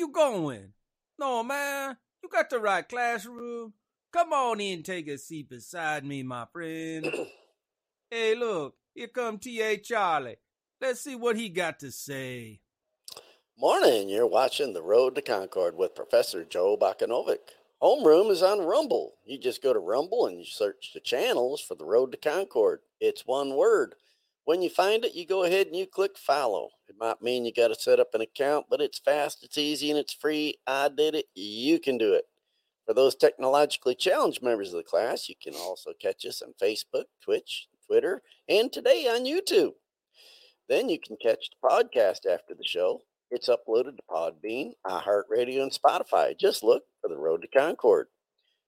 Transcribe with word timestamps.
you 0.00 0.08
going? 0.08 0.72
No, 1.18 1.44
man, 1.44 1.94
you 2.22 2.28
got 2.30 2.48
the 2.48 2.58
right 2.58 2.88
classroom. 2.88 3.74
Come 4.12 4.32
on 4.32 4.58
in, 4.58 4.82
take 4.82 5.06
a 5.08 5.18
seat 5.18 5.50
beside 5.50 6.06
me, 6.06 6.22
my 6.22 6.46
friend. 6.52 7.06
hey, 8.10 8.34
look, 8.34 8.74
here 8.94 9.08
come 9.08 9.38
T.A. 9.38 9.76
Charlie. 9.76 10.38
Let's 10.80 11.02
see 11.02 11.16
what 11.16 11.36
he 11.36 11.50
got 11.50 11.80
to 11.80 11.92
say. 11.92 12.60
Morning, 13.58 14.08
you're 14.08 14.26
watching 14.26 14.72
The 14.72 14.82
Road 14.82 15.14
to 15.16 15.22
Concord 15.22 15.76
with 15.76 15.94
Professor 15.94 16.46
Joe 16.46 16.78
Bakanovic. 16.80 17.36
Homeroom 17.82 18.30
is 18.30 18.42
on 18.42 18.60
Rumble. 18.60 19.16
You 19.26 19.38
just 19.38 19.62
go 19.62 19.74
to 19.74 19.78
Rumble 19.78 20.26
and 20.26 20.38
you 20.38 20.46
search 20.46 20.92
the 20.94 21.00
channels 21.00 21.60
for 21.60 21.74
The 21.74 21.84
Road 21.84 22.12
to 22.12 22.16
Concord. 22.16 22.80
It's 23.00 23.26
one 23.26 23.54
word. 23.54 23.96
When 24.46 24.62
you 24.62 24.70
find 24.70 25.04
it, 25.04 25.14
you 25.14 25.26
go 25.26 25.44
ahead 25.44 25.66
and 25.66 25.76
you 25.76 25.86
click 25.86 26.16
follow. 26.16 26.70
It 26.90 26.96
might 26.98 27.22
mean 27.22 27.44
you 27.44 27.52
got 27.52 27.68
to 27.68 27.76
set 27.76 28.00
up 28.00 28.14
an 28.14 28.20
account, 28.20 28.66
but 28.68 28.80
it's 28.80 28.98
fast, 28.98 29.44
it's 29.44 29.56
easy, 29.56 29.90
and 29.90 29.98
it's 29.98 30.12
free. 30.12 30.56
I 30.66 30.88
did 30.88 31.14
it. 31.14 31.26
You 31.36 31.78
can 31.78 31.96
do 31.96 32.14
it. 32.14 32.24
For 32.84 32.94
those 32.94 33.14
technologically 33.14 33.94
challenged 33.94 34.42
members 34.42 34.72
of 34.72 34.78
the 34.78 34.82
class, 34.82 35.28
you 35.28 35.36
can 35.40 35.54
also 35.54 35.92
catch 36.02 36.26
us 36.26 36.42
on 36.42 36.52
Facebook, 36.60 37.04
Twitch, 37.22 37.68
Twitter, 37.86 38.22
and 38.48 38.72
today 38.72 39.06
on 39.06 39.24
YouTube. 39.24 39.74
Then 40.68 40.88
you 40.88 40.98
can 40.98 41.16
catch 41.22 41.48
the 41.50 41.68
podcast 41.68 42.26
after 42.28 42.56
the 42.56 42.64
show. 42.64 43.02
It's 43.30 43.48
uploaded 43.48 43.96
to 43.96 44.02
Podbean, 44.10 44.72
iHeartRadio, 44.84 45.62
and 45.62 45.70
Spotify. 45.70 46.36
Just 46.36 46.64
look 46.64 46.82
for 47.00 47.06
The 47.06 47.16
Road 47.16 47.42
to 47.42 47.48
Concord. 47.56 48.08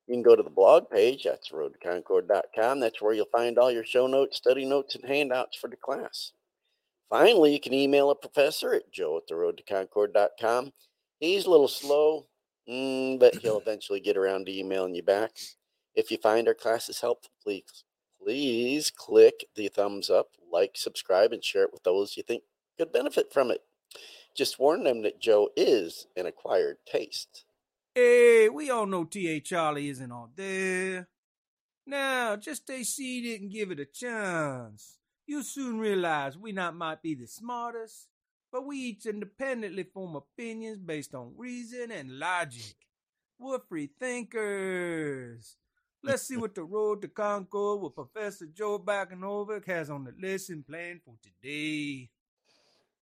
You 0.06 0.14
can 0.14 0.22
go 0.22 0.36
to 0.36 0.44
the 0.44 0.48
blog 0.48 0.88
page. 0.90 1.24
That's 1.24 1.50
roadtoconcord.com. 1.50 2.78
That's 2.78 3.02
where 3.02 3.14
you'll 3.14 3.26
find 3.32 3.58
all 3.58 3.72
your 3.72 3.84
show 3.84 4.06
notes, 4.06 4.36
study 4.36 4.64
notes, 4.64 4.94
and 4.94 5.04
handouts 5.04 5.56
for 5.56 5.68
the 5.68 5.76
class. 5.76 6.30
Finally, 7.12 7.52
you 7.52 7.60
can 7.60 7.74
email 7.74 8.08
a 8.10 8.14
professor 8.14 8.72
at 8.72 8.90
joe 8.90 9.18
at 9.18 9.26
the 9.26 9.34
roadtoconcord.com. 9.34 10.72
He's 11.20 11.44
a 11.44 11.50
little 11.50 11.68
slow, 11.68 12.26
mm, 12.66 13.20
but 13.20 13.34
he'll 13.36 13.58
eventually 13.60 14.00
get 14.00 14.16
around 14.16 14.46
to 14.46 14.58
emailing 14.58 14.94
you 14.94 15.02
back. 15.02 15.32
If 15.94 16.10
you 16.10 16.16
find 16.16 16.48
our 16.48 16.54
classes 16.54 17.02
helpful, 17.02 17.30
please, 17.42 17.84
please 18.18 18.90
click 18.90 19.44
the 19.56 19.68
thumbs 19.68 20.08
up, 20.08 20.28
like, 20.50 20.70
subscribe, 20.74 21.34
and 21.34 21.44
share 21.44 21.64
it 21.64 21.72
with 21.74 21.82
those 21.82 22.16
you 22.16 22.22
think 22.22 22.44
could 22.78 22.94
benefit 22.94 23.30
from 23.30 23.50
it. 23.50 23.60
Just 24.34 24.58
warn 24.58 24.82
them 24.82 25.02
that 25.02 25.20
Joe 25.20 25.50
is 25.54 26.06
an 26.16 26.24
acquired 26.24 26.78
taste. 26.90 27.44
Hey, 27.94 28.48
we 28.48 28.70
all 28.70 28.86
know 28.86 29.04
T.A. 29.04 29.40
Charlie 29.40 29.90
isn't 29.90 30.10
all 30.10 30.30
there. 30.34 31.08
Now, 31.86 32.36
just 32.36 32.62
stay 32.62 32.84
seated 32.84 33.42
and 33.42 33.52
give 33.52 33.70
it 33.70 33.80
a 33.80 33.84
chance. 33.84 34.96
You'll 35.26 35.44
soon 35.44 35.78
realize 35.78 36.36
we 36.36 36.52
not 36.52 36.74
might 36.74 37.02
be 37.02 37.14
the 37.14 37.26
smartest, 37.26 38.08
but 38.50 38.66
we 38.66 38.76
each 38.76 39.06
independently 39.06 39.84
form 39.84 40.16
opinions 40.16 40.78
based 40.78 41.14
on 41.14 41.32
reason 41.36 41.90
and 41.90 42.18
logic. 42.18 42.74
We're 43.38 43.60
free 43.60 43.90
thinkers. 43.98 45.56
Let's 46.02 46.22
see 46.24 46.36
what 46.38 46.54
the 46.54 46.64
road 46.64 47.02
to 47.02 47.08
Concord 47.08 47.80
with 47.80 47.94
Professor 47.94 48.46
Joe 48.46 48.78
Bakanovic 48.78 49.66
has 49.66 49.90
on 49.90 50.04
the 50.04 50.14
lesson 50.20 50.64
plan 50.68 51.00
for 51.04 51.14
today. 51.22 52.10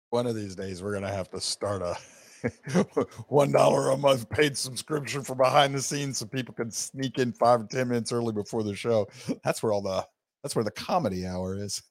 One 0.10 0.28
of 0.28 0.36
these 0.36 0.56
days, 0.56 0.84
we're 0.84 0.94
gonna 0.94 1.14
have 1.14 1.30
to 1.32 1.40
start 1.40 1.82
a 1.82 1.96
one 3.28 3.52
dollar 3.52 3.92
a 3.92 3.98
month 3.98 4.30
paid 4.30 4.58
subscription 4.58 5.24
for 5.24 5.36
behind 5.36 5.76
the 5.76 5.82
scenes 5.82 6.18
so 6.18 6.26
people 6.26 6.54
can 6.54 6.72
sneak 6.72 7.20
in 7.20 7.32
five 7.32 7.62
or 7.62 7.68
ten 7.68 7.90
minutes 7.90 8.12
early 8.12 8.34
before 8.34 8.64
the 8.64 8.76
show. 8.76 9.08
That's 9.44 9.62
where 9.62 9.72
all 9.72 9.82
the 9.82 10.06
that's 10.44 10.56
where 10.56 10.66
the 10.66 10.72
comedy 10.72 11.26
hour 11.26 11.56
is. 11.56 11.82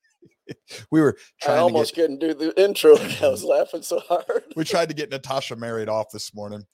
we 0.90 1.00
were 1.00 1.16
I 1.46 1.56
almost 1.56 1.94
get, 1.94 2.02
couldn't 2.02 2.20
do 2.20 2.34
the 2.34 2.62
intro. 2.62 2.96
I 2.96 3.28
was 3.28 3.44
laughing 3.44 3.82
so 3.82 4.00
hard. 4.00 4.44
we 4.56 4.64
tried 4.64 4.88
to 4.88 4.94
get 4.94 5.10
Natasha 5.10 5.56
married 5.56 5.88
off 5.88 6.06
this 6.12 6.34
morning. 6.34 6.64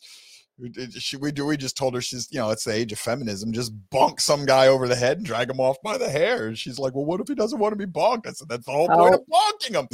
We, 0.58 0.72
she, 0.90 1.16
we 1.16 1.30
do. 1.30 1.46
We 1.46 1.56
just 1.56 1.76
told 1.76 1.94
her 1.94 2.00
she's, 2.00 2.28
you 2.32 2.40
know, 2.40 2.50
it's 2.50 2.64
the 2.64 2.74
age 2.74 2.90
of 2.90 2.98
feminism. 2.98 3.52
Just 3.52 3.72
bonk 3.90 4.20
some 4.20 4.44
guy 4.44 4.66
over 4.66 4.88
the 4.88 4.96
head 4.96 5.18
and 5.18 5.26
drag 5.26 5.48
him 5.48 5.60
off 5.60 5.76
by 5.84 5.96
the 5.96 6.10
hair. 6.10 6.48
And 6.48 6.58
she's 6.58 6.80
like, 6.80 6.96
"Well, 6.96 7.04
what 7.04 7.20
if 7.20 7.28
he 7.28 7.36
doesn't 7.36 7.60
want 7.60 7.78
to 7.78 7.86
be 7.86 7.90
bonked?" 7.90 8.26
I 8.26 8.32
said, 8.32 8.48
"That's 8.48 8.66
the 8.66 8.72
whole 8.72 8.88
point 8.88 9.14
of 9.14 9.20
oh. 9.32 9.52
bonking 9.62 9.74
him." 9.74 9.86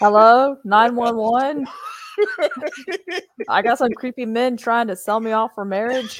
Hello, 0.00 0.56
911. 0.64 1.66
I 3.48 3.62
got 3.62 3.78
some 3.78 3.92
creepy 3.92 4.26
men 4.26 4.56
trying 4.56 4.88
to 4.88 4.96
sell 4.96 5.20
me 5.20 5.32
off 5.32 5.52
for 5.54 5.64
marriage. 5.64 6.18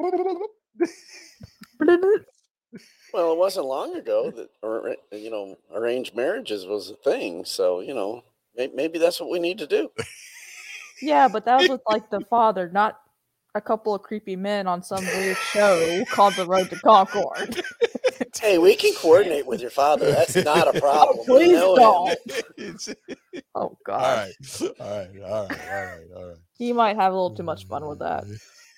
Well, 3.12 3.32
it 3.32 3.38
wasn't 3.38 3.66
long 3.66 3.96
ago 3.96 4.30
that 4.30 4.50
or, 4.62 4.94
you 5.10 5.30
know 5.30 5.56
arranged 5.74 6.14
marriages 6.14 6.66
was 6.66 6.90
a 6.90 6.94
thing. 6.94 7.44
So 7.44 7.80
you 7.80 7.94
know 7.94 8.22
may- 8.56 8.68
maybe 8.68 8.98
that's 8.98 9.20
what 9.20 9.30
we 9.30 9.38
need 9.38 9.58
to 9.58 9.66
do. 9.66 9.90
Yeah, 11.02 11.28
but 11.28 11.44
that 11.46 11.60
was 11.60 11.68
with 11.68 11.82
like 11.88 12.10
the 12.10 12.20
father, 12.30 12.70
not 12.72 13.00
a 13.54 13.60
couple 13.60 13.94
of 13.94 14.02
creepy 14.02 14.36
men 14.36 14.68
on 14.68 14.82
some 14.82 15.04
weird 15.04 15.36
show 15.36 16.04
called 16.10 16.34
The 16.34 16.46
Road 16.46 16.70
to 16.70 16.76
Concord. 16.76 17.62
Hey, 18.40 18.58
we 18.58 18.76
can 18.76 18.94
coordinate 18.94 19.46
with 19.46 19.60
your 19.60 19.70
father. 19.70 20.12
That's 20.12 20.36
not 20.36 20.68
a 20.68 20.70
oh, 20.76 20.80
problem. 20.80 21.26
We 21.28 21.46
please 21.46 21.58
don't. 21.58 22.18
Oh 23.54 23.76
god. 23.84 24.00
right, 24.00 24.32
all 24.62 24.68
right, 24.78 24.80
all 24.80 24.98
right, 24.98 25.10
all 25.24 25.48
right, 25.48 26.06
all 26.16 26.28
right. 26.28 26.36
He 26.56 26.72
might 26.72 26.96
have 26.96 27.12
a 27.12 27.16
little 27.16 27.34
too 27.34 27.42
much 27.42 27.66
fun 27.66 27.86
with 27.86 27.98
that. 27.98 28.24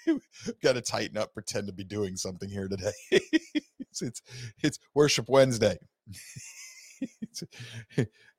Got 0.62 0.75
to 0.75 0.81
tighten 0.81 1.16
up, 1.16 1.34
pretend 1.34 1.66
to 1.66 1.72
be 1.72 1.84
doing 1.84 2.16
something 2.16 2.49
here 2.49 2.69
today. 2.69 2.93
it's, 3.10 4.02
it's 4.02 4.22
it's 4.62 4.78
worship 4.94 5.28
Wednesday. 5.28 5.78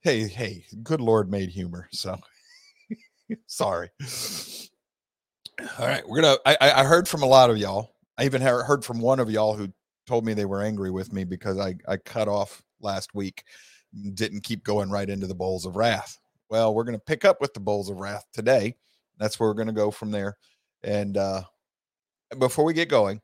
Hey, 0.02 0.28
hey, 0.28 0.66
good 0.84 1.00
Lord 1.00 1.32
made 1.32 1.50
humor, 1.50 1.88
so 1.92 2.18
sorry. 3.48 3.90
All 5.80 5.88
right, 5.88 6.08
we're 6.08 6.22
gonna. 6.22 6.38
I, 6.46 6.58
I 6.60 6.84
heard 6.84 7.08
from 7.08 7.24
a 7.24 7.26
lot 7.26 7.50
of 7.50 7.58
y'all. 7.58 7.94
I 8.18 8.26
even 8.26 8.42
heard 8.42 8.84
from 8.84 9.00
one 9.00 9.20
of 9.22 9.32
y'all 9.32 9.56
who 9.56 9.72
told 10.06 10.26
me 10.26 10.34
they 10.34 10.46
were 10.46 10.62
angry 10.62 10.92
with 10.92 11.14
me 11.14 11.24
because 11.24 11.58
I 11.58 11.76
I 11.88 11.98
cut 11.98 12.28
off 12.28 12.62
last 12.82 13.16
week, 13.16 13.46
didn't 14.14 14.44
keep 14.44 14.64
going 14.64 14.90
right 14.90 15.10
into 15.10 15.28
the 15.28 15.36
bowls 15.36 15.66
of 15.66 15.78
wrath. 15.78 16.20
Well, 16.50 16.74
we're 16.76 16.84
gonna 16.84 17.00
pick 17.00 17.24
up 17.24 17.40
with 17.40 17.54
the 17.54 17.60
bowls 17.62 17.90
of 17.90 17.98
wrath 17.98 18.26
today. 18.34 18.76
That's 19.18 19.40
where 19.40 19.50
we're 19.50 19.56
gonna 19.56 19.72
go 19.72 19.90
from 19.92 20.12
there. 20.12 20.38
And 20.84 21.18
uh 21.18 21.44
before 22.40 22.66
we 22.66 22.74
get 22.74 22.90
going, 22.90 23.22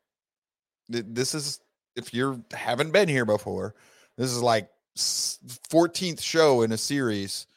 th- 0.91 1.05
this 1.07 1.33
is 1.33 1.59
if 1.95 2.13
you 2.13 2.43
haven't 2.51 2.91
been 2.91 3.09
here 3.09 3.25
before, 3.25 3.75
this 4.17 4.31
is 4.31 4.41
like 4.41 4.69
14th 4.97 6.21
show 6.21 6.61
in 6.61 6.71
a 6.71 6.77
series 6.77 7.47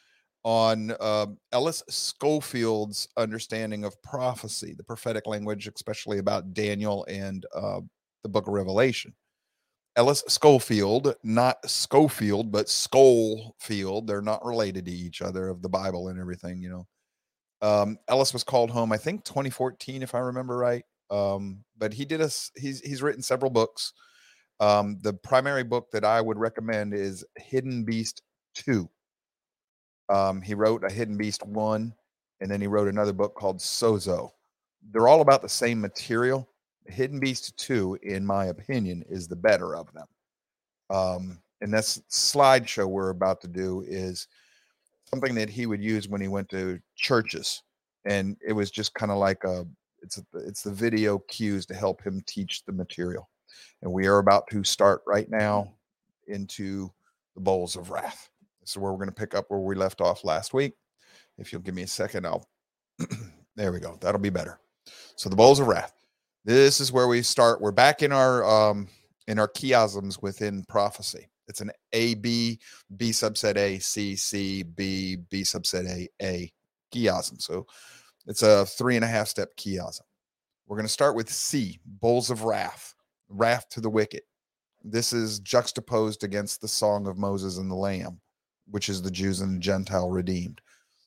on 0.43 0.93
uh, 0.99 1.27
Ellis 1.51 1.83
Skolfield's 1.89 3.07
understanding 3.17 3.85
of 3.85 4.01
prophecy, 4.01 4.73
the 4.75 4.83
prophetic 4.83 5.25
language, 5.25 5.69
especially 5.73 6.19
about 6.19 6.53
Daniel 6.53 7.05
and 7.05 7.45
uh, 7.55 7.79
the 8.23 8.29
book 8.29 8.47
of 8.47 8.53
Revelation. 8.53 9.13
Ellis 9.95 10.23
Skolfield, 10.27 11.13
not 11.23 11.69
Scofield, 11.69 12.51
but 12.51 12.65
Skolfield. 12.65 14.07
They're 14.07 14.21
not 14.21 14.43
related 14.43 14.85
to 14.85 14.91
each 14.91 15.21
other 15.21 15.49
of 15.49 15.61
the 15.61 15.69
Bible 15.69 16.07
and 16.07 16.19
everything, 16.19 16.61
you 16.61 16.69
know. 16.69 16.87
Um, 17.61 17.97
Ellis 18.09 18.33
was 18.33 18.43
called 18.43 18.71
home, 18.71 18.91
I 18.91 18.97
think 18.97 19.23
2014, 19.23 20.01
if 20.01 20.15
I 20.15 20.19
remember 20.19 20.57
right. 20.57 20.83
Um, 21.13 21.63
but 21.77 21.93
he 21.93 22.05
did 22.05 22.21
us, 22.21 22.51
he's 22.55 22.81
he's 22.81 23.03
written 23.03 23.21
several 23.21 23.51
books. 23.51 23.93
Um, 24.59 24.97
the 25.01 25.13
primary 25.13 25.63
book 25.63 25.91
that 25.91 26.03
I 26.03 26.21
would 26.21 26.37
recommend 26.37 26.93
is 26.93 27.23
Hidden 27.37 27.83
Beast 27.83 28.21
2. 28.55 28.89
Um, 30.09 30.41
he 30.41 30.53
wrote 30.53 30.83
a 30.83 30.91
Hidden 30.91 31.17
Beast 31.17 31.45
1, 31.45 31.93
and 32.41 32.51
then 32.51 32.61
he 32.61 32.67
wrote 32.67 32.87
another 32.87 33.13
book 33.13 33.35
called 33.35 33.59
Sozo. 33.59 34.31
They're 34.91 35.07
all 35.07 35.21
about 35.21 35.41
the 35.41 35.49
same 35.49 35.79
material. 35.79 36.49
Hidden 36.87 37.19
Beast 37.19 37.55
2, 37.57 37.99
in 38.03 38.25
my 38.25 38.45
opinion, 38.45 39.03
is 39.09 39.27
the 39.27 39.35
better 39.35 39.75
of 39.75 39.91
them. 39.93 40.07
Um, 40.89 41.41
and 41.61 41.73
this 41.73 42.01
slideshow 42.09 42.87
we're 42.87 43.09
about 43.09 43.39
to 43.41 43.47
do 43.47 43.83
is 43.87 44.27
something 45.05 45.35
that 45.35 45.49
he 45.49 45.65
would 45.65 45.81
use 45.81 46.07
when 46.07 46.21
he 46.21 46.27
went 46.27 46.49
to 46.49 46.79
churches. 46.95 47.63
And 48.05 48.35
it 48.45 48.53
was 48.53 48.71
just 48.71 48.93
kind 48.93 49.11
of 49.11 49.17
like 49.17 49.43
a 49.45 49.65
it's 50.03 50.21
it's 50.33 50.61
the 50.61 50.71
video 50.71 51.19
cues 51.29 51.65
to 51.67 51.73
help 51.73 52.03
him 52.03 52.21
teach 52.27 52.63
the 52.65 52.71
material. 52.71 53.29
And 53.81 53.91
we 53.91 54.07
are 54.07 54.19
about 54.19 54.47
to 54.51 54.63
start 54.63 55.01
right 55.07 55.29
now 55.29 55.73
into 56.27 56.91
the 57.35 57.41
bowls 57.41 57.75
of 57.75 57.89
wrath. 57.89 58.29
This 58.61 58.71
is 58.71 58.77
where 58.77 58.91
we're 58.91 58.97
going 58.97 59.09
to 59.09 59.15
pick 59.15 59.35
up 59.35 59.45
where 59.47 59.59
we 59.59 59.75
left 59.75 60.01
off 60.01 60.23
last 60.23 60.53
week. 60.53 60.73
If 61.37 61.51
you'll 61.51 61.61
give 61.61 61.75
me 61.75 61.83
a 61.83 61.87
second, 61.87 62.25
I'll 62.25 62.47
there 63.55 63.71
we 63.71 63.79
go. 63.79 63.97
That'll 63.99 64.21
be 64.21 64.29
better. 64.29 64.59
So 65.15 65.29
the 65.29 65.35
bowls 65.35 65.59
of 65.59 65.67
wrath. 65.67 65.93
This 66.45 66.79
is 66.79 66.91
where 66.91 67.07
we 67.07 67.21
start. 67.21 67.61
We're 67.61 67.71
back 67.71 68.03
in 68.03 68.11
our 68.11 68.43
um 68.43 68.87
in 69.27 69.39
our 69.39 69.47
chiasms 69.47 70.21
within 70.21 70.63
prophecy. 70.67 71.29
It's 71.47 71.61
an 71.61 71.71
A 71.93 72.15
B 72.15 72.59
B 72.97 73.11
subset 73.11 73.57
A 73.57 73.79
C 73.79 74.15
C 74.15 74.63
B 74.63 75.17
B 75.29 75.41
subset 75.41 75.87
A 75.87 76.09
A 76.21 76.51
chiasm. 76.93 77.41
So 77.41 77.65
it's 78.25 78.43
a 78.43 78.65
three 78.65 78.95
and 78.95 79.05
a 79.05 79.07
half 79.07 79.27
step 79.27 79.49
chiasm. 79.57 80.01
We're 80.67 80.77
going 80.77 80.87
to 80.87 80.93
start 80.93 81.15
with 81.15 81.29
C, 81.31 81.79
bowls 81.85 82.29
of 82.29 82.43
wrath, 82.43 82.93
wrath 83.29 83.67
to 83.69 83.81
the 83.81 83.89
wicked. 83.89 84.21
This 84.83 85.13
is 85.13 85.39
juxtaposed 85.39 86.23
against 86.23 86.61
the 86.61 86.67
song 86.67 87.07
of 87.07 87.17
Moses 87.17 87.57
and 87.57 87.69
the 87.69 87.75
Lamb. 87.75 88.19
which 88.69 88.89
is 88.89 89.01
the 89.01 89.11
Jews 89.11 89.41
and 89.41 89.55
the 89.55 89.59
Gentile 89.59 90.09
redeemed. 90.09 90.61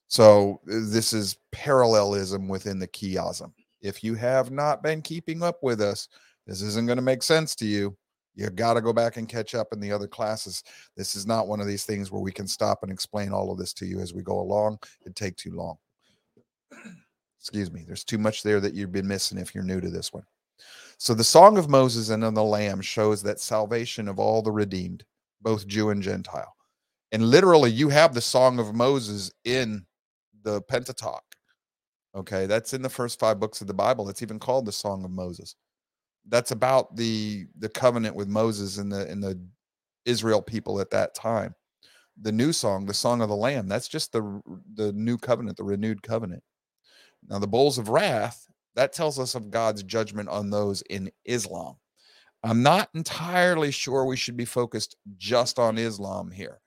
So 0.08 0.60
uh, 0.70 0.80
this 0.88 1.12
is 1.12 1.38
parallelism 1.52 2.48
within 2.48 2.78
the 2.78 2.88
chiasm. 2.88 3.52
If 3.80 4.04
you 4.04 4.14
have 4.14 4.50
not 4.50 4.82
been 4.82 5.02
keeping 5.02 5.42
up 5.42 5.62
with 5.62 5.80
us, 5.80 6.08
this 6.46 6.62
isn't 6.62 6.86
going 6.86 6.96
to 6.96 7.02
make 7.02 7.22
sense 7.22 7.54
to 7.56 7.66
you. 7.66 7.96
You 8.34 8.50
got 8.50 8.74
to 8.74 8.82
go 8.82 8.92
back 8.92 9.16
and 9.16 9.28
catch 9.28 9.54
up 9.54 9.68
in 9.72 9.80
the 9.80 9.90
other 9.90 10.06
classes. 10.06 10.62
This 10.96 11.14
is 11.14 11.26
not 11.26 11.48
one 11.48 11.60
of 11.60 11.66
these 11.66 11.84
things 11.84 12.12
where 12.12 12.20
we 12.20 12.32
can 12.32 12.46
stop 12.46 12.82
and 12.82 12.92
explain 12.92 13.32
all 13.32 13.50
of 13.50 13.58
this 13.58 13.72
to 13.74 13.86
you 13.86 14.00
as 14.00 14.12
we 14.12 14.22
go 14.22 14.38
along. 14.40 14.78
It'd 15.00 15.16
take 15.16 15.36
too 15.36 15.52
long. 15.52 15.78
Excuse 17.46 17.70
me. 17.70 17.84
There's 17.86 18.02
too 18.02 18.18
much 18.18 18.42
there 18.42 18.58
that 18.58 18.74
you've 18.74 18.90
been 18.90 19.06
missing 19.06 19.38
if 19.38 19.54
you're 19.54 19.62
new 19.62 19.80
to 19.80 19.88
this 19.88 20.12
one. 20.12 20.24
So 20.98 21.14
the 21.14 21.22
Song 21.22 21.58
of 21.58 21.68
Moses 21.68 22.08
and 22.08 22.24
of 22.24 22.34
the 22.34 22.42
Lamb 22.42 22.80
shows 22.80 23.22
that 23.22 23.38
salvation 23.38 24.08
of 24.08 24.18
all 24.18 24.42
the 24.42 24.50
redeemed, 24.50 25.04
both 25.42 25.64
Jew 25.68 25.90
and 25.90 26.02
Gentile. 26.02 26.56
And 27.12 27.30
literally, 27.30 27.70
you 27.70 27.88
have 27.88 28.14
the 28.14 28.20
Song 28.20 28.58
of 28.58 28.74
Moses 28.74 29.30
in 29.44 29.86
the 30.42 30.60
Pentateuch. 30.62 31.22
Okay, 32.16 32.46
that's 32.46 32.74
in 32.74 32.82
the 32.82 32.88
first 32.88 33.20
five 33.20 33.38
books 33.38 33.60
of 33.60 33.68
the 33.68 33.74
Bible. 33.74 34.08
It's 34.08 34.22
even 34.22 34.40
called 34.40 34.66
the 34.66 34.72
Song 34.72 35.04
of 35.04 35.12
Moses. 35.12 35.54
That's 36.26 36.50
about 36.50 36.96
the 36.96 37.46
the 37.60 37.68
covenant 37.68 38.16
with 38.16 38.26
Moses 38.26 38.78
and 38.78 38.90
the 38.90 39.08
and 39.08 39.22
the 39.22 39.40
Israel 40.04 40.42
people 40.42 40.80
at 40.80 40.90
that 40.90 41.14
time. 41.14 41.54
The 42.22 42.32
new 42.32 42.52
song, 42.52 42.86
the 42.86 42.94
Song 42.94 43.20
of 43.20 43.28
the 43.28 43.36
Lamb, 43.36 43.68
that's 43.68 43.86
just 43.86 44.10
the 44.10 44.42
the 44.74 44.92
new 44.94 45.16
covenant, 45.16 45.58
the 45.58 45.62
renewed 45.62 46.02
covenant. 46.02 46.42
Now, 47.28 47.38
the 47.38 47.46
bowls 47.46 47.78
of 47.78 47.88
wrath, 47.88 48.46
that 48.74 48.92
tells 48.92 49.18
us 49.18 49.34
of 49.34 49.50
God's 49.50 49.82
judgment 49.82 50.28
on 50.28 50.50
those 50.50 50.82
in 50.82 51.10
Islam. 51.24 51.76
I'm 52.42 52.62
not 52.62 52.90
entirely 52.94 53.70
sure 53.70 54.04
we 54.04 54.16
should 54.16 54.36
be 54.36 54.44
focused 54.44 54.96
just 55.16 55.58
on 55.58 55.78
Islam 55.78 56.30
here. 56.30 56.60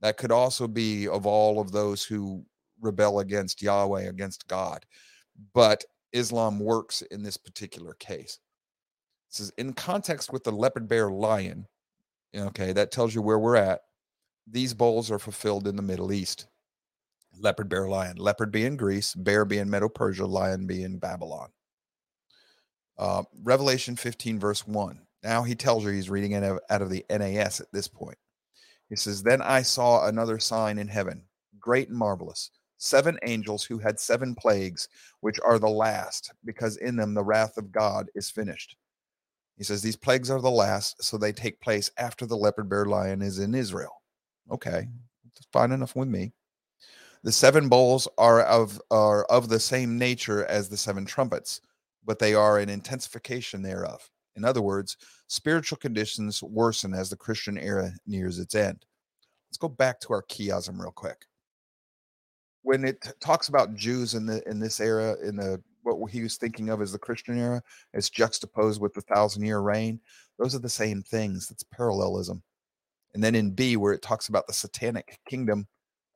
That 0.00 0.16
could 0.16 0.32
also 0.32 0.68
be 0.68 1.08
of 1.08 1.26
all 1.26 1.60
of 1.60 1.72
those 1.72 2.04
who 2.04 2.44
rebel 2.80 3.20
against 3.20 3.62
Yahweh, 3.62 4.02
against 4.02 4.46
God. 4.46 4.86
But 5.52 5.84
Islam 6.12 6.58
works 6.60 7.02
in 7.02 7.22
this 7.22 7.36
particular 7.36 7.94
case. 7.94 8.38
This 9.30 9.40
is 9.40 9.52
in 9.58 9.72
context 9.72 10.32
with 10.32 10.44
the 10.44 10.52
leopard 10.52 10.88
bear 10.88 11.10
lion. 11.10 11.66
Okay, 12.34 12.72
that 12.72 12.90
tells 12.90 13.14
you 13.14 13.22
where 13.22 13.38
we're 13.38 13.56
at. 13.56 13.80
These 14.46 14.74
bowls 14.74 15.10
are 15.10 15.18
fulfilled 15.18 15.66
in 15.66 15.76
the 15.76 15.82
Middle 15.82 16.12
East 16.12 16.46
leopard, 17.40 17.68
bear, 17.68 17.88
lion. 17.88 18.16
Leopard 18.16 18.50
being 18.50 18.76
Greece, 18.76 19.14
bear 19.14 19.44
being 19.44 19.70
Medo 19.70 19.88
Persia, 19.88 20.26
lion 20.26 20.66
being 20.66 20.98
Babylon. 20.98 21.48
Uh, 22.98 23.22
Revelation 23.42 23.96
15, 23.96 24.38
verse 24.38 24.66
1. 24.66 25.00
Now 25.22 25.42
he 25.42 25.54
tells 25.54 25.84
her 25.84 25.92
he's 25.92 26.10
reading 26.10 26.32
it 26.32 26.44
out 26.70 26.82
of 26.82 26.90
the 26.90 27.04
NAS 27.10 27.60
at 27.60 27.70
this 27.72 27.88
point. 27.88 28.18
He 28.88 28.96
says, 28.96 29.22
Then 29.22 29.42
I 29.42 29.62
saw 29.62 30.06
another 30.06 30.38
sign 30.38 30.78
in 30.78 30.88
heaven, 30.88 31.22
great 31.58 31.88
and 31.88 31.98
marvelous, 31.98 32.50
seven 32.78 33.18
angels 33.24 33.64
who 33.64 33.78
had 33.78 33.98
seven 33.98 34.34
plagues, 34.34 34.88
which 35.20 35.38
are 35.44 35.58
the 35.58 35.68
last, 35.68 36.32
because 36.44 36.76
in 36.76 36.96
them 36.96 37.14
the 37.14 37.24
wrath 37.24 37.56
of 37.56 37.72
God 37.72 38.08
is 38.14 38.30
finished. 38.30 38.76
He 39.56 39.64
says, 39.64 39.82
These 39.82 39.96
plagues 39.96 40.30
are 40.30 40.40
the 40.40 40.50
last, 40.50 41.02
so 41.02 41.16
they 41.16 41.32
take 41.32 41.60
place 41.60 41.90
after 41.98 42.26
the 42.26 42.36
leopard 42.36 42.68
bear 42.68 42.86
lion 42.86 43.22
is 43.22 43.38
in 43.38 43.54
Israel. 43.54 44.02
Okay, 44.50 44.86
fine 45.52 45.72
enough 45.72 45.96
with 45.96 46.08
me. 46.08 46.32
The 47.26 47.32
seven 47.32 47.68
bowls 47.68 48.06
are 48.18 48.42
of 48.42 48.80
are 48.92 49.24
of 49.24 49.48
the 49.48 49.58
same 49.58 49.98
nature 49.98 50.46
as 50.46 50.68
the 50.68 50.76
seven 50.76 51.04
trumpets, 51.04 51.60
but 52.04 52.20
they 52.20 52.34
are 52.34 52.60
an 52.60 52.68
intensification 52.68 53.62
thereof. 53.62 54.08
In 54.36 54.44
other 54.44 54.62
words, 54.62 54.96
spiritual 55.26 55.78
conditions 55.78 56.40
worsen 56.40 56.94
as 56.94 57.10
the 57.10 57.16
Christian 57.16 57.58
era 57.58 57.90
nears 58.06 58.38
its 58.38 58.54
end. 58.54 58.86
Let's 59.48 59.58
go 59.58 59.66
back 59.66 59.98
to 60.02 60.12
our 60.12 60.22
chiasm 60.22 60.78
real 60.78 60.92
quick. 60.92 61.26
When 62.62 62.84
it 62.84 63.12
talks 63.18 63.48
about 63.48 63.74
Jews 63.74 64.14
in 64.14 64.24
the 64.24 64.48
in 64.48 64.60
this 64.60 64.78
era, 64.78 65.16
in 65.20 65.34
the 65.34 65.60
what 65.82 66.08
he 66.08 66.22
was 66.22 66.36
thinking 66.36 66.68
of 66.68 66.80
as 66.80 66.92
the 66.92 66.98
Christian 67.00 67.40
era, 67.40 67.60
as 67.92 68.08
juxtaposed 68.08 68.80
with 68.80 68.94
the 68.94 69.00
thousand 69.00 69.44
year 69.44 69.58
reign, 69.58 69.98
those 70.38 70.54
are 70.54 70.60
the 70.60 70.68
same 70.68 71.02
things. 71.02 71.48
That's 71.48 71.64
parallelism. 71.64 72.40
And 73.14 73.24
then 73.24 73.34
in 73.34 73.50
B, 73.50 73.76
where 73.76 73.94
it 73.94 74.02
talks 74.02 74.28
about 74.28 74.46
the 74.46 74.52
satanic 74.52 75.18
kingdom, 75.28 75.66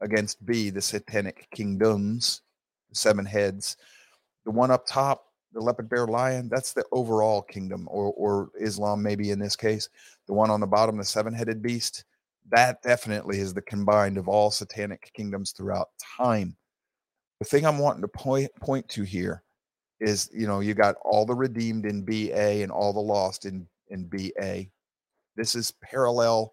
against 0.00 0.44
B, 0.44 0.70
the 0.70 0.80
satanic 0.80 1.48
kingdoms, 1.54 2.42
the 2.88 2.96
seven 2.96 3.24
heads. 3.24 3.76
The 4.44 4.50
one 4.50 4.70
up 4.70 4.86
top, 4.86 5.26
the 5.52 5.60
leopard 5.60 5.88
bear 5.88 6.06
lion, 6.06 6.48
that's 6.48 6.72
the 6.72 6.84
overall 6.92 7.42
kingdom, 7.42 7.86
or, 7.90 8.12
or 8.12 8.50
Islam, 8.60 9.02
maybe 9.02 9.30
in 9.30 9.38
this 9.38 9.56
case. 9.56 9.88
The 10.26 10.34
one 10.34 10.50
on 10.50 10.60
the 10.60 10.66
bottom, 10.66 10.96
the 10.96 11.04
seven 11.04 11.34
headed 11.34 11.62
beast, 11.62 12.04
that 12.50 12.82
definitely 12.82 13.38
is 13.38 13.52
the 13.54 13.62
combined 13.62 14.16
of 14.16 14.28
all 14.28 14.50
satanic 14.50 15.10
kingdoms 15.14 15.52
throughout 15.52 15.88
time. 16.16 16.56
The 17.38 17.44
thing 17.44 17.66
I'm 17.66 17.78
wanting 17.78 18.02
to 18.02 18.08
point 18.08 18.50
point 18.60 18.88
to 18.90 19.02
here 19.02 19.42
is, 20.00 20.30
you 20.32 20.46
know, 20.46 20.60
you 20.60 20.74
got 20.74 20.96
all 21.04 21.26
the 21.26 21.34
redeemed 21.34 21.84
in 21.84 22.04
BA 22.04 22.62
and 22.62 22.72
all 22.72 22.92
the 22.92 23.00
lost 23.00 23.44
in 23.44 23.66
in 23.88 24.06
BA. 24.06 24.66
This 25.36 25.54
is 25.54 25.72
parallel 25.82 26.52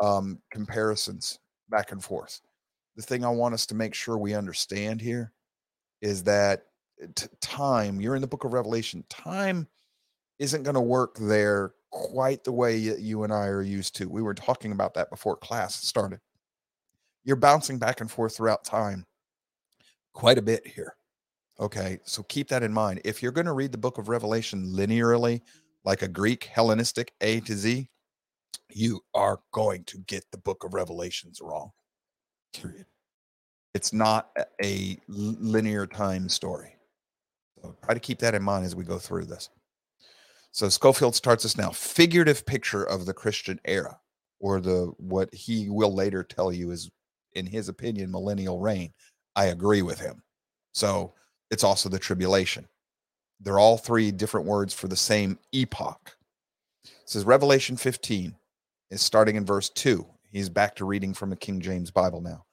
um, 0.00 0.38
comparisons 0.50 1.38
back 1.70 1.92
and 1.92 2.02
forth 2.02 2.40
the 2.96 3.02
thing 3.02 3.24
I 3.24 3.30
want 3.30 3.54
us 3.54 3.66
to 3.66 3.74
make 3.74 3.94
sure 3.94 4.18
we 4.18 4.34
understand 4.34 5.00
here 5.00 5.32
is 6.00 6.22
that 6.24 6.64
time, 7.40 8.00
you're 8.00 8.16
in 8.16 8.20
the 8.20 8.28
book 8.28 8.44
of 8.44 8.52
Revelation, 8.52 9.04
time 9.08 9.66
isn't 10.38 10.62
going 10.62 10.74
to 10.74 10.80
work 10.80 11.16
there 11.18 11.74
quite 11.90 12.42
the 12.42 12.52
way 12.52 12.76
you 12.76 13.22
and 13.22 13.32
I 13.32 13.46
are 13.46 13.62
used 13.62 13.94
to. 13.96 14.08
We 14.08 14.22
were 14.22 14.34
talking 14.34 14.72
about 14.72 14.94
that 14.94 15.10
before 15.10 15.36
class 15.36 15.74
started. 15.74 16.20
You're 17.24 17.36
bouncing 17.36 17.78
back 17.78 18.00
and 18.00 18.10
forth 18.10 18.36
throughout 18.36 18.64
time 18.64 19.06
quite 20.12 20.38
a 20.38 20.42
bit 20.42 20.66
here. 20.66 20.96
Okay, 21.60 21.98
so 22.04 22.22
keep 22.24 22.48
that 22.48 22.62
in 22.62 22.72
mind. 22.72 23.00
If 23.04 23.22
you're 23.22 23.30
going 23.30 23.46
to 23.46 23.52
read 23.52 23.72
the 23.72 23.78
book 23.78 23.98
of 23.98 24.08
Revelation 24.08 24.66
linearly, 24.66 25.42
like 25.84 26.02
a 26.02 26.08
Greek 26.08 26.44
Hellenistic 26.44 27.12
A 27.20 27.40
to 27.40 27.54
Z, 27.54 27.88
you 28.70 29.00
are 29.14 29.40
going 29.52 29.84
to 29.84 29.98
get 29.98 30.24
the 30.32 30.38
book 30.38 30.64
of 30.64 30.74
Revelations 30.74 31.40
wrong. 31.42 31.70
Period. 32.52 32.86
It's 33.74 33.92
not 33.92 34.30
a 34.62 34.98
linear 35.08 35.86
time 35.86 36.28
story. 36.28 36.76
So 37.60 37.74
try 37.84 37.94
to 37.94 38.00
keep 38.00 38.18
that 38.18 38.34
in 38.34 38.42
mind 38.42 38.64
as 38.64 38.76
we 38.76 38.84
go 38.84 38.98
through 38.98 39.26
this. 39.26 39.48
So 40.50 40.66
Skolfield 40.66 41.14
starts 41.14 41.44
us 41.46 41.56
now. 41.56 41.70
Figurative 41.70 42.44
picture 42.44 42.84
of 42.84 43.06
the 43.06 43.14
Christian 43.14 43.58
era, 43.64 43.98
or 44.40 44.60
the 44.60 44.92
what 44.98 45.32
he 45.32 45.70
will 45.70 45.94
later 45.94 46.22
tell 46.22 46.52
you 46.52 46.70
is, 46.70 46.90
in 47.34 47.46
his 47.46 47.70
opinion, 47.70 48.10
millennial 48.10 48.60
reign. 48.60 48.92
I 49.34 49.46
agree 49.46 49.80
with 49.80 49.98
him. 49.98 50.22
So 50.72 51.14
it's 51.50 51.64
also 51.64 51.88
the 51.88 51.98
tribulation. 51.98 52.68
They're 53.40 53.58
all 53.58 53.78
three 53.78 54.12
different 54.12 54.46
words 54.46 54.74
for 54.74 54.88
the 54.88 54.96
same 54.96 55.38
epoch. 55.52 56.16
It 56.84 56.90
says 57.06 57.24
Revelation 57.24 57.76
15 57.76 58.34
is 58.90 59.00
starting 59.00 59.36
in 59.36 59.46
verse 59.46 59.70
2. 59.70 60.06
He's 60.32 60.48
back 60.48 60.74
to 60.76 60.86
reading 60.86 61.12
from 61.12 61.30
a 61.30 61.36
King 61.36 61.60
James 61.60 61.90
Bible 61.90 62.22
now. 62.22 62.46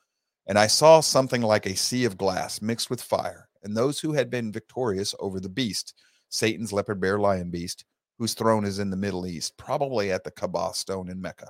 And 0.48 0.60
I 0.60 0.68
saw 0.68 1.00
something 1.00 1.42
like 1.42 1.66
a 1.66 1.78
sea 1.78 2.04
of 2.04 2.18
glass 2.18 2.62
mixed 2.62 2.90
with 2.90 3.02
fire, 3.02 3.48
and 3.64 3.76
those 3.76 4.02
who 4.02 4.12
had 4.12 4.30
been 4.30 4.52
victorious 4.52 5.16
over 5.18 5.40
the 5.40 5.48
beast, 5.48 5.94
Satan's 6.28 6.74
leopard 6.74 7.00
bear 7.00 7.18
lion 7.18 7.50
beast, 7.50 7.86
whose 8.18 8.34
throne 8.34 8.66
is 8.66 8.80
in 8.80 8.90
the 8.90 8.98
Middle 8.98 9.26
East, 9.26 9.56
probably 9.56 10.12
at 10.12 10.26
the 10.26 10.32
Kaaba 10.32 10.74
stone 10.74 11.10
in 11.10 11.22
Mecca, 11.22 11.48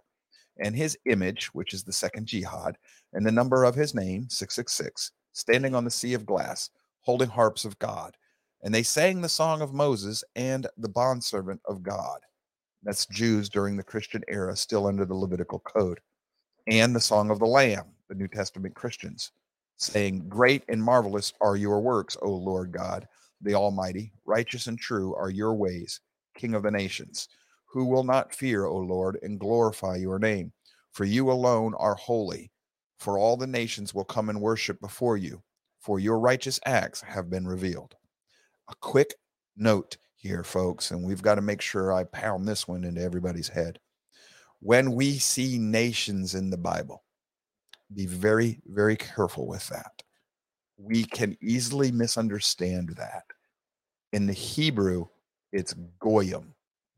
and 0.59 0.75
his 0.75 0.95
image, 1.05 1.47
which 1.53 1.73
is 1.73 1.83
the 1.83 1.91
second 1.91 2.27
jihad, 2.27 2.77
and 3.13 3.25
the 3.25 3.31
number 3.31 3.63
of 3.63 3.73
his 3.73 3.95
name, 3.95 4.29
666, 4.29 5.11
standing 5.31 5.73
on 5.73 5.83
the 5.83 5.89
sea 5.89 6.13
of 6.13 6.27
glass, 6.27 6.69
holding 7.01 7.29
harps 7.29 7.65
of 7.65 7.79
God. 7.79 8.15
And 8.61 8.71
they 8.71 8.83
sang 8.83 9.21
the 9.21 9.29
song 9.29 9.61
of 9.63 9.73
Moses 9.73 10.23
and 10.35 10.67
the 10.77 10.89
bondservant 10.89 11.61
of 11.65 11.81
God. 11.81 12.19
That's 12.83 13.07
Jews 13.07 13.49
during 13.49 13.77
the 13.77 13.83
Christian 13.83 14.21
era, 14.27 14.55
still 14.55 14.85
under 14.85 15.05
the 15.05 15.15
Levitical 15.15 15.59
code 15.61 15.99
and 16.67 16.95
the 16.95 16.99
Song 16.99 17.29
of 17.29 17.39
the 17.39 17.45
Lamb, 17.45 17.85
the 18.07 18.15
New 18.15 18.27
Testament 18.27 18.75
Christians, 18.75 19.31
saying, 19.77 20.27
Great 20.27 20.63
and 20.69 20.83
marvelous 20.83 21.33
are 21.41 21.55
your 21.55 21.79
works, 21.81 22.17
O 22.21 22.29
Lord 22.29 22.71
God, 22.71 23.07
the 23.41 23.55
Almighty. 23.55 24.11
Righteous 24.25 24.67
and 24.67 24.77
true 24.77 25.15
are 25.15 25.29
your 25.29 25.53
ways, 25.53 26.01
King 26.35 26.53
of 26.53 26.63
the 26.63 26.71
nations. 26.71 27.29
Who 27.65 27.85
will 27.85 28.03
not 28.03 28.33
fear, 28.33 28.65
O 28.65 28.77
Lord, 28.77 29.19
and 29.21 29.39
glorify 29.39 29.95
your 29.97 30.19
name? 30.19 30.51
For 30.91 31.05
you 31.05 31.31
alone 31.31 31.73
are 31.75 31.95
holy. 31.95 32.51
For 32.97 33.17
all 33.17 33.37
the 33.37 33.47
nations 33.47 33.93
will 33.93 34.03
come 34.03 34.29
and 34.29 34.41
worship 34.41 34.81
before 34.81 35.17
you, 35.17 35.41
for 35.79 35.99
your 35.99 36.19
righteous 36.19 36.59
acts 36.65 37.01
have 37.01 37.29
been 37.29 37.47
revealed. 37.47 37.95
A 38.69 38.75
quick 38.81 39.13
note 39.55 39.97
here, 40.15 40.43
folks, 40.43 40.91
and 40.91 41.03
we've 41.03 41.21
got 41.21 41.35
to 41.35 41.41
make 41.41 41.61
sure 41.61 41.93
I 41.93 42.03
pound 42.03 42.45
this 42.45 42.67
one 42.67 42.83
into 42.83 43.01
everybody's 43.01 43.47
head 43.47 43.79
when 44.61 44.93
we 44.93 45.17
see 45.17 45.57
nations 45.57 46.35
in 46.35 46.49
the 46.49 46.57
Bible, 46.57 47.03
be 47.93 48.05
very, 48.05 48.59
very 48.65 48.95
careful 48.95 49.47
with 49.47 49.67
that. 49.69 50.03
We 50.77 51.03
can 51.03 51.37
easily 51.41 51.91
misunderstand 51.91 52.89
that. 52.97 53.23
In 54.13 54.25
the 54.25 54.33
Hebrew, 54.33 55.07
it's 55.51 55.73
Goyim, 55.99 56.53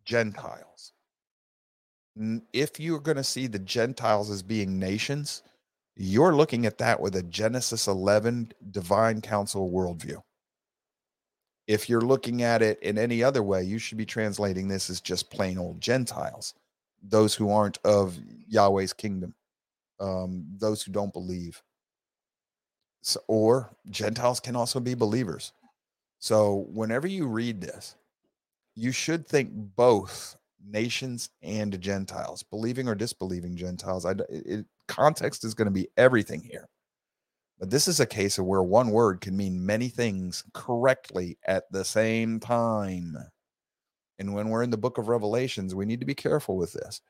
Gentiles. 0.05 0.93
If 2.53 2.79
you're 2.79 2.99
going 2.99 3.17
to 3.17 3.23
see 3.23 3.47
the 3.47 3.59
Gentiles 3.59 4.29
as 4.29 4.43
being 4.43 4.77
nations, 4.77 5.43
you're 5.95 6.35
looking 6.35 6.65
at 6.65 6.77
that 6.79 6.99
with 6.99 7.15
a 7.15 7.23
Genesis 7.23 7.87
11 7.87 8.53
divine 8.71 9.21
council 9.21 9.71
worldview. 9.71 10.21
If 11.67 11.87
you're 11.87 12.01
looking 12.01 12.43
at 12.43 12.61
it 12.61 12.81
in 12.81 12.97
any 12.97 13.23
other 13.23 13.43
way, 13.43 13.63
you 13.63 13.77
should 13.77 13.97
be 13.97 14.05
translating 14.05 14.67
this 14.67 14.89
as 14.89 14.99
just 14.99 15.31
plain 15.31 15.57
old 15.57 15.79
Gentiles, 15.79 16.53
those 17.01 17.35
who 17.35 17.51
aren't 17.51 17.79
of 17.83 18.17
Yahweh's 18.47 18.93
kingdom, 18.93 19.33
um, 19.99 20.45
those 20.57 20.83
who 20.83 20.91
don't 20.91 21.13
believe. 21.13 21.61
So, 23.01 23.19
or 23.27 23.69
Gentiles 23.89 24.39
can 24.39 24.55
also 24.55 24.79
be 24.79 24.93
believers. 24.93 25.53
So 26.19 26.67
whenever 26.71 27.07
you 27.07 27.27
read 27.27 27.61
this, 27.61 27.95
you 28.75 28.91
should 28.91 29.27
think 29.27 29.49
both 29.53 30.37
nations 30.63 31.29
and 31.41 31.79
Gentiles, 31.81 32.43
believing 32.43 32.87
or 32.87 32.95
disbelieving 32.95 33.55
Gentiles. 33.55 34.05
I, 34.05 34.13
it, 34.29 34.65
context 34.87 35.43
is 35.43 35.53
going 35.53 35.65
to 35.65 35.71
be 35.71 35.87
everything 35.97 36.41
here. 36.41 36.67
But 37.59 37.69
this 37.69 37.87
is 37.87 37.99
a 37.99 38.05
case 38.05 38.37
of 38.37 38.45
where 38.45 38.63
one 38.63 38.89
word 38.89 39.21
can 39.21 39.37
mean 39.37 39.65
many 39.65 39.87
things 39.87 40.43
correctly 40.53 41.37
at 41.45 41.71
the 41.71 41.85
same 41.85 42.39
time. 42.39 43.15
And 44.21 44.35
when 44.35 44.49
we're 44.49 44.61
in 44.61 44.69
the 44.69 44.77
book 44.77 44.99
of 44.99 45.07
Revelations, 45.07 45.73
we 45.73 45.87
need 45.87 45.99
to 45.99 46.05
be 46.05 46.13
careful 46.13 46.55
with 46.55 46.73
this. 46.73 47.01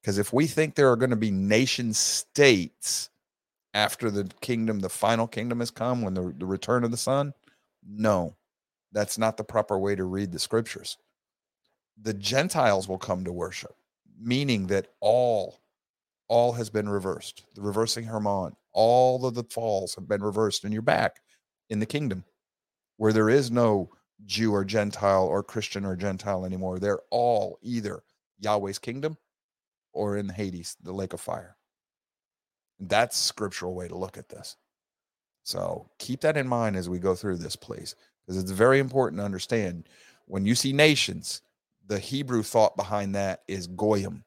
Because 0.00 0.18
if 0.18 0.32
we 0.32 0.46
think 0.46 0.76
there 0.76 0.88
are 0.88 0.96
going 0.96 1.10
to 1.10 1.16
be 1.16 1.32
nation 1.32 1.92
states 1.92 3.10
after 3.74 4.08
the 4.08 4.30
kingdom, 4.40 4.78
the 4.78 4.88
final 4.88 5.26
kingdom 5.26 5.58
has 5.58 5.72
come, 5.72 6.00
when 6.00 6.14
the, 6.14 6.32
the 6.38 6.46
return 6.46 6.84
of 6.84 6.92
the 6.92 6.96
Son, 6.96 7.34
no, 7.84 8.36
that's 8.92 9.18
not 9.18 9.36
the 9.36 9.42
proper 9.42 9.80
way 9.80 9.96
to 9.96 10.04
read 10.04 10.30
the 10.30 10.38
scriptures. 10.38 10.96
The 12.00 12.14
Gentiles 12.14 12.86
will 12.86 12.98
come 12.98 13.24
to 13.24 13.32
worship, 13.32 13.74
meaning 14.20 14.68
that 14.68 14.92
all 15.00 15.58
all 16.28 16.52
has 16.52 16.70
been 16.70 16.88
reversed. 16.88 17.42
The 17.56 17.62
reversing 17.62 18.04
Hermon, 18.04 18.54
all 18.72 19.26
of 19.26 19.34
the 19.34 19.42
falls 19.42 19.96
have 19.96 20.06
been 20.06 20.22
reversed, 20.22 20.62
and 20.62 20.72
you're 20.72 20.82
back 20.82 21.16
in 21.68 21.80
the 21.80 21.86
kingdom 21.86 22.22
where 22.96 23.12
there 23.12 23.28
is 23.28 23.50
no 23.50 23.90
Jew 24.26 24.52
or 24.52 24.64
Gentile 24.64 25.24
or 25.24 25.42
Christian 25.42 25.84
or 25.84 25.96
Gentile 25.96 26.44
anymore. 26.44 26.78
They're 26.78 27.00
all 27.10 27.58
either 27.62 28.02
Yahweh's 28.38 28.78
kingdom 28.78 29.16
or 29.92 30.16
in 30.16 30.28
Hades, 30.28 30.76
the 30.82 30.92
lake 30.92 31.12
of 31.12 31.20
fire. 31.20 31.56
That's 32.78 33.16
scriptural 33.16 33.74
way 33.74 33.88
to 33.88 33.96
look 33.96 34.16
at 34.16 34.28
this. 34.28 34.56
So 35.42 35.90
keep 35.98 36.20
that 36.20 36.36
in 36.36 36.46
mind 36.46 36.76
as 36.76 36.88
we 36.88 36.98
go 36.98 37.14
through 37.14 37.36
this, 37.36 37.56
please, 37.56 37.94
because 38.24 38.40
it's 38.40 38.50
very 38.50 38.78
important 38.78 39.20
to 39.20 39.24
understand 39.24 39.88
when 40.26 40.46
you 40.46 40.54
see 40.54 40.72
nations, 40.72 41.42
the 41.86 41.98
Hebrew 41.98 42.42
thought 42.42 42.76
behind 42.76 43.14
that 43.14 43.40
is 43.48 43.66
goyim, 43.66 44.24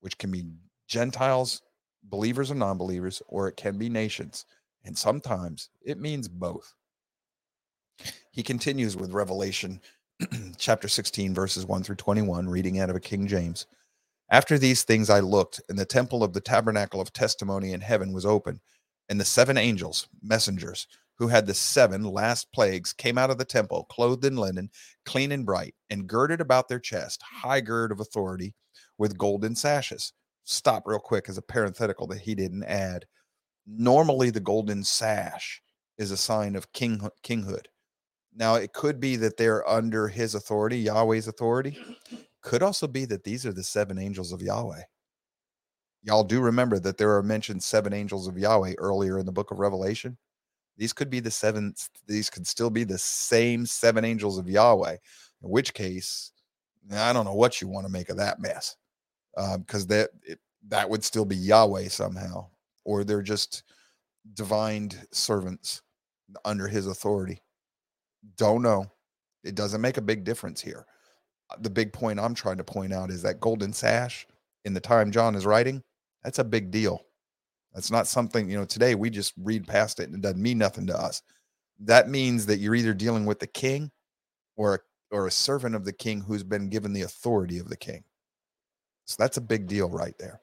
which 0.00 0.18
can 0.18 0.30
be 0.30 0.44
Gentiles, 0.88 1.62
believers 2.02 2.50
or 2.50 2.56
non 2.56 2.76
believers, 2.76 3.22
or 3.28 3.48
it 3.48 3.56
can 3.56 3.78
be 3.78 3.88
nations. 3.88 4.46
And 4.84 4.98
sometimes 4.98 5.70
it 5.82 6.00
means 6.00 6.28
both. 6.28 6.74
He 8.34 8.42
continues 8.42 8.96
with 8.96 9.12
Revelation 9.12 9.80
chapter 10.58 10.88
16, 10.88 11.32
verses 11.34 11.66
1 11.66 11.84
through 11.84 11.94
21, 11.94 12.48
reading 12.48 12.80
out 12.80 12.90
of 12.90 12.96
a 12.96 13.00
King 13.00 13.28
James. 13.28 13.66
After 14.28 14.58
these 14.58 14.82
things 14.82 15.08
I 15.08 15.20
looked, 15.20 15.60
and 15.68 15.78
the 15.78 15.84
temple 15.84 16.24
of 16.24 16.32
the 16.32 16.40
tabernacle 16.40 17.00
of 17.00 17.12
testimony 17.12 17.72
in 17.72 17.80
heaven 17.80 18.12
was 18.12 18.26
open, 18.26 18.60
and 19.08 19.20
the 19.20 19.24
seven 19.24 19.56
angels, 19.56 20.08
messengers, 20.20 20.88
who 21.16 21.28
had 21.28 21.46
the 21.46 21.54
seven 21.54 22.02
last 22.02 22.52
plagues, 22.52 22.92
came 22.92 23.18
out 23.18 23.30
of 23.30 23.38
the 23.38 23.44
temple, 23.44 23.86
clothed 23.88 24.24
in 24.24 24.36
linen, 24.36 24.68
clean 25.06 25.30
and 25.30 25.46
bright, 25.46 25.76
and 25.88 26.08
girded 26.08 26.40
about 26.40 26.66
their 26.66 26.80
chest 26.80 27.22
high 27.22 27.60
gird 27.60 27.92
of 27.92 28.00
authority 28.00 28.52
with 28.98 29.16
golden 29.16 29.54
sashes 29.54 30.12
stop 30.42 30.82
real 30.86 30.98
quick 30.98 31.28
as 31.28 31.38
a 31.38 31.42
parenthetical 31.42 32.08
that 32.08 32.22
he 32.22 32.34
didn't 32.34 32.64
add. 32.64 33.06
Normally, 33.64 34.30
the 34.30 34.40
golden 34.40 34.82
sash 34.82 35.62
is 35.98 36.10
a 36.10 36.16
sign 36.16 36.56
of 36.56 36.72
king 36.72 37.08
kinghood. 37.22 37.66
Now, 38.36 38.56
it 38.56 38.72
could 38.72 38.98
be 38.98 39.16
that 39.16 39.36
they're 39.36 39.68
under 39.68 40.08
his 40.08 40.34
authority, 40.34 40.78
Yahweh's 40.78 41.28
authority. 41.28 41.78
Could 42.42 42.62
also 42.62 42.86
be 42.86 43.04
that 43.06 43.24
these 43.24 43.46
are 43.46 43.52
the 43.52 43.62
seven 43.62 43.98
angels 43.98 44.32
of 44.32 44.42
Yahweh. 44.42 44.82
Y'all 46.02 46.24
do 46.24 46.40
remember 46.40 46.78
that 46.80 46.98
there 46.98 47.14
are 47.16 47.22
mentioned 47.22 47.62
seven 47.62 47.92
angels 47.92 48.28
of 48.28 48.36
Yahweh 48.36 48.74
earlier 48.78 49.18
in 49.18 49.24
the 49.24 49.32
book 49.32 49.50
of 49.50 49.58
Revelation. 49.58 50.18
These 50.76 50.92
could 50.92 51.08
be 51.08 51.20
the 51.20 51.30
seven, 51.30 51.74
these 52.06 52.28
could 52.28 52.46
still 52.46 52.70
be 52.70 52.84
the 52.84 52.98
same 52.98 53.64
seven 53.64 54.04
angels 54.04 54.38
of 54.38 54.48
Yahweh, 54.48 54.96
in 55.42 55.48
which 55.48 55.72
case, 55.72 56.32
I 56.92 57.12
don't 57.12 57.24
know 57.24 57.34
what 57.34 57.60
you 57.60 57.68
want 57.68 57.86
to 57.86 57.92
make 57.92 58.10
of 58.10 58.16
that 58.18 58.40
mess 58.40 58.76
because 59.34 59.82
um, 59.82 59.88
that 59.88 60.10
it, 60.22 60.38
that 60.68 60.88
would 60.88 61.04
still 61.04 61.24
be 61.24 61.36
Yahweh 61.36 61.88
somehow, 61.88 62.48
or 62.84 63.04
they're 63.04 63.22
just 63.22 63.62
divine 64.34 64.90
servants 65.12 65.82
under 66.44 66.66
His 66.66 66.86
authority. 66.86 67.40
Don't 68.36 68.62
know. 68.62 68.86
It 69.42 69.54
doesn't 69.54 69.80
make 69.80 69.96
a 69.96 70.02
big 70.02 70.24
difference 70.24 70.60
here. 70.60 70.86
Uh, 71.50 71.56
the 71.60 71.70
big 71.70 71.92
point 71.92 72.18
I'm 72.18 72.34
trying 72.34 72.56
to 72.56 72.64
point 72.64 72.92
out 72.92 73.10
is 73.10 73.22
that 73.22 73.40
golden 73.40 73.72
sash 73.72 74.26
in 74.64 74.72
the 74.72 74.80
time 74.80 75.10
John 75.10 75.34
is 75.34 75.46
writing, 75.46 75.82
that's 76.22 76.38
a 76.38 76.44
big 76.44 76.70
deal. 76.70 77.04
That's 77.74 77.90
not 77.90 78.06
something, 78.06 78.48
you 78.48 78.56
know, 78.56 78.64
today 78.64 78.94
we 78.94 79.10
just 79.10 79.34
read 79.36 79.66
past 79.66 80.00
it 80.00 80.08
and 80.08 80.14
it 80.14 80.20
doesn't 80.22 80.42
mean 80.42 80.58
nothing 80.58 80.86
to 80.86 80.96
us. 80.96 81.22
That 81.80 82.08
means 82.08 82.46
that 82.46 82.58
you're 82.58 82.74
either 82.74 82.94
dealing 82.94 83.26
with 83.26 83.40
the 83.40 83.46
king 83.46 83.90
or 84.56 84.74
a, 84.74 84.78
or 85.14 85.26
a 85.26 85.30
servant 85.30 85.74
of 85.74 85.84
the 85.84 85.92
king 85.92 86.20
who's 86.20 86.44
been 86.44 86.68
given 86.68 86.92
the 86.92 87.02
authority 87.02 87.58
of 87.58 87.68
the 87.68 87.76
king. 87.76 88.04
So 89.06 89.16
that's 89.18 89.36
a 89.36 89.42
big 89.42 89.66
deal 89.66 89.90
right 89.90 90.14
there. 90.18 90.40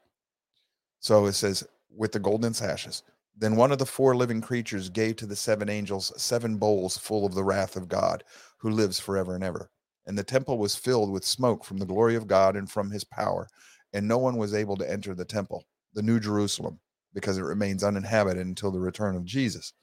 So 1.00 1.26
it 1.26 1.34
says, 1.34 1.68
with 1.96 2.12
the 2.12 2.20
golden 2.20 2.54
sashes. 2.54 3.04
Then 3.38 3.56
one 3.56 3.72
of 3.72 3.80
the 3.80 3.86
four 3.86 4.16
living 4.16 4.42
creatures 4.42 4.90
gave 4.90 5.16
to 5.18 5.26
the 5.26 5.36
seven 5.36 5.70
angels 5.70 6.12
seven 6.18 6.58
bowls 6.58 6.98
full 6.98 7.26
of 7.26 7.34
the 7.34 7.44
wrath 7.44 7.76
of 7.76 7.88
God, 7.88 8.24
who 8.58 8.70
lives 8.70 9.00
forever 9.00 9.36
and 9.36 9.44
ever. 9.44 9.70
And 10.06 10.18
the 10.18 10.24
temple 10.24 10.58
was 10.58 10.76
filled 10.76 11.12
with 11.12 11.26
smoke 11.26 11.64
from 11.64 11.78
the 11.78 11.86
glory 11.86 12.16
of 12.16 12.28
God 12.28 12.56
and 12.56 12.70
from 12.70 12.92
his 12.92 13.04
power. 13.04 13.48
And 13.94 14.08
no 14.08 14.18
one 14.18 14.38
was 14.38 14.54
able 14.54 14.78
to 14.78 14.90
enter 14.90 15.14
the 15.14 15.26
temple, 15.26 15.66
the 15.94 16.02
New 16.02 16.20
Jerusalem, 16.20 16.80
because 17.14 17.38
it 17.38 17.44
remains 17.44 17.84
uninhabited 17.84 18.46
until 18.46 18.72
the 18.72 18.80
return 18.80 19.16
of 19.16 19.26
Jesus, 19.26 19.74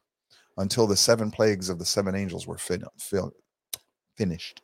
until 0.57 0.87
the 0.87 0.97
seven 0.97 1.31
plagues 1.31 1.69
of 1.69 1.79
the 1.79 1.85
seven 1.85 2.15
angels 2.15 2.47
were 2.47 2.59
fin- 2.59 2.85
fin- 2.99 3.31
finished. 4.17 4.63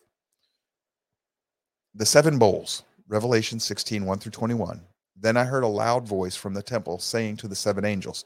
The 1.94 2.06
seven 2.06 2.38
bowls 2.38 2.82
Revelation 3.08 3.60
16, 3.60 4.04
1 4.04 4.18
through 4.18 4.32
21. 4.32 4.80
Then 5.20 5.36
I 5.36 5.44
heard 5.44 5.62
a 5.62 5.68
loud 5.68 6.08
voice 6.08 6.34
from 6.34 6.54
the 6.54 6.62
temple 6.62 6.98
saying 6.98 7.36
to 7.38 7.48
the 7.48 7.54
seven 7.54 7.84
angels, 7.84 8.24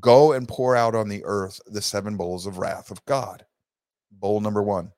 Go 0.00 0.32
and 0.32 0.48
pour 0.48 0.74
out 0.74 0.94
on 0.94 1.08
the 1.08 1.22
earth 1.24 1.60
the 1.66 1.82
seven 1.82 2.16
bowls 2.16 2.46
of 2.46 2.58
wrath 2.58 2.90
of 2.90 3.04
God. 3.04 3.46
Bowl 4.10 4.40
number 4.40 4.62
one. 4.62 4.92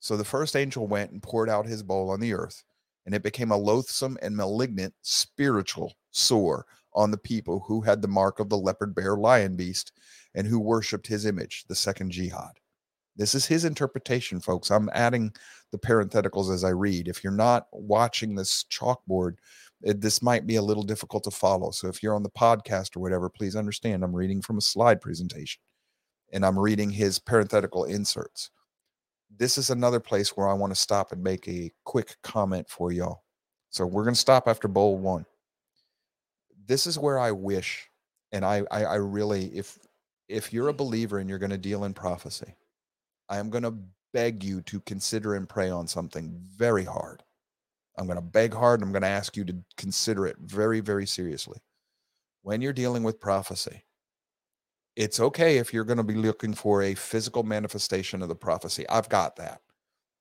So 0.00 0.16
the 0.16 0.24
first 0.24 0.56
angel 0.56 0.86
went 0.86 1.12
and 1.12 1.22
poured 1.22 1.48
out 1.48 1.66
his 1.66 1.82
bowl 1.82 2.10
on 2.10 2.20
the 2.20 2.34
earth, 2.34 2.64
and 3.06 3.14
it 3.14 3.22
became 3.22 3.50
a 3.50 3.56
loathsome 3.56 4.16
and 4.22 4.36
malignant 4.36 4.94
spiritual 5.02 5.94
sore 6.10 6.66
on 6.94 7.10
the 7.10 7.18
people 7.18 7.64
who 7.66 7.80
had 7.80 8.00
the 8.00 8.08
mark 8.08 8.40
of 8.40 8.48
the 8.48 8.56
leopard 8.58 8.94
bear 8.94 9.16
lion 9.16 9.56
beast 9.56 9.92
and 10.34 10.46
who 10.46 10.60
worshiped 10.60 11.06
his 11.06 11.26
image, 11.26 11.64
the 11.68 11.74
second 11.74 12.10
jihad. 12.10 12.52
This 13.16 13.34
is 13.34 13.46
his 13.46 13.64
interpretation, 13.64 14.40
folks. 14.40 14.70
I'm 14.70 14.90
adding 14.92 15.32
the 15.70 15.78
parentheticals 15.78 16.52
as 16.52 16.64
I 16.64 16.70
read. 16.70 17.08
If 17.08 17.22
you're 17.22 17.32
not 17.32 17.66
watching 17.72 18.34
this 18.34 18.64
chalkboard, 18.64 19.36
it, 19.84 20.00
this 20.00 20.22
might 20.22 20.46
be 20.46 20.56
a 20.56 20.62
little 20.62 20.82
difficult 20.82 21.24
to 21.24 21.30
follow. 21.30 21.70
So 21.70 21.88
if 21.88 22.02
you're 22.02 22.14
on 22.14 22.22
the 22.22 22.30
podcast 22.30 22.96
or 22.96 23.00
whatever, 23.00 23.28
please 23.28 23.54
understand 23.54 24.02
I'm 24.02 24.16
reading 24.16 24.40
from 24.40 24.56
a 24.56 24.62
slide 24.62 25.00
presentation 25.00 25.60
and 26.32 26.44
I'm 26.44 26.58
reading 26.58 26.90
his 26.90 27.18
parenthetical 27.18 27.84
inserts. 27.84 28.50
This 29.36 29.58
is 29.58 29.70
another 29.70 30.00
place 30.00 30.36
where 30.36 30.48
I 30.48 30.54
want 30.54 30.72
to 30.72 30.80
stop 30.80 31.12
and 31.12 31.22
make 31.22 31.46
a 31.48 31.70
quick 31.84 32.16
comment 32.22 32.68
for 32.68 32.92
y'all. 32.92 33.24
So 33.70 33.84
we're 33.84 34.04
going 34.04 34.14
to 34.14 34.20
stop 34.20 34.48
after 34.48 34.68
bowl 34.68 34.96
one. 34.96 35.26
This 36.66 36.86
is 36.86 36.98
where 36.98 37.18
I 37.18 37.30
wish, 37.30 37.90
and 38.32 38.44
I, 38.44 38.62
I, 38.70 38.84
I 38.84 38.94
really, 38.94 39.46
if 39.46 39.78
if 40.28 40.52
you're 40.52 40.68
a 40.68 40.70
mm-hmm. 40.70 40.78
believer 40.78 41.18
and 41.18 41.28
you're 41.28 41.38
going 41.38 41.50
to 41.50 41.58
deal 41.58 41.84
in 41.84 41.92
prophecy, 41.92 42.54
I 43.28 43.38
am 43.38 43.50
going 43.50 43.64
to 43.64 43.74
beg 44.14 44.42
you 44.42 44.62
to 44.62 44.80
consider 44.80 45.34
and 45.34 45.48
pray 45.48 45.68
on 45.68 45.86
something 45.86 46.32
very 46.56 46.84
hard. 46.84 47.22
I'm 47.96 48.06
going 48.06 48.16
to 48.16 48.22
beg 48.22 48.52
hard 48.52 48.80
and 48.80 48.86
I'm 48.86 48.92
going 48.92 49.02
to 49.02 49.08
ask 49.08 49.36
you 49.36 49.44
to 49.44 49.56
consider 49.76 50.26
it 50.26 50.36
very, 50.40 50.80
very 50.80 51.06
seriously. 51.06 51.58
When 52.42 52.60
you're 52.60 52.72
dealing 52.72 53.02
with 53.02 53.20
prophecy, 53.20 53.84
it's 54.96 55.20
okay 55.20 55.58
if 55.58 55.72
you're 55.72 55.84
going 55.84 55.98
to 55.98 56.02
be 56.02 56.14
looking 56.14 56.54
for 56.54 56.82
a 56.82 56.94
physical 56.94 57.42
manifestation 57.42 58.22
of 58.22 58.28
the 58.28 58.34
prophecy. 58.34 58.88
I've 58.88 59.08
got 59.08 59.36
that. 59.36 59.60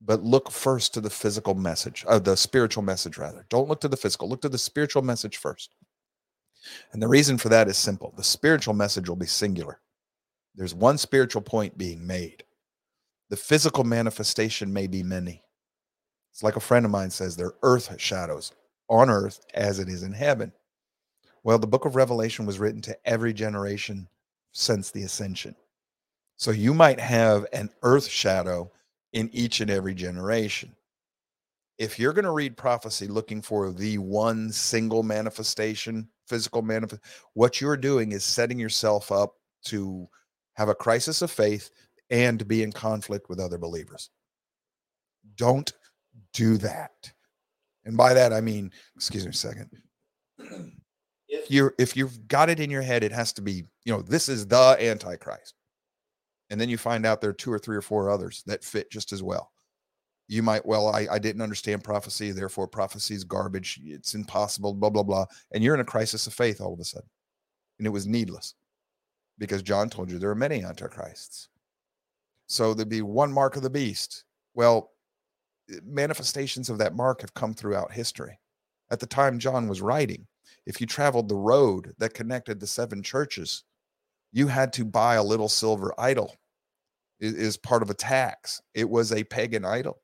But 0.01 0.23
look 0.23 0.51
first 0.51 0.93
to 0.93 1.01
the 1.01 1.09
physical 1.09 1.55
message, 1.55 2.03
uh, 2.07 2.19
the 2.19 2.35
spiritual 2.35 2.83
message, 2.83 3.17
rather. 3.17 3.45
Don't 3.49 3.69
look 3.69 3.79
to 3.81 3.87
the 3.87 3.97
physical, 3.97 4.27
look 4.27 4.41
to 4.41 4.49
the 4.49 4.57
spiritual 4.57 5.01
message 5.01 5.37
first. 5.37 5.75
And 6.91 7.01
the 7.01 7.07
reason 7.07 7.37
for 7.37 7.49
that 7.49 7.67
is 7.67 7.77
simple 7.77 8.13
the 8.17 8.23
spiritual 8.23 8.73
message 8.73 9.07
will 9.07 9.15
be 9.15 9.25
singular. 9.25 9.79
There's 10.55 10.75
one 10.75 10.97
spiritual 10.97 11.41
point 11.41 11.77
being 11.77 12.05
made. 12.05 12.43
The 13.29 13.37
physical 13.37 13.83
manifestation 13.83 14.71
may 14.71 14.87
be 14.87 15.03
many. 15.03 15.43
It's 16.33 16.41
like 16.41 16.55
a 16.55 16.59
friend 16.59 16.83
of 16.83 16.91
mine 16.91 17.11
says, 17.11 17.35
they're 17.35 17.53
earth 17.61 17.93
shadows 18.01 18.51
on 18.89 19.07
earth 19.07 19.45
as 19.53 19.77
it 19.77 19.87
is 19.87 20.01
in 20.01 20.11
heaven. 20.11 20.51
Well, 21.43 21.59
the 21.59 21.67
book 21.67 21.85
of 21.85 21.95
Revelation 21.95 22.47
was 22.47 22.57
written 22.57 22.81
to 22.81 22.97
every 23.05 23.33
generation 23.33 24.07
since 24.51 24.89
the 24.89 25.03
ascension. 25.03 25.55
So 26.37 26.49
you 26.49 26.73
might 26.73 26.99
have 26.99 27.45
an 27.53 27.69
earth 27.83 28.07
shadow 28.07 28.71
in 29.13 29.29
each 29.31 29.61
and 29.61 29.69
every 29.69 29.93
generation. 29.93 30.75
If 31.77 31.99
you're 31.99 32.13
going 32.13 32.25
to 32.25 32.31
read 32.31 32.57
prophecy 32.57 33.07
looking 33.07 33.41
for 33.41 33.71
the 33.71 33.99
one 33.99 34.51
single 34.51 35.03
manifestation, 35.03 36.09
physical 36.27 36.63
manifest, 36.63 37.01
what 37.33 37.61
you're 37.61 37.77
doing 37.77 38.11
is 38.11 38.23
setting 38.23 38.57
yourself 38.57 39.11
up 39.11 39.35
to 39.65 40.07
have 40.55 40.69
a 40.69 40.75
crisis 40.75 41.21
of 41.21 41.29
faith 41.29 41.69
and 42.09 42.47
be 42.47 42.63
in 42.63 42.71
conflict 42.71 43.29
with 43.29 43.39
other 43.39 43.59
believers. 43.59 44.09
Don't 45.35 45.71
do 46.33 46.57
that. 46.57 47.11
And 47.85 47.97
by 47.97 48.13
that 48.13 48.33
I 48.33 48.41
mean, 48.41 48.71
excuse 48.95 49.25
me 49.25 49.31
a 49.31 49.33
second. 49.33 49.69
If 51.27 51.49
you're 51.49 51.73
if 51.77 51.97
you've 51.97 52.27
got 52.27 52.49
it 52.49 52.59
in 52.59 52.69
your 52.69 52.81
head, 52.81 53.03
it 53.03 53.11
has 53.11 53.33
to 53.33 53.41
be, 53.41 53.63
you 53.85 53.93
know, 53.93 54.01
this 54.01 54.29
is 54.29 54.47
the 54.47 54.77
antichrist. 54.79 55.55
And 56.49 56.61
then 56.61 56.69
you 56.69 56.77
find 56.77 57.05
out 57.05 57.19
there 57.19 57.31
are 57.31 57.33
two 57.33 57.51
or 57.51 57.57
three 57.57 57.75
or 57.75 57.81
four 57.81 58.09
others 58.09 58.43
that 58.45 58.63
fit 58.63 58.91
just 58.91 59.11
as 59.11 59.23
well. 59.23 59.51
You 60.27 60.43
might, 60.43 60.65
well, 60.65 60.87
I, 60.87 61.07
I 61.11 61.19
didn't 61.19 61.41
understand 61.41 61.83
prophecy, 61.83 62.31
therefore 62.31 62.67
prophecy 62.67 63.15
is 63.15 63.23
garbage. 63.23 63.79
It's 63.83 64.13
impossible, 64.13 64.73
blah, 64.73 64.89
blah, 64.89 65.03
blah. 65.03 65.25
And 65.51 65.63
you're 65.63 65.73
in 65.73 65.81
a 65.81 65.85
crisis 65.85 66.27
of 66.27 66.33
faith 66.33 66.61
all 66.61 66.73
of 66.73 66.79
a 66.79 66.83
sudden. 66.83 67.09
And 67.79 67.87
it 67.87 67.91
was 67.91 68.07
needless 68.07 68.53
because 69.39 69.63
John 69.63 69.89
told 69.89 70.11
you 70.11 70.19
there 70.19 70.29
are 70.29 70.35
many 70.35 70.63
antichrists. 70.63 71.49
So 72.47 72.73
there'd 72.73 72.87
be 72.87 73.01
one 73.01 73.33
mark 73.33 73.55
of 73.55 73.63
the 73.63 73.69
beast. 73.69 74.23
Well, 74.53 74.91
manifestations 75.83 76.69
of 76.69 76.77
that 76.77 76.95
mark 76.95 77.21
have 77.21 77.33
come 77.33 77.53
throughout 77.53 77.91
history. 77.91 78.39
At 78.91 78.99
the 78.99 79.07
time 79.07 79.39
John 79.39 79.67
was 79.67 79.81
writing, 79.81 80.27
if 80.65 80.79
you 80.79 80.87
traveled 80.87 81.29
the 81.29 81.35
road 81.35 81.93
that 81.97 82.13
connected 82.13 82.59
the 82.59 82.67
seven 82.67 83.01
churches, 83.03 83.63
you 84.31 84.47
had 84.47 84.73
to 84.73 84.85
buy 84.85 85.15
a 85.15 85.23
little 85.23 85.49
silver 85.49 85.93
idol 85.97 86.35
is 87.19 87.55
part 87.55 87.81
of 87.81 87.89
a 87.89 87.93
tax. 87.93 88.61
It 88.73 88.89
was 88.89 89.13
a 89.13 89.23
pagan 89.23 89.63
idol. 89.63 90.01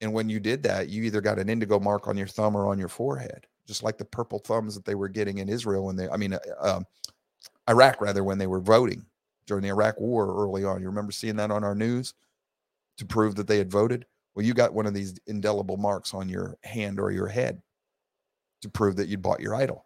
And 0.00 0.12
when 0.12 0.28
you 0.28 0.40
did 0.40 0.62
that, 0.64 0.88
you 0.88 1.02
either 1.04 1.20
got 1.20 1.38
an 1.38 1.48
indigo 1.48 1.78
mark 1.78 2.08
on 2.08 2.16
your 2.16 2.26
thumb 2.26 2.56
or 2.56 2.66
on 2.66 2.78
your 2.78 2.88
forehead, 2.88 3.46
just 3.66 3.82
like 3.82 3.98
the 3.98 4.04
purple 4.04 4.38
thumbs 4.38 4.74
that 4.74 4.84
they 4.84 4.94
were 4.94 5.08
getting 5.08 5.38
in 5.38 5.48
Israel 5.48 5.84
when 5.84 5.96
they, 5.96 6.08
I 6.08 6.16
mean, 6.16 6.34
uh, 6.34 6.38
um, 6.60 6.86
Iraq 7.68 8.00
rather, 8.00 8.24
when 8.24 8.38
they 8.38 8.46
were 8.46 8.60
voting 8.60 9.04
during 9.46 9.62
the 9.62 9.68
Iraq 9.68 9.98
War 10.00 10.26
early 10.42 10.64
on. 10.64 10.80
You 10.80 10.88
remember 10.88 11.12
seeing 11.12 11.36
that 11.36 11.50
on 11.50 11.64
our 11.64 11.74
news 11.74 12.14
to 12.98 13.04
prove 13.04 13.34
that 13.36 13.46
they 13.46 13.58
had 13.58 13.70
voted? 13.70 14.06
Well, 14.34 14.46
you 14.46 14.54
got 14.54 14.74
one 14.74 14.86
of 14.86 14.94
these 14.94 15.18
indelible 15.26 15.76
marks 15.76 16.14
on 16.14 16.28
your 16.28 16.56
hand 16.62 17.00
or 17.00 17.10
your 17.10 17.26
head 17.26 17.60
to 18.62 18.68
prove 18.68 18.96
that 18.96 19.08
you'd 19.08 19.22
bought 19.22 19.40
your 19.40 19.54
idol. 19.54 19.84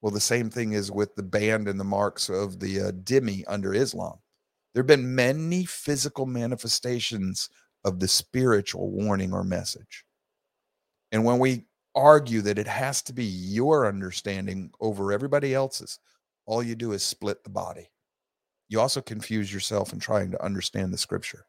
Well, 0.00 0.12
the 0.12 0.20
same 0.20 0.50
thing 0.50 0.72
is 0.72 0.90
with 0.90 1.14
the 1.14 1.22
band 1.22 1.68
and 1.68 1.78
the 1.78 1.84
marks 1.84 2.28
of 2.28 2.58
the 2.58 2.80
uh, 2.80 2.92
dhimmi 2.92 3.44
under 3.46 3.74
Islam. 3.74 4.18
There 4.74 4.82
have 4.82 4.88
been 4.88 5.14
many 5.14 5.64
physical 5.64 6.26
manifestations 6.26 7.48
of 7.84 8.00
the 8.00 8.08
spiritual 8.08 8.90
warning 8.90 9.32
or 9.32 9.44
message. 9.44 10.04
And 11.12 11.24
when 11.24 11.38
we 11.38 11.66
argue 11.94 12.40
that 12.40 12.58
it 12.58 12.66
has 12.66 13.02
to 13.02 13.12
be 13.12 13.24
your 13.24 13.86
understanding 13.86 14.70
over 14.80 15.12
everybody 15.12 15.54
else's, 15.54 15.98
all 16.46 16.62
you 16.62 16.74
do 16.74 16.92
is 16.92 17.02
split 17.02 17.44
the 17.44 17.50
body. 17.50 17.90
You 18.68 18.80
also 18.80 19.02
confuse 19.02 19.52
yourself 19.52 19.92
in 19.92 20.00
trying 20.00 20.30
to 20.30 20.42
understand 20.42 20.92
the 20.92 20.98
scripture. 20.98 21.44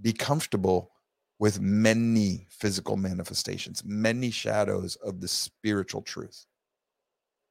Be 0.00 0.12
comfortable 0.12 0.92
with 1.38 1.60
many 1.60 2.46
physical 2.50 2.96
manifestations, 2.96 3.82
many 3.84 4.30
shadows 4.30 4.96
of 4.96 5.20
the 5.20 5.28
spiritual 5.28 6.02
truth. 6.02 6.46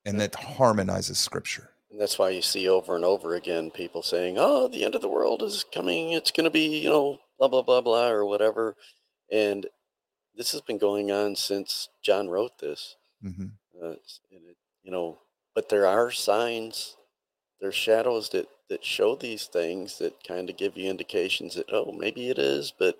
And 0.05 0.19
that 0.19 0.35
harmonizes 0.35 1.17
scripture. 1.17 1.69
And 1.89 2.01
that's 2.01 2.17
why 2.19 2.29
you 2.29 2.41
see 2.41 2.67
over 2.67 2.95
and 2.95 3.05
over 3.05 3.35
again 3.35 3.71
people 3.71 4.01
saying, 4.01 4.35
"Oh, 4.37 4.67
the 4.67 4.83
end 4.83 4.95
of 4.95 5.01
the 5.01 5.07
world 5.07 5.43
is 5.43 5.63
coming. 5.71 6.11
It's 6.11 6.31
going 6.31 6.45
to 6.45 6.49
be, 6.49 6.79
you 6.79 6.89
know, 6.89 7.19
blah 7.37 7.47
blah 7.47 7.61
blah 7.61 7.81
blah 7.81 8.09
or 8.09 8.25
whatever." 8.25 8.75
And 9.31 9.67
this 10.35 10.51
has 10.51 10.61
been 10.61 10.77
going 10.77 11.11
on 11.11 11.35
since 11.35 11.89
John 12.01 12.29
wrote 12.29 12.57
this. 12.59 12.95
Mm-hmm. 13.23 13.45
Uh, 13.81 13.91
it, 13.91 14.57
you 14.83 14.91
know, 14.91 15.19
but 15.55 15.69
there 15.69 15.85
are 15.85 16.11
signs, 16.11 16.97
there's 17.61 17.75
shadows 17.75 18.29
that 18.29 18.47
that 18.69 18.83
show 18.83 19.15
these 19.15 19.45
things 19.45 19.99
that 19.99 20.23
kind 20.27 20.49
of 20.49 20.57
give 20.57 20.75
you 20.75 20.89
indications 20.89 21.55
that 21.55 21.71
oh, 21.71 21.91
maybe 21.91 22.29
it 22.29 22.39
is. 22.39 22.73
But 22.77 22.97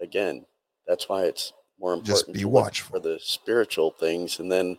again, 0.00 0.44
that's 0.86 1.08
why 1.08 1.24
it's 1.24 1.52
more 1.78 1.94
important 1.94 2.16
Just 2.16 2.32
be 2.32 2.40
to 2.40 2.48
watchful. 2.48 2.96
for 2.96 3.00
the 3.00 3.18
spiritual 3.22 3.90
things, 3.90 4.38
and 4.38 4.50
then 4.50 4.78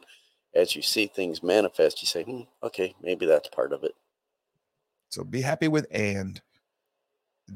as 0.53 0.75
you 0.75 0.81
see 0.81 1.07
things 1.07 1.43
manifest, 1.43 2.01
you 2.01 2.07
say, 2.07 2.23
hmm, 2.23 2.41
okay, 2.63 2.95
maybe 3.01 3.25
that's 3.25 3.49
part 3.49 3.73
of 3.73 3.83
it. 3.83 3.93
So 5.09 5.23
be 5.23 5.41
happy 5.41 5.67
with 5.67 5.87
and. 5.91 6.41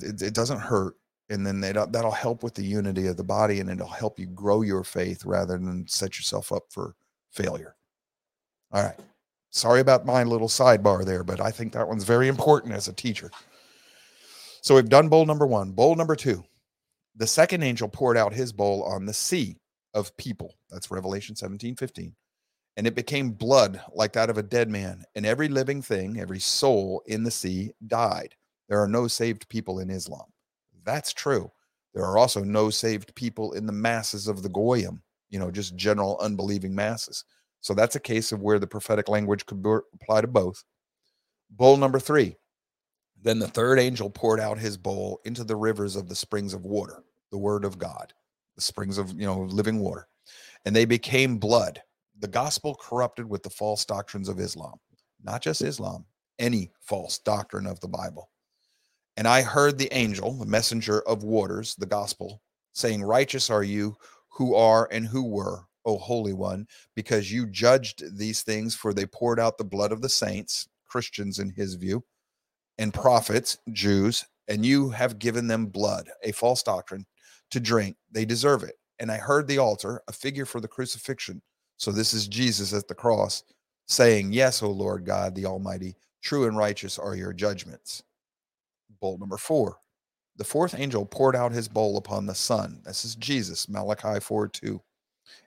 It, 0.02 0.22
it 0.22 0.34
doesn't 0.36 0.60
hurt. 0.60 0.96
And 1.32 1.46
then 1.46 1.62
that'll, 1.62 1.88
that'll 1.88 2.12
help 2.12 2.44
with 2.44 2.54
the 2.54 2.64
unity 2.64 3.08
of 3.08 3.18
the 3.18 3.24
body 3.24 3.60
and 3.60 3.72
it'll 3.72 3.88
help 3.88 4.20
you 4.20 4.28
grow 4.28 4.62
your 4.62 4.84
faith 4.84 5.26
rather 5.26 5.58
than 5.58 5.88
set 5.88 6.18
yourself 6.18 6.52
up 6.52 6.66
for 6.70 6.96
failure. 7.32 7.76
All 8.72 8.84
right. 8.84 8.96
Sorry 9.50 9.80
about 9.80 10.06
my 10.06 10.24
little 10.24 10.48
sidebar 10.48 11.04
there, 11.04 11.24
but 11.24 11.42
I 11.42 11.50
think 11.50 11.74
that 11.74 11.88
one's 11.88 12.04
very 12.04 12.28
important 12.28 12.76
as 12.76 12.88
a 12.88 12.94
teacher. 12.94 13.32
So 14.62 14.76
we've 14.76 14.90
done 14.90 15.10
bowl 15.10 15.26
number 15.26 15.48
one. 15.48 15.72
Bowl 15.72 15.96
number 15.96 16.16
two. 16.16 16.44
The 17.16 17.28
second 17.28 17.64
angel 17.64 17.90
poured 17.90 18.18
out 18.18 18.34
his 18.34 18.52
bowl 18.52 18.84
on 18.84 19.06
the 19.06 19.14
sea 19.14 19.58
of 19.94 20.16
people. 20.18 20.56
That's 20.70 20.92
Revelation 20.92 21.36
17 21.36 21.76
15 21.76 22.16
and 22.80 22.88
it 22.88 22.96
became 22.96 23.32
blood 23.32 23.82
like 23.94 24.14
that 24.14 24.30
of 24.30 24.38
a 24.38 24.42
dead 24.42 24.70
man. 24.70 25.04
And 25.14 25.26
every 25.26 25.50
living 25.50 25.82
thing, 25.82 26.18
every 26.18 26.40
soul 26.40 27.04
in 27.08 27.26
the 27.26 27.30
sea 27.30 27.74
died. 27.88 28.36
There 28.70 28.82
are 28.82 28.88
no 28.88 29.06
saved 29.06 29.50
people 29.50 29.80
in 29.80 29.90
Islam. 29.90 30.28
That's 30.86 31.12
true. 31.12 31.52
There 31.94 32.06
are 32.06 32.18
also 32.18 32.42
no 32.42 32.70
saved 32.70 33.14
people 33.16 33.52
in 33.52 33.66
the 33.66 33.74
masses 33.74 34.30
of 34.30 34.44
the 34.44 34.48
Goyim, 34.48 35.04
you 35.30 35.40
know, 35.40 35.52
just 35.52 35.76
general 35.76 36.18
unbelieving 36.22 36.74
masses. 36.74 37.26
So 37.60 37.74
that's 37.74 37.98
a 37.98 38.00
case 38.00 38.32
of 38.32 38.42
where 38.42 38.60
the 38.60 38.66
prophetic 38.66 39.10
language 39.10 39.46
could 39.46 39.62
be- 39.62 39.80
apply 39.94 40.22
to 40.22 40.28
both. 40.28 40.64
Bowl 41.50 41.76
number 41.76 42.00
three. 42.00 42.38
Then 43.22 43.40
the 43.40 43.48
third 43.48 43.80
angel 43.80 44.10
poured 44.10 44.40
out 44.40 44.58
his 44.58 44.78
bowl 44.78 45.20
into 45.26 45.44
the 45.44 45.56
rivers 45.56 45.96
of 45.96 46.08
the 46.08 46.16
springs 46.16 46.54
of 46.54 46.66
water, 46.66 47.04
the 47.32 47.38
word 47.38 47.66
of 47.66 47.78
God, 47.78 48.14
the 48.56 48.62
springs 48.62 48.98
of, 48.98 49.12
you 49.12 49.26
know, 49.26 49.42
living 49.42 49.80
water. 49.80 50.08
And 50.66 50.76
they 50.76 50.86
became 50.86 51.38
blood 51.38 51.82
the 52.20 52.28
gospel 52.28 52.76
corrupted 52.76 53.30
with 53.30 53.44
the 53.44 53.50
false 53.50 53.86
doctrines 53.86 54.28
of 54.30 54.40
Islam, 54.40 54.78
not 55.24 55.42
just 55.42 55.62
Islam, 55.62 56.06
any 56.38 56.72
false 56.82 57.18
doctrine 57.20 57.66
of 57.66 57.80
the 57.80 57.88
Bible. 57.88 58.30
And 59.18 59.28
I 59.28 59.42
heard 59.42 59.78
the 59.78 59.94
angel, 59.94 60.34
the 60.34 60.46
messenger 60.46 61.02
of 61.02 61.24
waters, 61.24 61.76
the 61.76 61.86
gospel, 61.86 62.42
saying, 62.74 63.04
Righteous 63.04 63.50
are 63.50 63.64
you 63.64 63.96
who 64.30 64.54
are 64.56 64.88
and 64.92 65.08
who 65.08 65.24
were, 65.24 65.66
O 65.86 65.98
Holy 65.98 66.34
One, 66.34 66.68
because 66.96 67.32
you 67.32 67.48
judged 67.48 68.18
these 68.18 68.44
things, 68.44 68.76
for 68.76 68.94
they 68.94 69.06
poured 69.06 69.40
out 69.40 69.58
the 69.58 69.64
blood 69.64 69.92
of 69.92 70.02
the 70.02 70.10
saints, 70.10 70.68
Christians 70.88 71.40
in 71.40 71.50
his 71.50 71.76
view, 71.76 72.04
and 72.80 72.92
prophets, 72.92 73.60
Jews, 73.72 74.26
and 74.48 74.66
you 74.66 74.90
have 74.90 75.20
given 75.20 75.46
them 75.46 75.68
blood, 75.68 76.10
a 76.24 76.32
false 76.32 76.64
doctrine, 76.64 77.06
to 77.52 77.60
drink. 77.60 77.96
They 78.12 78.26
deserve 78.26 78.64
it. 78.64 78.80
And 78.98 79.12
I 79.12 79.18
heard 79.18 79.48
the 79.48 79.60
altar, 79.60 80.02
a 80.08 80.12
figure 80.12 80.46
for 80.46 80.60
the 80.60 80.68
crucifixion 80.68 81.44
so 81.80 81.94
this 81.94 82.14
is 82.14 82.28
Jesus 82.28 82.74
at 82.74 82.90
the 82.90 82.94
cross 82.94 83.44
saying, 83.88 84.34
Yes, 84.34 84.62
O 84.62 84.70
Lord 84.70 85.06
God, 85.06 85.34
the 85.34 85.46
Almighty, 85.46 85.96
true 86.22 86.46
and 86.46 86.58
righteous 86.58 87.00
are 87.00 87.16
your 87.16 87.32
judgments. 87.32 88.04
Bowl 89.00 89.18
number 89.18 89.38
four. 89.38 89.78
The 90.36 90.44
fourth 90.44 90.76
angel 90.78 91.06
poured 91.06 91.38
out 91.38 91.54
his 91.54 91.70
bowl 91.70 91.98
upon 91.98 92.26
the 92.26 92.36
sun. 92.36 92.82
This 92.84 93.06
is 93.06 93.16
Jesus, 93.16 93.70
Malachi 93.70 94.20
4 94.20 94.50
2. 94.50 94.82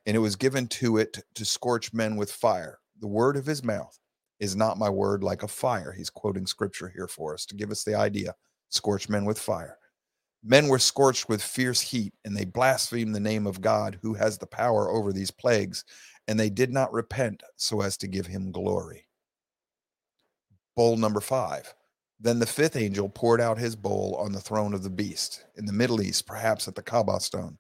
And 0.07 0.17
it 0.17 0.21
was 0.21 0.37
given 0.37 0.67
to 0.69 0.97
it 0.97 1.23
to 1.35 1.45
scorch 1.45 1.93
men 1.93 2.17
with 2.17 2.33
fire. 2.33 2.79
The 3.01 3.07
word 3.09 3.37
of 3.37 3.45
his 3.45 3.63
mouth 3.63 3.99
is 4.43 4.57
not 4.57 4.79
my 4.79 4.91
word 4.91 5.23
like 5.23 5.43
a 5.43 5.49
fire. 5.49 5.93
He's 5.93 6.11
quoting 6.11 6.47
scripture 6.47 6.89
here 6.89 7.09
for 7.09 7.33
us 7.33 7.47
to 7.47 7.55
give 7.55 7.71
us 7.71 7.85
the 7.85 7.95
idea 7.95 8.35
scorch 8.69 9.09
men 9.09 9.25
with 9.25 9.39
fire. 9.39 9.79
Men 10.45 10.67
were 10.69 10.79
scorched 10.79 11.29
with 11.29 11.43
fierce 11.43 11.81
heat, 11.81 12.13
and 12.25 12.37
they 12.37 12.45
blasphemed 12.45 13.15
the 13.15 13.21
name 13.21 13.47
of 13.47 13.61
God 13.61 13.99
who 14.03 14.15
has 14.15 14.39
the 14.39 14.47
power 14.47 14.91
over 14.91 15.13
these 15.13 15.31
plagues 15.31 15.85
and 16.29 16.39
they 16.39 16.51
did 16.51 16.73
not 16.73 16.93
repent 16.93 17.43
so 17.57 17.81
as 17.81 17.97
to 17.99 18.07
give 18.07 18.27
him 18.27 18.53
glory. 18.53 19.07
Bowl 20.77 20.97
number 20.97 21.21
five. 21.21 21.75
Then 22.21 22.39
the 22.39 22.47
fifth 22.47 22.77
angel 22.77 23.09
poured 23.09 23.41
out 23.41 23.59
his 23.59 23.75
bowl 23.75 24.17
on 24.19 24.33
the 24.33 24.41
throne 24.41 24.75
of 24.75 24.85
the 24.85 24.91
beast 24.91 25.45
in 25.57 25.67
the 25.67 25.73
Middle 25.73 26.01
East, 26.01 26.27
perhaps 26.27 26.69
at 26.69 26.77
the 26.77 26.83
Kaaba 26.83 27.19
stone. 27.21 27.59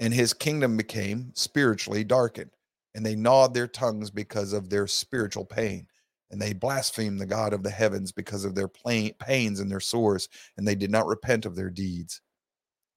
And 0.00 0.12
his 0.12 0.34
kingdom 0.34 0.76
became 0.76 1.30
spiritually 1.34 2.02
darkened, 2.02 2.50
and 2.94 3.06
they 3.06 3.14
gnawed 3.14 3.54
their 3.54 3.68
tongues 3.68 4.10
because 4.10 4.52
of 4.52 4.68
their 4.68 4.88
spiritual 4.88 5.44
pain. 5.44 5.86
And 6.30 6.40
they 6.40 6.52
blasphemed 6.52 7.20
the 7.20 7.26
God 7.26 7.52
of 7.52 7.62
the 7.62 7.70
heavens 7.70 8.10
because 8.10 8.44
of 8.44 8.54
their 8.54 8.68
pains 8.68 9.60
and 9.60 9.70
their 9.70 9.80
sores, 9.80 10.28
and 10.56 10.66
they 10.66 10.74
did 10.74 10.90
not 10.90 11.06
repent 11.06 11.46
of 11.46 11.54
their 11.54 11.70
deeds. 11.70 12.20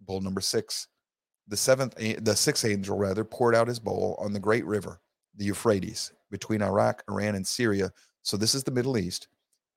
Bowl 0.01 0.21
number 0.21 0.41
six 0.41 0.87
the 1.47 1.57
seventh 1.57 1.95
the 1.95 2.35
sixth 2.35 2.63
angel 2.63 2.95
rather 2.95 3.25
poured 3.25 3.55
out 3.55 3.67
his 3.67 3.79
bowl 3.79 4.15
on 4.19 4.33
the 4.33 4.39
great 4.39 4.65
river 4.65 5.01
the 5.35 5.45
Euphrates, 5.45 6.11
between 6.29 6.61
Iraq, 6.61 7.01
Iran, 7.09 7.35
and 7.35 7.47
Syria. 7.47 7.91
So 8.23 8.37
this 8.37 8.53
is 8.53 8.63
the 8.63 8.71
Middle 8.71 8.97
East, 8.97 9.29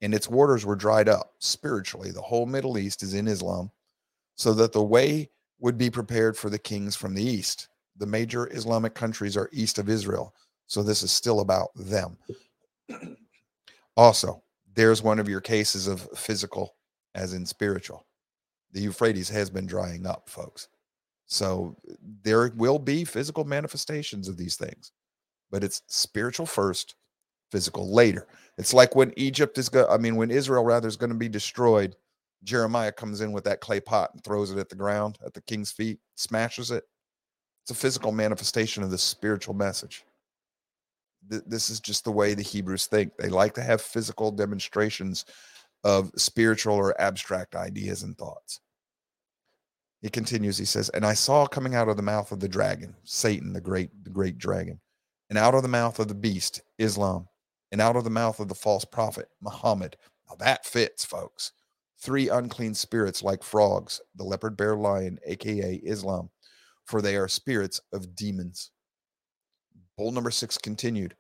and 0.03 0.13
its 0.13 0.29
waters 0.29 0.67
were 0.67 0.77
dried 0.77 1.09
up 1.09 1.33
spiritually. 1.39 2.11
The 2.11 2.21
whole 2.21 2.47
Middle 2.47 2.79
East 2.79 3.03
is 3.03 3.15
in 3.15 3.29
Islam, 3.29 3.71
so 4.35 4.53
that 4.55 4.73
the 4.73 4.83
way 4.83 5.31
would 5.61 5.79
be 5.79 5.89
prepared 5.89 6.37
for 6.37 6.51
the 6.51 6.59
kings 6.59 6.97
from 6.97 7.15
the 7.15 7.23
east. 7.23 7.69
The 7.97 8.07
major 8.07 8.53
Islamic 8.53 8.95
countries 8.95 9.37
are 9.37 9.49
east 9.53 9.79
of 9.79 9.89
Israel, 9.89 10.35
so 10.67 10.83
this 10.83 11.03
is 11.03 11.13
still 11.13 11.41
about 11.41 11.71
them. 11.77 12.19
Also, 13.97 14.43
there's 14.75 15.03
one 15.03 15.19
of 15.19 15.29
your 15.29 15.41
cases 15.41 15.87
of 15.87 16.09
physical 16.17 16.77
as 17.15 17.35
in 17.35 17.45
spiritual. 17.45 18.07
The 18.73 18.81
Euphrates 18.81 19.29
has 19.29 19.51
been 19.51 19.67
drying 19.67 20.07
up, 20.07 20.29
folks. 20.29 20.69
So 21.27 21.77
there 22.23 22.53
will 22.57 22.79
be 22.79 23.05
physical 23.05 23.45
manifestations 23.45 24.29
of 24.29 24.37
these 24.37 24.57
things, 24.57 24.93
but 25.51 25.63
it's 25.63 25.83
spiritual 25.89 26.47
first, 26.47 26.95
physical 27.51 27.93
later. 27.93 28.27
It's 28.59 28.75
like 28.75 28.95
when 28.95 29.13
Egypt 29.17 29.59
is 29.59 29.69
going, 29.69 29.87
I 29.89 29.99
mean, 29.99 30.17
when 30.17 30.31
Israel 30.31 30.65
rather 30.65 30.89
is 30.89 30.97
going 30.97 31.13
to 31.13 31.17
be 31.17 31.29
destroyed, 31.29 31.97
Jeremiah 32.45 32.93
comes 32.93 33.21
in 33.21 33.33
with 33.33 33.45
that 33.45 33.61
clay 33.61 33.81
pot 33.81 34.11
and 34.13 34.25
throws 34.25 34.51
it 34.51 34.59
at 34.59 34.69
the 34.69 34.75
ground 34.75 35.19
at 35.25 35.33
the 35.33 35.43
king's 35.43 35.71
feet, 35.71 35.99
smashes 36.17 36.71
it. 36.71 36.85
It's 37.63 37.71
a 37.71 37.75
physical 37.75 38.11
manifestation 38.11 38.83
of 38.83 38.91
the 38.91 38.99
spiritual 38.99 39.55
message. 39.55 40.05
This 41.29 41.71
is 41.71 41.81
just 41.81 42.05
the 42.05 42.13
way 42.13 42.35
the 42.35 42.43
Hebrews 42.43 42.87
think. 42.87 43.13
They 43.17 43.29
like 43.29 43.55
to 43.55 43.63
have 43.63 43.81
physical 43.81 44.31
demonstrations 44.31 45.25
of 45.85 46.11
spiritual 46.17 46.75
or 46.75 47.01
abstract 47.01 47.55
ideas 47.57 48.03
and 48.03 48.17
thoughts. 48.17 48.61
He 50.03 50.09
continues, 50.09 50.59
he 50.59 50.65
says, 50.65 50.89
And 50.91 51.07
I 51.07 51.15
saw 51.15 51.47
coming 51.47 51.75
out 51.77 51.89
of 51.89 51.97
the 51.97 52.03
mouth 52.03 52.33
of 52.33 52.41
the 52.41 52.49
dragon, 52.49 52.95
Satan, 53.05 53.53
the 53.53 53.61
great, 53.61 53.91
the 54.03 54.11
great 54.11 54.37
dragon, 54.37 54.81
and 55.31 55.39
out 55.39 55.55
of 55.55 55.63
the 55.63 55.69
mouth 55.69 55.99
of 56.01 56.09
the 56.09 56.15
beast, 56.15 56.61
Islam, 56.79 57.29
and 57.71 57.81
out 57.81 57.97
of 57.97 58.05
the 58.05 58.11
mouth 58.11 58.41
of 58.41 58.49
the 58.49 58.55
false 58.55 58.85
prophet, 58.85 59.29
Muhammad. 59.41 59.97
Now 60.29 60.35
that 60.37 60.67
fits, 60.67 61.05
folks. 61.05 61.53
Three 61.99 62.29
unclean 62.29 62.75
spirits 62.75 63.23
like 63.23 63.45
frogs, 63.45 64.01
the 64.17 64.25
leopard 64.25 64.57
bear 64.57 64.77
lion, 64.77 65.21
aka 65.25 65.75
Islam, 65.85 66.31
for 66.85 67.01
they 67.01 67.17
are 67.17 67.29
spirits 67.29 67.81
of 67.93 68.17
demons. 68.17 68.73
Bowl 69.97 70.13
number 70.13 70.31
six 70.31 70.57
continued 70.59 71.15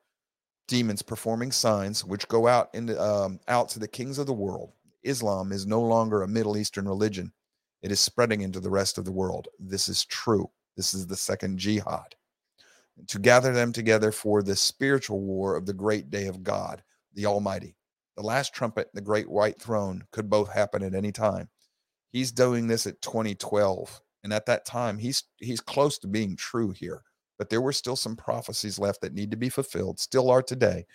demons 0.68 1.02
performing 1.02 1.52
signs 1.52 2.04
which 2.04 2.28
go 2.28 2.46
out 2.46 2.70
into 2.72 2.98
um, 2.98 3.38
out 3.48 3.68
to 3.68 3.78
the 3.78 3.88
kings 3.88 4.18
of 4.18 4.26
the 4.26 4.32
world. 4.32 4.72
Islam 5.02 5.52
is 5.52 5.66
no 5.66 5.82
longer 5.82 6.22
a 6.22 6.28
Middle 6.28 6.56
Eastern 6.56 6.88
religion. 6.88 7.32
It 7.82 7.90
is 7.90 8.00
spreading 8.00 8.40
into 8.40 8.60
the 8.60 8.70
rest 8.70 8.96
of 8.96 9.04
the 9.04 9.12
world. 9.12 9.48
This 9.58 9.88
is 9.88 10.04
true. 10.04 10.48
This 10.76 10.94
is 10.94 11.06
the 11.06 11.16
second 11.16 11.58
jihad. 11.58 12.14
To 13.08 13.18
gather 13.18 13.52
them 13.52 13.72
together 13.72 14.12
for 14.12 14.42
the 14.42 14.54
spiritual 14.54 15.20
war 15.20 15.56
of 15.56 15.66
the 15.66 15.72
great 15.74 16.10
day 16.10 16.26
of 16.26 16.42
God, 16.42 16.82
the 17.14 17.26
Almighty. 17.26 17.76
The 18.16 18.22
last 18.22 18.54
trumpet, 18.54 18.88
the 18.94 19.00
great 19.00 19.28
white 19.28 19.60
throne, 19.60 20.04
could 20.12 20.30
both 20.30 20.52
happen 20.52 20.82
at 20.82 20.94
any 20.94 21.10
time. 21.10 21.48
He's 22.12 22.30
doing 22.30 22.66
this 22.66 22.86
at 22.86 23.02
2012. 23.02 24.00
And 24.24 24.32
at 24.32 24.46
that 24.46 24.64
time, 24.64 24.98
he's 24.98 25.24
he's 25.38 25.60
close 25.60 25.98
to 25.98 26.06
being 26.06 26.36
true 26.36 26.70
here 26.70 27.02
but 27.38 27.50
there 27.50 27.60
were 27.60 27.72
still 27.72 27.96
some 27.96 28.16
prophecies 28.16 28.78
left 28.78 29.00
that 29.00 29.14
need 29.14 29.30
to 29.30 29.36
be 29.36 29.48
fulfilled, 29.48 29.98
still 29.98 30.30
are 30.30 30.42
today, 30.42 30.86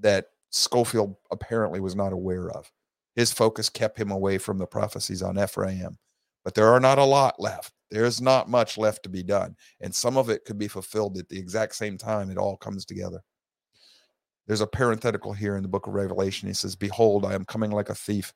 that 0.00 0.26
Skolfield 0.52 1.16
apparently 1.30 1.80
was 1.80 1.96
not 1.96 2.12
aware 2.12 2.50
of. 2.50 2.70
His 3.14 3.32
focus 3.32 3.68
kept 3.68 3.98
him 3.98 4.10
away 4.10 4.38
from 4.38 4.58
the 4.58 4.66
prophecies 4.66 5.22
on 5.22 5.38
Ephraim. 5.38 5.98
But 6.44 6.54
there 6.54 6.68
are 6.68 6.80
not 6.80 6.98
a 6.98 7.04
lot 7.04 7.38
left. 7.38 7.72
There's 7.90 8.20
not 8.20 8.48
much 8.48 8.78
left 8.78 9.02
to 9.04 9.08
be 9.08 9.22
done. 9.22 9.54
And 9.80 9.94
some 9.94 10.16
of 10.16 10.28
it 10.30 10.44
could 10.44 10.58
be 10.58 10.68
fulfilled 10.68 11.18
at 11.18 11.28
the 11.28 11.38
exact 11.38 11.74
same 11.74 11.98
time 11.98 12.30
it 12.30 12.38
all 12.38 12.56
comes 12.56 12.84
together. 12.84 13.22
There's 14.46 14.60
a 14.60 14.66
parenthetical 14.66 15.32
here 15.32 15.56
in 15.56 15.62
the 15.62 15.68
book 15.68 15.86
of 15.86 15.94
Revelation. 15.94 16.48
He 16.48 16.54
says, 16.54 16.74
Behold, 16.74 17.24
I 17.24 17.34
am 17.34 17.44
coming 17.44 17.70
like 17.70 17.90
a 17.90 17.94
thief. 17.94 18.32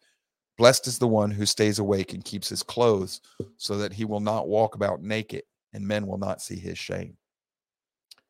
Blessed 0.56 0.86
is 0.86 0.98
the 0.98 1.08
one 1.08 1.30
who 1.30 1.44
stays 1.44 1.78
awake 1.78 2.14
and 2.14 2.24
keeps 2.24 2.48
his 2.48 2.62
clothes, 2.62 3.20
so 3.56 3.76
that 3.76 3.92
he 3.92 4.04
will 4.04 4.20
not 4.20 4.48
walk 4.48 4.74
about 4.74 5.02
naked, 5.02 5.42
and 5.72 5.86
men 5.86 6.06
will 6.06 6.16
not 6.16 6.40
see 6.40 6.56
his 6.56 6.78
shame. 6.78 7.16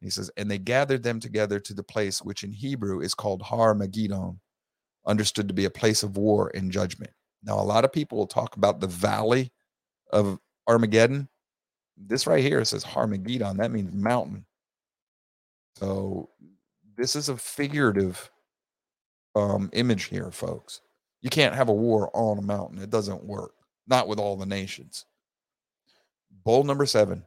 He 0.00 0.11
says, 0.11 0.30
and 0.37 0.50
they 0.50 0.59
gathered 0.59 1.02
them 1.02 1.20
together 1.20 1.59
to 1.61 1.74
the 1.74 1.82
place 1.82 2.22
which 2.22 2.44
in 2.44 2.52
Hebrew 2.52 3.00
is 3.00 3.14
called 3.14 3.42
Har 3.42 3.74
Megidon, 3.74 4.38
understood 5.06 5.48
to 5.48 5.54
be 5.54 5.64
a 5.64 5.70
place 5.70 6.02
of 6.02 6.16
war 6.16 6.50
and 6.54 6.70
judgment. 6.70 7.12
Now, 7.42 7.61
a 7.61 7.62
lot 7.62 7.85
of 7.85 7.92
people 7.92 8.18
will 8.18 8.26
talk 8.26 8.56
about 8.56 8.80
the 8.80 8.87
valley 8.87 9.52
of 10.12 10.38
Armageddon. 10.66 11.28
This 11.96 12.26
right 12.26 12.42
here 12.42 12.64
says 12.64 12.85
Har 12.85 13.06
Megidon. 13.06 13.56
That 13.56 13.70
means 13.70 13.94
mountain. 13.94 14.44
So 15.78 16.30
this 16.96 17.16
is 17.16 17.28
a 17.28 17.37
figurative 17.37 18.30
um, 19.35 19.70
image 19.72 20.04
here, 20.04 20.30
folks. 20.30 20.80
You 21.22 21.30
can't 21.30 21.54
have 21.54 21.68
a 21.68 21.74
war 21.74 22.11
on 22.14 22.38
a 22.38 22.42
mountain. 22.42 22.78
It 22.80 22.90
doesn't 22.90 23.24
work. 23.24 23.52
Not 23.87 24.09
with 24.09 24.18
all 24.18 24.37
the 24.37 24.46
nations. 24.46 25.06
Bowl 26.44 26.64
number 26.64 26.87
seven. 26.87 27.24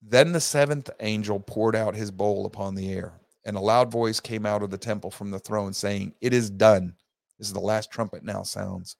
Then 0.00 0.32
the 0.32 0.40
seventh 0.40 0.90
angel 1.00 1.40
poured 1.40 1.74
out 1.74 1.96
his 1.96 2.10
bowl 2.10 2.46
upon 2.46 2.74
the 2.74 2.92
air, 2.92 3.20
and 3.44 3.56
a 3.56 3.60
loud 3.60 3.90
voice 3.90 4.20
came 4.20 4.46
out 4.46 4.62
of 4.62 4.70
the 4.70 4.78
temple 4.78 5.10
from 5.10 5.30
the 5.30 5.40
throne, 5.40 5.72
saying, 5.72 6.14
It 6.20 6.32
is 6.32 6.50
done. 6.50 6.94
This 7.38 7.48
is 7.48 7.52
the 7.54 7.60
last 7.60 7.90
trumpet 7.90 8.22
now 8.22 8.42
sounds. 8.42 8.96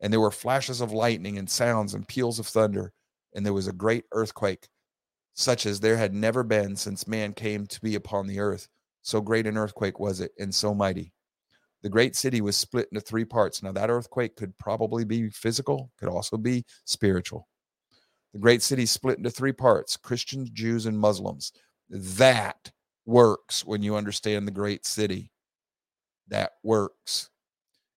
And 0.00 0.12
there 0.12 0.20
were 0.20 0.30
flashes 0.30 0.80
of 0.80 0.92
lightning 0.92 1.38
and 1.38 1.50
sounds 1.50 1.94
and 1.94 2.06
peals 2.06 2.38
of 2.38 2.46
thunder, 2.46 2.92
and 3.34 3.44
there 3.44 3.52
was 3.52 3.66
a 3.66 3.72
great 3.72 4.04
earthquake, 4.12 4.68
such 5.34 5.66
as 5.66 5.80
there 5.80 5.96
had 5.96 6.14
never 6.14 6.44
been 6.44 6.76
since 6.76 7.08
man 7.08 7.32
came 7.32 7.66
to 7.66 7.80
be 7.80 7.96
upon 7.96 8.26
the 8.26 8.38
earth. 8.38 8.68
So 9.02 9.20
great 9.20 9.46
an 9.46 9.56
earthquake 9.56 9.98
was 9.98 10.20
it, 10.20 10.32
and 10.38 10.54
so 10.54 10.72
mighty. 10.72 11.12
The 11.82 11.88
great 11.88 12.16
city 12.16 12.40
was 12.40 12.56
split 12.56 12.88
into 12.92 13.00
three 13.00 13.24
parts. 13.24 13.62
Now, 13.62 13.72
that 13.72 13.90
earthquake 13.90 14.36
could 14.36 14.56
probably 14.58 15.04
be 15.04 15.30
physical, 15.30 15.90
could 15.98 16.08
also 16.08 16.36
be 16.36 16.64
spiritual. 16.84 17.48
The 18.38 18.42
great 18.42 18.62
city 18.62 18.86
split 18.86 19.18
into 19.18 19.32
three 19.32 19.50
parts 19.50 19.96
Christians, 19.96 20.48
Jews, 20.50 20.86
and 20.86 20.96
Muslims. 20.96 21.50
That 21.90 22.70
works 23.04 23.64
when 23.64 23.82
you 23.82 23.96
understand 23.96 24.46
the 24.46 24.52
great 24.52 24.86
city. 24.86 25.32
That 26.28 26.52
works. 26.62 27.30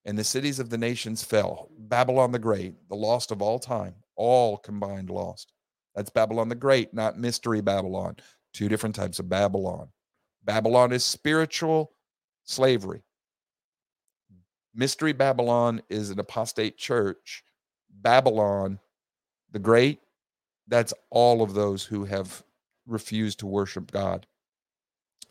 And 0.04 0.17
the 0.17 0.23
cities 0.23 0.58
of 0.58 0.71
the 0.71 0.80
nations 0.80 1.23
fell. 1.23 1.69
Babylon 1.77 2.32
the 2.32 2.39
Great, 2.39 2.73
the 2.89 2.95
lost 2.95 3.30
of 3.30 3.43
all 3.43 3.60
time, 3.60 3.93
all 4.15 4.58
combined 4.58 5.12
lost. 5.12 5.54
That's 5.93 6.10
Babylon 6.10 6.49
the 6.49 6.56
Great, 6.56 6.91
not 6.91 7.19
Mystery 7.19 7.62
Babylon. 7.62 8.15
Two 8.51 8.67
different 8.67 8.95
types 8.95 9.19
of 9.19 9.30
Babylon. 9.30 9.89
Babylon 10.43 10.91
is 10.91 11.06
spiritual 11.06 11.91
slavery. 12.45 13.04
Mystery 14.73 15.13
Babylon 15.13 15.84
is 15.88 16.10
an 16.10 16.17
apostate 16.17 16.80
church. 16.80 17.43
Babylon 17.91 18.80
the 19.51 19.60
Great 19.60 19.99
that's 20.71 20.93
all 21.12 21.43
of 21.43 21.53
those 21.53 21.84
who 21.84 22.05
have 22.05 22.41
refused 22.88 23.39
to 23.39 23.45
worship 23.45 23.91
God, 23.91 24.25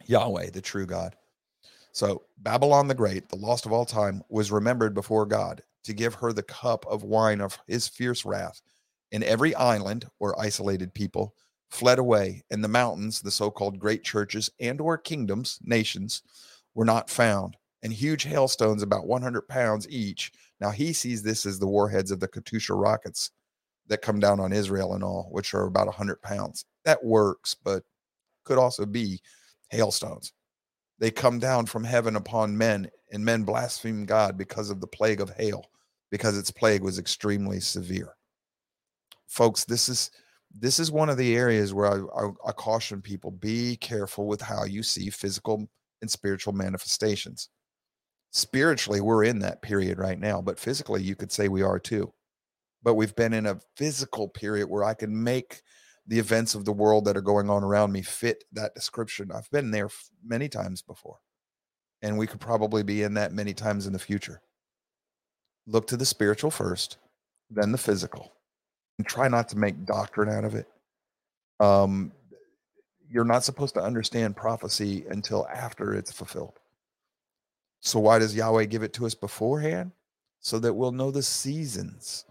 Yahweh, 0.07 0.50
the 0.50 0.61
true 0.61 0.87
God. 0.87 1.16
So 1.92 2.22
Babylon 2.38 2.87
the 2.87 2.94
Great, 2.94 3.29
the 3.29 3.37
lost 3.37 3.66
of 3.66 3.72
all 3.72 3.87
time, 3.87 4.22
was 4.29 4.53
remembered 4.53 4.94
before 4.94 5.26
God 5.26 5.62
to 5.85 5.94
give 5.94 6.14
her 6.14 6.33
the 6.33 6.42
cup 6.42 6.87
of 6.87 7.03
wine 7.03 7.40
of 7.40 7.59
his 7.66 7.88
fierce 7.88 8.24
wrath. 8.24 8.61
And 9.12 9.24
every 9.24 9.55
island 9.57 10.05
or 10.20 10.38
isolated 10.38 10.94
people 10.94 11.35
fled 11.70 11.98
away, 11.98 12.44
and 12.50 12.62
the 12.62 12.68
mountains, 12.68 13.20
the 13.20 13.31
so-called 13.31 13.79
great 13.79 14.05
churches 14.05 14.50
and 14.61 14.81
or 14.81 14.98
kingdoms, 14.98 15.59
nations, 15.62 16.22
were 16.74 16.85
not 16.85 17.11
found. 17.11 17.57
And 17.83 17.92
huge 17.92 18.24
hailstones, 18.24 18.83
about 18.83 19.07
100 19.07 19.48
pounds 19.48 19.88
each. 19.88 20.33
Now 20.61 20.70
he 20.70 20.92
sees 20.92 21.22
this 21.22 21.46
as 21.46 21.59
the 21.59 21.66
warheads 21.66 22.11
of 22.11 22.20
the 22.20 22.29
Katyusha 22.29 22.81
rockets 22.81 23.31
that 23.90 24.03
come 24.03 24.20
down 24.20 24.40
on 24.40 24.53
Israel 24.53 24.94
and 24.94 25.05
all, 25.05 25.29
which 25.33 25.53
are 25.53 25.66
about 25.66 25.87
100 25.88 26.22
pounds. 26.22 26.64
That 26.85 27.05
works, 27.05 27.55
but 27.55 27.83
could 28.44 28.57
also 28.57 28.87
be 28.87 29.20
hailstones. 29.68 30.33
They 31.00 31.11
come 31.11 31.38
down 31.38 31.66
from 31.66 31.85
heaven 31.85 32.16
upon 32.16 32.57
men, 32.57 32.88
and 33.12 33.24
men 33.24 33.42
blaspheme 33.42 34.07
God 34.07 34.38
because 34.38 34.70
of 34.70 34.81
the 34.81 34.87
plague 34.87 35.20
of 35.20 35.31
hail, 35.31 35.64
because 36.11 36.38
its 36.38 36.53
plague 36.53 36.83
was 36.83 36.98
extremely 36.98 37.59
severe. 37.59 38.14
Folks, 39.26 39.64
this 39.64 39.88
is 39.88 40.11
this 40.53 40.81
is 40.81 40.90
one 40.90 41.09
of 41.09 41.16
the 41.16 41.37
areas 41.37 41.72
where 41.72 41.87
I, 41.87 42.26
I, 42.26 42.31
I 42.48 42.53
caution 42.53 43.03
people: 43.03 43.33
be 43.33 43.76
careful 43.76 44.26
with 44.26 44.40
how 44.40 44.64
you 44.64 44.83
see 44.83 45.11
physical 45.11 45.68
and 46.00 46.11
spiritual 46.11 46.53
manifestations. 46.53 47.48
Spiritually, 48.31 49.00
we're 49.00 49.24
in 49.24 49.40
that 49.40 49.62
period 49.62 49.98
right 49.98 50.18
now, 50.18 50.40
but 50.40 50.61
physically, 50.61 51.03
you 51.03 51.16
could 51.16 51.33
say 51.33 51.48
we 51.48 51.62
are 51.62 51.81
too 51.81 52.12
but 52.83 52.95
we've 52.95 53.14
been 53.16 53.33
in 53.33 53.47
a 53.47 53.61
physical 53.77 54.29
period 54.29 54.69
where 54.69 54.85
I 54.85 54.95
can 54.95 55.23
make 55.23 55.62
the 56.07 56.19
events 56.19 56.55
of 56.55 56.64
the 56.64 56.73
world 56.73 57.05
that 57.05 57.16
are 57.16 57.23
going 57.23 57.51
on 57.51 57.62
around 57.62 57.93
me 57.93 58.03
fit 58.03 58.45
that 58.53 58.75
description. 58.75 59.31
I've 59.33 59.51
been 59.51 59.71
there 59.71 59.88
many 60.25 60.49
times 60.49 60.83
before, 60.83 61.19
and 62.03 62.19
we 62.19 62.27
could 62.27 62.40
probably 62.40 62.83
be 62.83 63.03
in 63.03 63.14
that 63.14 63.33
many 63.33 63.55
times 63.55 63.87
in 63.87 63.93
the 63.93 63.99
future. 63.99 64.40
Look 65.66 65.87
to 65.88 65.97
the 65.97 66.07
spiritual 66.07 66.51
first, 66.51 66.97
then 67.51 67.71
the 67.71 67.79
physical, 67.79 68.33
and 68.99 69.07
try 69.07 69.29
not 69.29 69.49
to 69.51 69.59
make 69.59 69.85
doctrine 69.85 70.29
out 70.29 70.45
of 70.45 70.55
it. 70.55 70.66
Um, 71.61 72.12
you're 73.09 73.25
not 73.25 73.45
supposed 73.45 73.75
to 73.75 73.83
understand 73.83 74.37
prophecy 74.37 75.05
until 75.11 75.47
after 75.49 75.95
it's 75.95 76.12
fulfilled. 76.12 76.59
So 77.81 77.99
why 77.99 78.19
does 78.19 78.35
Yahweh 78.35 78.66
give 78.66 78.83
it 78.83 78.93
to 78.95 79.07
us 79.07 79.14
beforehand? 79.14 79.93
So 80.38 80.59
that 80.61 80.73
we'll 80.73 80.93
know 80.93 81.11
the 81.11 81.23
seasons. 81.23 82.25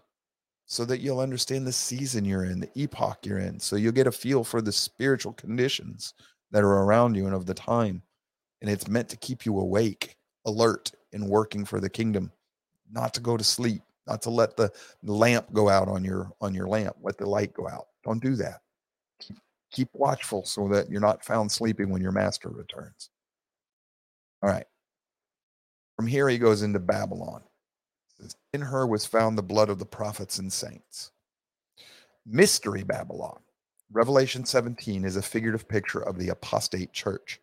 So 0.72 0.86
that 0.86 1.00
you'll 1.00 1.20
understand 1.20 1.66
the 1.66 1.74
season 1.74 2.24
you're 2.24 2.46
in, 2.46 2.60
the 2.60 2.70
epoch 2.76 3.26
you're 3.26 3.40
in. 3.40 3.60
So 3.60 3.76
you'll 3.76 3.92
get 3.92 4.06
a 4.06 4.12
feel 4.12 4.44
for 4.44 4.62
the 4.62 4.72
spiritual 4.72 5.34
conditions 5.34 6.14
that 6.52 6.64
are 6.64 6.84
around 6.84 7.16
you 7.16 7.26
and 7.26 7.34
of 7.34 7.48
the 7.48 7.56
time. 7.56 8.04
And 8.62 8.70
it's 8.70 8.88
meant 8.88 9.10
to 9.10 9.18
keep 9.18 9.46
you 9.46 9.58
awake, 9.58 10.16
alert, 10.46 10.92
and 11.12 11.28
working 11.28 11.66
for 11.66 11.80
the 11.80 11.90
kingdom, 11.90 12.32
not 12.92 13.16
to 13.16 13.20
go 13.20 13.36
to 13.36 13.44
sleep, 13.44 13.82
not 14.06 14.22
to 14.22 14.30
let 14.30 14.56
the 14.56 14.72
lamp 15.04 15.52
go 15.54 15.70
out 15.70 15.88
on 15.88 16.04
your 16.04 16.32
on 16.40 16.54
your 16.54 16.68
lamp, 16.68 16.96
let 17.02 17.18
the 17.18 17.28
light 17.28 17.54
go 17.54 17.68
out. 17.68 17.88
Don't 18.04 18.22
do 18.22 18.36
that. 18.36 18.62
Keep, 19.20 19.38
keep 19.72 19.90
watchful 19.94 20.46
so 20.46 20.68
that 20.68 20.90
you're 20.90 21.02
not 21.02 21.26
found 21.26 21.52
sleeping 21.52 21.90
when 21.90 22.02
your 22.02 22.12
master 22.12 22.50
returns. 22.50 23.10
All 24.44 24.50
right. 24.50 24.66
From 25.96 26.08
here, 26.08 26.30
he 26.30 26.38
goes 26.38 26.62
into 26.62 26.80
Babylon. 26.80 27.42
In 28.54 28.62
her 28.62 28.86
was 28.86 29.06
found 29.06 29.38
the 29.38 29.44
blood 29.44 29.70
of 29.70 29.80
the 29.80 29.86
prophets 29.86 30.40
and 30.40 30.52
saints. 30.52 31.12
Mystery 32.26 32.84
Babylon. 32.84 33.40
Revelation 33.92 34.46
17 34.46 35.04
is 35.04 35.16
a 35.16 35.22
figurative 35.22 35.68
picture 35.68 36.02
of 36.02 36.18
the 36.18 36.30
apostate 36.30 36.94
church. 36.94 37.40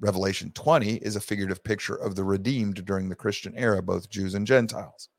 Revelation 0.00 0.50
20 0.52 0.96
is 0.96 1.14
a 1.14 1.20
figurative 1.20 1.62
picture 1.62 1.94
of 1.94 2.16
the 2.16 2.24
redeemed 2.24 2.84
during 2.86 3.08
the 3.08 3.14
Christian 3.14 3.54
era, 3.56 3.82
both 3.82 4.10
Jews 4.10 4.34
and 4.34 4.46
Gentiles. 4.46 5.10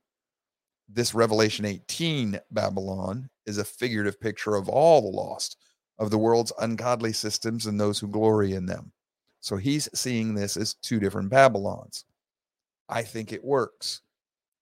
This 0.90 1.14
Revelation 1.14 1.66
18 1.66 2.40
Babylon 2.52 3.30
is 3.46 3.60
a 3.60 3.64
figurative 3.64 4.20
picture 4.20 4.56
of 4.56 4.68
all 4.68 5.02
the 5.02 5.16
lost, 5.16 5.58
of 6.00 6.10
the 6.10 6.18
world's 6.18 6.52
ungodly 6.60 7.14
systems 7.14 7.68
and 7.68 7.80
those 7.80 8.00
who 8.00 8.08
glory 8.08 8.54
in 8.54 8.66
them. 8.66 8.92
So 9.40 9.56
he's 9.56 9.88
seeing 9.94 10.34
this 10.34 10.58
as 10.58 10.74
two 10.74 11.00
different 11.00 11.30
Babylons. 11.30 12.06
I 12.90 13.04
think 13.04 13.32
it 13.32 13.44
works. 13.44 14.02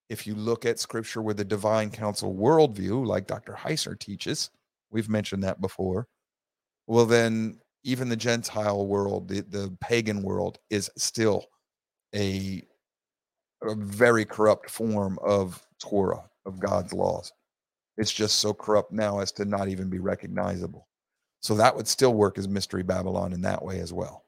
If 0.09 0.25
you 0.25 0.35
look 0.35 0.65
at 0.65 0.79
scripture 0.79 1.21
with 1.21 1.39
a 1.39 1.45
divine 1.45 1.91
council 1.91 2.35
worldview, 2.35 3.05
like 3.05 3.27
Dr. 3.27 3.53
Heiser 3.53 3.97
teaches, 3.97 4.49
we've 4.91 5.09
mentioned 5.09 5.43
that 5.43 5.61
before, 5.61 6.07
well, 6.87 7.05
then 7.05 7.59
even 7.83 8.09
the 8.09 8.15
Gentile 8.15 8.87
world, 8.87 9.27
the, 9.27 9.41
the 9.41 9.75
pagan 9.79 10.23
world, 10.23 10.57
is 10.69 10.89
still 10.97 11.45
a, 12.15 12.63
a 13.63 13.75
very 13.75 14.25
corrupt 14.25 14.69
form 14.69 15.19
of 15.21 15.63
Torah, 15.79 16.23
of 16.45 16.59
God's 16.59 16.93
laws. 16.93 17.31
It's 17.97 18.11
just 18.11 18.39
so 18.39 18.53
corrupt 18.53 18.91
now 18.91 19.19
as 19.19 19.31
to 19.33 19.45
not 19.45 19.67
even 19.67 19.89
be 19.89 19.99
recognizable. 19.99 20.87
So 21.41 21.55
that 21.55 21.75
would 21.75 21.87
still 21.87 22.13
work 22.13 22.37
as 22.37 22.47
Mystery 22.47 22.83
Babylon 22.83 23.33
in 23.33 23.41
that 23.41 23.63
way 23.63 23.79
as 23.79 23.93
well 23.93 24.25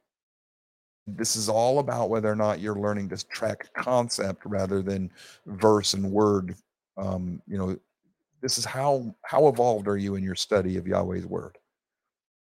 this 1.08 1.36
is 1.36 1.50
all 1.50 1.80
about 1.80 2.10
whether 2.10 2.32
or 2.32 2.36
not 2.36 2.60
you're 2.60 2.76
learning 2.76 3.10
to 3.10 3.28
track 3.28 3.70
concept 3.76 4.46
rather 4.46 4.82
than 4.82 5.12
verse 5.46 5.94
and 5.94 6.12
word. 6.12 6.56
Um, 6.98 7.42
you 7.48 7.58
know 7.58 7.78
this 8.42 8.58
is 8.58 8.66
how 8.66 9.16
how 9.24 9.48
evolved 9.48 9.88
are 9.88 9.98
you 9.98 10.16
in 10.16 10.24
your 10.24 10.36
study 10.36 10.78
of 10.78 10.88
yahweh's 10.88 11.26
word? 11.26 11.58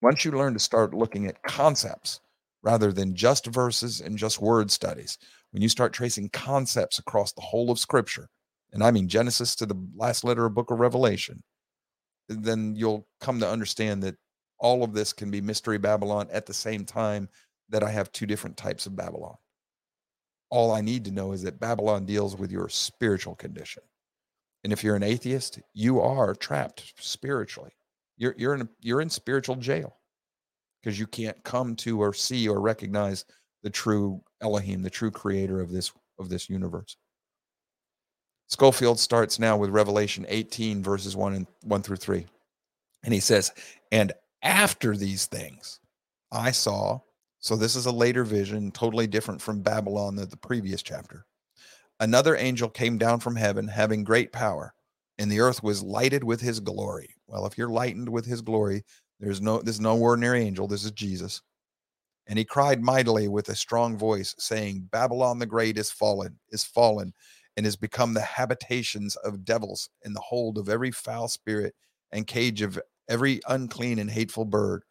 Once 0.03 0.25
you 0.25 0.33
learn 0.33 0.53
to 0.53 0.61
start 0.61 0.95
looking 0.95 1.27
at 1.27 1.43
concepts 1.43 2.21
rather 2.63 2.93
than 2.93 3.15
just 3.15 3.47
verses 3.47 4.01
and 4.01 4.19
just 4.19 4.41
word 4.41 4.71
studies? 4.71 5.19
When 5.51 5.63
you 5.63 5.69
start 5.69 5.93
tracing 5.93 6.31
concepts 6.31 6.99
across 6.99 7.33
the 7.33 7.41
whole 7.41 7.71
of 7.71 7.79
scripture 7.79 8.29
and 8.75 8.83
i 8.85 8.91
mean 8.91 9.09
genesis 9.09 9.55
to 9.55 9.65
the 9.65 9.81
last 9.97 10.25
letter 10.25 10.45
of 10.45 10.55
book 10.55 10.71
of 10.71 10.81
revelation 10.81 11.43
then 12.29 12.75
you'll 12.77 13.07
come 13.21 13.41
to 13.41 13.49
understand 13.49 14.03
that 14.03 14.17
all 14.59 14.83
of 14.83 14.93
this 14.93 15.13
can 15.13 15.31
be 15.31 15.41
mystery 15.41 15.79
babylon 15.79 16.29
at 16.31 16.45
the 16.45 16.53
same 16.53 16.85
time 16.85 17.29
that 17.75 17.83
I 17.83 17.91
have 17.91 18.13
two 18.13 18.25
different 18.25 18.57
types 18.57 18.87
of 18.87 18.95
Babylon. 18.95 19.35
All 20.49 20.71
I 20.71 20.81
need 20.81 21.05
to 21.07 21.11
know 21.11 21.33
is 21.33 21.43
that 21.43 21.59
Babylon 21.59 22.07
deals 22.07 22.37
with 22.37 22.53
your 22.53 22.69
spiritual 22.69 23.35
condition. 23.35 23.83
And 24.63 24.73
if 24.73 24.85
you're 24.85 24.95
an 24.95 25.03
atheist, 25.03 25.59
you 25.73 26.01
are 26.01 26.37
trapped 26.37 26.95
spiritually. 27.01 27.73
You're 28.17 28.37
you're 28.39 28.55
in 28.55 28.69
you're 28.81 29.01
in 29.01 29.11
spiritual 29.11 29.57
jail 29.57 29.97
because 30.81 31.01
you 31.01 31.09
can't 31.09 31.43
come 31.43 31.75
to 31.77 32.01
or 32.01 32.15
see 32.15 32.49
or 32.49 32.61
recognize 32.61 33.25
the 33.65 33.71
true 33.71 34.23
Elohim, 34.41 34.81
the 34.81 34.89
true 34.89 35.11
creator 35.11 35.61
of 35.61 35.73
this 35.73 35.91
of 36.21 36.29
this 36.29 36.49
universe. 36.49 36.97
Skolfield 38.53 38.99
starts 38.99 39.41
now 39.41 39.57
with 39.57 39.71
Revelation 39.71 40.27
18 40.29 40.81
verses 40.81 41.17
1 41.17 41.35
and 41.35 41.47
1 41.63 41.83
through 41.83 41.97
3. 41.97 42.25
And 43.03 43.13
he 43.13 43.19
says, 43.19 43.51
"And 43.91 44.13
after 44.43 44.97
these 44.97 45.27
things 45.27 45.81
I 46.31 46.53
saw 46.53 47.01
so 47.45 47.57
this 47.57 47.77
is 47.77 47.85
a 47.85 47.93
later 47.93 48.25
vision, 48.25 48.71
totally 48.71 49.07
different 49.07 49.39
from 49.39 49.61
Babylon, 49.61 50.17
the, 50.17 50.25
the 50.25 50.35
previous 50.35 50.83
chapter. 50.83 51.27
Another 52.01 52.37
angel 52.37 52.71
came 52.71 52.97
down 52.97 53.21
from 53.21 53.37
heaven, 53.37 53.69
having 53.69 54.03
great 54.03 54.33
power, 54.33 54.73
and 55.19 55.31
the 55.31 55.41
earth 55.41 55.63
was 55.63 55.83
lighted 55.83 56.25
with 56.25 56.41
his 56.41 56.59
glory. 56.59 57.15
Well, 57.27 57.45
if 57.45 57.59
you're 57.59 57.69
lightened 57.69 58.09
with 58.09 58.25
his 58.25 58.41
glory, 58.41 58.83
there's 59.21 59.43
no 59.43 59.61
there's 59.61 59.79
no 59.79 59.99
ordinary 59.99 60.41
angel. 60.41 60.67
This 60.67 60.87
is 60.87 60.93
Jesus. 60.93 61.43
And 62.27 62.39
he 62.39 62.47
cried 62.47 62.83
mightily 62.83 63.29
with 63.29 63.51
a 63.51 63.55
strong 63.55 63.99
voice, 63.99 64.35
saying, 64.39 64.89
Babylon 64.91 65.39
the 65.39 65.45
great 65.45 65.77
is 65.77 65.91
fallen, 65.91 66.39
is 66.49 66.65
fallen, 66.65 67.13
and 67.59 67.67
is 67.67 67.77
become 67.77 68.15
the 68.15 68.23
habitations 68.23 69.17
of 69.17 69.45
devils, 69.45 69.91
and 70.03 70.17
the 70.17 70.21
hold 70.21 70.57
of 70.57 70.71
every 70.71 70.93
foul 70.93 71.29
spirit, 71.29 71.75
and 72.11 72.27
cage 72.27 72.63
of 72.63 72.81
every 73.11 73.43
unclean 73.47 73.99
and 73.99 74.11
hateful 74.11 74.47
bird 74.47 74.83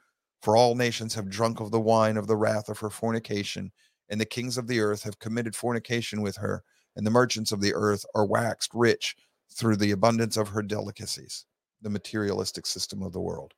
for 0.44 0.58
all 0.58 0.76
nations 0.76 1.16
have 1.16 1.30
drunk 1.30 1.62
of 1.62 1.72
the 1.72 1.80
wine 1.80 2.18
of 2.18 2.28
the 2.28 2.36
wrath 2.36 2.68
of 2.68 2.78
her 2.78 2.90
fornication, 2.90 3.72
and 4.10 4.20
the 4.20 4.26
kings 4.26 4.58
of 4.58 4.68
the 4.68 4.82
earth 4.82 5.02
have 5.02 5.18
committed 5.18 5.56
fornication 5.56 6.22
with 6.22 6.36
her, 6.36 6.62
and 6.98 7.08
the 7.08 7.12
merchants 7.12 7.54
of 7.54 7.62
the 7.62 7.74
earth 7.74 8.06
are 8.14 8.26
waxed 8.26 8.72
rich 8.74 9.16
through 9.54 9.78
the 9.78 9.92
abundance 9.92 10.36
of 10.36 10.50
her 10.50 10.62
delicacies, 10.62 11.46
the 11.82 11.90
materialistic 11.90 12.66
system 12.66 13.02
of 13.02 13.14
the 13.14 13.22
world. 13.22 13.54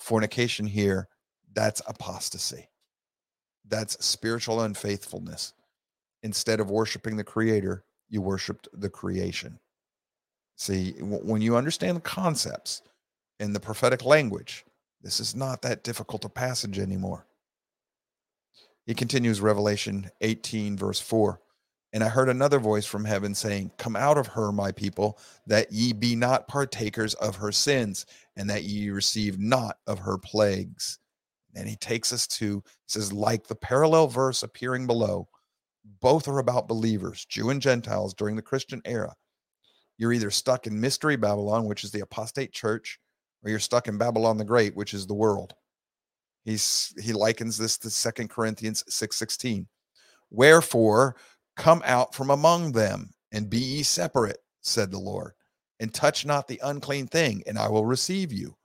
Fornication 0.00 0.66
here, 0.66 1.06
that's 1.52 1.80
apostasy. 1.86 2.68
That's 3.68 4.04
spiritual 4.04 4.62
unfaithfulness. 4.62 5.52
Instead 6.24 6.58
of 6.58 6.68
worshiping 6.68 7.16
the 7.16 7.22
creator, 7.22 7.84
you 8.08 8.20
worshiped 8.20 8.66
the 8.72 8.90
creation. 8.90 9.56
See, 10.56 10.94
when 10.98 11.42
you 11.42 11.56
understand 11.56 11.96
the 11.96 12.00
concepts 12.00 12.82
in 13.38 13.52
the 13.52 13.60
prophetic 13.60 14.04
language, 14.04 14.64
this 15.04 15.20
is 15.20 15.36
not 15.36 15.60
that 15.62 15.84
difficult 15.84 16.24
a 16.24 16.30
passage 16.30 16.78
anymore. 16.78 17.26
He 18.86 18.94
continues 18.94 19.40
Revelation 19.40 20.10
18, 20.22 20.78
verse 20.78 20.98
4. 20.98 21.40
And 21.92 22.02
I 22.02 22.08
heard 22.08 22.28
another 22.30 22.58
voice 22.58 22.86
from 22.86 23.04
heaven 23.04 23.34
saying, 23.34 23.70
Come 23.76 23.96
out 23.96 24.18
of 24.18 24.26
her, 24.28 24.50
my 24.50 24.72
people, 24.72 25.18
that 25.46 25.70
ye 25.70 25.92
be 25.92 26.16
not 26.16 26.48
partakers 26.48 27.14
of 27.14 27.36
her 27.36 27.52
sins, 27.52 28.06
and 28.36 28.48
that 28.50 28.64
ye 28.64 28.90
receive 28.90 29.38
not 29.38 29.76
of 29.86 30.00
her 30.00 30.18
plagues. 30.18 30.98
And 31.54 31.68
he 31.68 31.76
takes 31.76 32.12
us 32.12 32.26
to, 32.38 32.64
says, 32.88 33.12
like 33.12 33.46
the 33.46 33.54
parallel 33.54 34.08
verse 34.08 34.42
appearing 34.42 34.86
below, 34.86 35.28
both 36.00 36.26
are 36.28 36.38
about 36.38 36.66
believers, 36.66 37.26
Jew 37.26 37.50
and 37.50 37.60
Gentiles 37.60 38.14
during 38.14 38.36
the 38.36 38.42
Christian 38.42 38.80
era. 38.86 39.14
You're 39.98 40.14
either 40.14 40.30
stuck 40.30 40.66
in 40.66 40.80
Mystery 40.80 41.16
Babylon, 41.16 41.66
which 41.66 41.84
is 41.84 41.92
the 41.92 42.00
apostate 42.00 42.52
church, 42.52 42.98
or 43.44 43.50
you're 43.50 43.60
stuck 43.60 43.88
in 43.88 43.98
Babylon 43.98 44.38
the 44.38 44.44
Great, 44.44 44.74
which 44.74 44.94
is 44.94 45.06
the 45.06 45.14
world. 45.14 45.54
He's 46.44 46.94
he 47.00 47.12
likens 47.12 47.56
this 47.56 47.78
to 47.78 47.90
Second 47.90 48.30
Corinthians 48.30 48.84
6:16. 48.88 49.66
Wherefore 50.30 51.16
come 51.56 51.82
out 51.84 52.14
from 52.14 52.30
among 52.30 52.72
them 52.72 53.10
and 53.32 53.48
be 53.48 53.58
ye 53.58 53.82
separate, 53.82 54.38
said 54.62 54.90
the 54.90 54.98
Lord, 54.98 55.32
and 55.80 55.92
touch 55.92 56.26
not 56.26 56.48
the 56.48 56.60
unclean 56.62 57.06
thing, 57.06 57.42
and 57.46 57.58
I 57.58 57.68
will 57.68 57.86
receive 57.86 58.32
you, 58.32 58.56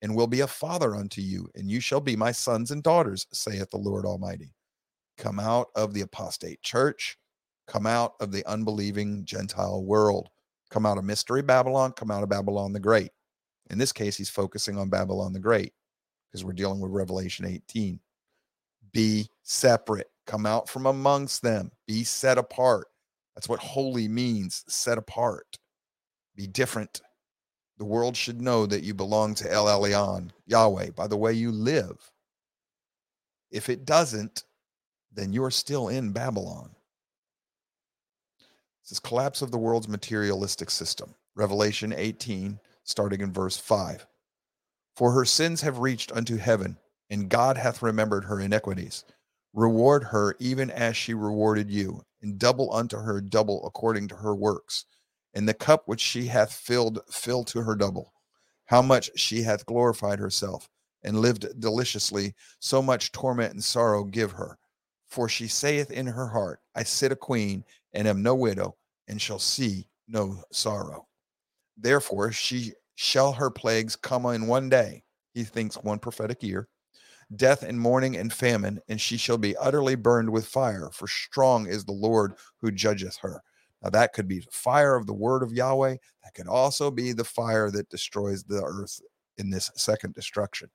and 0.00 0.14
will 0.14 0.26
be 0.26 0.40
a 0.40 0.46
father 0.46 0.96
unto 0.96 1.20
you, 1.20 1.48
and 1.54 1.70
you 1.70 1.80
shall 1.80 2.00
be 2.00 2.16
my 2.16 2.32
sons 2.32 2.70
and 2.70 2.82
daughters, 2.82 3.26
saith 3.32 3.70
the 3.70 3.76
Lord 3.76 4.04
Almighty. 4.04 4.54
Come 5.18 5.38
out 5.38 5.68
of 5.74 5.94
the 5.94 6.00
apostate 6.00 6.62
church, 6.62 7.18
come 7.66 7.86
out 7.86 8.14
of 8.20 8.32
the 8.32 8.44
unbelieving 8.46 9.24
Gentile 9.24 9.82
world, 9.84 10.28
come 10.70 10.86
out 10.86 10.98
of 10.98 11.04
mystery 11.04 11.42
Babylon, 11.42 11.92
come 11.92 12.10
out 12.10 12.22
of 12.22 12.28
Babylon 12.28 12.72
the 12.72 12.80
Great. 12.80 13.12
In 13.70 13.78
this 13.78 13.92
case, 13.92 14.16
he's 14.16 14.30
focusing 14.30 14.76
on 14.76 14.88
Babylon 14.88 15.32
the 15.32 15.38
Great 15.40 15.72
because 16.28 16.44
we're 16.44 16.52
dealing 16.52 16.80
with 16.80 16.92
Revelation 16.92 17.46
18. 17.46 18.00
Be 18.92 19.28
separate, 19.42 20.10
come 20.26 20.46
out 20.46 20.68
from 20.68 20.86
amongst 20.86 21.42
them, 21.42 21.70
be 21.86 22.04
set 22.04 22.38
apart. 22.38 22.88
That's 23.34 23.48
what 23.48 23.60
holy 23.60 24.08
means 24.08 24.64
set 24.68 24.98
apart, 24.98 25.58
be 26.36 26.46
different. 26.46 27.00
The 27.78 27.84
world 27.84 28.16
should 28.16 28.40
know 28.40 28.66
that 28.66 28.82
you 28.82 28.94
belong 28.94 29.34
to 29.36 29.50
El 29.50 29.66
Elyon, 29.66 30.30
Yahweh, 30.46 30.90
by 30.90 31.06
the 31.06 31.16
way 31.16 31.32
you 31.32 31.50
live. 31.50 32.12
If 33.50 33.68
it 33.68 33.84
doesn't, 33.84 34.44
then 35.12 35.32
you're 35.32 35.50
still 35.50 35.88
in 35.88 36.12
Babylon. 36.12 36.70
This 38.82 38.92
is 38.92 39.00
collapse 39.00 39.42
of 39.42 39.50
the 39.50 39.58
world's 39.58 39.88
materialistic 39.88 40.70
system. 40.70 41.14
Revelation 41.34 41.92
18 41.96 42.58
starting 42.84 43.20
in 43.20 43.32
verse 43.32 43.56
5. 43.56 44.06
For 44.96 45.12
her 45.12 45.24
sins 45.24 45.60
have 45.62 45.78
reached 45.78 46.12
unto 46.12 46.36
heaven, 46.36 46.78
and 47.10 47.28
God 47.28 47.56
hath 47.56 47.82
remembered 47.82 48.24
her 48.24 48.40
iniquities. 48.40 49.04
Reward 49.54 50.04
her 50.04 50.36
even 50.38 50.70
as 50.70 50.96
she 50.96 51.14
rewarded 51.14 51.70
you, 51.70 52.02
and 52.22 52.38
double 52.38 52.72
unto 52.72 52.96
her 52.98 53.20
double 53.20 53.66
according 53.66 54.08
to 54.08 54.16
her 54.16 54.34
works. 54.34 54.86
And 55.34 55.48
the 55.48 55.54
cup 55.54 55.82
which 55.86 56.00
she 56.00 56.26
hath 56.26 56.52
filled, 56.52 57.00
fill 57.10 57.44
to 57.44 57.62
her 57.62 57.74
double. 57.74 58.12
How 58.66 58.82
much 58.82 59.10
she 59.16 59.42
hath 59.42 59.66
glorified 59.66 60.18
herself 60.18 60.68
and 61.02 61.20
lived 61.20 61.60
deliciously, 61.60 62.34
so 62.60 62.80
much 62.80 63.12
torment 63.12 63.52
and 63.52 63.62
sorrow 63.62 64.04
give 64.04 64.32
her. 64.32 64.58
For 65.08 65.28
she 65.28 65.48
saith 65.48 65.90
in 65.90 66.06
her 66.06 66.28
heart, 66.28 66.60
I 66.74 66.84
sit 66.84 67.12
a 67.12 67.16
queen 67.16 67.64
and 67.92 68.08
am 68.08 68.22
no 68.22 68.34
widow, 68.34 68.76
and 69.08 69.20
shall 69.20 69.38
see 69.38 69.88
no 70.08 70.42
sorrow. 70.52 71.06
Therefore, 71.82 72.30
she 72.32 72.72
shall 72.94 73.32
her 73.32 73.50
plagues 73.50 73.96
come 73.96 74.24
in 74.26 74.46
one 74.46 74.68
day. 74.68 75.02
He 75.34 75.44
thinks 75.44 75.76
one 75.76 75.98
prophetic 75.98 76.42
year 76.42 76.68
death 77.36 77.62
and 77.62 77.80
mourning 77.80 78.16
and 78.16 78.32
famine, 78.32 78.78
and 78.88 79.00
she 79.00 79.16
shall 79.16 79.38
be 79.38 79.56
utterly 79.56 79.94
burned 79.94 80.28
with 80.28 80.46
fire, 80.46 80.90
for 80.92 81.08
strong 81.08 81.66
is 81.66 81.84
the 81.84 81.92
Lord 81.92 82.34
who 82.60 82.70
judgeth 82.70 83.16
her. 83.16 83.42
Now, 83.82 83.88
that 83.90 84.12
could 84.12 84.28
be 84.28 84.46
fire 84.52 84.96
of 84.96 85.06
the 85.06 85.14
word 85.14 85.42
of 85.42 85.52
Yahweh. 85.52 85.96
That 86.24 86.34
could 86.34 86.46
also 86.46 86.90
be 86.90 87.12
the 87.12 87.24
fire 87.24 87.70
that 87.70 87.88
destroys 87.88 88.44
the 88.44 88.62
earth 88.62 89.00
in 89.38 89.50
this 89.50 89.70
second 89.76 90.14
destruction. 90.14 90.70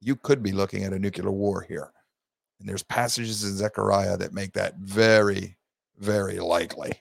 You 0.00 0.14
could 0.14 0.42
be 0.42 0.52
looking 0.52 0.84
at 0.84 0.92
a 0.92 0.98
nuclear 0.98 1.32
war 1.32 1.60
here. 1.62 1.92
And 2.60 2.68
there's 2.68 2.84
passages 2.84 3.42
in 3.42 3.56
Zechariah 3.56 4.16
that 4.18 4.32
make 4.32 4.52
that 4.52 4.76
very, 4.76 5.58
very 5.98 6.38
likely. 6.38 6.92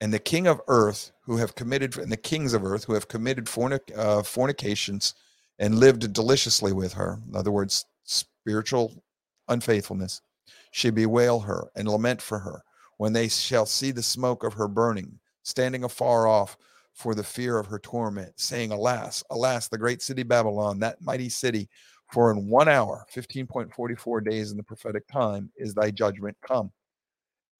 And 0.00 0.12
the 0.12 0.18
king 0.18 0.46
of 0.46 0.60
earth 0.68 1.12
who 1.22 1.36
have 1.38 1.54
committed, 1.54 1.98
and 1.98 2.10
the 2.10 2.16
kings 2.16 2.54
of 2.54 2.64
earth 2.64 2.84
who 2.84 2.94
have 2.94 3.08
committed 3.08 3.46
fornic, 3.46 3.96
uh, 3.96 4.22
fornications 4.22 5.14
and 5.58 5.78
lived 5.78 6.12
deliciously 6.12 6.72
with 6.72 6.92
her, 6.94 7.18
in 7.28 7.34
other 7.34 7.50
words, 7.50 7.84
spiritual 8.04 9.02
unfaithfulness, 9.48 10.22
she 10.70 10.90
bewail 10.90 11.40
her 11.40 11.68
and 11.74 11.88
lament 11.88 12.22
for 12.22 12.38
her 12.38 12.62
when 12.98 13.12
they 13.12 13.28
shall 13.28 13.66
see 13.66 13.90
the 13.90 14.02
smoke 14.02 14.44
of 14.44 14.54
her 14.54 14.68
burning, 14.68 15.18
standing 15.42 15.84
afar 15.84 16.26
off 16.26 16.56
for 16.94 17.14
the 17.14 17.24
fear 17.24 17.58
of 17.58 17.66
her 17.66 17.78
torment, 17.78 18.32
saying, 18.36 18.72
Alas, 18.72 19.22
alas, 19.30 19.68
the 19.68 19.78
great 19.78 20.02
city 20.02 20.22
Babylon, 20.24 20.80
that 20.80 21.00
mighty 21.00 21.28
city, 21.28 21.68
for 22.12 22.30
in 22.30 22.48
one 22.48 22.68
hour, 22.68 23.06
15.44 23.14 24.24
days 24.24 24.50
in 24.50 24.56
the 24.56 24.62
prophetic 24.62 25.06
time, 25.06 25.50
is 25.56 25.74
thy 25.74 25.90
judgment 25.90 26.36
come. 26.46 26.72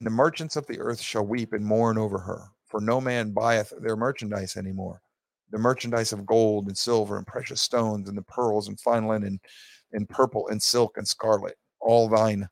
And 0.01 0.07
the 0.07 0.11
merchants 0.11 0.57
of 0.57 0.67
the 0.67 0.79
earth 0.81 1.01
shall 1.01 1.27
weep 1.27 1.53
and 1.53 1.65
mourn 1.65 1.99
over 1.99 2.19
her, 2.19 2.51
for 2.67 2.81
no 2.81 3.01
man 3.01 3.33
buyeth 3.33 3.73
their 3.81 3.97
merchandise 3.97 4.57
any 4.57 4.73
more 4.73 5.01
the 5.51 5.59
merchandise 5.59 6.13
of 6.13 6.27
gold 6.27 6.67
and 6.67 6.77
silver 6.77 7.17
and 7.17 7.27
precious 7.27 7.61
stones 7.61 8.09
and 8.09 8.19
the 8.19 8.23
pearls 8.23 8.69
and 8.69 8.79
fine 8.81 9.07
linen 9.07 9.41
and 9.93 10.09
purple 10.09 10.49
and 10.49 10.63
silk 10.63 10.97
and 10.97 11.09
scarlet, 11.09 11.57
all 11.81 12.09
thine 12.09 12.47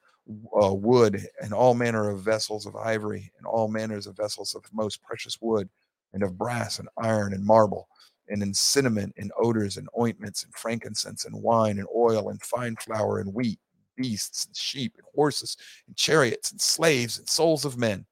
uh, 0.62 0.72
wood 0.72 1.24
and 1.42 1.52
all 1.52 1.74
manner 1.74 2.08
of 2.08 2.22
vessels 2.22 2.66
of 2.66 2.74
ivory 2.76 3.30
and 3.38 3.46
all 3.46 3.68
manners 3.68 4.06
of 4.06 4.16
vessels 4.16 4.54
of 4.54 4.64
most 4.72 5.02
precious 5.02 5.38
wood 5.40 5.68
and 6.14 6.22
of 6.22 6.38
brass 6.38 6.78
and 6.78 6.88
iron 6.98 7.32
and 7.32 7.44
marble 7.44 7.88
and 8.28 8.42
in 8.42 8.52
cinnamon 8.52 9.12
and 9.18 9.30
odors 9.38 9.76
and 9.76 9.88
ointments 9.98 10.42
and 10.42 10.52
frankincense 10.54 11.26
and 11.26 11.42
wine 11.42 11.78
and 11.78 11.86
oil 11.94 12.30
and 12.30 12.42
fine 12.42 12.74
flour 12.76 13.20
and 13.20 13.32
wheat, 13.32 13.60
beasts 13.96 14.46
and 14.46 14.56
sheep 14.56 14.94
and 14.96 15.06
horses 15.14 15.56
and 15.86 15.96
chariots 15.96 16.52
and 16.52 16.60
slaves 16.60 17.18
and 17.18 17.28
souls 17.28 17.64
of 17.64 17.78
men. 17.78 18.06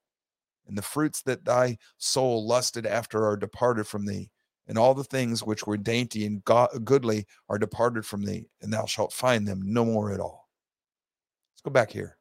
And 0.66 0.79
the 0.79 0.83
fruits 0.83 1.23
that 1.23 1.44
thy 1.44 1.79
soul 1.99 2.47
lusted 2.47 2.87
after 2.87 3.27
are 3.27 3.37
departed 3.37 3.87
from 3.87 4.07
thee, 4.07 4.31
and 4.66 4.79
all 4.79 4.94
the 4.94 5.05
things 5.05 5.42
which 5.42 5.66
were 5.66 5.77
dainty 5.77 6.25
and 6.25 6.42
goodly 6.44 7.27
are 7.49 7.59
departed 7.59 8.07
from 8.07 8.25
thee, 8.25 8.49
and 8.62 8.73
thou 8.73 8.87
shalt 8.87 9.12
find 9.12 9.47
them 9.47 9.61
no 9.62 9.85
more 9.85 10.12
at 10.12 10.20
all. 10.20 10.49
Let's 11.53 11.62
go 11.62 11.70
back 11.70 11.90
here. 11.90 12.16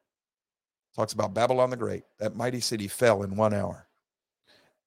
Talks 0.96 1.14
about 1.14 1.34
Babylon 1.34 1.70
the 1.70 1.78
Great. 1.78 2.04
That 2.20 2.36
mighty 2.36 2.60
city 2.60 2.88
fell 2.88 3.24
in 3.24 3.36
one 3.36 3.54
hour. 3.54 3.88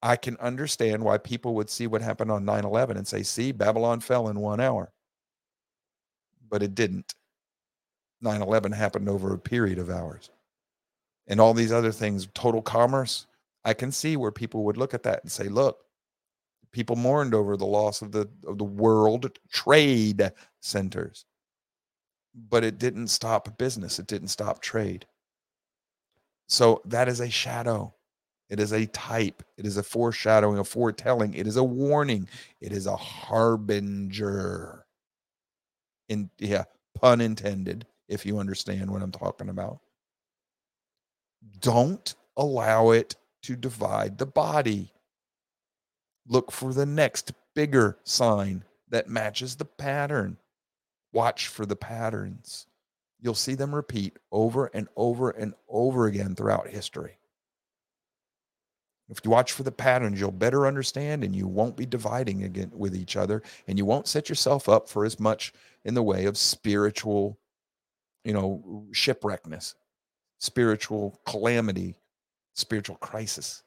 I 0.02 0.16
can 0.16 0.36
understand 0.36 1.02
why 1.02 1.18
people 1.18 1.54
would 1.54 1.70
see 1.70 1.86
what 1.86 2.02
happened 2.02 2.30
on 2.30 2.44
9 2.44 2.64
11 2.64 2.96
and 2.96 3.08
say, 3.08 3.22
see, 3.22 3.50
Babylon 3.50 4.00
fell 4.00 4.28
in 4.28 4.38
one 4.38 4.60
hour. 4.60 4.92
But 6.48 6.62
it 6.62 6.74
didn't. 6.74 7.14
9 8.22 8.42
11 8.42 8.72
happened 8.72 9.08
over 9.08 9.34
a 9.34 9.38
period 9.38 9.78
of 9.78 9.90
hours. 9.90 10.30
And 11.26 11.40
all 11.40 11.54
these 11.54 11.72
other 11.72 11.92
things, 11.92 12.28
total 12.34 12.62
commerce, 12.62 13.26
I 13.64 13.74
can 13.74 13.90
see 13.90 14.16
where 14.16 14.30
people 14.30 14.64
would 14.64 14.76
look 14.76 14.94
at 14.94 15.02
that 15.02 15.22
and 15.22 15.30
say, 15.30 15.48
look, 15.48 15.78
people 16.72 16.94
mourned 16.96 17.34
over 17.34 17.56
the 17.56 17.66
loss 17.66 18.02
of 18.02 18.12
the 18.12 18.28
of 18.46 18.58
the 18.58 18.64
world 18.64 19.38
trade 19.52 20.30
centers. 20.60 21.24
But 22.48 22.64
it 22.64 22.78
didn't 22.78 23.08
stop 23.08 23.58
business. 23.58 23.98
It 23.98 24.06
didn't 24.06 24.28
stop 24.28 24.60
trade. 24.60 25.06
So 26.48 26.82
that 26.84 27.08
is 27.08 27.20
a 27.20 27.30
shadow. 27.30 27.94
It 28.48 28.60
is 28.60 28.72
a 28.72 28.86
type. 28.86 29.42
It 29.56 29.66
is 29.66 29.78
a 29.78 29.82
foreshadowing 29.82 30.58
a 30.58 30.64
foretelling. 30.64 31.34
It 31.34 31.46
is 31.46 31.56
a 31.56 31.64
warning. 31.64 32.28
It 32.60 32.72
is 32.72 32.86
a 32.86 32.96
harbinger. 32.96 34.84
In 36.08 36.30
yeah 36.38 36.64
pun 36.94 37.20
intended 37.20 37.84
if 38.08 38.26
you 38.26 38.38
understand 38.38 38.90
what 38.90 39.02
i'm 39.02 39.12
talking 39.12 39.48
about 39.48 39.80
don't 41.60 42.14
allow 42.36 42.90
it 42.90 43.16
to 43.42 43.56
divide 43.56 44.18
the 44.18 44.26
body 44.26 44.92
Look 46.28 46.50
for 46.50 46.72
the 46.72 46.86
next 46.86 47.32
bigger 47.54 47.98
sign 48.04 48.64
that 48.88 49.08
matches 49.08 49.56
the 49.56 49.64
pattern. 49.64 50.38
Watch 51.12 51.48
for 51.48 51.66
the 51.66 51.76
patterns. 51.76 52.66
You'll 53.20 53.34
see 53.34 53.54
them 53.54 53.74
repeat 53.74 54.18
over 54.32 54.66
and 54.66 54.88
over 54.96 55.30
and 55.30 55.54
over 55.68 56.06
again 56.06 56.34
throughout 56.34 56.68
history. 56.68 57.18
If 59.08 59.20
you 59.24 59.30
watch 59.30 59.52
for 59.52 59.62
the 59.62 59.70
patterns, 59.70 60.18
you'll 60.18 60.32
better 60.32 60.66
understand 60.66 61.22
and 61.22 61.34
you 61.34 61.46
won't 61.46 61.76
be 61.76 61.86
dividing 61.86 62.42
again 62.42 62.72
with 62.74 62.96
each 62.96 63.16
other 63.16 63.40
and 63.68 63.78
you 63.78 63.84
won't 63.84 64.08
set 64.08 64.28
yourself 64.28 64.68
up 64.68 64.88
for 64.88 65.04
as 65.04 65.20
much 65.20 65.52
in 65.84 65.94
the 65.94 66.02
way 66.02 66.24
of 66.24 66.36
spiritual, 66.36 67.38
you 68.26 68.32
know, 68.32 68.84
shipwreckness, 68.90 69.76
spiritual 70.38 71.20
calamity, 71.26 71.94
spiritual 72.54 72.96
crisis. 72.96 73.62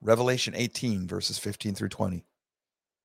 Revelation 0.00 0.54
18, 0.54 1.08
verses 1.08 1.36
15 1.36 1.74
through 1.74 1.88
20. 1.88 2.24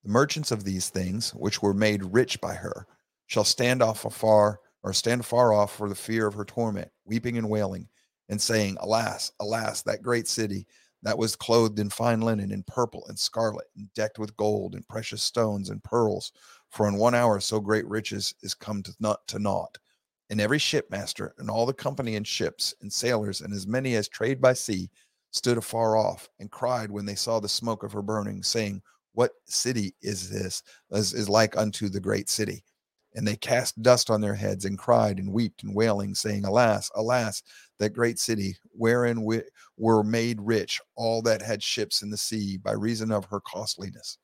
The 0.03 0.09
merchants 0.09 0.51
of 0.51 0.63
these 0.63 0.89
things, 0.89 1.31
which 1.31 1.63
were 1.63 1.73
made 1.73 2.03
rich 2.03 2.39
by 2.39 2.53
her, 2.53 2.85
shall 3.25 3.43
stand 3.43 3.81
off 3.81 4.05
afar 4.05 4.59
or 4.83 4.93
stand 4.93 5.25
far 5.25 5.53
off 5.53 5.75
for 5.75 5.89
the 5.89 5.95
fear 5.95 6.27
of 6.27 6.35
her 6.35 6.45
torment, 6.45 6.91
weeping 7.05 7.39
and 7.39 7.49
wailing, 7.49 7.87
and 8.29 8.39
saying, 8.39 8.77
Alas, 8.81 9.31
alas, 9.39 9.81
that 9.81 10.03
great 10.03 10.27
city 10.27 10.67
that 11.01 11.17
was 11.17 11.35
clothed 11.35 11.79
in 11.79 11.89
fine 11.89 12.21
linen 12.21 12.51
and 12.51 12.67
purple 12.67 13.05
and 13.07 13.17
scarlet, 13.17 13.65
and 13.75 13.91
decked 13.95 14.19
with 14.19 14.37
gold 14.37 14.75
and 14.75 14.87
precious 14.87 15.23
stones 15.23 15.71
and 15.71 15.83
pearls. 15.83 16.31
For 16.70 16.88
in 16.88 16.97
one 16.97 17.15
hour 17.15 17.39
so 17.39 17.59
great 17.59 17.88
riches 17.88 18.34
is 18.41 18.53
come 18.53 18.84
to 18.84 18.93
not 18.99 19.28
to 19.28 19.39
naught. 19.39 19.78
And 20.30 20.39
every 20.39 20.59
shipmaster 20.59 21.34
and 21.39 21.49
all 21.49 21.65
the 21.65 21.74
company 21.74 22.15
in 22.15 22.24
ships 22.24 22.74
and 22.82 22.93
sailors 22.93 23.41
and 23.41 23.53
as 23.53 23.65
many 23.65 23.95
as 23.95 24.07
trade 24.07 24.39
by 24.39 24.53
sea 24.53 24.89
stood 25.32 25.57
afar 25.57 25.97
off 25.97 26.30
and 26.39 26.51
cried 26.51 26.91
when 26.91 27.05
they 27.05 27.15
saw 27.15 27.39
the 27.39 27.49
smoke 27.49 27.84
of 27.84 27.91
her 27.91 28.01
burning, 28.01 28.43
saying, 28.43 28.82
What 29.13 29.32
city 29.45 29.95
is 30.01 30.30
this? 30.30 30.61
Is, 30.91 31.13
is 31.13 31.30
like 31.30 31.57
unto 31.57 31.89
the 31.89 31.99
great 31.99 32.30
city. 32.30 32.63
And 33.15 33.28
they 33.28 33.36
cast 33.36 33.82
dust 33.82 34.11
on 34.11 34.22
their 34.22 34.36
heads 34.36 34.65
and 34.65 34.78
cried 34.78 35.17
and 35.17 35.34
wept 35.34 35.63
and 35.63 35.76
wailing, 35.76 36.13
saying, 36.13 36.45
Alas, 36.45 36.91
alas, 36.95 37.41
that 37.80 37.93
great 37.93 38.20
city, 38.20 38.55
wherein 38.72 39.24
we 39.24 39.41
were 39.78 40.03
made 40.03 40.39
rich 40.39 40.80
all 40.95 41.24
that 41.24 41.41
had 41.41 41.63
ships 41.63 42.03
in 42.03 42.11
the 42.11 42.17
sea 42.17 42.57
by 42.57 42.74
reason 42.74 43.11
of 43.11 43.26
her 43.26 43.39
costliness. 43.39 44.20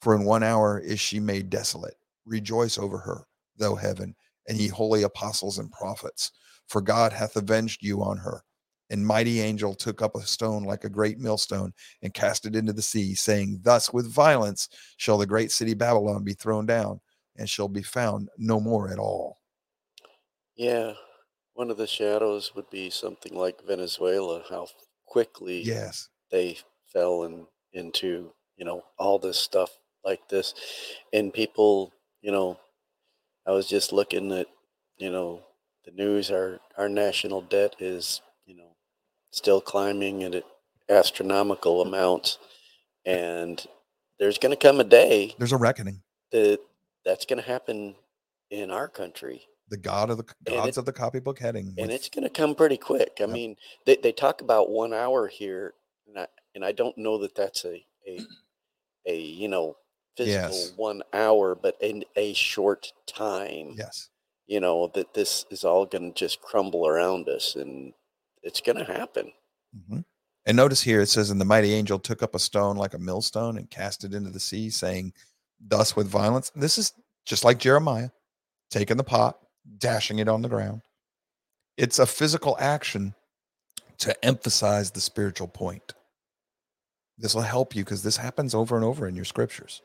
For 0.00 0.14
in 0.14 0.24
one 0.24 0.42
hour 0.42 0.78
is 0.78 1.00
she 1.00 1.20
made 1.20 1.50
desolate. 1.50 1.96
Rejoice 2.24 2.78
over 2.78 2.98
her, 2.98 3.26
though 3.56 3.74
heaven, 3.74 4.14
and 4.48 4.58
ye 4.58 4.68
holy 4.68 5.02
apostles 5.02 5.58
and 5.58 5.70
prophets, 5.72 6.32
for 6.68 6.80
God 6.80 7.12
hath 7.12 7.36
avenged 7.36 7.82
you 7.82 8.02
on 8.02 8.18
her 8.18 8.42
and 8.90 9.06
mighty 9.06 9.40
angel 9.40 9.74
took 9.74 10.02
up 10.02 10.16
a 10.16 10.22
stone 10.22 10.64
like 10.64 10.84
a 10.84 10.88
great 10.88 11.18
millstone 11.18 11.72
and 12.02 12.14
cast 12.14 12.46
it 12.46 12.56
into 12.56 12.72
the 12.72 12.82
sea, 12.82 13.14
saying, 13.14 13.60
Thus 13.62 13.92
with 13.92 14.10
violence 14.10 14.68
shall 14.96 15.18
the 15.18 15.26
great 15.26 15.52
city 15.52 15.74
Babylon 15.74 16.24
be 16.24 16.34
thrown 16.34 16.66
down, 16.66 17.00
and 17.36 17.48
shall 17.48 17.68
be 17.68 17.82
found 17.82 18.28
no 18.38 18.60
more 18.60 18.90
at 18.90 18.98
all. 18.98 19.38
Yeah, 20.56 20.94
one 21.54 21.70
of 21.70 21.76
the 21.76 21.86
shadows 21.86 22.54
would 22.54 22.68
be 22.70 22.90
something 22.90 23.34
like 23.34 23.66
Venezuela, 23.66 24.42
how 24.48 24.68
quickly 25.06 25.62
yes 25.62 26.08
they 26.30 26.58
fell 26.92 27.24
in, 27.24 27.46
into 27.72 28.32
you 28.56 28.64
know 28.64 28.82
all 28.98 29.18
this 29.18 29.38
stuff 29.38 29.70
like 30.08 30.28
this, 30.28 30.54
and 31.12 31.32
people, 31.32 31.92
you 32.22 32.32
know, 32.32 32.58
I 33.46 33.50
was 33.52 33.66
just 33.68 33.92
looking 33.92 34.32
at 34.32 34.46
you 34.98 35.10
know 35.10 35.42
the 35.84 35.90
news. 35.92 36.30
Our 36.30 36.60
our 36.76 36.88
national 36.88 37.42
debt 37.42 37.76
is 37.78 38.22
you 38.46 38.56
know 38.56 38.72
still 39.30 39.60
climbing 39.60 40.22
at 40.24 40.42
astronomical 40.88 41.82
amounts. 41.82 42.38
And 43.06 43.64
there's 44.18 44.38
going 44.38 44.50
to 44.50 44.56
come 44.56 44.80
a 44.80 44.84
day. 44.84 45.34
There's 45.38 45.52
a 45.52 45.56
reckoning. 45.56 46.02
That 46.32 46.58
that's 47.04 47.24
going 47.26 47.40
to 47.42 47.46
happen 47.48 47.94
in 48.50 48.70
our 48.70 48.88
country. 48.88 49.42
The 49.70 49.76
god 49.76 50.10
of 50.10 50.16
the 50.18 50.24
gods 50.44 50.76
it- 50.76 50.80
of 50.80 50.84
the 50.86 50.92
copybook 50.92 51.38
heading. 51.38 51.68
and 51.78 51.88
with- 51.88 51.90
it's 51.96 52.08
going 52.08 52.24
to 52.24 52.30
come 52.30 52.54
pretty 52.54 52.76
quick. 52.78 53.12
I 53.20 53.24
Yep. 53.24 53.30
mean, 53.30 53.56
they, 53.86 53.96
they 53.96 54.12
talk 54.12 54.40
about 54.40 54.70
one 54.70 54.92
hour 54.94 55.26
here, 55.28 55.74
and 56.06 56.18
I 56.18 56.26
and 56.54 56.64
I 56.64 56.72
don't 56.72 56.96
know 56.98 57.18
that 57.18 57.34
that's 57.34 57.64
a 57.64 57.84
a, 58.06 58.18
a 59.06 59.16
you 59.20 59.48
know 59.48 59.76
physical 60.18 60.56
Yes. 60.58 60.72
one 60.76 61.02
hour, 61.12 61.54
but 61.54 61.76
in 61.80 62.04
a 62.16 62.32
short 62.34 62.92
time. 63.06 63.74
yes. 63.76 64.10
You 64.46 64.60
know 64.60 64.86
that 64.94 65.12
this 65.14 65.44
is 65.50 65.62
all 65.64 65.84
going 65.86 66.12
to 66.12 66.18
just 66.18 66.40
crumble 66.40 66.86
around 66.86 67.28
us, 67.28 67.54
and 67.54 67.92
it's 68.42 68.60
going 68.62 68.78
to 68.78 68.84
happen. 68.84 69.32
Mhm. 69.76 70.04
And 70.46 70.56
notice 70.56 70.80
here 70.82 71.02
it 71.02 71.08
says, 71.08 71.28
And 71.30 71.38
the 71.40 71.44
mighty 71.44 71.74
angel 71.74 71.98
took 71.98 72.22
up 72.22 72.34
a 72.34 72.38
stone 72.38 72.76
like 72.76 72.94
a 72.94 72.98
millstone 72.98 73.58
and 73.58 73.68
cast 73.70 74.04
it 74.04 74.14
into 74.14 74.30
the 74.30 74.40
sea, 74.40 74.70
saying, 74.70 75.12
Thus 75.60 75.94
with 75.96 76.06
violence. 76.08 76.50
This 76.54 76.78
is 76.78 76.92
just 77.26 77.44
like 77.44 77.58
Jeremiah, 77.58 78.08
taking 78.70 78.96
the 78.96 79.04
pot, 79.04 79.38
dashing 79.78 80.18
it 80.20 80.28
on 80.28 80.40
the 80.40 80.48
ground. 80.48 80.80
It's 81.76 81.98
a 81.98 82.06
physical 82.06 82.56
action 82.58 83.14
to 83.98 84.24
emphasize 84.24 84.90
the 84.92 85.00
spiritual 85.00 85.48
point. 85.48 85.92
This 87.18 87.34
will 87.34 87.42
help 87.42 87.74
you 87.76 87.84
because 87.84 88.02
this 88.02 88.16
happens 88.16 88.54
over 88.54 88.76
and 88.76 88.84
over 88.84 89.06
in 89.08 89.14
your 89.16 89.24
scriptures. 89.26 89.82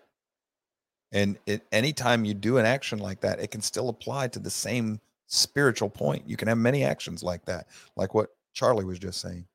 And 1.13 1.37
it, 1.45 1.65
anytime 1.71 2.25
you 2.25 2.33
do 2.33 2.57
an 2.57 2.65
action 2.65 2.99
like 2.99 3.21
that, 3.21 3.39
it 3.39 3.51
can 3.51 3.61
still 3.61 3.89
apply 3.89 4.27
to 4.29 4.39
the 4.39 4.49
same 4.49 4.99
spiritual 5.27 5.89
point. 5.89 6.27
You 6.27 6.35
can 6.35 6.47
have 6.47 6.57
many 6.57 6.83
actions 6.83 7.23
like 7.23 7.45
that, 7.45 7.67
like 7.95 8.13
what 8.13 8.29
Charlie 8.53 8.83
was 8.83 8.99
just 8.99 9.21
saying. 9.21 9.45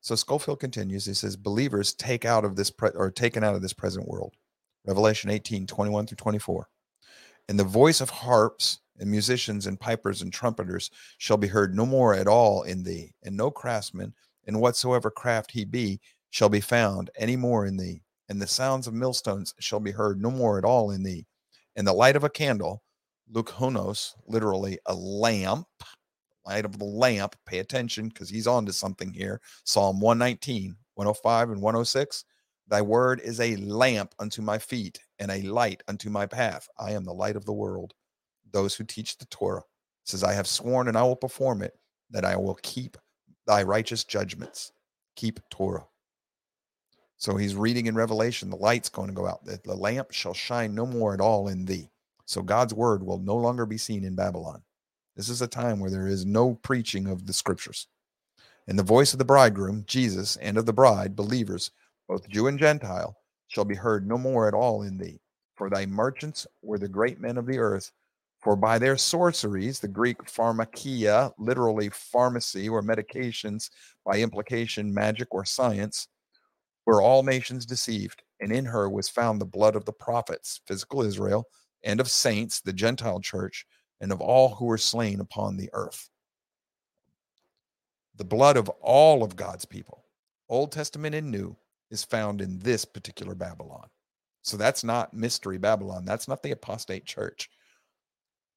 So 0.00 0.14
Skolfield 0.14 0.60
continues. 0.60 1.04
He 1.04 1.14
says, 1.14 1.36
"Believers 1.36 1.92
take 1.92 2.24
out 2.24 2.44
of 2.44 2.56
this 2.56 2.70
pre- 2.70 2.90
or 2.90 3.10
taken 3.10 3.44
out 3.44 3.54
of 3.54 3.62
this 3.62 3.72
present 3.72 4.08
world." 4.08 4.34
Revelation 4.84 5.30
18, 5.30 5.66
21 5.66 6.06
through 6.06 6.16
24. 6.16 6.68
And 7.48 7.58
the 7.58 7.64
voice 7.64 8.00
of 8.00 8.10
harps 8.10 8.80
and 8.98 9.10
musicians 9.10 9.66
and 9.66 9.78
pipers 9.78 10.22
and 10.22 10.32
trumpeters 10.32 10.90
shall 11.18 11.36
be 11.36 11.48
heard 11.48 11.74
no 11.74 11.86
more 11.86 12.14
at 12.14 12.26
all 12.26 12.62
in 12.62 12.82
thee, 12.82 13.14
and 13.22 13.36
no 13.36 13.50
craftsman, 13.50 14.14
in 14.44 14.58
whatsoever 14.58 15.10
craft 15.10 15.52
he 15.52 15.64
be, 15.64 16.00
shall 16.30 16.48
be 16.48 16.60
found 16.60 17.10
any 17.16 17.36
more 17.36 17.66
in 17.66 17.76
thee. 17.76 18.02
And 18.32 18.40
the 18.40 18.46
sounds 18.46 18.86
of 18.86 18.94
millstones 18.94 19.52
shall 19.58 19.78
be 19.78 19.90
heard 19.90 20.18
no 20.18 20.30
more 20.30 20.56
at 20.56 20.64
all 20.64 20.92
in 20.92 21.02
thee. 21.02 21.26
And 21.76 21.86
the 21.86 21.92
light 21.92 22.16
of 22.16 22.24
a 22.24 22.30
candle, 22.30 22.82
lukhonos, 23.30 24.14
literally 24.26 24.78
a 24.86 24.94
lamp, 24.94 25.66
light 26.46 26.64
of 26.64 26.78
the 26.78 26.86
lamp, 26.86 27.36
pay 27.44 27.58
attention 27.58 28.08
because 28.08 28.30
he's 28.30 28.46
on 28.46 28.64
to 28.64 28.72
something 28.72 29.12
here. 29.12 29.42
Psalm 29.64 30.00
119, 30.00 30.74
105, 30.94 31.50
and 31.50 31.60
106. 31.60 32.24
Thy 32.68 32.80
word 32.80 33.20
is 33.20 33.38
a 33.38 33.56
lamp 33.56 34.14
unto 34.18 34.40
my 34.40 34.56
feet 34.56 34.98
and 35.18 35.30
a 35.30 35.42
light 35.42 35.82
unto 35.86 36.08
my 36.08 36.24
path. 36.24 36.66
I 36.78 36.92
am 36.92 37.04
the 37.04 37.12
light 37.12 37.36
of 37.36 37.44
the 37.44 37.52
world. 37.52 37.92
Those 38.50 38.74
who 38.74 38.84
teach 38.84 39.18
the 39.18 39.26
Torah 39.26 39.64
says, 40.04 40.24
I 40.24 40.32
have 40.32 40.46
sworn 40.46 40.88
and 40.88 40.96
I 40.96 41.02
will 41.02 41.16
perform 41.16 41.60
it, 41.60 41.74
that 42.08 42.24
I 42.24 42.36
will 42.36 42.58
keep 42.62 42.96
thy 43.46 43.62
righteous 43.62 44.04
judgments. 44.04 44.72
Keep 45.16 45.40
Torah. 45.50 45.84
So 47.22 47.36
he's 47.36 47.54
reading 47.54 47.86
in 47.86 47.94
Revelation, 47.94 48.50
the 48.50 48.56
light's 48.56 48.88
going 48.88 49.06
to 49.06 49.14
go 49.14 49.28
out. 49.28 49.44
The, 49.44 49.60
the 49.62 49.76
lamp 49.76 50.10
shall 50.10 50.34
shine 50.34 50.74
no 50.74 50.84
more 50.84 51.14
at 51.14 51.20
all 51.20 51.46
in 51.46 51.64
thee. 51.64 51.88
So 52.26 52.42
God's 52.42 52.74
word 52.74 53.00
will 53.00 53.18
no 53.18 53.36
longer 53.36 53.64
be 53.64 53.78
seen 53.78 54.02
in 54.02 54.16
Babylon. 54.16 54.60
This 55.14 55.28
is 55.28 55.40
a 55.40 55.46
time 55.46 55.78
where 55.78 55.88
there 55.88 56.08
is 56.08 56.26
no 56.26 56.54
preaching 56.54 57.06
of 57.06 57.24
the 57.24 57.32
scriptures. 57.32 57.86
And 58.66 58.76
the 58.76 58.82
voice 58.82 59.12
of 59.12 59.20
the 59.20 59.24
bridegroom, 59.24 59.84
Jesus, 59.86 60.34
and 60.38 60.58
of 60.58 60.66
the 60.66 60.72
bride, 60.72 61.14
believers, 61.14 61.70
both 62.08 62.28
Jew 62.28 62.48
and 62.48 62.58
Gentile, 62.58 63.16
shall 63.46 63.64
be 63.64 63.76
heard 63.76 64.04
no 64.04 64.18
more 64.18 64.48
at 64.48 64.54
all 64.54 64.82
in 64.82 64.98
thee. 64.98 65.20
For 65.54 65.70
thy 65.70 65.86
merchants 65.86 66.44
were 66.60 66.78
the 66.78 66.88
great 66.88 67.20
men 67.20 67.38
of 67.38 67.46
the 67.46 67.60
earth. 67.60 67.92
For 68.40 68.56
by 68.56 68.80
their 68.80 68.96
sorceries, 68.96 69.78
the 69.78 69.86
Greek 69.86 70.24
pharmakia, 70.24 71.30
literally 71.38 71.88
pharmacy 71.90 72.68
or 72.68 72.82
medications, 72.82 73.70
by 74.04 74.18
implication, 74.18 74.92
magic 74.92 75.28
or 75.30 75.44
science, 75.44 76.08
were 76.86 77.02
all 77.02 77.22
nations 77.22 77.66
deceived. 77.66 78.22
And 78.40 78.52
in 78.52 78.64
her 78.64 78.88
was 78.88 79.08
found 79.08 79.40
the 79.40 79.46
blood 79.46 79.76
of 79.76 79.84
the 79.84 79.92
prophets, 79.92 80.60
physical 80.66 81.02
Israel, 81.02 81.46
and 81.84 82.00
of 82.00 82.10
saints, 82.10 82.60
the 82.60 82.72
Gentile 82.72 83.20
church, 83.20 83.66
and 84.00 84.12
of 84.12 84.20
all 84.20 84.54
who 84.54 84.66
were 84.66 84.78
slain 84.78 85.20
upon 85.20 85.56
the 85.56 85.70
earth. 85.72 86.08
The 88.16 88.24
blood 88.24 88.56
of 88.56 88.68
all 88.80 89.22
of 89.22 89.36
God's 89.36 89.64
people, 89.64 90.04
Old 90.48 90.72
Testament 90.72 91.14
and 91.14 91.30
New, 91.30 91.56
is 91.90 92.04
found 92.04 92.40
in 92.40 92.58
this 92.58 92.84
particular 92.84 93.34
Babylon. 93.34 93.88
So 94.42 94.56
that's 94.56 94.82
not 94.82 95.14
mystery 95.14 95.58
Babylon. 95.58 96.04
That's 96.04 96.26
not 96.26 96.42
the 96.42 96.50
apostate 96.50 97.04
church. 97.04 97.48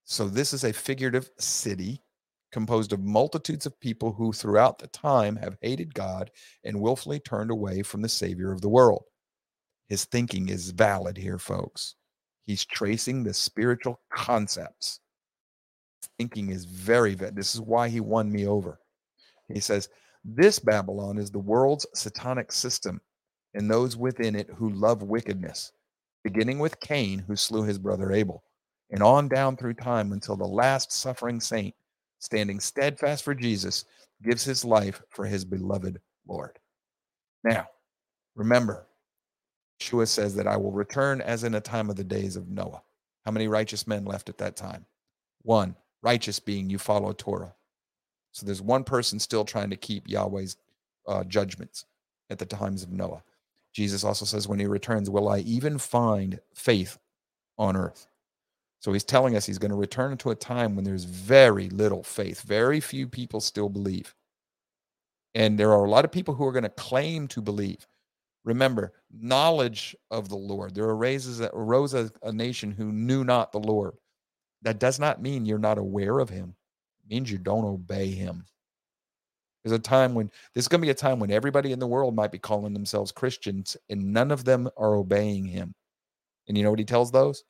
So 0.04 0.28
this 0.28 0.54
is 0.54 0.64
a 0.64 0.74
figurative 0.74 1.30
city 1.38 2.02
composed 2.56 2.94
of 2.94 3.04
multitudes 3.04 3.66
of 3.66 3.78
people 3.82 4.14
who 4.14 4.32
throughout 4.32 4.80
the 4.80 4.88
time 4.88 5.36
have 5.36 5.58
hated 5.60 5.94
God 5.94 6.32
and 6.64 6.80
willfully 6.80 7.20
turned 7.20 7.52
away 7.52 7.82
from 7.84 8.02
the 8.02 8.08
Savior 8.08 8.54
of 8.54 8.62
the 8.62 8.70
world. 8.70 9.04
His 9.90 10.06
thinking 10.06 10.48
is 10.48 10.72
valid 10.72 11.18
here, 11.18 11.38
folks. 11.38 11.96
He's 12.46 12.64
tracing 12.64 13.26
the 13.26 13.34
spiritual 13.34 14.00
concepts. 14.10 15.02
Thinking 16.18 16.50
is 16.50 16.64
very, 16.64 17.14
va- 17.14 17.34
this 17.36 17.56
is 17.56 17.60
why 17.60 17.90
he 17.90 18.00
won 18.00 18.32
me 18.32 18.48
over. 18.48 18.80
He 19.50 19.60
says, 19.60 19.90
This 20.24 20.58
Babylon 20.58 21.18
is 21.18 21.32
the 21.32 21.40
world's 21.40 21.86
satanic 21.94 22.54
system 22.54 23.02
and 23.54 23.70
those 23.70 23.98
within 23.98 24.34
it 24.34 24.48
who 24.56 24.70
love 24.70 25.04
wickedness, 25.04 25.74
beginning 26.24 26.60
with 26.60 26.80
Cain, 26.80 27.20
who 27.20 27.36
slew 27.36 27.64
his 27.64 27.80
brother 27.80 28.14
Abel, 28.14 28.46
and 28.92 29.04
on 29.04 29.28
down 29.28 29.58
through 29.58 29.74
time 29.74 30.14
until 30.14 30.38
the 30.38 30.48
last 30.48 30.94
suffering 30.94 31.42
saint, 31.42 31.76
standing 32.20 32.60
steadfast 32.60 33.24
for 33.24 33.36
Jesus, 33.36 33.86
gives 34.24 34.44
his 34.44 34.64
life 34.66 35.02
for 35.10 35.26
his 35.26 35.46
beloved 35.46 36.00
Lord. 36.28 36.58
Now, 37.44 37.68
remember, 38.36 38.88
Yeshua 39.80 40.08
says 40.08 40.36
that 40.36 40.48
I 40.48 40.58
will 40.58 40.72
return 40.72 41.22
as 41.22 41.44
in 41.44 41.56
a 41.56 41.62
time 41.62 41.90
of 41.90 41.96
the 41.96 42.04
days 42.04 42.36
of 42.36 42.50
Noah. 42.50 42.82
How 43.26 43.32
many 43.32 43.48
righteous 43.48 43.88
men 43.88 44.06
left 44.06 44.30
at 44.30 44.38
that 44.38 44.56
time? 44.56 44.86
One, 45.42 45.76
righteous 46.02 46.40
being 46.40 46.70
you 46.70 46.78
follow 46.78 47.14
Torah. 47.14 47.54
So 48.32 48.46
there's 48.46 48.62
one 48.62 48.84
person 48.84 49.20
still 49.20 49.46
trying 49.46 49.70
to 49.70 49.76
keep 49.76 50.08
Yahweh's 50.08 50.58
uh, 51.08 51.24
judgments 51.24 51.86
at 52.30 52.40
the 52.40 52.46
times 52.46 52.84
of 52.84 52.92
Noah. 52.92 53.24
Jesus 53.74 54.04
also 54.04 54.26
says, 54.26 54.48
when 54.48 54.60
he 54.60 54.66
returns, 54.66 55.10
will 55.10 55.28
I 55.28 55.40
even 55.40 55.78
find 55.78 56.40
faith 56.54 56.98
on 57.58 57.76
earth? 57.76 58.08
So 58.86 58.94
he's 58.94 59.04
telling 59.04 59.36
us 59.36 59.48
he's 59.48 59.58
going 59.58 59.72
to 59.72 59.76
return 59.76 60.16
to 60.18 60.30
a 60.30 60.36
time 60.36 60.76
when 60.76 60.86
there's 60.86 61.06
very 61.06 61.70
little 61.70 62.04
faith. 62.04 62.44
Very 62.44 62.80
few 62.80 63.08
people 63.08 63.42
still 63.42 63.68
believe. 63.68 64.14
And 65.34 65.58
there 65.58 65.72
are 65.72 65.86
a 65.86 65.90
lot 65.90 66.06
of 66.06 66.12
people 66.12 66.36
who 66.36 66.46
are 66.46 66.52
going 66.52 66.66
to 66.66 66.70
claim 66.70 67.28
to 67.30 67.42
believe. 67.42 67.88
Remember, 68.44 68.94
knowledge 69.12 69.96
of 70.12 70.30
the 70.30 70.36
Lord. 70.36 70.76
There 70.76 70.86
arose, 70.86 71.96
a, 71.96 72.12
a 72.22 72.32
nation 72.32 72.70
who 72.70 72.92
knew 72.92 73.24
not 73.24 73.52
the 73.52 73.58
Lord. 73.58 73.96
That 74.62 74.78
does 74.78 75.00
not 75.00 75.20
mean 75.20 75.48
you're 75.48 75.58
not 75.58 75.80
aware 75.80 76.20
of 76.20 76.30
him. 76.30 76.56
It 77.04 77.12
means 77.12 77.32
you 77.32 77.40
don't 77.40 77.66
obey 77.66 78.12
him. 78.12 78.46
There's 79.64 79.76
a 79.76 79.80
time 79.80 80.14
when 80.14 80.30
there's 80.54 80.68
going 80.68 80.82
to 80.82 80.86
be 80.86 80.92
a 80.92 80.94
time 80.94 81.18
when 81.18 81.32
everybody 81.32 81.72
in 81.72 81.80
the 81.80 81.88
world 81.88 82.16
might 82.16 82.32
be 82.32 82.38
calling 82.38 82.74
themselves 82.74 83.12
Christians 83.12 83.76
and 83.90 84.14
none 84.14 84.30
of 84.30 84.46
them 84.46 84.70
are 84.78 84.94
obeying 84.94 85.44
him. 85.44 85.74
And 86.48 86.56
you 86.56 86.64
know 86.64 86.70
what 86.70 86.78
he 86.78 86.86
tells 86.86 87.12
those? 87.12 87.44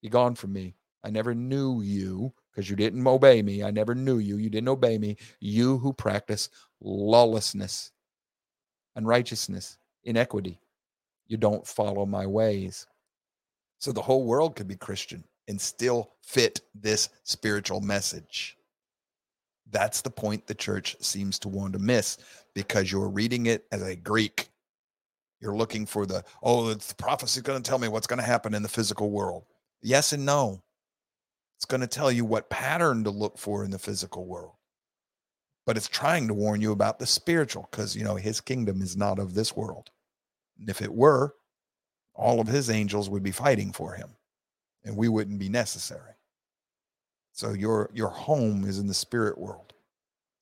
You're 0.00 0.10
gone 0.10 0.34
from 0.34 0.52
me. 0.52 0.74
I 1.04 1.10
never 1.10 1.34
knew 1.34 1.80
you 1.80 2.32
because 2.50 2.68
you 2.68 2.76
didn't 2.76 3.06
obey 3.06 3.42
me. 3.42 3.62
I 3.62 3.70
never 3.70 3.94
knew 3.94 4.18
you. 4.18 4.36
You 4.36 4.50
didn't 4.50 4.68
obey 4.68 4.98
me. 4.98 5.16
You 5.40 5.78
who 5.78 5.92
practice 5.92 6.48
lawlessness, 6.80 7.92
unrighteousness, 8.96 9.78
inequity. 10.04 10.60
You 11.26 11.36
don't 11.36 11.66
follow 11.66 12.04
my 12.06 12.26
ways. 12.26 12.86
So 13.78 13.92
the 13.92 14.02
whole 14.02 14.24
world 14.24 14.56
could 14.56 14.66
be 14.66 14.76
Christian 14.76 15.22
and 15.46 15.60
still 15.60 16.10
fit 16.22 16.60
this 16.74 17.08
spiritual 17.22 17.80
message. 17.80 18.56
That's 19.70 20.00
the 20.00 20.10
point 20.10 20.46
the 20.46 20.54
church 20.54 20.96
seems 21.00 21.38
to 21.40 21.48
want 21.48 21.74
to 21.74 21.78
miss 21.78 22.18
because 22.54 22.90
you're 22.90 23.08
reading 23.08 23.46
it 23.46 23.66
as 23.70 23.82
a 23.82 23.94
Greek. 23.94 24.48
You're 25.40 25.56
looking 25.56 25.86
for 25.86 26.06
the, 26.06 26.24
oh, 26.42 26.72
the 26.72 26.94
prophecy 26.96 27.40
going 27.40 27.62
to 27.62 27.68
tell 27.68 27.78
me 27.78 27.88
what's 27.88 28.06
going 28.06 28.18
to 28.18 28.26
happen 28.26 28.54
in 28.54 28.62
the 28.62 28.68
physical 28.68 29.10
world. 29.10 29.44
Yes 29.80 30.12
and 30.12 30.24
no. 30.26 30.62
It's 31.56 31.64
going 31.64 31.80
to 31.80 31.86
tell 31.86 32.12
you 32.12 32.24
what 32.24 32.50
pattern 32.50 33.04
to 33.04 33.10
look 33.10 33.38
for 33.38 33.64
in 33.64 33.70
the 33.70 33.78
physical 33.78 34.26
world. 34.26 34.54
But 35.66 35.76
it's 35.76 35.88
trying 35.88 36.28
to 36.28 36.34
warn 36.34 36.60
you 36.60 36.72
about 36.72 36.98
the 36.98 37.06
spiritual 37.06 37.68
because, 37.70 37.96
you 37.96 38.04
know, 38.04 38.14
his 38.14 38.40
kingdom 38.40 38.80
is 38.80 38.96
not 38.96 39.18
of 39.18 39.34
this 39.34 39.54
world. 39.56 39.90
And 40.58 40.68
if 40.70 40.80
it 40.80 40.92
were, 40.92 41.34
all 42.14 42.40
of 42.40 42.48
his 42.48 42.70
angels 42.70 43.10
would 43.10 43.22
be 43.22 43.32
fighting 43.32 43.72
for 43.72 43.92
him 43.92 44.10
and 44.84 44.96
we 44.96 45.08
wouldn't 45.08 45.38
be 45.38 45.48
necessary. 45.48 46.14
So 47.32 47.52
your 47.52 47.90
your 47.92 48.08
home 48.08 48.64
is 48.64 48.78
in 48.78 48.86
the 48.86 48.94
spirit 48.94 49.38
world. 49.38 49.74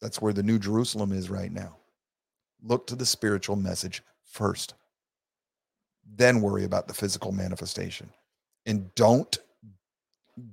That's 0.01 0.23
where 0.23 0.33
the 0.33 0.43
new 0.43 0.59
Jerusalem 0.59 1.13
is 1.13 1.29
right 1.29 1.53
now. 1.53 1.77
Look 2.63 2.87
to 2.87 2.97
the 2.97 3.07
spiritual 3.07 3.57
message 3.57 4.03
first. 4.25 4.75
Then 6.15 6.41
worry 6.41 6.65
about 6.65 6.89
the 6.89 6.95
physical 6.95 7.33
manifestation. 7.33 8.11
And 8.67 8.95
don't 8.95 9.39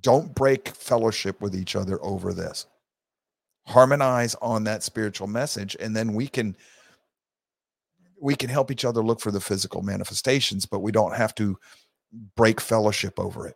don't 0.01 0.33
break 0.33 0.69
fellowship 0.69 1.41
with 1.41 1.55
each 1.55 1.75
other 1.75 2.03
over 2.03 2.33
this. 2.33 2.67
Harmonize 3.67 4.35
on 4.35 4.65
that 4.65 4.83
spiritual 4.83 5.27
message, 5.27 5.75
and 5.79 5.95
then 5.95 6.13
we 6.13 6.27
can 6.27 6.55
we 8.21 8.35
can 8.35 8.49
help 8.49 8.71
each 8.71 8.85
other 8.85 9.01
look 9.01 9.19
for 9.19 9.31
the 9.31 9.41
physical 9.41 9.81
manifestations, 9.81 10.65
but 10.65 10.79
we 10.79 10.91
don't 10.91 11.15
have 11.15 11.35
to 11.35 11.57
break 12.35 12.61
fellowship 12.61 13.19
over 13.19 13.47
it 13.47 13.55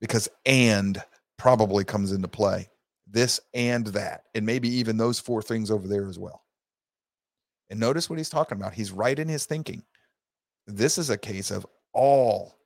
because 0.00 0.28
and 0.46 1.02
probably 1.38 1.84
comes 1.84 2.12
into 2.12 2.28
play. 2.28 2.68
This 3.06 3.40
and 3.54 3.86
that, 3.88 4.24
and 4.34 4.46
maybe 4.46 4.68
even 4.68 4.96
those 4.96 5.20
four 5.20 5.42
things 5.42 5.70
over 5.70 5.88
there 5.88 6.08
as 6.08 6.18
well. 6.18 6.42
And 7.70 7.80
notice 7.80 8.10
what 8.10 8.18
he's 8.18 8.30
talking 8.30 8.58
about. 8.58 8.74
He's 8.74 8.92
right 8.92 9.18
in 9.18 9.28
his 9.28 9.46
thinking. 9.46 9.84
This 10.66 10.98
is 10.98 11.10
a 11.10 11.18
case 11.18 11.50
of 11.50 11.66
all 11.92 12.58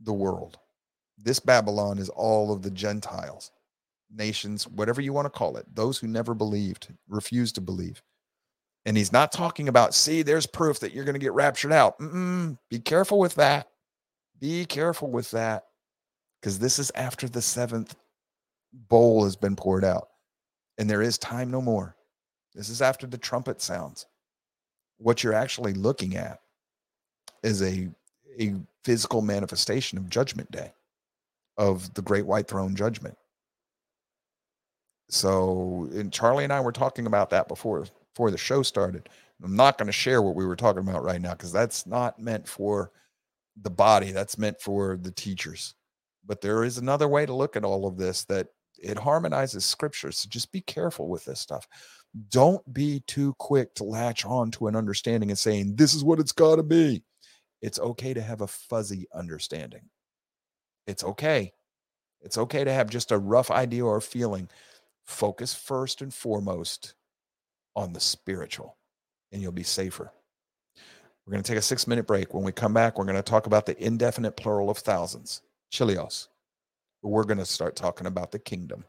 the 0.00 0.12
world. 0.12 0.58
This 1.18 1.40
Babylon 1.40 1.98
is 1.98 2.08
all 2.08 2.52
of 2.52 2.62
the 2.62 2.70
Gentiles, 2.70 3.50
nations, 4.14 4.66
whatever 4.66 5.00
you 5.00 5.12
want 5.12 5.26
to 5.26 5.30
call 5.30 5.56
it, 5.56 5.66
those 5.74 5.98
who 5.98 6.06
never 6.06 6.34
believed, 6.34 6.88
refused 7.08 7.54
to 7.56 7.60
believe. 7.60 8.02
And 8.84 8.96
he's 8.96 9.12
not 9.12 9.30
talking 9.30 9.68
about, 9.68 9.94
see, 9.94 10.22
there's 10.22 10.46
proof 10.46 10.80
that 10.80 10.92
you're 10.92 11.04
going 11.04 11.14
to 11.14 11.20
get 11.20 11.32
raptured 11.32 11.72
out. 11.72 11.98
Mm-mm, 12.00 12.58
be 12.68 12.80
careful 12.80 13.18
with 13.18 13.36
that. 13.36 13.68
Be 14.40 14.64
careful 14.64 15.10
with 15.10 15.30
that. 15.30 15.66
Because 16.40 16.58
this 16.58 16.80
is 16.80 16.90
after 16.96 17.28
the 17.28 17.42
seventh 17.42 17.94
bowl 18.72 19.22
has 19.22 19.36
been 19.36 19.54
poured 19.54 19.84
out. 19.84 20.08
And 20.78 20.90
there 20.90 21.02
is 21.02 21.16
time 21.18 21.50
no 21.50 21.60
more. 21.60 21.94
This 22.54 22.68
is 22.68 22.82
after 22.82 23.06
the 23.06 23.18
trumpet 23.18 23.62
sounds. 23.62 24.06
What 24.98 25.22
you're 25.22 25.32
actually 25.32 25.74
looking 25.74 26.16
at 26.16 26.40
is 27.44 27.62
a, 27.62 27.88
a 28.40 28.54
physical 28.84 29.22
manifestation 29.22 29.98
of 29.98 30.10
Judgment 30.10 30.50
Day, 30.50 30.72
of 31.58 31.92
the 31.94 32.02
Great 32.02 32.26
White 32.26 32.48
Throne 32.48 32.74
Judgment. 32.74 33.16
So, 35.08 35.88
and 35.92 36.12
Charlie 36.12 36.44
and 36.44 36.52
I 36.52 36.60
were 36.60 36.72
talking 36.72 37.06
about 37.06 37.30
that 37.30 37.48
before 37.48 37.84
before 38.14 38.30
the 38.30 38.38
show 38.38 38.62
started. 38.62 39.08
I'm 39.42 39.56
not 39.56 39.76
going 39.76 39.86
to 39.86 39.92
share 39.92 40.22
what 40.22 40.36
we 40.36 40.46
were 40.46 40.56
talking 40.56 40.86
about 40.86 41.02
right 41.02 41.20
now 41.20 41.32
because 41.32 41.52
that's 41.52 41.86
not 41.86 42.18
meant 42.18 42.46
for 42.46 42.92
the 43.60 43.70
body. 43.70 44.12
That's 44.12 44.38
meant 44.38 44.60
for 44.60 44.96
the 44.96 45.10
teachers. 45.10 45.74
But 46.24 46.40
there 46.40 46.64
is 46.64 46.78
another 46.78 47.08
way 47.08 47.26
to 47.26 47.34
look 47.34 47.56
at 47.56 47.64
all 47.64 47.86
of 47.86 47.96
this 47.96 48.24
that 48.24 48.48
it 48.78 48.98
harmonizes 48.98 49.64
scripture. 49.64 50.12
So 50.12 50.28
just 50.28 50.52
be 50.52 50.60
careful 50.60 51.08
with 51.08 51.24
this 51.24 51.40
stuff. 51.40 51.66
Don't 52.28 52.72
be 52.72 53.02
too 53.06 53.34
quick 53.38 53.74
to 53.74 53.84
latch 53.84 54.24
on 54.24 54.50
to 54.52 54.68
an 54.68 54.76
understanding 54.76 55.30
and 55.30 55.38
saying, 55.38 55.76
this 55.76 55.94
is 55.94 56.04
what 56.04 56.20
it's 56.20 56.32
got 56.32 56.56
to 56.56 56.62
be. 56.62 57.02
It's 57.60 57.80
okay 57.80 58.14
to 58.14 58.20
have 58.20 58.42
a 58.42 58.46
fuzzy 58.46 59.06
understanding. 59.14 59.82
It's 60.86 61.04
okay. 61.04 61.52
It's 62.20 62.38
okay 62.38 62.64
to 62.64 62.72
have 62.72 62.90
just 62.90 63.12
a 63.12 63.18
rough 63.18 63.50
idea 63.50 63.84
or 63.84 64.00
feeling. 64.00 64.48
Focus 65.04 65.54
first 65.54 66.02
and 66.02 66.14
foremost 66.14 66.94
on 67.74 67.92
the 67.92 68.00
spiritual, 68.00 68.76
and 69.32 69.42
you'll 69.42 69.52
be 69.52 69.64
safer. 69.64 70.12
We're 71.26 71.32
going 71.32 71.42
to 71.42 71.48
take 71.48 71.58
a 71.58 71.62
six 71.62 71.86
minute 71.86 72.06
break. 72.06 72.34
When 72.34 72.44
we 72.44 72.52
come 72.52 72.74
back, 72.74 72.98
we're 72.98 73.04
going 73.04 73.16
to 73.16 73.22
talk 73.22 73.46
about 73.46 73.66
the 73.66 73.80
indefinite 73.84 74.36
plural 74.36 74.70
of 74.70 74.78
thousands, 74.78 75.42
chilios. 75.72 76.28
We're 77.02 77.24
going 77.24 77.38
to 77.38 77.46
start 77.46 77.74
talking 77.74 78.06
about 78.06 78.30
the 78.30 78.38
kingdom. 78.38 78.84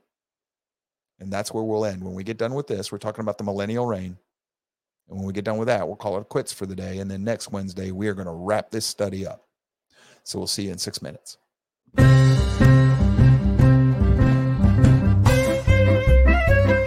And 1.19 1.31
that's 1.31 1.53
where 1.53 1.63
we'll 1.63 1.85
end. 1.85 2.03
When 2.03 2.13
we 2.13 2.23
get 2.23 2.37
done 2.37 2.53
with 2.53 2.67
this, 2.67 2.91
we're 2.91 2.97
talking 2.97 3.21
about 3.21 3.37
the 3.37 3.43
millennial 3.43 3.85
reign. 3.85 4.17
And 5.09 5.17
when 5.17 5.25
we 5.25 5.33
get 5.33 5.45
done 5.45 5.57
with 5.57 5.67
that, 5.67 5.87
we'll 5.87 5.95
call 5.95 6.17
it 6.17 6.29
quits 6.29 6.53
for 6.53 6.65
the 6.65 6.75
day. 6.75 6.99
And 6.99 7.09
then 7.09 7.23
next 7.23 7.51
Wednesday, 7.51 7.91
we 7.91 8.07
are 8.07 8.13
going 8.13 8.27
to 8.27 8.33
wrap 8.33 8.69
this 8.71 8.85
study 8.85 9.25
up. 9.25 9.47
So 10.23 10.37
we'll 10.37 10.47
see 10.47 10.65
you 10.65 10.71
in 10.71 10.77
six 10.77 11.01
minutes. 11.01 11.37
Thank 11.95 12.37
you. 16.69 16.82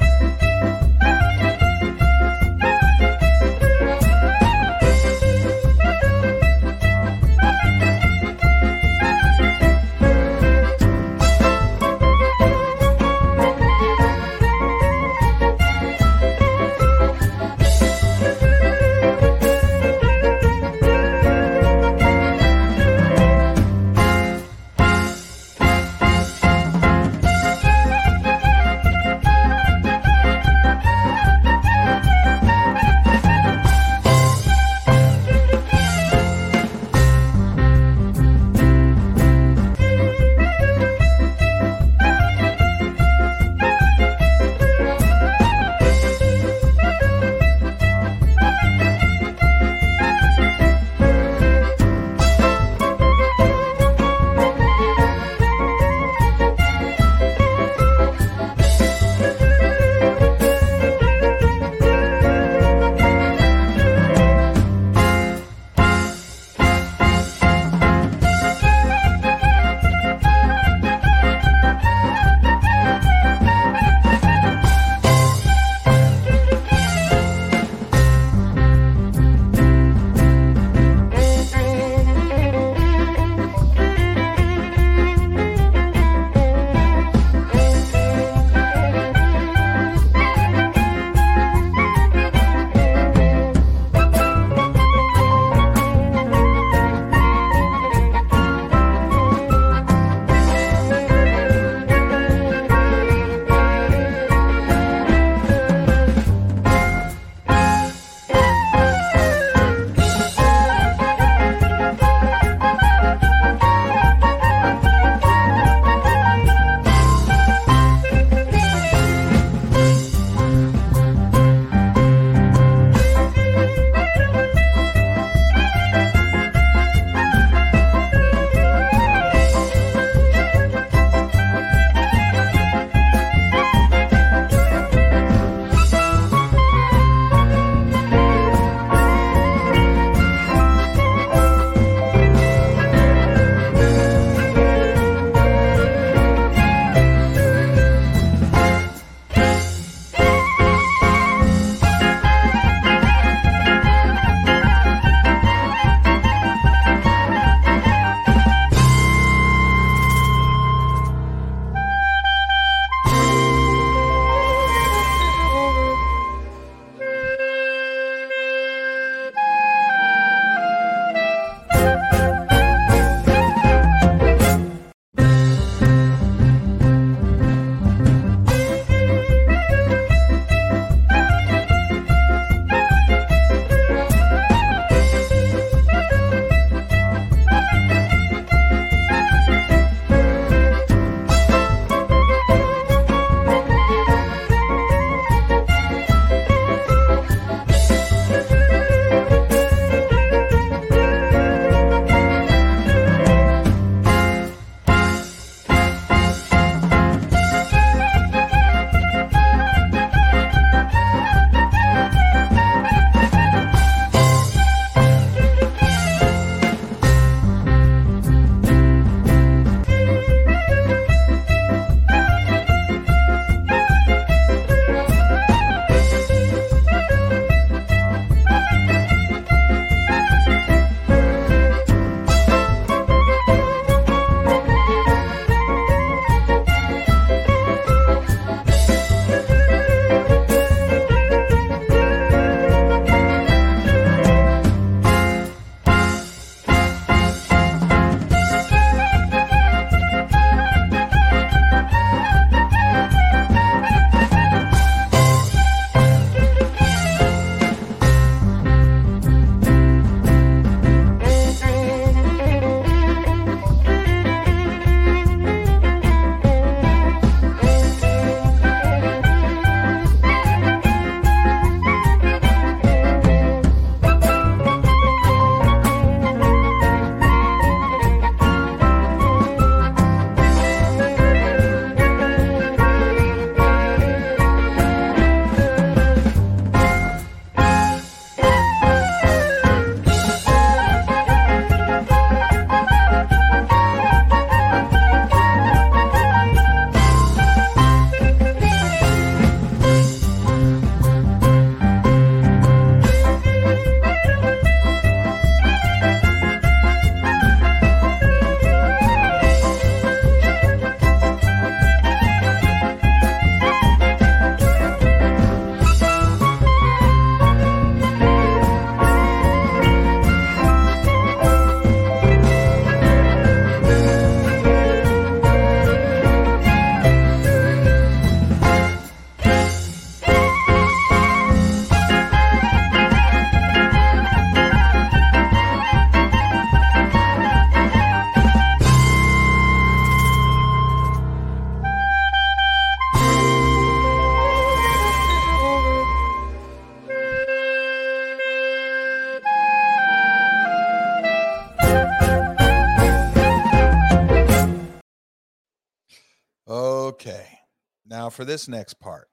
Now 358.09 358.31
for 358.31 358.45
this 358.45 358.69
next 358.69 358.95
part. 359.01 359.29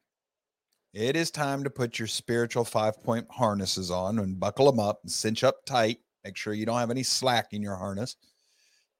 It 0.93 1.15
is 1.15 1.31
time 1.31 1.63
to 1.63 1.69
put 1.69 1.97
your 1.97 2.07
spiritual 2.07 2.65
five 2.65 3.01
point 3.03 3.27
harnesses 3.29 3.91
on 3.91 4.19
and 4.19 4.39
buckle 4.39 4.71
them 4.71 4.79
up 4.79 4.99
and 5.03 5.11
cinch 5.11 5.43
up 5.43 5.65
tight. 5.65 5.99
Make 6.23 6.37
sure 6.37 6.53
you 6.53 6.65
don't 6.65 6.79
have 6.79 6.91
any 6.91 7.03
slack 7.03 7.53
in 7.53 7.61
your 7.61 7.75
harness. 7.75 8.15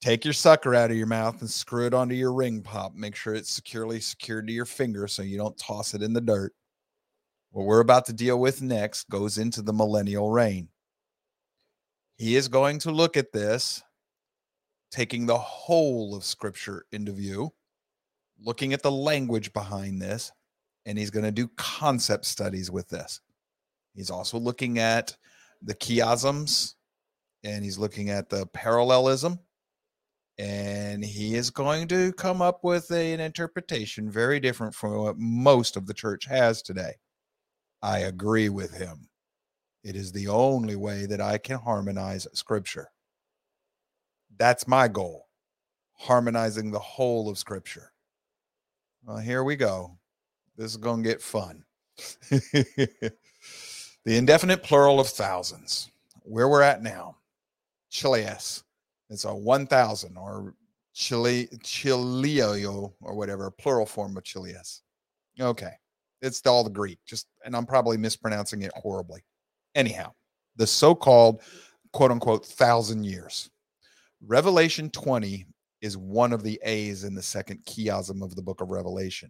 Take 0.02 0.26
your 0.26 0.34
sucker 0.34 0.76
out 0.76 0.92
of 0.92 0.98
your 0.98 1.08
mouth 1.08 1.40
and 1.40 1.50
screw 1.50 1.86
it 1.86 1.94
onto 1.94 2.16
your 2.16 2.34
ring 2.34 2.62
pop. 2.62 2.94
Make 2.94 3.16
sure 3.16 3.36
it's 3.36 3.52
securely 3.52 4.00
secured 4.00 4.48
to 4.48 4.54
your 4.54 4.66
finger 4.66 5.08
so 5.08 5.22
you 5.22 5.38
don't 5.38 5.58
toss 5.58 5.94
it 5.94 6.04
in 6.04 6.14
the 6.14 6.22
dirt. 6.22 6.54
What 7.52 7.66
we're 7.66 7.80
about 7.80 8.06
to 8.08 8.14
deal 8.14 8.40
with 8.40 8.62
next 8.62 9.10
goes 9.10 9.38
into 9.38 9.62
the 9.62 9.72
millennial 9.72 10.30
reign. 10.30 10.70
He 12.18 12.36
is 12.36 12.48
going 12.48 12.80
to 12.80 12.92
look 12.92 13.16
at 13.16 13.32
this, 13.32 13.82
taking 14.92 15.26
the 15.26 15.38
whole 15.38 16.16
of 16.16 16.24
scripture 16.24 16.86
into 16.92 17.12
view, 17.12 17.54
looking 18.44 18.74
at 18.74 18.82
the 18.82 18.92
language 18.92 19.54
behind 19.54 20.02
this, 20.02 20.32
and 20.86 20.98
he's 20.98 21.10
going 21.10 21.26
to 21.26 21.32
do 21.32 21.48
concept 21.58 22.26
studies 22.26 22.70
with 22.70 22.90
this. 22.90 23.22
He's 23.96 24.10
also 24.10 24.38
looking 24.38 24.80
at 24.80 25.16
the 25.62 25.76
chiasms 25.76 26.74
and 27.44 27.64
he's 27.64 27.78
looking 27.78 28.10
at 28.10 28.30
the 28.30 28.46
parallelism 28.48 29.40
and 30.38 31.04
he 31.06 31.36
is 31.36 31.50
going 31.50 31.88
to 31.88 32.12
come 32.14 32.42
up 32.42 32.64
with 32.64 32.90
a, 32.92 33.14
an 33.14 33.20
interpretation 33.20 34.10
very 34.10 34.40
different 34.40 34.74
from 34.74 34.98
what 34.98 35.18
most 35.18 35.78
of 35.78 35.86
the 35.86 35.94
church 35.94 36.26
has 36.26 36.62
today. 36.62 36.94
I 37.82 38.00
agree 38.00 38.50
with 38.50 38.74
him. 38.76 39.08
It 39.84 39.96
is 39.96 40.12
the 40.12 40.28
only 40.30 40.76
way 40.76 41.06
that 41.06 41.22
I 41.22 41.38
can 41.38 41.60
harmonize 41.60 42.28
scripture. 42.34 42.88
That's 44.38 44.68
my 44.68 44.88
goal, 44.88 45.28
harmonizing 45.94 46.72
the 46.72 46.80
whole 46.80 47.30
of 47.30 47.38
scripture. 47.38 47.93
Well, 49.06 49.18
here 49.18 49.44
we 49.44 49.56
go. 49.56 49.98
This 50.58 50.72
is 50.72 50.78
going 50.78 51.04
to 51.04 51.10
get 51.10 51.22
fun. 51.22 51.64
the 52.30 53.12
indefinite 54.06 54.64
plural 54.64 55.00
of 55.00 55.08
thousands. 55.08 55.90
Where 56.24 56.48
we're 56.48 56.62
at 56.62 56.82
now. 56.82 57.18
Chileas 57.92 58.64
it's 59.14 59.26
a 59.26 59.34
1000 59.34 60.18
or 60.18 60.56
Chile, 60.94 61.48
Chileo 61.60 62.94
or 63.02 63.14
whatever, 63.16 63.52
plural 63.52 63.86
form 63.86 64.18
of 64.18 64.24
Chilias. 64.24 64.82
Okay. 65.40 65.74
It's 66.22 66.46
all 66.48 66.64
the 66.64 66.70
Greek, 66.70 67.00
just, 67.06 67.28
and 67.46 67.56
I'm 67.56 67.66
probably 67.66 67.98
mispronouncing 67.98 68.62
it 68.62 68.72
horribly. 68.76 69.24
Anyhow, 69.76 70.14
the 70.56 70.66
so 70.66 70.96
called 70.96 71.42
quote 71.92 72.12
unquote 72.12 72.46
thousand 72.46 73.04
years. 73.04 73.50
Revelation 74.26 74.90
20 74.90 75.46
is 75.84 75.98
one 75.98 76.32
of 76.32 76.44
the 76.44 76.60
A's 76.64 77.04
in 77.04 77.14
the 77.14 77.22
second 77.22 77.60
chiasm 77.66 78.24
of 78.24 78.36
the 78.36 78.42
book 78.42 78.62
of 78.62 78.70
Revelation. 78.70 79.30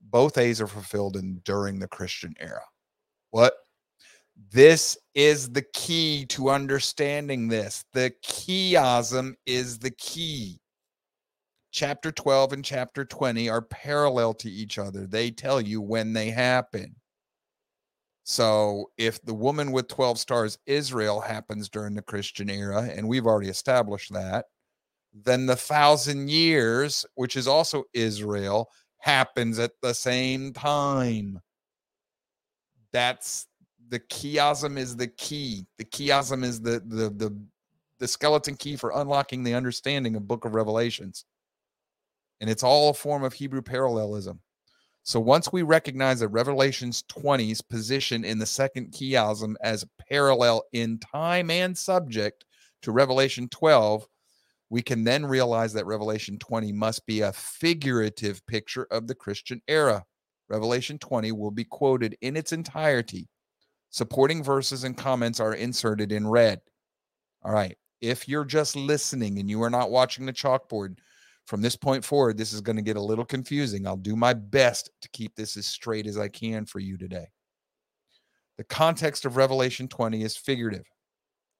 Both 0.00 0.38
A's 0.38 0.60
are 0.60 0.66
fulfilled 0.66 1.16
in 1.16 1.40
during 1.44 1.78
the 1.78 1.86
Christian 1.86 2.34
era. 2.40 2.64
What? 3.30 3.52
This 4.50 4.96
is 5.14 5.50
the 5.50 5.64
key 5.74 6.24
to 6.30 6.48
understanding 6.48 7.46
this. 7.46 7.84
The 7.92 8.10
chiasm 8.24 9.34
is 9.44 9.78
the 9.78 9.90
key. 9.90 10.58
Chapter 11.72 12.10
12 12.10 12.54
and 12.54 12.64
chapter 12.64 13.04
20 13.04 13.50
are 13.50 13.62
parallel 13.62 14.32
to 14.34 14.50
each 14.50 14.78
other. 14.78 15.06
They 15.06 15.30
tell 15.30 15.60
you 15.60 15.82
when 15.82 16.14
they 16.14 16.30
happen. 16.30 16.96
So 18.24 18.90
if 18.96 19.22
the 19.22 19.34
woman 19.34 19.72
with 19.72 19.88
12 19.88 20.18
stars, 20.18 20.58
Israel, 20.64 21.20
happens 21.20 21.68
during 21.68 21.94
the 21.94 22.02
Christian 22.02 22.48
era, 22.48 22.90
and 22.94 23.06
we've 23.06 23.26
already 23.26 23.50
established 23.50 24.12
that, 24.14 24.46
then 25.12 25.46
the 25.46 25.56
thousand 25.56 26.30
years, 26.30 27.04
which 27.14 27.36
is 27.36 27.46
also 27.46 27.84
Israel, 27.92 28.70
happens 28.98 29.58
at 29.58 29.72
the 29.82 29.92
same 29.92 30.52
time. 30.52 31.40
That's 32.92 33.46
the 33.88 34.00
chiasm 34.00 34.78
is 34.78 34.96
the 34.96 35.08
key. 35.08 35.66
The 35.78 35.84
chiasm 35.84 36.44
is 36.44 36.60
the 36.60 36.82
the 36.86 37.10
the 37.10 37.36
the 37.98 38.08
skeleton 38.08 38.56
key 38.56 38.76
for 38.76 38.92
unlocking 38.94 39.44
the 39.44 39.54
understanding 39.54 40.16
of 40.16 40.26
Book 40.26 40.44
of 40.44 40.54
Revelations. 40.54 41.24
And 42.40 42.50
it's 42.50 42.64
all 42.64 42.90
a 42.90 42.94
form 42.94 43.22
of 43.22 43.32
Hebrew 43.32 43.62
parallelism. 43.62 44.40
So 45.04 45.20
once 45.20 45.52
we 45.52 45.62
recognize 45.62 46.20
that 46.20 46.28
Revelations 46.28 47.02
20's 47.04 47.60
position 47.60 48.24
in 48.24 48.38
the 48.38 48.46
second 48.46 48.92
chiasm 48.92 49.54
as 49.62 49.84
parallel 50.08 50.64
in 50.72 50.98
time 50.98 51.50
and 51.50 51.76
subject 51.76 52.44
to 52.82 52.92
Revelation 52.92 53.48
12, 53.48 54.06
we 54.72 54.80
can 54.80 55.04
then 55.04 55.26
realize 55.26 55.74
that 55.74 55.84
Revelation 55.84 56.38
20 56.38 56.72
must 56.72 57.04
be 57.04 57.20
a 57.20 57.34
figurative 57.34 58.40
picture 58.46 58.86
of 58.90 59.06
the 59.06 59.14
Christian 59.14 59.60
era. 59.68 60.02
Revelation 60.48 60.98
20 60.98 61.30
will 61.32 61.50
be 61.50 61.64
quoted 61.64 62.16
in 62.22 62.38
its 62.38 62.52
entirety 62.52 63.28
Supporting 63.90 64.42
verses 64.42 64.84
and 64.84 64.96
comments 64.96 65.38
are 65.38 65.52
inserted 65.52 66.12
in 66.12 66.26
red. 66.26 66.62
All 67.42 67.52
right. 67.52 67.76
If 68.00 68.26
you're 68.26 68.46
just 68.46 68.74
listening 68.74 69.38
and 69.38 69.50
you 69.50 69.62
are 69.62 69.68
not 69.68 69.90
watching 69.90 70.24
the 70.24 70.32
chalkboard, 70.32 70.96
from 71.46 71.60
this 71.60 71.76
point 71.76 72.02
forward, 72.02 72.38
this 72.38 72.54
is 72.54 72.62
going 72.62 72.76
to 72.76 72.82
get 72.82 72.96
a 72.96 73.02
little 73.02 73.26
confusing. 73.26 73.86
I'll 73.86 73.98
do 73.98 74.16
my 74.16 74.32
best 74.32 74.90
to 75.02 75.10
keep 75.10 75.36
this 75.36 75.58
as 75.58 75.66
straight 75.66 76.06
as 76.06 76.16
I 76.16 76.28
can 76.28 76.64
for 76.64 76.78
you 76.78 76.96
today. 76.96 77.26
The 78.56 78.64
context 78.64 79.26
of 79.26 79.36
Revelation 79.36 79.88
20 79.88 80.22
is 80.22 80.38
figurative. 80.38 80.86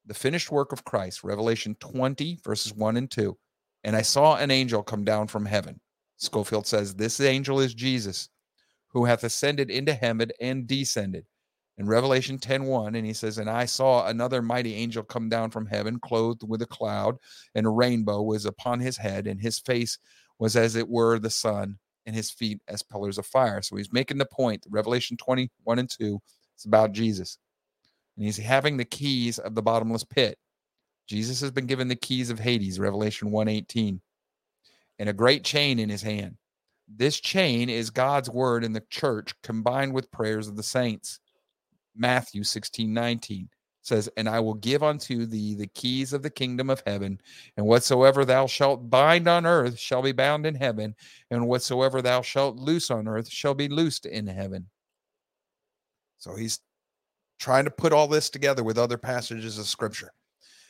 The 0.05 0.13
finished 0.13 0.51
work 0.51 0.71
of 0.71 0.83
Christ, 0.83 1.23
Revelation 1.23 1.75
20, 1.79 2.39
verses 2.43 2.73
1 2.73 2.97
and 2.97 3.09
2. 3.09 3.37
And 3.83 3.95
I 3.95 4.01
saw 4.01 4.35
an 4.35 4.51
angel 4.51 4.83
come 4.83 5.03
down 5.03 5.27
from 5.27 5.45
heaven. 5.45 5.79
Skolfield 6.19 6.65
says, 6.65 6.95
This 6.95 7.19
angel 7.19 7.59
is 7.59 7.73
Jesus, 7.73 8.29
who 8.89 9.05
hath 9.05 9.23
ascended 9.23 9.69
into 9.69 9.93
heaven 9.93 10.31
and 10.39 10.67
descended 10.67 11.25
in 11.77 11.87
Revelation 11.87 12.37
10 12.37 12.65
1, 12.65 12.95
and 12.95 13.05
he 13.05 13.13
says, 13.13 13.37
And 13.37 13.49
I 13.49 13.65
saw 13.65 14.07
another 14.07 14.41
mighty 14.41 14.75
angel 14.75 15.03
come 15.03 15.29
down 15.29 15.49
from 15.49 15.65
heaven, 15.65 15.99
clothed 15.99 16.47
with 16.47 16.61
a 16.61 16.67
cloud, 16.67 17.17
and 17.55 17.65
a 17.65 17.69
rainbow 17.69 18.21
was 18.21 18.45
upon 18.45 18.79
his 18.79 18.97
head, 18.97 19.25
and 19.27 19.41
his 19.41 19.59
face 19.59 19.97
was 20.39 20.55
as 20.55 20.75
it 20.75 20.87
were 20.87 21.17
the 21.17 21.29
sun, 21.29 21.79
and 22.05 22.15
his 22.15 22.29
feet 22.29 22.59
as 22.67 22.83
pillars 22.83 23.17
of 23.17 23.25
fire. 23.25 23.61
So 23.61 23.75
he's 23.75 23.91
making 23.91 24.17
the 24.17 24.25
point. 24.25 24.65
Revelation 24.69 25.17
21 25.17 25.79
and 25.79 25.89
2 25.89 26.19
is 26.57 26.65
about 26.65 26.91
Jesus. 26.91 27.39
And 28.15 28.25
he's 28.25 28.37
having 28.37 28.77
the 28.77 28.85
keys 28.85 29.39
of 29.39 29.55
the 29.55 29.61
bottomless 29.61 30.03
pit. 30.03 30.37
Jesus 31.07 31.41
has 31.41 31.51
been 31.51 31.65
given 31.65 31.87
the 31.87 31.95
keys 31.95 32.29
of 32.29 32.39
Hades, 32.39 32.79
Revelation 32.79 33.31
1 33.31 33.47
18, 33.47 34.01
and 34.99 35.09
a 35.09 35.13
great 35.13 35.43
chain 35.43 35.79
in 35.79 35.89
his 35.89 36.01
hand. 36.01 36.37
This 36.87 37.19
chain 37.19 37.69
is 37.69 37.89
God's 37.89 38.29
word 38.29 38.63
in 38.63 38.73
the 38.73 38.83
church 38.89 39.33
combined 39.41 39.93
with 39.93 40.11
prayers 40.11 40.47
of 40.47 40.55
the 40.55 40.63
saints. 40.63 41.19
Matthew 41.95 42.43
16 42.43 42.93
19 42.93 43.49
says, 43.81 44.09
And 44.15 44.29
I 44.29 44.39
will 44.39 44.53
give 44.53 44.83
unto 44.83 45.25
thee 45.25 45.55
the 45.55 45.67
keys 45.67 46.13
of 46.13 46.23
the 46.23 46.29
kingdom 46.29 46.69
of 46.69 46.81
heaven, 46.85 47.19
and 47.57 47.65
whatsoever 47.65 48.25
thou 48.25 48.47
shalt 48.47 48.89
bind 48.89 49.27
on 49.27 49.45
earth 49.45 49.77
shall 49.77 50.01
be 50.01 50.11
bound 50.11 50.45
in 50.45 50.55
heaven, 50.55 50.95
and 51.29 51.47
whatsoever 51.47 52.01
thou 52.01 52.21
shalt 52.21 52.55
loose 52.55 52.89
on 52.89 53.07
earth 53.07 53.29
shall 53.29 53.53
be 53.53 53.67
loosed 53.67 54.05
in 54.05 54.27
heaven. 54.27 54.67
So 56.17 56.35
he's 56.35 56.61
trying 57.43 57.65
to 57.65 57.71
put 57.71 57.91
all 57.91 58.07
this 58.07 58.29
together 58.29 58.63
with 58.63 58.77
other 58.77 58.97
passages 58.97 59.57
of 59.57 59.67
scripture. 59.67 60.13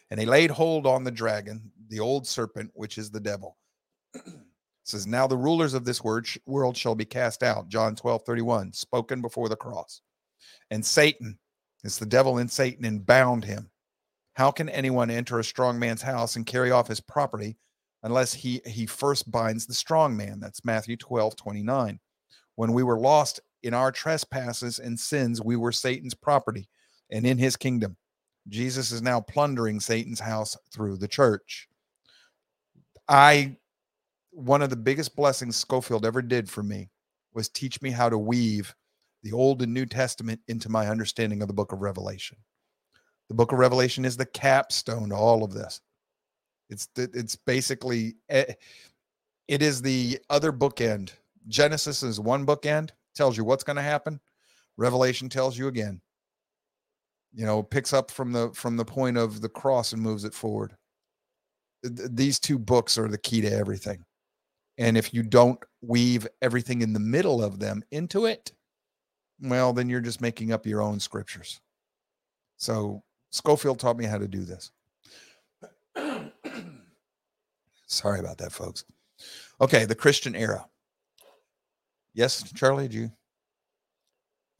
And 0.10 0.20
he 0.20 0.26
laid 0.26 0.50
hold 0.50 0.88
on 0.88 1.04
the 1.04 1.12
dragon, 1.12 1.72
the 1.90 2.00
old 2.00 2.26
serpent, 2.26 2.72
which 2.74 2.98
is 2.98 3.12
the 3.12 3.20
devil. 3.20 3.60
says, 4.84 5.06
Now 5.06 5.28
the 5.28 5.38
rulers 5.38 5.76
of 5.76 5.86
this 5.86 6.02
world 6.04 6.76
shall 6.76 6.96
be 6.96 7.06
cast 7.06 7.44
out. 7.44 7.70
John 7.70 7.96
12, 7.96 8.24
31, 8.26 8.74
spoken 8.74 9.22
before 9.22 9.50
the 9.50 9.56
cross 9.56 10.02
and 10.72 10.84
Satan. 10.84 11.38
It's 11.84 12.00
the 12.00 12.08
devil 12.08 12.40
in 12.40 12.48
Satan 12.48 12.86
and 12.86 13.06
bound 13.06 13.46
him. 13.46 13.70
How 14.34 14.50
can 14.50 14.68
anyone 14.68 15.12
enter 15.12 15.38
a 15.38 15.44
strong 15.44 15.78
man's 15.78 16.02
house 16.02 16.38
and 16.38 16.46
carry 16.46 16.72
off 16.72 16.88
his 16.88 17.02
property 17.02 17.56
unless 18.02 18.34
he, 18.34 18.62
he 18.66 18.88
first 18.88 19.30
binds 19.30 19.68
the 19.68 19.76
strong 19.76 20.18
man? 20.18 20.40
That's 20.40 20.66
Matthew 20.66 20.98
12, 20.98 21.36
29. 21.36 22.00
When 22.56 22.74
we 22.74 22.82
were 22.82 23.00
lost 23.00 23.42
in 23.64 23.74
our 23.74 23.92
trespasses 23.92 24.80
and 24.80 25.00
sins, 25.00 25.42
we 25.42 25.56
were 25.56 25.72
Satan's 25.72 26.14
property 26.14 26.68
and 27.10 27.26
in 27.26 27.38
his 27.38 27.56
kingdom. 27.56 27.98
Jesus 28.50 28.92
is 28.92 29.02
now 29.02 29.22
plundering 29.22 29.80
Satan's 29.80 30.20
house 30.20 30.58
through 30.72 30.98
the 30.98 31.08
church. 31.08 31.68
I, 33.08 33.56
one 34.32 34.62
of 34.62 34.70
the 34.70 34.76
biggest 34.76 35.16
blessings 35.16 35.64
Skolfield 35.64 36.06
ever 36.06 36.22
did 36.22 36.50
for 36.50 36.64
me 36.64 36.90
was 37.34 37.50
teach 37.50 37.82
me 37.82 37.90
how 37.90 38.10
to 38.10 38.18
weave 38.18 38.76
the 39.24 39.32
Old 39.32 39.62
and 39.62 39.74
New 39.74 39.86
Testament 39.86 40.42
into 40.48 40.70
my 40.70 40.88
understanding 40.88 41.42
of 41.42 41.48
the 41.48 41.54
book 41.54 41.72
of 41.72 41.82
Revelation. 41.82 42.38
The 43.30 43.36
book 43.36 43.54
of 43.54 43.60
Revelation 43.60 44.04
is 44.04 44.18
the 44.18 44.26
capstone 44.26 45.10
to 45.10 45.16
all 45.16 45.44
of 45.44 45.54
this. 45.54 45.80
It's 46.70 46.88
it's 46.98 47.36
basically 47.36 48.16
eh, 48.30 48.54
it 49.48 49.62
is 49.62 49.82
the 49.82 50.20
other 50.30 50.52
bookend. 50.52 51.14
Genesis 51.48 52.04
is 52.04 52.20
one 52.20 52.46
bookend, 52.46 52.92
tells 53.14 53.38
you 53.38 53.44
what's 53.44 53.64
going 53.64 53.76
to 53.76 53.82
happen. 53.82 54.20
Revelation 54.78 55.30
tells 55.30 55.58
you 55.58 55.68
again. 55.68 56.02
You 57.34 57.46
know, 57.46 57.64
picks 57.64 57.94
up 57.94 58.12
from 58.12 58.32
the 58.32 58.52
from 58.54 58.78
the 58.78 58.86
point 58.86 59.18
of 59.18 59.42
the 59.42 59.50
cross 59.50 59.94
and 59.94 60.02
moves 60.02 60.24
it 60.24 60.34
forward. 60.34 60.76
These 61.84 62.40
two 62.40 62.60
books 62.60 62.98
are 62.98 63.08
the 63.08 63.18
key 63.18 63.42
to 63.42 63.52
everything. 63.52 64.06
And 64.78 64.98
if 64.98 65.14
you 65.14 65.24
don't 65.24 65.60
weave 65.82 66.28
everything 66.42 66.82
in 66.82 66.94
the 66.94 67.00
middle 67.00 67.44
of 67.44 67.60
them 67.60 67.84
into 67.92 68.26
it, 68.26 68.54
well, 69.40 69.74
then 69.74 69.90
you're 69.90 70.00
just 70.00 70.22
making 70.22 70.52
up 70.52 70.66
your 70.66 70.82
own 70.82 71.00
scriptures. 71.00 71.60
So 72.58 73.04
Skolfield 73.34 73.80
taught 73.80 73.98
me 73.98 74.06
how 74.06 74.18
to 74.18 74.28
do 74.28 74.46
this. 74.46 74.72
Sorry 77.88 78.20
about 78.20 78.38
that, 78.38 78.52
folks. 78.52 78.86
Okay, 79.60 79.86
the 79.86 79.96
Christian 79.96 80.36
era. 80.36 80.66
Yes, 82.14 82.44
Charlie, 82.54 82.88
did 82.88 82.94
you? 82.94 83.12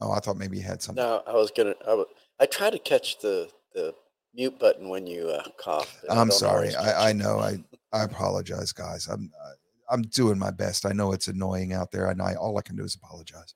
Oh, 0.00 0.10
I 0.12 0.18
thought 0.20 0.36
maybe 0.36 0.58
you 0.58 0.62
had 0.62 0.82
something. 0.82 1.04
No, 1.04 1.22
I 1.26 1.32
was 1.34 1.50
gonna. 1.56 1.74
I, 1.86 2.04
I 2.40 2.46
try 2.46 2.70
to 2.70 2.78
catch 2.78 3.20
the 3.20 3.48
the 3.74 3.94
mute 4.34 4.58
button 4.58 4.88
when 4.88 5.06
you 5.06 5.28
uh, 5.28 5.44
cough. 5.58 6.02
I 6.10 6.12
I'm 6.12 6.28
don't 6.28 6.32
sorry. 6.32 6.74
I, 6.74 7.10
I 7.10 7.12
know. 7.12 7.38
I 7.38 7.58
I 7.92 8.04
apologize, 8.04 8.72
guys. 8.72 9.06
I'm 9.06 9.30
uh, 9.42 9.52
I'm 9.90 10.02
doing 10.02 10.38
my 10.38 10.50
best. 10.50 10.86
I 10.86 10.92
know 10.92 11.12
it's 11.12 11.28
annoying 11.28 11.72
out 11.72 11.92
there, 11.92 12.10
and 12.10 12.20
I 12.20 12.34
all 12.34 12.58
I 12.58 12.62
can 12.62 12.76
do 12.76 12.84
is 12.84 12.96
apologize. 12.96 13.54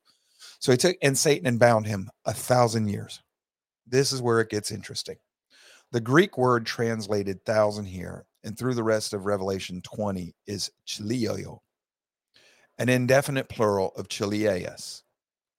So 0.59 0.71
he 0.71 0.77
took 0.77 0.97
and 1.01 1.17
Satan 1.17 1.47
and 1.47 1.59
bound 1.59 1.85
him 1.85 2.09
a 2.25 2.33
thousand 2.33 2.87
years. 2.87 3.21
This 3.85 4.11
is 4.11 4.21
where 4.21 4.39
it 4.39 4.49
gets 4.49 4.71
interesting. 4.71 5.17
The 5.91 6.01
Greek 6.01 6.37
word 6.37 6.65
translated 6.65 7.43
thousand 7.45 7.85
here, 7.85 8.25
and 8.43 8.57
through 8.57 8.75
the 8.75 8.83
rest 8.83 9.13
of 9.13 9.25
Revelation 9.25 9.81
20 9.81 10.35
is 10.47 10.71
chilio, 10.85 11.59
an 12.79 12.89
indefinite 12.89 13.49
plural 13.49 13.91
of 13.97 14.07
chilias, 14.07 15.03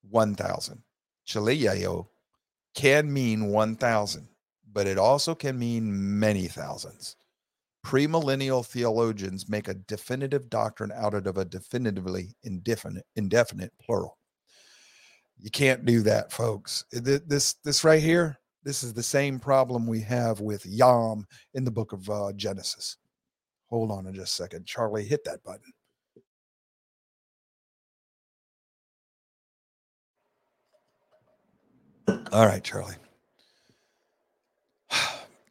1,000. 0.09 0.83
Chilio 1.29 2.09
can 2.75 3.13
mean 3.13 3.49
1,000, 3.49 4.27
but 4.73 4.87
it 4.87 4.99
also 4.99 5.35
can 5.35 5.59
mean 5.59 6.19
many 6.19 6.49
thousands. 6.49 7.17
Premillennial 7.87 8.67
theologians 8.67 9.49
make 9.49 9.69
a 9.69 9.75
definitive 9.75 10.51
doctrine 10.51 10.93
out 10.95 11.15
of 11.15 11.39
a 11.39 11.45
definitively 11.45 12.35
indefinite, 12.43 13.07
indefinite 13.17 13.73
plural. 13.81 14.19
You 15.39 15.51
can't 15.51 15.85
do 15.87 16.03
that, 16.03 16.31
folks. 16.31 16.85
This 16.93 17.55
this 17.65 17.83
right 17.83 18.03
here, 18.03 18.39
this 18.63 18.83
is 18.83 18.93
the 18.93 19.03
same 19.03 19.41
problem 19.41 19.87
we 19.87 20.01
have 20.03 20.41
with 20.41 20.67
Yom 20.67 21.27
in 21.55 21.65
the 21.65 21.71
book 21.71 21.93
of 21.93 22.09
uh, 22.11 22.33
Genesis. 22.37 22.99
Hold 23.71 23.91
on 23.91 24.13
just 24.13 24.39
a 24.39 24.43
second. 24.43 24.67
Charlie, 24.67 25.05
hit 25.05 25.25
that 25.25 25.43
button. 25.43 25.73
All 32.33 32.47
right, 32.47 32.63
Charlie. 32.65 32.97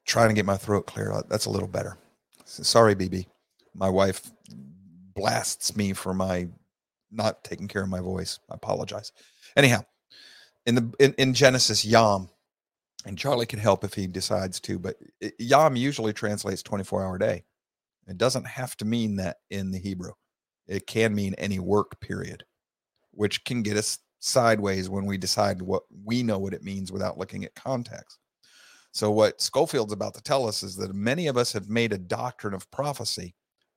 Trying 0.06 0.30
to 0.30 0.36
get 0.36 0.46
my 0.46 0.58
throat 0.58 0.88
clear. 0.88 1.12
Uh, 1.12 1.24
That's 1.30 1.46
a 1.46 1.50
little 1.52 1.68
better. 1.68 1.98
Sorry, 2.46 2.96
BB. 2.96 3.28
My 3.76 3.90
wife 3.90 4.32
blasts 5.16 5.76
me 5.76 5.94
for 5.94 6.14
my 6.14 6.48
not 7.12 7.44
taking 7.44 7.68
care 7.68 7.84
of 7.84 7.90
my 7.90 8.00
voice. 8.02 8.40
I 8.50 8.56
apologize. 8.56 9.12
Anyhow, 9.56 9.82
in 10.66 10.76
the 10.76 10.94
in, 11.00 11.14
in 11.18 11.34
Genesis, 11.34 11.86
Yom, 11.86 12.30
and 13.06 13.18
Charlie 13.18 13.46
can 13.46 13.60
help 13.60 13.84
if 13.84 13.94
he 13.94 14.08
decides 14.08 14.60
to, 14.62 14.80
but 14.80 14.96
Yom 15.40 15.76
usually 15.76 16.14
translates 16.14 16.64
24 16.64 17.04
hour 17.04 17.18
day. 17.18 17.44
It 18.08 18.18
doesn't 18.18 18.48
have 18.48 18.76
to 18.78 18.86
mean 18.86 19.18
that 19.18 19.38
in 19.50 19.72
the 19.72 19.80
Hebrew. 19.80 20.14
It 20.68 20.88
can 20.88 21.16
mean 21.16 21.36
any 21.38 21.60
work 21.60 22.00
period, 22.02 22.44
which 23.12 23.44
can 23.44 23.64
get 23.64 23.78
us 23.78 24.00
sideways 24.20 24.90
when 24.90 25.06
we 25.06 25.18
decide 25.18 25.62
what 25.62 25.84
we 26.06 26.24
know 26.24 26.38
what 26.38 26.54
it 26.54 26.64
means 26.64 26.92
without 26.92 27.18
looking 27.18 27.46
at 27.46 27.56
context. 27.56 28.20
So, 28.92 29.12
what 29.12 29.40
Skolfield's 29.40 29.94
about 29.94 30.14
to 30.16 30.22
tell 30.22 30.48
us 30.48 30.64
is 30.64 30.76
that 30.78 30.94
many 30.94 31.28
of 31.28 31.38
us 31.38 31.54
have 31.54 31.70
made 31.70 31.94
a 31.94 31.98
doctrine 31.98 32.54
of 32.54 32.70
prophecy 32.72 33.36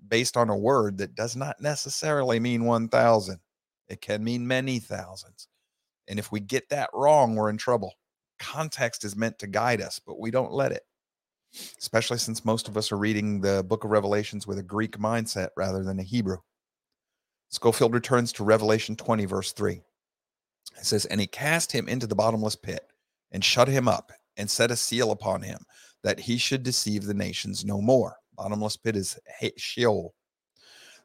based 0.09 0.37
on 0.37 0.49
a 0.49 0.57
word 0.57 0.99
that 0.99 1.15
does 1.15 1.37
not 1.37 1.61
necessarily 1.61 2.41
mean 2.41 2.65
1,000. 2.65 3.39
It 3.89 4.01
can 4.01 4.25
mean 4.25 4.47
many 4.47 4.79
thousands. 4.79 5.49
And 6.09 6.19
if 6.19 6.33
we 6.33 6.41
get 6.41 6.69
that 6.71 6.91
wrong, 6.93 7.37
we're 7.37 7.51
in 7.51 7.59
trouble. 7.59 7.93
Context 8.39 9.05
is 9.05 9.15
meant 9.15 9.39
to 9.39 9.47
guide 9.47 9.81
us, 9.81 10.01
but 10.05 10.19
we 10.19 10.31
don't 10.31 10.53
let 10.53 10.73
it, 10.73 10.83
especially 11.79 12.19
since 12.19 12.45
most 12.45 12.67
of 12.67 12.77
us 12.77 12.91
are 12.91 12.99
reading 12.99 13.41
the 13.41 13.65
book 13.69 13.85
of 13.85 13.91
Revelations 13.91 14.47
with 14.47 14.59
a 14.59 14.63
Greek 14.63 14.99
mindset 14.99 15.51
rather 15.57 15.85
than 15.85 16.01
a 16.01 16.05
Hebrew. 16.05 16.39
Skolfield 17.53 17.93
returns 17.93 18.33
to 18.33 18.45
Revelation 18.45 18.97
20, 18.97 19.27
verse 19.27 19.53
3. 19.53 19.83
It 20.79 20.85
says, 20.85 21.05
And 21.07 21.21
he 21.21 21.27
cast 21.27 21.73
him 21.73 21.89
into 21.89 22.07
the 22.07 22.15
bottomless 22.15 22.57
pit 22.57 22.91
and 23.31 23.45
shut 23.45 23.69
him 23.69 23.89
up 23.89 24.13
and 24.37 24.51
set 24.51 24.71
a 24.71 24.77
seal 24.77 25.11
upon 25.11 25.43
him 25.43 25.59
that 26.03 26.21
he 26.21 26.37
should 26.37 26.63
deceive 26.63 27.05
the 27.05 27.15
nations 27.15 27.65
no 27.65 27.81
more. 27.81 28.17
Bottomless 28.37 28.77
pit 28.77 28.97
is 28.97 29.19
He- 29.41 29.53
Sheol. 29.57 30.15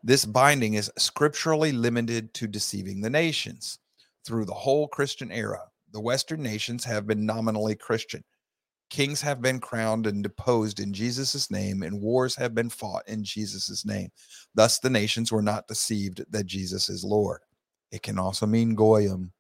This 0.04 0.26
binding 0.26 0.76
is 0.76 0.92
scripturally 0.98 1.72
limited 1.72 2.34
to 2.36 2.48
deceiving 2.48 3.02
the 3.02 3.10
nations. 3.10 3.80
Through 4.26 4.46
the 4.46 4.54
whole 4.54 4.88
Christian 4.88 5.32
era, 5.32 5.62
the 5.92 6.02
Western 6.02 6.44
nations 6.44 6.84
have 6.84 7.08
been 7.08 7.26
nominally 7.26 7.76
Christian. 7.76 8.24
Kings 8.90 9.22
have 9.22 9.42
been 9.42 9.60
crowned 9.60 10.08
and 10.08 10.24
deposed 10.24 10.80
in 10.80 10.94
Jesus' 10.94 11.52
name, 11.52 11.84
and 11.84 12.02
wars 12.02 12.36
have 12.36 12.56
been 12.56 12.70
fought 12.70 13.08
in 13.08 13.24
Jesus' 13.24 13.86
name. 13.86 14.10
Thus, 14.56 14.80
the 14.80 14.90
nations 14.90 15.32
were 15.32 15.42
not 15.42 15.68
deceived 15.68 16.24
that 16.30 16.46
Jesus 16.46 16.88
is 16.90 17.04
Lord. 17.04 17.42
It 17.92 18.02
can 18.02 18.18
also 18.18 18.46
mean 18.46 18.76
Goyim. 18.76 19.34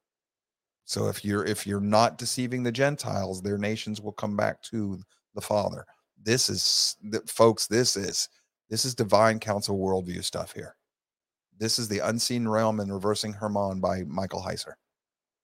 So 0.87 1.09
if 1.09 1.25
you're 1.25 1.45
if 1.45 1.67
you're 1.67 1.81
not 1.81 2.17
deceiving 2.17 2.63
the 2.63 2.71
Gentiles, 2.71 3.41
their 3.41 3.57
nations 3.57 4.01
will 4.01 4.13
come 4.13 4.37
back 4.37 4.61
to 4.63 4.97
the 5.35 5.41
Father. 5.41 5.85
This 6.23 6.49
is 6.49 6.95
folks, 7.27 7.67
this 7.67 7.97
is 7.97 8.29
this 8.69 8.85
is 8.85 8.95
divine 8.95 9.37
council 9.39 9.77
worldview 9.77 10.23
stuff 10.23 10.53
here. 10.53 10.75
This 11.59 11.77
is 11.77 11.89
the 11.89 11.99
unseen 11.99 12.47
realm 12.47 12.79
and 12.79 12.91
reversing 12.93 13.33
Hermon 13.33 13.81
by 13.81 14.03
Michael 14.03 14.41
Heiser. 14.41 14.73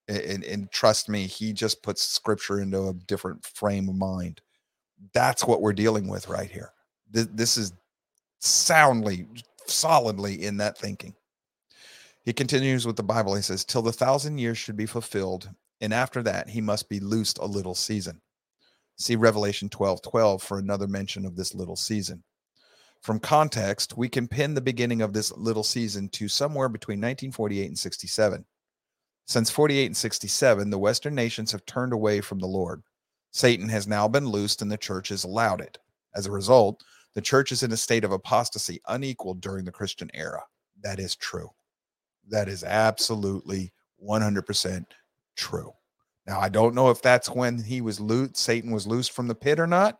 A- 0.09 0.31
And, 0.31 0.45
and 0.45 0.71
trust 0.71 1.09
me, 1.09 1.27
he 1.27 1.51
just 1.51 1.83
puts 1.83 2.01
scripture 2.01 2.61
into 2.61 2.87
a 2.87 2.93
different 2.93 3.45
frame 3.45 3.89
of 3.89 3.95
mind. 3.95 4.39
That's 5.13 5.43
what 5.43 5.61
we're 5.61 5.73
dealing 5.73 6.07
with 6.07 6.29
right 6.29 6.49
here. 6.49 6.71
Th- 7.13 7.27
This 7.33 7.57
is 7.57 7.73
soundly, 8.39 9.27
solidly 9.67 10.43
in 10.45 10.57
that 10.57 10.77
thinking. 10.77 11.15
He 12.23 12.33
continues 12.33 12.87
with 12.87 12.95
the 12.95 13.03
Bible. 13.03 13.35
He 13.35 13.41
says, 13.41 13.65
Till 13.65 13.81
the 13.81 13.91
thousand 13.91 14.37
years 14.37 14.57
should 14.57 14.77
be 14.77 14.85
fulfilled, 14.85 15.49
and 15.81 15.93
after 15.93 16.23
that 16.23 16.49
he 16.49 16.61
must 16.61 16.87
be 16.87 16.99
loosed 16.99 17.37
a 17.39 17.45
little 17.45 17.75
season. 17.75 18.21
See 18.97 19.15
Revelation 19.15 19.69
12 19.69 20.01
12 20.01 20.41
for 20.41 20.59
another 20.59 20.87
mention 20.87 21.25
of 21.25 21.35
this 21.35 21.53
little 21.53 21.75
season. 21.75 22.23
From 23.01 23.19
context, 23.19 23.97
we 23.97 24.07
can 24.07 24.29
pin 24.29 24.53
the 24.53 24.61
beginning 24.61 25.01
of 25.01 25.11
this 25.11 25.35
little 25.35 25.63
season 25.63 26.07
to 26.09 26.29
somewhere 26.29 26.69
between 26.69 26.99
1948 26.99 27.67
and 27.67 27.77
67. 27.77 28.45
Since 29.27 29.49
48 29.49 29.85
and 29.87 29.97
67, 29.97 30.69
the 30.69 30.79
Western 30.79 31.13
nations 31.13 31.51
have 31.51 31.65
turned 31.65 31.91
away 31.91 32.21
from 32.21 32.39
the 32.39 32.47
Lord. 32.47 32.81
Satan 33.31 33.67
has 33.67 33.87
now 33.87 34.07
been 34.07 34.27
loosed 34.27 34.61
and 34.61 34.71
the 34.71 34.77
church 34.77 35.09
has 35.09 35.25
allowed 35.25 35.59
it. 35.59 35.77
As 36.15 36.27
a 36.27 36.31
result, 36.31 36.81
the 37.13 37.21
church 37.21 37.51
is 37.51 37.63
in 37.63 37.71
a 37.73 37.77
state 37.77 38.05
of 38.05 38.11
apostasy 38.11 38.79
unequaled 38.87 39.41
during 39.41 39.65
the 39.65 39.71
Christian 39.71 40.09
era. 40.13 40.41
That 40.81 40.99
is 40.99 41.15
true. 41.15 41.49
That 42.29 42.47
is 42.47 42.63
absolutely 42.63 43.73
100% 44.03 44.85
true. 45.35 45.71
Now, 46.25 46.39
I 46.39 46.49
don't 46.49 46.75
know 46.75 46.89
if 46.89 47.01
that's 47.01 47.29
when 47.29 47.61
he 47.61 47.81
was 47.81 47.99
loose, 47.99 48.31
Satan 48.35 48.71
was 48.71 48.87
loosed 48.87 49.11
from 49.11 49.27
the 49.27 49.35
pit 49.35 49.59
or 49.59 49.67
not, 49.67 49.99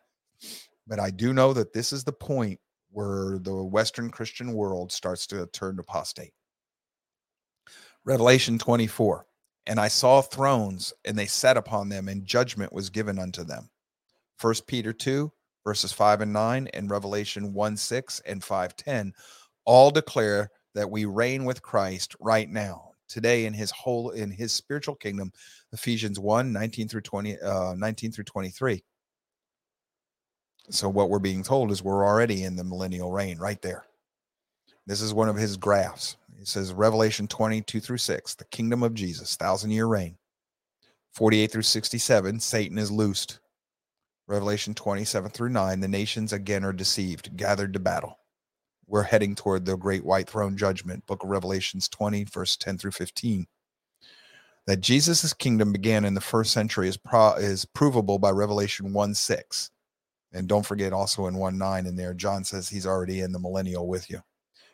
but 0.88 1.00
I 1.00 1.10
do 1.10 1.34
know 1.34 1.54
that 1.54 1.74
this 1.74 1.92
is 1.92 2.04
the 2.04 2.14
point 2.14 2.60
where 2.92 3.40
the 3.40 3.64
Western 3.64 4.10
Christian 4.10 4.54
world 4.54 4.92
starts 4.92 5.28
to 5.28 5.48
turn 5.48 5.80
apostate. 5.80 6.34
Revelation 8.06 8.58
24. 8.58 9.26
And 9.66 9.80
I 9.80 9.88
saw 9.88 10.22
thrones, 10.22 10.94
and 11.06 11.18
they 11.18 11.26
sat 11.26 11.56
upon 11.56 11.88
them, 11.90 12.10
and 12.10 12.26
judgment 12.26 12.74
was 12.74 12.90
given 12.90 13.18
unto 13.18 13.44
them. 13.44 13.70
First 14.38 14.68
Peter 14.68 14.92
2, 14.92 15.32
verses 15.64 15.94
5 15.94 16.22
and 16.22 16.34
9, 16.34 16.68
and 16.74 16.90
Revelation 16.90 17.54
1 17.54 17.78
6 17.78 18.22
and 18.26 18.44
5 18.44 18.76
10 18.76 19.14
all 19.66 19.90
declare 19.90 20.52
that 20.76 20.90
we 20.90 21.06
reign 21.06 21.46
with 21.46 21.62
Christ 21.62 22.16
right 22.20 22.50
now, 22.50 22.92
today 23.08 23.46
in 23.46 23.54
his 23.54 23.72
whole 23.72 24.12
in 24.12 24.32
his 24.32 24.52
spiritual 24.52 24.96
kingdom. 24.96 25.32
Ephesians 25.72 26.20
1 26.20 26.52
19 26.52 26.88
through 26.88 27.02
20, 27.02 27.40
uh, 27.40 27.74
19 27.76 28.12
through 28.12 28.24
23. 28.24 28.84
So 30.70 30.88
what 30.88 31.10
we're 31.10 31.20
being 31.20 31.44
told 31.44 31.72
is 31.72 31.84
we're 31.84 32.06
already 32.06 32.44
in 32.44 32.56
the 32.56 32.64
millennial 32.64 33.12
reign 33.12 33.38
right 33.38 33.62
there. 33.62 33.86
This 34.86 35.02
is 35.02 35.14
one 35.14 35.30
of 35.30 35.36
his 35.36 35.58
graphs. 35.58 36.18
It 36.40 36.48
says 36.48 36.74
Revelation 36.74 37.28
22 37.28 37.80
through 37.80 37.98
6, 37.98 38.36
the 38.36 38.46
kingdom 38.46 38.84
of 38.84 38.94
Jesus, 38.94 39.36
thousand 39.36 39.72
year 39.72 39.86
reign. 39.86 40.18
48 41.14 41.52
through 41.52 41.62
67, 41.62 42.40
Satan 42.40 42.78
is 42.78 42.92
loosed. 42.92 43.40
Revelation 44.28 44.74
27 44.74 45.32
through 45.32 45.50
9, 45.50 45.80
the 45.80 45.88
nations 45.88 46.34
again 46.34 46.64
are 46.64 46.74
deceived, 46.74 47.36
gathered 47.38 47.74
to 47.74 47.80
battle. 47.80 48.18
We're 48.88 49.04
heading 49.04 49.36
toward 49.36 49.66
the 49.66 49.78
great 49.78 50.04
white 50.04 50.30
throne 50.30 50.58
judgment, 50.58 51.06
book 51.06 51.24
of 51.24 51.30
Revelations 51.30 51.88
20, 51.90 52.26
verse 52.26 52.58
10 52.58 52.78
through 52.78 52.92
15. 52.92 53.48
That 54.66 54.82
Jesus' 54.82 55.34
kingdom 55.34 55.72
began 55.72 56.06
in 56.06 56.14
the 56.14 56.22
first 56.22 56.52
century 56.52 56.88
is, 56.88 56.98
pro- 56.98 57.34
is 57.34 57.66
provable 57.66 58.20
by 58.20 58.32
Revelation 58.32 58.94
1 58.94 59.14
6. 59.14 59.72
And 60.34 60.48
don't 60.48 60.66
forget 60.66 60.94
also 60.94 61.28
in 61.28 61.36
1 61.38 61.58
9 61.58 61.86
in 61.86 61.96
there, 61.96 62.14
John 62.14 62.44
says 62.44 62.70
he's 62.70 62.88
already 62.88 63.22
in 63.22 63.32
the 63.32 63.40
millennial 63.40 63.88
with 63.88 64.10
you. 64.10 64.22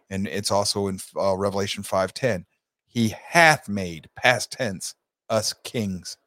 And 0.09 0.27
it's 0.27 0.51
also 0.51 0.87
in 0.87 0.99
uh, 1.15 1.35
Revelation 1.37 1.83
5:10. 1.83 2.45
He 2.87 3.09
hath 3.09 3.69
made 3.69 4.09
past 4.15 4.51
tense 4.51 4.95
us 5.29 5.53
kings. 5.63 6.17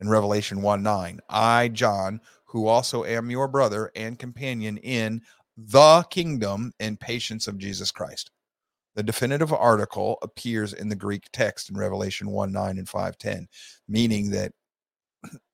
In 0.00 0.08
Revelation 0.08 0.62
1 0.62 0.82
9, 0.82 1.20
I, 1.28 1.68
John, 1.68 2.20
who 2.46 2.66
also 2.66 3.04
am 3.04 3.30
your 3.30 3.46
brother 3.46 3.92
and 3.94 4.18
companion 4.18 4.78
in 4.78 5.20
the 5.66 6.04
kingdom 6.10 6.72
and 6.80 6.98
patience 6.98 7.46
of 7.46 7.58
Jesus 7.58 7.90
Christ. 7.90 8.30
The 8.94 9.02
definitive 9.02 9.52
article 9.52 10.18
appears 10.22 10.72
in 10.72 10.88
the 10.88 10.96
Greek 10.96 11.28
text 11.32 11.70
in 11.70 11.76
Revelation 11.76 12.30
1 12.30 12.52
9 12.52 12.78
and 12.78 12.88
510, 12.88 13.46
meaning 13.88 14.30
that 14.30 14.52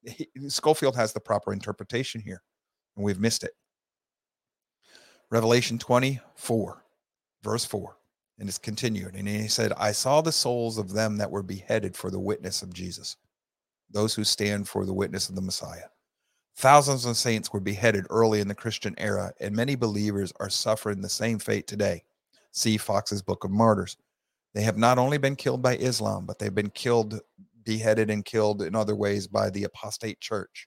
Skolfield 0.46 0.94
has 0.94 1.12
the 1.12 1.20
proper 1.20 1.52
interpretation 1.52 2.20
here, 2.20 2.42
and 2.96 3.04
we've 3.04 3.20
missed 3.20 3.44
it. 3.44 3.52
Revelation 5.30 5.78
24, 5.78 6.84
verse 7.42 7.64
4, 7.64 7.96
and 8.38 8.48
it's 8.48 8.59
continued. 8.59 9.16
And 9.16 9.28
he 9.28 9.48
said, 9.48 9.72
I 9.76 9.92
saw 9.92 10.20
the 10.20 10.32
souls 10.32 10.78
of 10.78 10.92
them 10.92 11.16
that 11.18 11.30
were 11.30 11.42
beheaded 11.42 11.96
for 11.96 12.11
the 12.11 12.20
witness 12.20 12.62
of 12.62 12.72
Jesus, 12.72 13.16
those 13.90 14.14
who 14.14 14.24
stand 14.24 14.68
for 14.68 14.86
the 14.86 14.94
witness 14.94 15.28
of 15.28 15.34
the 15.34 15.42
Messiah. 15.42 15.88
Thousands 16.57 17.04
of 17.04 17.18
saints 17.18 17.52
were 17.52 17.61
beheaded 17.61 18.07
early 18.09 18.40
in 18.40 18.48
the 18.48 18.54
Christian 18.54 18.94
era, 18.96 19.30
and 19.40 19.54
many 19.54 19.74
believers 19.74 20.32
are 20.40 20.48
suffering 20.48 21.02
the 21.02 21.09
same 21.09 21.38
fate 21.38 21.66
today. 21.66 22.02
See 22.52 22.78
Fox's 22.78 23.20
Book 23.20 23.44
of 23.44 23.50
Martyrs. 23.50 23.98
They 24.54 24.62
have 24.62 24.78
not 24.78 24.96
only 24.96 25.18
been 25.18 25.36
killed 25.36 25.61
by 25.61 25.76
Islam, 25.76 26.24
but 26.24 26.38
they've 26.38 26.54
been 26.54 26.70
killed, 26.70 27.20
beheaded, 27.64 28.09
and 28.09 28.24
killed 28.24 28.62
in 28.62 28.74
other 28.74 28.96
ways 28.96 29.26
by 29.26 29.50
the 29.50 29.64
apostate 29.64 30.18
church. 30.20 30.66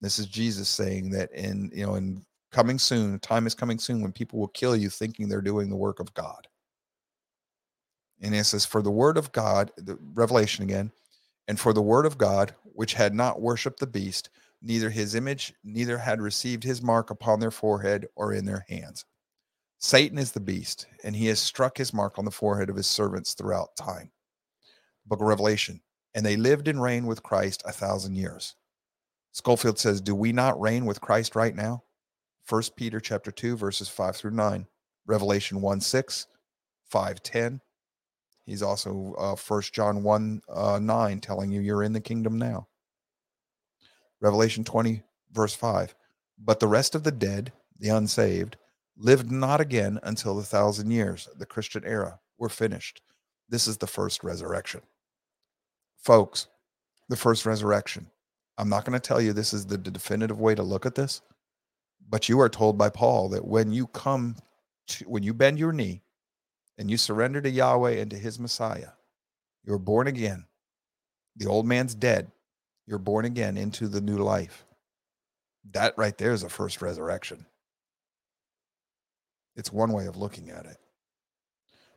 This 0.00 0.18
is 0.18 0.26
Jesus 0.26 0.70
saying 0.70 1.10
that 1.10 1.30
in 1.32 1.70
you 1.74 1.84
know 1.84 1.96
in 1.96 2.24
coming 2.50 2.78
soon, 2.78 3.18
time 3.18 3.46
is 3.46 3.54
coming 3.54 3.78
soon 3.78 4.00
when 4.00 4.12
people 4.12 4.38
will 4.38 4.48
kill 4.48 4.74
you 4.74 4.88
thinking 4.88 5.28
they're 5.28 5.42
doing 5.42 5.68
the 5.68 5.76
work 5.76 6.00
of 6.00 6.14
God. 6.14 6.48
And 8.22 8.34
it 8.34 8.44
says, 8.44 8.64
For 8.64 8.80
the 8.80 8.90
word 8.90 9.18
of 9.18 9.32
God, 9.32 9.70
the 9.76 9.98
Revelation 10.14 10.64
again, 10.64 10.90
and 11.48 11.60
for 11.60 11.74
the 11.74 11.82
word 11.82 12.06
of 12.06 12.16
God, 12.16 12.54
which 12.64 12.94
had 12.94 13.14
not 13.14 13.42
worshipped 13.42 13.80
the 13.80 13.86
beast, 13.86 14.30
neither 14.62 14.90
his 14.90 15.14
image, 15.14 15.54
neither 15.64 15.98
had 15.98 16.20
received 16.20 16.64
his 16.64 16.82
mark 16.82 17.10
upon 17.10 17.40
their 17.40 17.50
forehead 17.50 18.06
or 18.16 18.32
in 18.32 18.44
their 18.44 18.64
hands. 18.68 19.04
Satan 19.78 20.18
is 20.18 20.32
the 20.32 20.40
beast, 20.40 20.86
and 21.04 21.14
he 21.14 21.26
has 21.26 21.38
struck 21.38 21.76
his 21.76 21.92
mark 21.92 22.18
on 22.18 22.24
the 22.24 22.30
forehead 22.30 22.70
of 22.70 22.76
his 22.76 22.86
servants 22.86 23.34
throughout 23.34 23.76
time. 23.76 24.10
Book 25.06 25.20
of 25.20 25.26
Revelation. 25.26 25.80
And 26.14 26.24
they 26.24 26.36
lived 26.36 26.66
and 26.66 26.80
reigned 26.80 27.06
with 27.06 27.22
Christ 27.22 27.62
a 27.66 27.72
thousand 27.72 28.16
years. 28.16 28.56
Skolfield 29.34 29.78
says, 29.78 30.00
Do 30.00 30.14
we 30.14 30.32
not 30.32 30.58
reign 30.58 30.86
with 30.86 31.00
Christ 31.00 31.36
right 31.36 31.54
now? 31.54 31.84
First 32.44 32.74
Peter 32.74 33.00
chapter 33.00 33.30
2, 33.30 33.56
verses 33.56 33.88
5 33.88 34.16
through 34.16 34.30
9. 34.30 34.66
Revelation 35.06 35.60
1 35.60 35.80
6, 35.80 36.26
5 36.88 37.22
10. 37.22 37.60
He's 38.46 38.62
also 38.62 39.14
uh, 39.18 39.36
1 39.36 39.62
John 39.72 40.02
1 40.02 40.40
uh, 40.48 40.78
9 40.80 41.20
telling 41.20 41.50
you 41.50 41.60
you're 41.60 41.82
in 41.82 41.92
the 41.92 42.00
kingdom 42.00 42.38
now. 42.38 42.68
Revelation 44.20 44.64
20, 44.64 45.02
verse 45.32 45.54
5. 45.54 45.94
But 46.38 46.60
the 46.60 46.68
rest 46.68 46.94
of 46.94 47.04
the 47.04 47.12
dead, 47.12 47.52
the 47.78 47.88
unsaved, 47.88 48.56
lived 48.96 49.30
not 49.30 49.60
again 49.60 49.98
until 50.02 50.34
the 50.34 50.42
thousand 50.42 50.90
years, 50.90 51.28
the 51.36 51.46
Christian 51.46 51.84
era, 51.84 52.18
were 52.38 52.48
finished. 52.48 53.02
This 53.48 53.66
is 53.66 53.76
the 53.78 53.86
first 53.86 54.24
resurrection. 54.24 54.80
Folks, 55.98 56.48
the 57.08 57.16
first 57.16 57.46
resurrection. 57.46 58.06
I'm 58.58 58.68
not 58.68 58.84
going 58.84 58.98
to 58.98 59.06
tell 59.06 59.20
you 59.20 59.32
this 59.32 59.52
is 59.52 59.66
the 59.66 59.78
definitive 59.78 60.40
way 60.40 60.54
to 60.54 60.62
look 60.62 60.86
at 60.86 60.94
this, 60.94 61.20
but 62.08 62.28
you 62.28 62.40
are 62.40 62.48
told 62.48 62.78
by 62.78 62.88
Paul 62.88 63.28
that 63.30 63.46
when 63.46 63.72
you 63.72 63.86
come 63.88 64.36
to, 64.88 65.04
when 65.04 65.22
you 65.22 65.34
bend 65.34 65.58
your 65.58 65.72
knee 65.72 66.02
and 66.78 66.90
you 66.90 66.96
surrender 66.96 67.40
to 67.42 67.50
Yahweh 67.50 67.92
and 67.92 68.10
to 68.10 68.16
his 68.16 68.38
Messiah, 68.38 68.90
you're 69.64 69.78
born 69.78 70.06
again. 70.06 70.46
The 71.36 71.46
old 71.46 71.66
man's 71.66 71.94
dead. 71.94 72.30
You're 72.86 72.98
born 72.98 73.24
again 73.24 73.56
into 73.56 73.88
the 73.88 74.00
new 74.00 74.18
life. 74.18 74.64
That 75.72 75.94
right 75.96 76.16
there 76.16 76.32
is 76.32 76.44
a 76.44 76.48
first 76.48 76.80
resurrection. 76.80 77.46
It's 79.56 79.72
one 79.72 79.92
way 79.92 80.06
of 80.06 80.16
looking 80.16 80.50
at 80.50 80.66
it. 80.66 80.76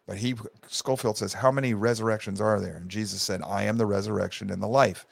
But 0.08 0.18
he, 0.18 0.34
Skolfield 0.68 1.18
says, 1.18 1.34
How 1.34 1.52
many 1.52 1.76
resurrections 1.76 2.42
are 2.42 2.60
there? 2.60 2.78
And 2.78 2.90
Jesus 2.90 3.22
said, 3.22 3.42
I 3.46 3.64
am 3.64 3.78
the 3.78 3.86
resurrection 3.86 4.50
and 4.50 4.62
the 4.62 4.68
life. 4.68 5.06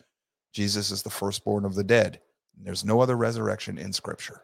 Jesus 0.54 0.90
is 0.90 1.04
the 1.04 1.10
firstborn 1.12 1.66
of 1.66 1.76
the 1.76 1.84
dead. 1.84 2.20
There's 2.60 2.84
no 2.84 3.00
other 3.00 3.16
resurrection 3.16 3.78
in 3.78 3.94
Scripture. 3.94 4.42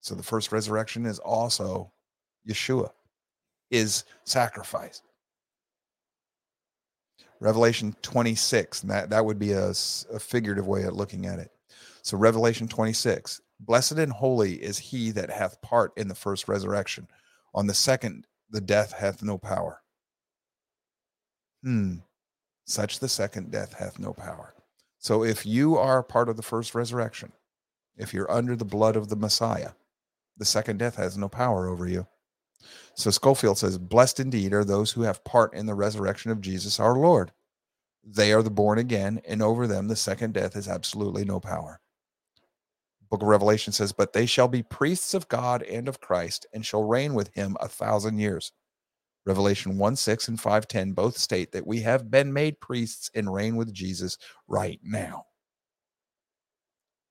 So 0.00 0.14
the 0.14 0.22
first 0.22 0.52
resurrection 0.52 1.04
is 1.04 1.18
also 1.18 1.92
Yeshua, 2.48 2.90
his 3.68 4.04
sacrifice. 4.24 5.02
Revelation 7.40 7.94
26, 8.02 8.82
and 8.82 8.90
that, 8.90 9.10
that 9.10 9.24
would 9.24 9.38
be 9.38 9.52
a, 9.52 9.70
a 9.70 10.18
figurative 10.18 10.66
way 10.66 10.84
of 10.84 10.94
looking 10.94 11.26
at 11.26 11.38
it. 11.38 11.50
So, 12.02 12.16
Revelation 12.16 12.68
26, 12.68 13.40
blessed 13.60 13.92
and 13.92 14.12
holy 14.12 14.54
is 14.54 14.78
he 14.78 15.10
that 15.12 15.30
hath 15.30 15.60
part 15.62 15.92
in 15.96 16.08
the 16.08 16.14
first 16.14 16.48
resurrection. 16.48 17.08
On 17.54 17.66
the 17.66 17.74
second, 17.74 18.26
the 18.50 18.60
death 18.60 18.92
hath 18.92 19.22
no 19.22 19.38
power. 19.38 19.82
Hmm. 21.62 21.96
Such 22.66 22.98
the 22.98 23.08
second 23.08 23.50
death 23.50 23.74
hath 23.74 23.98
no 23.98 24.12
power. 24.12 24.54
So, 24.98 25.24
if 25.24 25.44
you 25.44 25.76
are 25.76 26.02
part 26.02 26.28
of 26.28 26.36
the 26.36 26.42
first 26.42 26.74
resurrection, 26.74 27.32
if 27.96 28.12
you're 28.12 28.30
under 28.30 28.56
the 28.56 28.64
blood 28.64 28.96
of 28.96 29.08
the 29.08 29.16
Messiah, 29.16 29.72
the 30.36 30.44
second 30.44 30.78
death 30.78 30.96
has 30.96 31.16
no 31.16 31.28
power 31.28 31.68
over 31.68 31.86
you. 31.86 32.06
So 32.96 33.10
Skolfield 33.10 33.56
says, 33.56 33.78
Blessed 33.78 34.20
indeed 34.20 34.52
are 34.52 34.64
those 34.64 34.92
who 34.92 35.02
have 35.02 35.24
part 35.24 35.54
in 35.54 35.66
the 35.66 35.74
resurrection 35.74 36.30
of 36.30 36.40
Jesus 36.40 36.78
our 36.78 36.96
Lord. 36.96 37.32
They 38.04 38.32
are 38.32 38.42
the 38.42 38.50
born 38.50 38.78
again, 38.78 39.20
and 39.26 39.42
over 39.42 39.66
them 39.66 39.88
the 39.88 39.96
second 39.96 40.34
death 40.34 40.54
has 40.54 40.68
absolutely 40.68 41.24
no 41.24 41.40
power. 41.40 41.80
Book 43.10 43.22
of 43.22 43.28
Revelation 43.28 43.72
says, 43.72 43.92
But 43.92 44.12
they 44.12 44.26
shall 44.26 44.48
be 44.48 44.62
priests 44.62 45.14
of 45.14 45.28
God 45.28 45.62
and 45.62 45.88
of 45.88 46.00
Christ, 46.00 46.46
and 46.52 46.64
shall 46.64 46.84
reign 46.84 47.14
with 47.14 47.32
him 47.34 47.56
a 47.60 47.68
thousand 47.68 48.18
years. 48.18 48.52
Revelation 49.26 49.78
1 49.78 49.96
6 49.96 50.28
and 50.28 50.40
510 50.40 50.92
both 50.92 51.16
state 51.16 51.52
that 51.52 51.66
we 51.66 51.80
have 51.80 52.10
been 52.10 52.32
made 52.32 52.60
priests 52.60 53.10
and 53.14 53.32
reign 53.32 53.56
with 53.56 53.72
Jesus 53.72 54.18
right 54.48 54.78
now. 54.82 55.24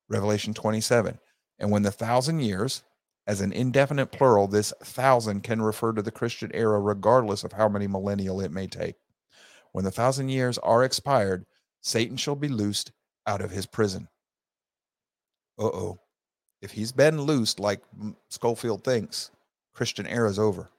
Revelation 0.09 0.53
27. 0.53 1.17
And 1.59 1.71
when 1.71 1.81
the 1.81 1.91
thousand 1.91 2.41
years, 2.41 2.83
as 3.25 3.41
an 3.41 3.53
indefinite 3.53 4.07
plural, 4.07 4.47
this 4.47 4.73
thousand 4.83 5.43
can 5.43 5.61
refer 5.61 5.93
to 5.93 6.01
the 6.01 6.11
Christian 6.11 6.51
era, 6.53 6.79
regardless 6.79 7.43
of 7.43 7.53
how 7.53 7.69
many 7.69 7.87
millennial 7.87 8.41
it 8.41 8.51
may 8.51 8.67
take. 8.67 8.95
When 9.71 9.85
the 9.85 9.91
thousand 9.91 10.29
years 10.29 10.57
are 10.57 10.83
expired, 10.83 11.45
Satan 11.81 12.17
shall 12.17 12.35
be 12.35 12.49
loosed 12.49 12.91
out 13.25 13.41
of 13.41 13.51
his 13.51 13.65
prison. 13.65 14.07
Uh 15.57 15.65
oh. 15.65 15.99
If 16.61 16.71
he's 16.71 16.91
been 16.91 17.21
loosed 17.21 17.59
like 17.59 17.81
Skolfield 18.29 18.83
thinks, 18.83 19.31
Christian 19.73 20.07
era 20.07 20.29
is 20.29 20.39
over. 20.39 20.69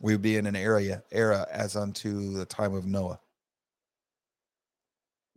We 0.00 0.12
would 0.12 0.22
be 0.22 0.36
in 0.36 0.46
an 0.46 0.56
area 0.56 1.02
era 1.12 1.46
as 1.50 1.76
unto 1.76 2.32
the 2.32 2.44
time 2.44 2.74
of 2.74 2.86
Noah. 2.86 3.20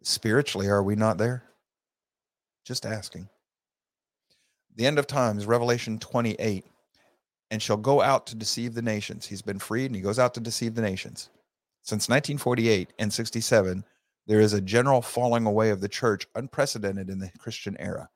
Spiritually, 0.02 0.68
are 0.68 0.84
we 0.84 0.96
not 0.96 1.18
there? 1.18 1.44
Just 2.64 2.86
asking 2.86 3.30
the 4.76 4.86
end 4.86 5.00
of 5.00 5.08
times, 5.08 5.46
Revelation 5.46 6.00
28, 6.00 6.66
and 7.52 7.62
shall 7.62 7.78
go 7.78 8.02
out 8.02 8.28
to 8.28 8.36
deceive 8.36 8.74
the 8.74 8.82
nations. 8.82 9.26
He's 9.26 9.42
been 9.42 9.60
freed 9.60 9.88
and 9.88 9.96
he 9.96 10.02
goes 10.02 10.20
out 10.20 10.34
to 10.34 10.40
deceive 10.40 10.76
the 10.76 10.82
nations. 10.82 11.30
Since 11.84 12.10
1948 12.10 12.94
and 13.00 13.14
67, 13.14 13.86
there 14.28 14.40
is 14.40 14.54
a 14.54 14.62
general 14.62 15.02
falling 15.02 15.46
away 15.46 15.70
of 15.70 15.82
the 15.82 15.88
church 15.88 16.28
unprecedented 16.36 17.10
in 17.10 17.20
the 17.20 17.32
Christian 17.38 17.78
era. 17.80 18.10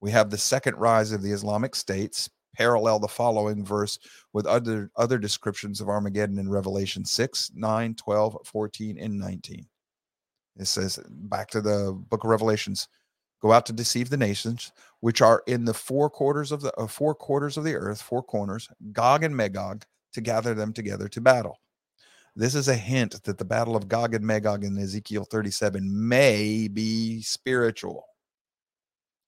We 0.00 0.10
have 0.10 0.30
the 0.30 0.38
second 0.38 0.76
rise 0.76 1.10
of 1.12 1.22
the 1.22 1.32
Islamic 1.32 1.74
states, 1.74 2.28
parallel 2.54 2.98
the 2.98 3.08
following 3.08 3.64
verse 3.64 3.98
with 4.32 4.46
other, 4.46 4.90
other 4.96 5.18
descriptions 5.18 5.80
of 5.80 5.88
Armageddon 5.88 6.38
in 6.38 6.50
Revelation 6.50 7.04
6, 7.04 7.52
9, 7.54 7.94
12, 7.94 8.38
14, 8.44 8.98
and 8.98 9.18
19. 9.18 9.66
It 10.56 10.66
says, 10.66 10.98
back 11.08 11.48
to 11.50 11.60
the 11.60 11.98
book 12.08 12.24
of 12.24 12.30
Revelations, 12.30 12.88
go 13.40 13.52
out 13.52 13.66
to 13.66 13.72
deceive 13.72 14.10
the 14.10 14.16
nations 14.16 14.72
which 15.00 15.22
are 15.22 15.42
in 15.46 15.64
the 15.64 15.74
four 15.74 16.10
quarters 16.10 16.52
of 16.52 16.60
the 16.60 16.74
uh, 16.76 16.86
four 16.86 17.14
quarters 17.14 17.56
of 17.56 17.64
the 17.64 17.74
earth 17.74 18.00
four 18.00 18.22
corners 18.22 18.68
gog 18.92 19.24
and 19.24 19.36
magog 19.36 19.84
to 20.12 20.20
gather 20.20 20.54
them 20.54 20.72
together 20.72 21.08
to 21.08 21.20
battle. 21.20 21.58
This 22.34 22.54
is 22.54 22.68
a 22.68 22.74
hint 22.74 23.22
that 23.24 23.38
the 23.38 23.44
battle 23.44 23.76
of 23.76 23.88
gog 23.88 24.14
and 24.14 24.24
magog 24.24 24.64
in 24.64 24.78
ezekiel 24.78 25.24
37 25.24 26.08
may 26.08 26.68
be 26.68 27.22
spiritual. 27.22 28.04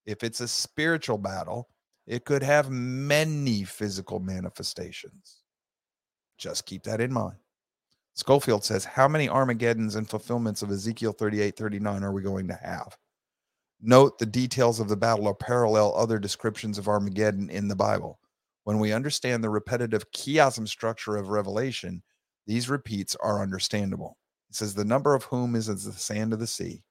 If 0.07 0.25
it's 0.25 0.41
a 0.41 0.49
spiritual 0.49 1.19
battle 1.19 1.69
it 2.11 2.25
could 2.25 2.43
have 2.43 2.71
many 2.71 3.63
physical 3.63 4.19
manifestations. 4.19 5.43
Just 6.39 6.67
keep 6.67 6.83
that 6.83 7.01
in 7.01 7.13
mind. 7.13 7.37
Skolfield 8.19 8.65
says, 8.65 8.85
How 8.85 9.07
many 9.07 9.29
Armageddons 9.29 9.95
and 9.95 10.11
fulfillments 10.11 10.63
of 10.63 10.73
Ezekiel 10.73 11.13
38 11.13 11.57
39 11.57 12.03
are 12.03 12.13
we 12.13 12.23
going 12.23 12.49
to 12.49 12.55
have? 12.55 12.97
Note 13.83 14.19
the 14.19 14.27
details 14.27 14.79
of 14.79 14.89
the 14.89 14.97
battle 14.97 15.27
are 15.27 15.35
parallel 15.35 15.95
other 15.97 16.19
descriptions 16.19 16.77
of 16.77 16.89
Armageddon 16.89 17.49
in 17.49 17.67
the 17.67 17.77
Bible. 17.77 18.19
When 18.65 18.79
we 18.79 18.93
understand 18.93 19.43
the 19.43 19.51
repetitive 19.51 20.11
chiasm 20.13 20.69
structure 20.69 21.17
of 21.17 21.29
Revelation, 21.29 22.03
these 22.47 22.69
repeats 22.69 23.17
are 23.17 23.43
understandable. 23.43 24.19
It 24.51 24.57
says, 24.57 24.75
The 24.75 24.85
number 24.85 25.15
of 25.15 25.25
whom 25.25 25.55
is 25.55 25.69
as 25.69 25.85
the 25.85 25.93
sand 25.93 26.33
of 26.35 26.41
the 26.41 26.47
sea. 26.47 26.83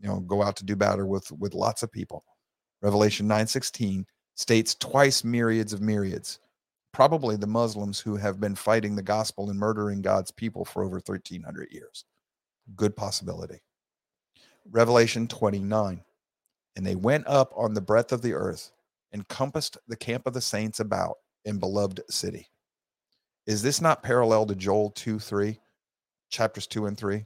You 0.00 0.08
know, 0.08 0.20
go 0.20 0.42
out 0.42 0.56
to 0.56 0.64
do 0.64 0.74
battle 0.74 1.06
with, 1.06 1.30
with 1.32 1.54
lots 1.54 1.82
of 1.82 1.92
people. 1.92 2.24
Revelation 2.82 3.26
9:16 3.26 4.04
states 4.34 4.74
twice 4.74 5.24
myriads 5.24 5.72
of 5.72 5.80
myriads. 5.80 6.40
Probably 6.92 7.36
the 7.36 7.46
Muslims 7.46 8.00
who 8.00 8.16
have 8.16 8.40
been 8.40 8.54
fighting 8.54 8.96
the 8.96 9.02
gospel 9.02 9.50
and 9.50 9.58
murdering 9.58 10.02
God's 10.02 10.30
people 10.30 10.64
for 10.64 10.82
over 10.82 10.96
1300 10.96 11.72
years. 11.72 12.04
Good 12.74 12.96
possibility. 12.96 13.60
Revelation 14.70 15.28
29. 15.28 16.02
And 16.76 16.86
they 16.86 16.94
went 16.94 17.26
up 17.26 17.52
on 17.56 17.74
the 17.74 17.80
breadth 17.80 18.12
of 18.12 18.22
the 18.22 18.34
earth 18.34 18.70
and 19.12 19.26
compassed 19.28 19.78
the 19.88 19.96
camp 19.96 20.26
of 20.26 20.34
the 20.34 20.40
saints 20.40 20.80
about 20.80 21.16
in 21.44 21.58
beloved 21.58 22.02
city. 22.10 22.48
Is 23.46 23.62
this 23.62 23.80
not 23.80 24.02
parallel 24.02 24.46
to 24.46 24.54
Joel 24.54 24.90
2 24.90 25.18
3, 25.18 25.58
chapters 26.30 26.66
2 26.66 26.86
and 26.86 26.98
3, 26.98 27.24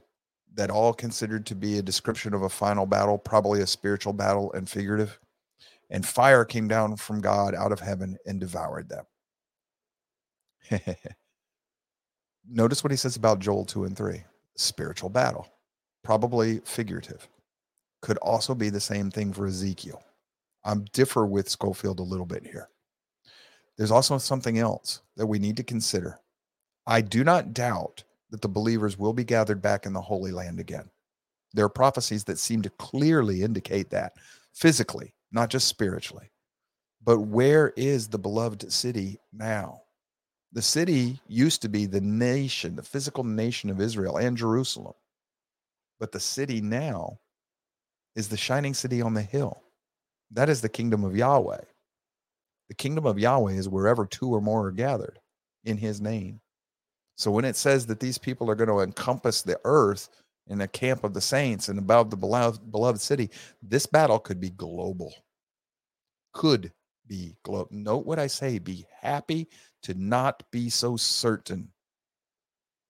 that 0.53 0.69
all 0.69 0.93
considered 0.93 1.45
to 1.47 1.55
be 1.55 1.77
a 1.77 1.83
description 1.83 2.33
of 2.33 2.43
a 2.43 2.49
final 2.49 2.85
battle, 2.85 3.17
probably 3.17 3.61
a 3.61 3.67
spiritual 3.67 4.13
battle 4.13 4.53
and 4.53 4.69
figurative? 4.69 5.19
And 5.89 6.05
fire 6.05 6.45
came 6.45 6.67
down 6.67 6.95
from 6.95 7.19
God 7.19 7.53
out 7.53 7.73
of 7.73 7.81
heaven 7.81 8.17
and 8.25 8.39
devoured 8.39 8.87
them. 8.87 9.05
Notice 12.49 12.83
what 12.83 12.91
he 12.91 12.97
says 12.97 13.17
about 13.17 13.39
Joel 13.39 13.65
2 13.65 13.83
and 13.83 13.97
3 13.97 14.23
spiritual 14.55 15.09
battle, 15.09 15.47
probably 16.03 16.59
figurative. 16.65 17.27
Could 18.01 18.17
also 18.17 18.55
be 18.55 18.69
the 18.69 18.79
same 18.79 19.11
thing 19.11 19.31
for 19.31 19.45
Ezekiel. 19.45 20.01
I 20.63 20.75
differ 20.93 21.25
with 21.25 21.47
Skolfield 21.47 21.99
a 21.99 22.03
little 22.03 22.25
bit 22.25 22.45
here. 22.45 22.69
There's 23.77 23.91
also 23.91 24.17
something 24.17 24.59
else 24.59 25.01
that 25.17 25.27
we 25.27 25.39
need 25.39 25.57
to 25.57 25.63
consider. 25.63 26.19
I 26.87 27.01
do 27.01 27.23
not 27.23 27.53
doubt 27.53 28.03
that 28.29 28.41
the 28.41 28.47
believers 28.47 28.97
will 28.97 29.13
be 29.13 29.23
gathered 29.23 29.61
back 29.61 29.85
in 29.85 29.93
the 29.93 30.01
Holy 30.01 30.31
Land 30.31 30.59
again. 30.59 30.89
There 31.53 31.65
are 31.65 31.69
prophecies 31.69 32.23
that 32.25 32.39
seem 32.39 32.61
to 32.61 32.69
clearly 32.71 33.43
indicate 33.43 33.89
that 33.89 34.13
physically, 34.53 35.13
not 35.31 35.49
just 35.49 35.67
spiritually. 35.67 36.31
But 37.03 37.19
where 37.19 37.73
is 37.75 38.07
the 38.07 38.19
beloved 38.19 38.71
city 38.71 39.19
now? 39.33 39.81
The 40.53 40.61
city 40.61 41.19
used 41.27 41.61
to 41.61 41.69
be 41.69 41.85
the 41.85 42.01
nation, 42.01 42.75
the 42.75 42.83
physical 42.83 43.23
nation 43.23 43.69
of 43.69 43.81
Israel 43.81 44.17
and 44.17 44.37
Jerusalem. 44.37 44.93
But 45.99 46.11
the 46.11 46.19
city 46.19 46.61
now 46.61 47.19
is 48.15 48.27
the 48.27 48.37
shining 48.37 48.73
city 48.73 49.01
on 49.01 49.13
the 49.13 49.21
hill. 49.21 49.61
That 50.31 50.49
is 50.49 50.61
the 50.61 50.69
kingdom 50.69 51.03
of 51.03 51.15
Yahweh. 51.15 51.61
The 52.69 52.75
kingdom 52.75 53.05
of 53.05 53.19
Yahweh 53.19 53.53
is 53.53 53.67
wherever 53.67 54.05
two 54.05 54.33
or 54.33 54.41
more 54.41 54.67
are 54.67 54.71
gathered 54.71 55.19
in 55.65 55.77
his 55.77 55.99
name. 56.01 56.39
So 57.17 57.29
when 57.29 57.45
it 57.45 57.55
says 57.55 57.85
that 57.87 57.99
these 57.99 58.17
people 58.17 58.49
are 58.49 58.55
going 58.55 58.69
to 58.69 58.79
encompass 58.79 59.41
the 59.41 59.59
earth 59.65 60.09
in 60.47 60.57
the 60.57 60.67
camp 60.67 61.03
of 61.03 61.13
the 61.13 61.21
saints 61.21 61.69
and 61.69 61.77
above 61.77 62.09
the 62.09 62.17
beloved, 62.17 62.71
beloved 62.71 62.99
city, 62.99 63.29
this 63.61 63.85
battle 63.85 64.19
could 64.19 64.39
be 64.39 64.49
global. 64.51 65.13
Could 66.33 66.71
be 67.07 67.35
global. 67.43 67.67
Note 67.71 68.05
what 68.05 68.19
I 68.19 68.27
say 68.27 68.57
be 68.57 68.85
happy 69.01 69.47
to 69.83 69.93
not 69.93 70.43
be 70.51 70.69
so 70.69 70.95
certain. 70.95 71.69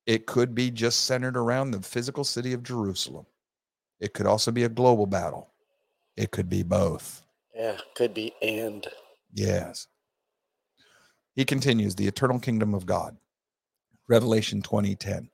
It 0.06 0.28
could 0.28 0.56
be 0.56 0.72
just 0.72 1.06
centered 1.06 1.38
around 1.38 1.72
the 1.72 1.82
physical 1.82 2.24
city 2.24 2.54
of 2.54 2.64
Jerusalem. 2.64 3.26
It 4.02 4.14
could 4.14 4.26
also 4.26 4.52
be 4.52 4.64
a 4.64 4.70
global 4.70 5.06
battle. 5.06 5.54
It 6.18 6.32
could 6.32 6.50
be 6.50 6.64
both. 6.64 7.22
Yeah, 7.56 7.78
could 7.96 8.14
be 8.14 8.34
and. 8.42 8.86
Yes. 9.34 9.88
He 11.36 11.46
continues 11.46 11.96
the 11.96 12.08
eternal 12.08 12.40
kingdom 12.40 12.74
of 12.74 12.86
God. 12.86 13.16
Revelation 14.08 14.62
20:10. 14.62 15.30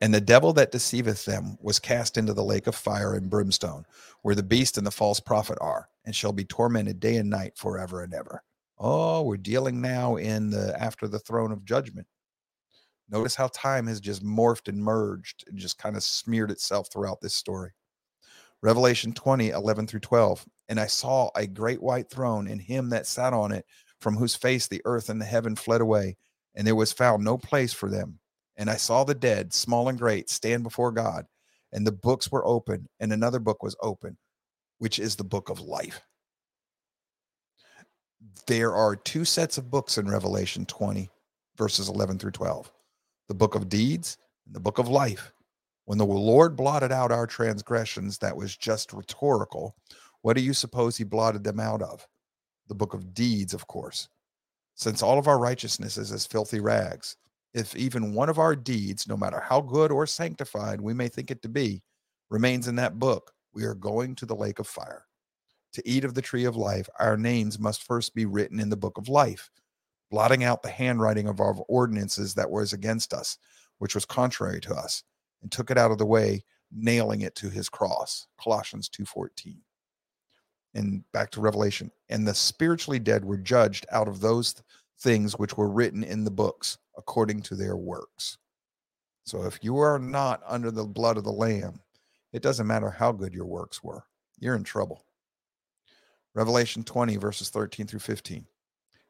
And 0.00 0.14
the 0.14 0.20
devil 0.20 0.52
that 0.54 0.72
deceiveth 0.72 1.24
them 1.24 1.58
was 1.60 1.78
cast 1.78 2.16
into 2.16 2.32
the 2.32 2.44
lake 2.44 2.66
of 2.66 2.74
fire 2.74 3.14
and 3.14 3.28
brimstone, 3.28 3.84
where 4.22 4.34
the 4.34 4.42
beast 4.42 4.78
and 4.78 4.86
the 4.86 4.92
false 4.92 5.20
prophet 5.20 5.58
are, 5.60 5.88
and 6.04 6.14
shall 6.14 6.32
be 6.32 6.44
tormented 6.44 7.00
day 7.00 7.16
and 7.16 7.28
night 7.28 7.56
forever 7.56 8.02
and 8.02 8.14
ever. 8.14 8.42
Oh, 8.78 9.22
we're 9.22 9.36
dealing 9.36 9.80
now 9.80 10.16
in 10.16 10.50
the 10.50 10.74
after 10.80 11.08
the 11.08 11.18
throne 11.18 11.52
of 11.52 11.64
judgment. 11.64 12.06
Notice 13.10 13.34
how 13.34 13.48
time 13.48 13.86
has 13.88 14.00
just 14.00 14.24
morphed 14.24 14.68
and 14.68 14.78
merged 14.78 15.44
and 15.48 15.58
just 15.58 15.78
kind 15.78 15.96
of 15.96 16.02
smeared 16.04 16.50
itself 16.50 16.88
throughout 16.92 17.20
this 17.20 17.34
story. 17.34 17.72
Revelation 18.62 19.12
20, 19.12 19.50
11 19.50 19.86
through 19.86 20.00
12. 20.00 20.44
And 20.68 20.80
I 20.80 20.86
saw 20.86 21.30
a 21.34 21.46
great 21.46 21.82
white 21.82 22.10
throne 22.10 22.48
and 22.48 22.60
him 22.60 22.90
that 22.90 23.06
sat 23.06 23.32
on 23.32 23.52
it, 23.52 23.64
from 24.00 24.16
whose 24.16 24.34
face 24.34 24.66
the 24.66 24.82
earth 24.84 25.08
and 25.08 25.20
the 25.20 25.26
heaven 25.26 25.56
fled 25.56 25.80
away, 25.80 26.16
and 26.54 26.66
there 26.66 26.74
was 26.74 26.92
found 26.92 27.24
no 27.24 27.36
place 27.36 27.72
for 27.72 27.90
them. 27.90 28.18
And 28.56 28.68
I 28.70 28.76
saw 28.76 29.04
the 29.04 29.14
dead, 29.14 29.52
small 29.52 29.88
and 29.88 29.98
great, 29.98 30.30
stand 30.30 30.62
before 30.62 30.92
God, 30.92 31.26
and 31.72 31.86
the 31.86 31.92
books 31.92 32.30
were 32.30 32.46
open, 32.46 32.88
and 33.00 33.12
another 33.12 33.38
book 33.38 33.62
was 33.62 33.76
open, 33.82 34.16
which 34.78 34.98
is 34.98 35.16
the 35.16 35.24
book 35.24 35.48
of 35.48 35.60
life. 35.60 36.00
There 38.46 38.74
are 38.74 38.96
two 38.96 39.24
sets 39.24 39.58
of 39.58 39.70
books 39.70 39.98
in 39.98 40.08
Revelation 40.08 40.64
20, 40.66 41.08
verses 41.56 41.88
11 41.88 42.18
through 42.18 42.32
12 42.32 42.70
the 43.28 43.34
book 43.34 43.54
of 43.54 43.68
deeds 43.68 44.16
and 44.46 44.54
the 44.54 44.60
book 44.60 44.78
of 44.78 44.88
life. 44.88 45.32
When 45.88 45.96
the 45.96 46.04
Lord 46.04 46.54
blotted 46.54 46.92
out 46.92 47.10
our 47.10 47.26
transgressions, 47.26 48.18
that 48.18 48.36
was 48.36 48.54
just 48.54 48.92
rhetorical. 48.92 49.74
What 50.20 50.36
do 50.36 50.42
you 50.42 50.52
suppose 50.52 50.98
he 50.98 51.04
blotted 51.04 51.44
them 51.44 51.58
out 51.58 51.80
of? 51.80 52.06
The 52.66 52.74
book 52.74 52.92
of 52.92 53.14
deeds, 53.14 53.54
of 53.54 53.66
course. 53.68 54.10
Since 54.74 55.02
all 55.02 55.18
of 55.18 55.26
our 55.26 55.38
righteousness 55.38 55.96
is 55.96 56.12
as 56.12 56.26
filthy 56.26 56.60
rags, 56.60 57.16
if 57.54 57.74
even 57.74 58.12
one 58.12 58.28
of 58.28 58.38
our 58.38 58.54
deeds, 58.54 59.08
no 59.08 59.16
matter 59.16 59.40
how 59.40 59.62
good 59.62 59.90
or 59.90 60.06
sanctified 60.06 60.78
we 60.78 60.92
may 60.92 61.08
think 61.08 61.30
it 61.30 61.40
to 61.40 61.48
be, 61.48 61.82
remains 62.28 62.68
in 62.68 62.76
that 62.76 62.98
book, 62.98 63.32
we 63.54 63.64
are 63.64 63.72
going 63.72 64.14
to 64.16 64.26
the 64.26 64.36
lake 64.36 64.58
of 64.58 64.66
fire. 64.66 65.06
To 65.72 65.88
eat 65.88 66.04
of 66.04 66.12
the 66.12 66.20
tree 66.20 66.44
of 66.44 66.54
life, 66.54 66.90
our 67.00 67.16
names 67.16 67.58
must 67.58 67.82
first 67.82 68.14
be 68.14 68.26
written 68.26 68.60
in 68.60 68.68
the 68.68 68.76
book 68.76 68.98
of 68.98 69.08
life, 69.08 69.50
blotting 70.10 70.44
out 70.44 70.62
the 70.62 70.68
handwriting 70.68 71.28
of 71.28 71.40
our 71.40 71.54
ordinances 71.66 72.34
that 72.34 72.50
was 72.50 72.74
against 72.74 73.14
us, 73.14 73.38
which 73.78 73.94
was 73.94 74.04
contrary 74.04 74.60
to 74.60 74.74
us 74.74 75.02
and 75.42 75.52
took 75.52 75.70
it 75.70 75.78
out 75.78 75.90
of 75.90 75.98
the 75.98 76.06
way, 76.06 76.44
nailing 76.72 77.22
it 77.22 77.34
to 77.36 77.50
his 77.50 77.68
cross. 77.68 78.26
Colossians 78.40 78.88
2:14. 78.88 79.62
And 80.74 81.10
back 81.12 81.30
to 81.30 81.40
Revelation. 81.40 81.90
And 82.08 82.26
the 82.26 82.34
spiritually 82.34 82.98
dead 82.98 83.24
were 83.24 83.38
judged 83.38 83.86
out 83.90 84.08
of 84.08 84.20
those 84.20 84.54
things 85.00 85.38
which 85.38 85.56
were 85.56 85.70
written 85.70 86.04
in 86.04 86.24
the 86.24 86.30
books 86.30 86.78
according 86.96 87.42
to 87.42 87.54
their 87.54 87.76
works. 87.76 88.38
So 89.24 89.44
if 89.44 89.62
you 89.62 89.78
are 89.78 89.98
not 89.98 90.42
under 90.46 90.70
the 90.70 90.84
blood 90.84 91.16
of 91.16 91.24
the 91.24 91.32
lamb, 91.32 91.80
it 92.32 92.42
doesn't 92.42 92.66
matter 92.66 92.90
how 92.90 93.12
good 93.12 93.34
your 93.34 93.46
works 93.46 93.82
were. 93.82 94.04
You're 94.38 94.56
in 94.56 94.64
trouble. 94.64 95.04
Revelation 96.34 96.84
20 96.84 97.16
verses 97.16 97.50
13 97.50 97.86
through 97.86 98.00
15. 98.00 98.46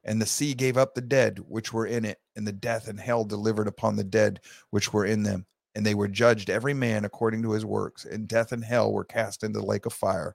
And 0.04 0.22
the 0.22 0.26
sea 0.26 0.54
gave 0.54 0.76
up 0.76 0.94
the 0.94 1.00
dead 1.00 1.38
which 1.40 1.72
were 1.72 1.86
in 1.86 2.04
it, 2.04 2.20
and 2.36 2.46
the 2.46 2.52
death 2.52 2.88
and 2.88 2.98
hell 2.98 3.24
delivered 3.24 3.66
upon 3.66 3.96
the 3.96 4.04
dead 4.04 4.40
which 4.70 4.92
were 4.92 5.04
in 5.04 5.22
them 5.22 5.46
and 5.78 5.86
they 5.86 5.94
were 5.94 6.08
judged 6.08 6.50
every 6.50 6.74
man 6.74 7.04
according 7.04 7.40
to 7.40 7.52
his 7.52 7.64
works, 7.64 8.04
and 8.04 8.26
death 8.26 8.50
and 8.50 8.64
hell 8.64 8.92
were 8.92 9.04
cast 9.04 9.44
into 9.44 9.60
the 9.60 9.64
lake 9.64 9.86
of 9.86 9.92
fire. 9.92 10.34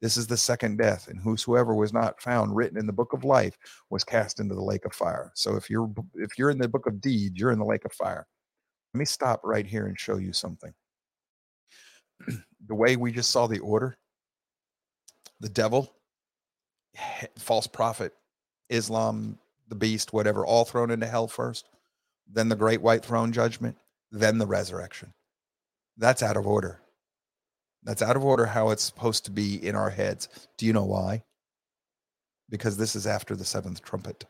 This 0.00 0.16
is 0.16 0.28
the 0.28 0.36
second 0.36 0.78
death, 0.78 1.08
and 1.08 1.18
whosoever 1.18 1.74
was 1.74 1.92
not 1.92 2.22
found 2.22 2.54
written 2.54 2.78
in 2.78 2.86
the 2.86 2.92
book 2.92 3.12
of 3.12 3.24
life 3.24 3.58
was 3.90 4.04
cast 4.04 4.38
into 4.38 4.54
the 4.54 4.62
lake 4.62 4.84
of 4.84 4.94
fire. 4.94 5.32
So 5.34 5.56
if 5.56 5.68
you're 5.68 5.92
if 6.14 6.38
you're 6.38 6.50
in 6.50 6.58
the 6.58 6.68
book 6.68 6.86
of 6.86 7.00
deeds, 7.00 7.36
you're 7.36 7.50
in 7.50 7.58
the 7.58 7.64
lake 7.64 7.84
of 7.84 7.92
fire. 7.92 8.24
Let 8.94 8.98
me 9.00 9.04
stop 9.04 9.40
right 9.42 9.66
here 9.66 9.86
and 9.88 9.98
show 9.98 10.18
you 10.18 10.32
something. 10.32 10.72
the 12.28 12.74
way 12.76 12.94
we 12.94 13.10
just 13.10 13.32
saw 13.32 13.48
the 13.48 13.58
order, 13.58 13.98
the 15.40 15.48
devil, 15.48 15.92
false 17.36 17.66
prophet, 17.66 18.12
Islam, 18.68 19.40
the 19.70 19.74
beast, 19.74 20.12
whatever, 20.12 20.46
all 20.46 20.64
thrown 20.64 20.92
into 20.92 21.08
hell 21.08 21.26
first, 21.26 21.68
then 22.32 22.48
the 22.48 22.54
great 22.54 22.80
white 22.80 23.04
throne 23.04 23.32
judgment, 23.32 23.76
then 24.14 24.38
the 24.38 24.46
resurrection. 24.46 25.12
That's 25.96 26.22
out 26.22 26.36
of 26.36 26.46
order. 26.46 26.80
That's 27.82 28.00
out 28.00 28.16
of 28.16 28.24
order 28.24 28.46
how 28.46 28.70
it's 28.70 28.82
supposed 28.82 29.24
to 29.24 29.30
be 29.30 29.66
in 29.66 29.74
our 29.74 29.90
heads. 29.90 30.28
Do 30.56 30.66
you 30.66 30.72
know 30.72 30.84
why? 30.84 31.24
Because 32.48 32.76
this 32.76 32.94
is 32.94 33.06
after 33.06 33.34
the 33.34 33.44
seventh 33.44 33.82
trumpet. 33.82 34.24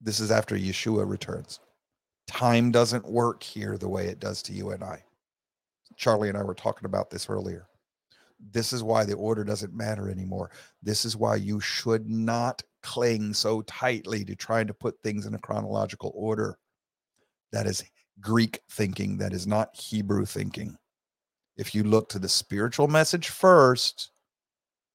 This 0.00 0.18
is 0.18 0.30
after 0.30 0.56
Yeshua 0.56 1.08
returns. 1.08 1.60
Time 2.26 2.70
doesn't 2.70 3.08
work 3.08 3.42
here 3.42 3.78
the 3.78 3.88
way 3.88 4.06
it 4.06 4.20
does 4.20 4.42
to 4.42 4.52
you 4.52 4.70
and 4.70 4.82
I. 4.82 5.02
Charlie 5.96 6.28
and 6.28 6.36
I 6.36 6.42
were 6.42 6.54
talking 6.54 6.84
about 6.84 7.10
this 7.10 7.30
earlier. 7.30 7.68
This 8.52 8.72
is 8.72 8.82
why 8.82 9.04
the 9.04 9.14
order 9.14 9.44
doesn't 9.44 9.74
matter 9.74 10.10
anymore. 10.10 10.50
This 10.82 11.04
is 11.04 11.16
why 11.16 11.36
you 11.36 11.60
should 11.60 12.08
not 12.08 12.62
cling 12.82 13.34
so 13.34 13.62
tightly 13.62 14.24
to 14.24 14.36
trying 14.36 14.66
to 14.66 14.74
put 14.74 15.00
things 15.02 15.26
in 15.26 15.34
a 15.34 15.38
chronological 15.38 16.12
order. 16.14 16.58
That 17.52 17.66
is 17.66 17.84
Greek 18.20 18.60
thinking, 18.70 19.18
that 19.18 19.32
is 19.32 19.46
not 19.46 19.76
Hebrew 19.76 20.24
thinking. 20.24 20.76
If 21.56 21.74
you 21.74 21.84
look 21.84 22.08
to 22.10 22.18
the 22.18 22.28
spiritual 22.28 22.88
message 22.88 23.28
first, 23.28 24.10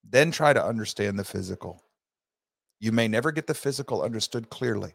then 0.03 0.31
try 0.31 0.53
to 0.53 0.63
understand 0.63 1.17
the 1.17 1.23
physical. 1.23 1.83
You 2.79 2.91
may 2.91 3.07
never 3.07 3.31
get 3.31 3.47
the 3.47 3.53
physical 3.53 4.01
understood 4.01 4.49
clearly, 4.49 4.93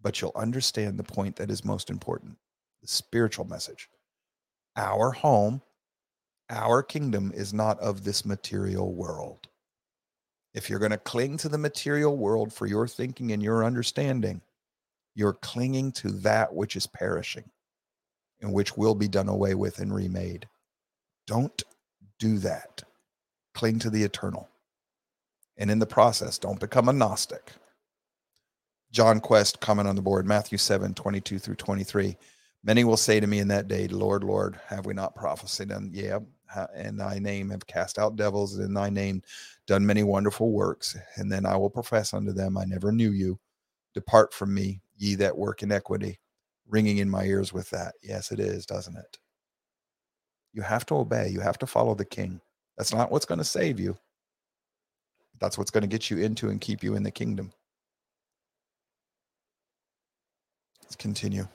but 0.00 0.20
you'll 0.20 0.32
understand 0.36 0.98
the 0.98 1.04
point 1.04 1.36
that 1.36 1.50
is 1.50 1.64
most 1.64 1.90
important 1.90 2.36
the 2.80 2.86
spiritual 2.86 3.44
message. 3.44 3.88
Our 4.76 5.10
home, 5.10 5.62
our 6.48 6.82
kingdom 6.82 7.32
is 7.34 7.52
not 7.52 7.80
of 7.80 8.04
this 8.04 8.24
material 8.24 8.94
world. 8.94 9.48
If 10.54 10.70
you're 10.70 10.78
going 10.78 10.92
to 10.92 10.98
cling 10.98 11.38
to 11.38 11.48
the 11.48 11.58
material 11.58 12.16
world 12.16 12.52
for 12.52 12.66
your 12.66 12.86
thinking 12.86 13.32
and 13.32 13.42
your 13.42 13.64
understanding, 13.64 14.40
you're 15.18 15.32
clinging 15.32 15.90
to 15.90 16.12
that 16.12 16.54
which 16.54 16.76
is 16.76 16.86
perishing 16.86 17.42
and 18.40 18.52
which 18.52 18.76
will 18.76 18.94
be 18.94 19.08
done 19.08 19.28
away 19.28 19.52
with 19.52 19.80
and 19.80 19.92
remade. 19.92 20.46
Don't 21.26 21.60
do 22.20 22.38
that. 22.38 22.84
Cling 23.52 23.80
to 23.80 23.90
the 23.90 24.04
eternal. 24.04 24.48
And 25.56 25.72
in 25.72 25.80
the 25.80 25.86
process, 25.86 26.38
don't 26.38 26.60
become 26.60 26.88
a 26.88 26.92
Gnostic. 26.92 27.50
John 28.92 29.18
Quest, 29.18 29.58
comment 29.58 29.88
on 29.88 29.96
the 29.96 30.02
board, 30.02 30.24
Matthew 30.24 30.56
7, 30.56 30.94
22 30.94 31.40
through 31.40 31.56
23. 31.56 32.16
Many 32.62 32.84
will 32.84 32.96
say 32.96 33.18
to 33.18 33.26
me 33.26 33.40
in 33.40 33.48
that 33.48 33.66
day, 33.66 33.88
Lord, 33.88 34.22
Lord, 34.22 34.60
have 34.68 34.86
we 34.86 34.94
not 34.94 35.16
prophesied? 35.16 35.72
And 35.72 35.92
yeah, 35.92 36.20
in 36.76 36.96
thy 36.96 37.18
name 37.18 37.50
have 37.50 37.66
cast 37.66 37.98
out 37.98 38.14
devils, 38.14 38.54
and 38.54 38.66
in 38.66 38.74
thy 38.74 38.88
name 38.88 39.22
done 39.66 39.84
many 39.84 40.04
wonderful 40.04 40.52
works. 40.52 40.96
And 41.16 41.30
then 41.30 41.44
I 41.44 41.56
will 41.56 41.70
profess 41.70 42.14
unto 42.14 42.32
them, 42.32 42.56
I 42.56 42.64
never 42.66 42.92
knew 42.92 43.10
you. 43.10 43.40
Depart 43.94 44.32
from 44.32 44.54
me, 44.54 44.80
ye 44.98 45.14
that 45.14 45.36
work 45.36 45.62
iniquity. 45.62 46.18
Ringing 46.68 46.98
in 46.98 47.08
my 47.08 47.24
ears 47.24 47.52
with 47.52 47.70
that. 47.70 47.94
Yes, 48.02 48.30
it 48.30 48.40
is, 48.40 48.66
doesn't 48.66 48.96
it? 48.96 49.18
You 50.52 50.60
have 50.60 50.84
to 50.86 50.96
obey. 50.96 51.28
You 51.30 51.40
have 51.40 51.56
to 51.58 51.66
follow 51.66 51.94
the 51.94 52.04
king. 52.04 52.40
That's 52.76 52.92
not 52.92 53.10
what's 53.10 53.24
going 53.24 53.38
to 53.38 53.44
save 53.44 53.80
you. 53.80 53.96
That's 55.40 55.56
what's 55.56 55.70
going 55.70 55.82
to 55.82 55.88
get 55.88 56.10
you 56.10 56.18
into 56.18 56.50
and 56.50 56.60
keep 56.60 56.82
you 56.82 56.94
in 56.94 57.02
the 57.02 57.10
kingdom. 57.10 57.52
Let's 60.82 60.96
continue. 60.96 61.46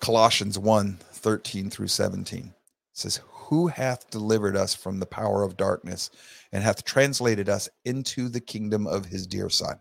Colossians 0.00 0.58
1 0.58 0.98
13 1.12 1.70
through 1.70 1.86
17 1.86 2.52
says, 2.92 3.20
Who 3.28 3.68
hath 3.68 4.10
delivered 4.10 4.56
us 4.56 4.74
from 4.74 4.98
the 4.98 5.06
power 5.06 5.42
of 5.42 5.56
darkness 5.56 6.10
and 6.50 6.64
hath 6.64 6.84
translated 6.84 7.48
us 7.48 7.68
into 7.84 8.28
the 8.28 8.40
kingdom 8.40 8.86
of 8.86 9.06
his 9.06 9.26
dear 9.26 9.48
Son, 9.48 9.78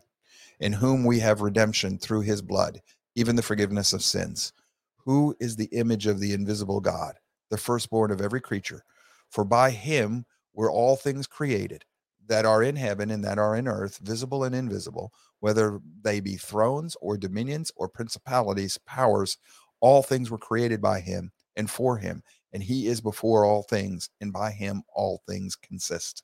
in 0.61 0.71
whom 0.71 1.03
we 1.03 1.19
have 1.19 1.41
redemption 1.41 1.97
through 1.97 2.21
his 2.21 2.41
blood, 2.41 2.81
even 3.15 3.35
the 3.35 3.41
forgiveness 3.41 3.91
of 3.91 4.03
sins, 4.03 4.53
who 4.95 5.35
is 5.39 5.55
the 5.55 5.69
image 5.73 6.07
of 6.07 6.19
the 6.19 6.33
invisible 6.33 6.79
God, 6.79 7.15
the 7.49 7.57
firstborn 7.57 8.11
of 8.11 8.21
every 8.21 8.39
creature. 8.39 8.83
For 9.29 9.43
by 9.43 9.71
him 9.71 10.25
were 10.53 10.71
all 10.71 10.95
things 10.95 11.27
created 11.27 11.83
that 12.27 12.45
are 12.45 12.63
in 12.63 12.75
heaven 12.75 13.09
and 13.11 13.23
that 13.25 13.39
are 13.39 13.55
in 13.57 13.67
earth, 13.67 13.97
visible 14.03 14.43
and 14.43 14.55
invisible, 14.55 15.11
whether 15.39 15.81
they 16.01 16.19
be 16.19 16.35
thrones 16.35 16.95
or 17.01 17.17
dominions 17.17 17.71
or 17.75 17.89
principalities, 17.89 18.77
powers 18.85 19.37
all 19.81 20.03
things 20.03 20.29
were 20.29 20.37
created 20.37 20.79
by 20.79 20.99
him 20.99 21.31
and 21.55 21.69
for 21.69 21.97
him, 21.97 22.21
and 22.53 22.61
he 22.61 22.87
is 22.87 23.01
before 23.01 23.45
all 23.45 23.63
things, 23.63 24.09
and 24.21 24.31
by 24.31 24.51
him 24.51 24.83
all 24.93 25.23
things 25.27 25.55
consist. 25.55 26.23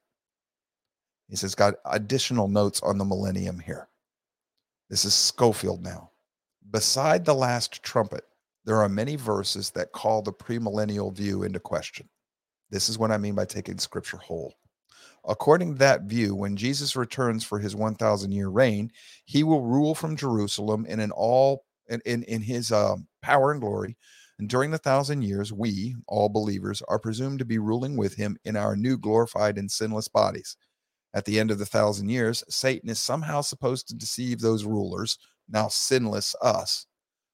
He 1.28 1.36
says, 1.36 1.56
got 1.56 1.76
additional 1.86 2.48
notes 2.48 2.82
on 2.82 2.98
the 2.98 3.06
millennium 3.06 3.60
here. 3.60 3.90
This 4.90 5.04
is 5.04 5.14
Skolfield 5.14 5.82
now. 5.82 6.12
Beside 6.72 7.26
the 7.26 7.34
last 7.34 7.84
trumpet, 7.84 8.24
there 8.66 8.82
are 8.82 8.90
many 8.90 9.16
verses 9.16 9.70
that 9.72 9.92
call 9.92 10.22
the 10.22 10.32
premillennial 10.32 11.14
view 11.14 11.44
into 11.44 11.60
question. 11.60 12.08
This 12.70 12.90
is 12.90 12.98
what 12.98 13.12
I 13.12 13.18
mean 13.18 13.36
by 13.36 13.46
taking 13.46 13.78
scripture 13.78 14.18
whole. 14.18 14.54
According 15.26 15.74
to 15.74 15.80
that 15.80 16.04
view, 16.04 16.36
when 16.36 16.56
Jesus 16.56 16.96
returns 16.96 17.44
for 17.44 17.60
his 17.60 17.76
1,000 17.76 18.32
year 18.32 18.48
reign, 18.48 18.92
he 19.26 19.44
will 19.44 19.62
rule 19.62 19.94
from 19.94 20.16
Jerusalem 20.16 20.86
and 20.88 21.02
in 21.02 21.12
all 21.12 21.66
in, 21.90 22.02
in, 22.06 22.24
in 22.24 22.42
his 22.42 22.72
um, 22.72 23.08
power 23.22 23.52
and 23.52 23.62
glory. 23.62 23.98
And 24.40 24.48
during 24.50 24.72
the 24.72 24.78
thousand 24.78 25.24
years, 25.24 25.52
we, 25.52 25.96
all 26.08 26.30
believers, 26.30 26.82
are 26.88 27.00
presumed 27.00 27.40
to 27.40 27.46
be 27.46 27.58
ruling 27.58 27.98
with 27.98 28.16
him 28.16 28.38
in 28.46 28.56
our 28.56 28.76
new 28.76 28.98
glorified 28.98 29.58
and 29.58 29.70
sinless 29.70 30.08
bodies. 30.08 30.56
At 31.18 31.26
the 31.26 31.40
end 31.40 31.50
of 31.50 31.58
the 31.58 31.66
thousand 31.66 32.10
years, 32.10 32.44
Satan 32.48 32.92
is 32.92 33.00
somehow 33.00 33.42
supposed 33.42 33.88
to 33.88 33.96
deceive 33.96 34.40
those 34.40 34.66
rulers, 34.66 35.18
now 35.50 35.68
sinless 35.68 36.36
us, 36.44 36.86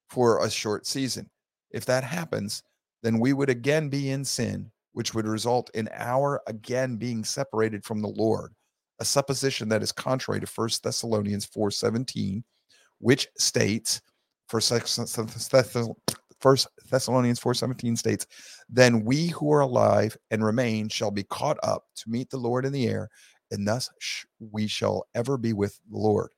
for 0.09 0.41
a 0.41 0.49
short 0.49 0.87
season. 0.87 1.29
If 1.69 1.83
that 1.87 2.05
happens, 2.05 2.63
then 3.01 3.19
we 3.19 3.33
would 3.33 3.49
again 3.49 3.89
be 3.89 4.11
in 4.11 4.23
sin, 4.23 4.71
which 4.93 5.13
would 5.13 5.27
result 5.27 5.69
in 5.73 5.89
our 5.91 6.41
again 6.47 6.95
being 6.95 7.25
separated 7.25 7.83
from 7.83 8.01
the 8.01 8.07
Lord, 8.07 8.53
a 8.99 9.05
supposition 9.05 9.67
that 9.67 9.83
is 9.83 9.91
contrary 9.91 10.39
to 10.39 10.47
1 10.47 10.81
Thessalonians 10.81 11.45
4:17, 11.45 12.41
which 12.99 13.27
states, 13.37 13.99
First 14.47 14.69
Thessalonians 16.89 17.39
4:17 17.39 17.97
states, 17.97 18.27
"Then 18.69 19.03
we 19.03 19.27
who 19.27 19.51
are 19.51 19.61
alive 19.61 20.15
and 20.31 20.41
remain 20.41 20.87
shall 20.87 21.11
be 21.11 21.23
caught 21.23 21.57
up 21.63 21.85
to 21.95 22.09
meet 22.09 22.29
the 22.29 22.37
Lord 22.37 22.65
in 22.65 22.71
the 22.71 22.87
air, 22.87 23.09
and 23.53 23.67
thus 23.67 23.89
we 24.39 24.67
shall 24.67 25.07
ever 25.15 25.37
be 25.37 25.53
with 25.53 25.79
the 25.89 25.97
Lord." 25.97 26.31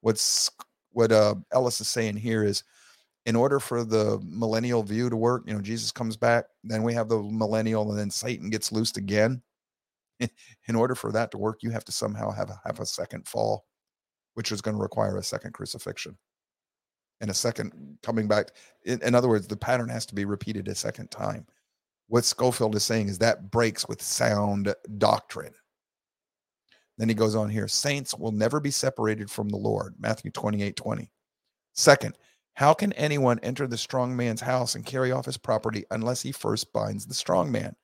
What's 0.00 0.50
what 0.92 1.12
uh, 1.12 1.34
Ellis 1.52 1.80
is 1.80 1.88
saying 1.88 2.16
here 2.16 2.44
is, 2.44 2.64
in 3.26 3.36
order 3.36 3.60
for 3.60 3.84
the 3.84 4.20
millennial 4.24 4.82
view 4.82 5.10
to 5.10 5.16
work, 5.16 5.44
you 5.46 5.54
know, 5.54 5.60
Jesus 5.60 5.92
comes 5.92 6.16
back, 6.16 6.46
then 6.64 6.82
we 6.82 6.94
have 6.94 7.08
the 7.08 7.22
millennial, 7.22 7.90
and 7.90 7.98
then 7.98 8.10
Satan 8.10 8.50
gets 8.50 8.72
loosed 8.72 8.96
again. 8.96 9.42
in 10.68 10.76
order 10.76 10.94
for 10.94 11.12
that 11.12 11.30
to 11.30 11.38
work, 11.38 11.62
you 11.62 11.70
have 11.70 11.84
to 11.84 11.92
somehow 11.92 12.30
have 12.30 12.50
a, 12.50 12.60
have 12.64 12.80
a 12.80 12.86
second 12.86 13.26
fall, 13.26 13.66
which 14.34 14.52
is 14.52 14.60
going 14.60 14.76
to 14.76 14.82
require 14.82 15.16
a 15.16 15.22
second 15.22 15.52
crucifixion 15.52 16.16
and 17.20 17.30
a 17.30 17.34
second 17.34 17.98
coming 18.02 18.28
back. 18.28 18.50
In, 18.84 19.00
in, 19.02 19.14
other 19.14 19.28
words, 19.28 19.46
the 19.46 19.56
pattern 19.56 19.88
has 19.88 20.06
to 20.06 20.14
be 20.14 20.24
repeated 20.24 20.68
a 20.68 20.74
second 20.74 21.10
time. 21.10 21.46
What 22.08 22.24
Skolfield 22.24 22.74
is 22.74 22.82
saying 22.82 23.08
is 23.08 23.18
that 23.18 23.50
breaks 23.50 23.88
with 23.88 24.02
sound 24.02 24.74
doctrine. 24.98 25.54
Then 27.00 27.08
he 27.08 27.14
goes 27.14 27.34
on 27.34 27.48
here 27.48 27.66
saints 27.66 28.14
will 28.14 28.30
never 28.30 28.60
be 28.60 28.70
separated 28.70 29.30
from 29.30 29.48
the 29.48 29.56
Lord. 29.56 29.94
Matthew 29.98 30.30
28 30.32 30.76
20. 30.76 31.10
Second, 31.72 32.14
how 32.52 32.74
can 32.74 32.92
anyone 32.92 33.38
enter 33.38 33.66
the 33.66 33.78
strong 33.78 34.14
man's 34.14 34.42
house 34.42 34.74
and 34.74 34.84
carry 34.84 35.10
off 35.10 35.24
his 35.24 35.38
property 35.38 35.86
unless 35.92 36.20
he 36.20 36.30
first 36.30 36.70
binds 36.74 37.06
the 37.06 37.14
strong 37.14 37.50
man? 37.50 37.74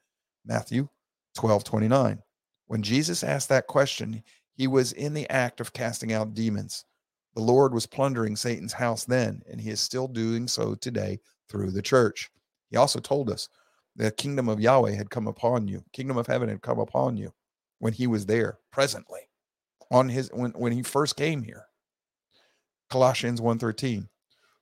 Matthew 0.44 0.90
12 1.34 1.64
29. 1.64 2.18
When 2.66 2.82
Jesus 2.82 3.24
asked 3.24 3.48
that 3.48 3.68
question, 3.68 4.22
he 4.52 4.66
was 4.66 4.92
in 4.92 5.14
the 5.14 5.28
act 5.30 5.60
of 5.62 5.72
casting 5.72 6.12
out 6.12 6.34
demons. 6.34 6.84
The 7.36 7.40
Lord 7.40 7.72
was 7.72 7.86
plundering 7.86 8.36
Satan's 8.36 8.74
house 8.74 9.06
then, 9.06 9.40
and 9.50 9.58
he 9.58 9.70
is 9.70 9.80
still 9.80 10.08
doing 10.08 10.46
so 10.46 10.74
today 10.74 11.20
through 11.48 11.70
the 11.70 11.80
church. 11.80 12.30
He 12.68 12.76
also 12.76 13.00
told 13.00 13.30
us 13.30 13.48
the 13.94 14.10
kingdom 14.10 14.50
of 14.50 14.60
Yahweh 14.60 14.94
had 14.94 15.08
come 15.08 15.26
upon 15.26 15.68
you, 15.68 15.82
kingdom 15.94 16.18
of 16.18 16.26
heaven 16.26 16.50
had 16.50 16.60
come 16.60 16.80
upon 16.80 17.16
you 17.16 17.32
when 17.78 17.92
he 17.92 18.06
was 18.06 18.26
there 18.26 18.58
presently 18.70 19.20
on 19.90 20.08
his 20.08 20.30
when, 20.32 20.52
when 20.52 20.72
he 20.72 20.82
first 20.82 21.16
came 21.16 21.42
here. 21.42 21.66
Colossians 22.90 23.40
1:13. 23.40 24.08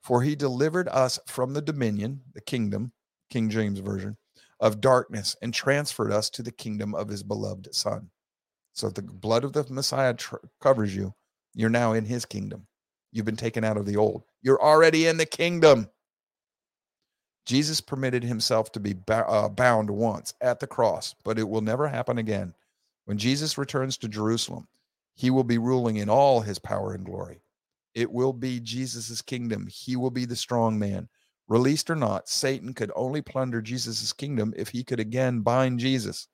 For 0.03 0.23
he 0.23 0.37
delivered 0.37 0.89
us 0.89 1.19
from 1.27 1.55
the 1.55 1.63
dominion, 1.63 2.21
the 2.35 2.43
kingdom, 2.43 2.93
King 3.31 3.49
James 3.49 3.79
version, 3.79 4.19
of 4.61 4.81
darkness 4.81 5.35
and 5.41 5.53
transferred 5.55 6.13
us 6.13 6.29
to 6.31 6.43
the 6.43 6.53
kingdom 6.53 6.95
of 6.95 7.09
his 7.09 7.23
beloved 7.23 7.75
son. 7.75 8.11
So 8.75 8.91
the 8.91 9.03
blood 9.03 9.45
of 9.45 9.55
the 9.55 9.65
Messiah 9.71 10.15
tr- 10.15 10.37
covers 10.61 10.95
you 10.95 11.15
you're 11.55 11.71
now 11.71 11.93
in 11.93 12.05
his 12.05 12.25
kingdom. 12.25 12.67
You've 13.13 13.25
been 13.25 13.37
taken 13.37 13.65
out 13.65 13.77
of 13.77 13.87
the 13.87 13.97
old. 13.97 14.25
You're 14.43 14.61
already 14.61 15.07
in 15.07 15.17
the 15.17 15.27
kingdom. 15.27 15.89
Jesus 17.47 17.81
permitted 17.81 18.25
himself 18.25 18.73
to 18.73 18.81
be 18.81 18.97
uh, 19.09 19.49
bound 19.49 19.89
once 19.89 20.35
at 20.41 20.59
the 20.59 20.67
cross, 20.67 21.15
but 21.25 21.39
it 21.39 21.49
will 21.49 21.61
never 21.61 21.87
happen 21.87 22.19
again. 22.19 22.55
When 23.05 23.19
Jesus 23.19 23.59
returns 23.59 23.99
to 23.99 24.09
Jerusalem, 24.09 24.67
he 25.15 25.31
will 25.31 25.45
be 25.45 25.59
ruling 25.59 25.97
in 25.97 26.09
all 26.09 26.41
his 26.41 26.59
power 26.59 26.95
and 26.95 27.05
glory. 27.05 27.43
It 27.95 28.11
will 28.11 28.33
be 28.33 28.61
Jesus' 28.61 29.23
kingdom. 29.23 29.69
He 29.71 29.97
will 29.97 30.11
be 30.11 30.25
the 30.25 30.37
strong 30.37 30.79
man. 30.79 31.09
Released 31.47 31.91
or 31.91 31.97
not, 31.97 32.29
Satan 32.29 32.73
could 32.73 32.91
only 32.97 33.23
plunder 33.23 33.61
Jesus' 33.61 34.13
kingdom 34.13 34.53
if 34.57 34.71
he 34.71 34.83
could 34.83 34.99
again 34.99 35.41
bind 35.41 35.79
Jesus. 35.79 36.29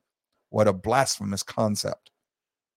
What 0.50 0.68
a 0.68 0.72
blasphemous 0.72 1.42
concept. 1.42 2.10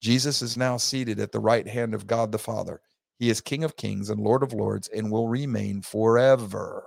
Jesus 0.02 0.42
is 0.42 0.58
now 0.58 0.78
seated 0.78 1.20
at 1.20 1.32
the 1.32 1.40
right 1.40 1.68
hand 1.68 1.94
of 1.94 2.08
God 2.08 2.32
the 2.32 2.38
Father. 2.38 2.82
He 3.20 3.30
is 3.30 3.40
King 3.40 3.64
of 3.64 3.78
kings 3.78 4.10
and 4.10 4.20
Lord 4.20 4.44
of 4.44 4.52
lords 4.52 4.90
and 4.90 5.10
will 5.10 5.30
remain 5.30 5.82
forever. 5.82 6.84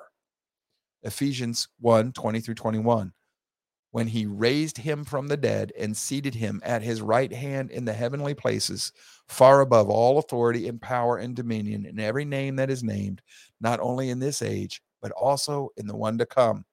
Ephesians 1.03 1.69
1 1.81 2.13
20 2.13 2.41
through 2.41 2.55
21. 2.55 3.13
When 3.97 4.09
he 4.09 4.27
raised 4.27 4.77
him 4.77 5.07
from 5.07 5.27
the 5.27 5.39
dead 5.39 5.73
and 5.79 5.97
seated 5.97 6.35
him 6.35 6.61
at 6.63 6.83
his 6.83 7.01
right 7.01 7.33
hand 7.33 7.71
in 7.71 7.87
the 7.87 7.95
heavenly 7.95 8.35
places, 8.35 8.93
far 9.27 9.63
above 9.63 9.89
all 9.89 10.19
authority 10.19 10.69
and 10.69 10.79
power 10.79 11.17
and 11.17 11.35
dominion, 11.35 11.87
and 11.87 11.99
every 11.99 12.27
name 12.27 12.57
that 12.57 12.69
is 12.69 12.83
named, 12.83 13.23
not 13.59 13.81
only 13.81 14.11
in 14.11 14.19
this 14.19 14.43
age, 14.43 14.83
but 15.01 15.13
also 15.13 15.71
in 15.79 15.87
the 15.87 15.97
one 15.97 16.19
to 16.19 16.27
come. 16.27 16.67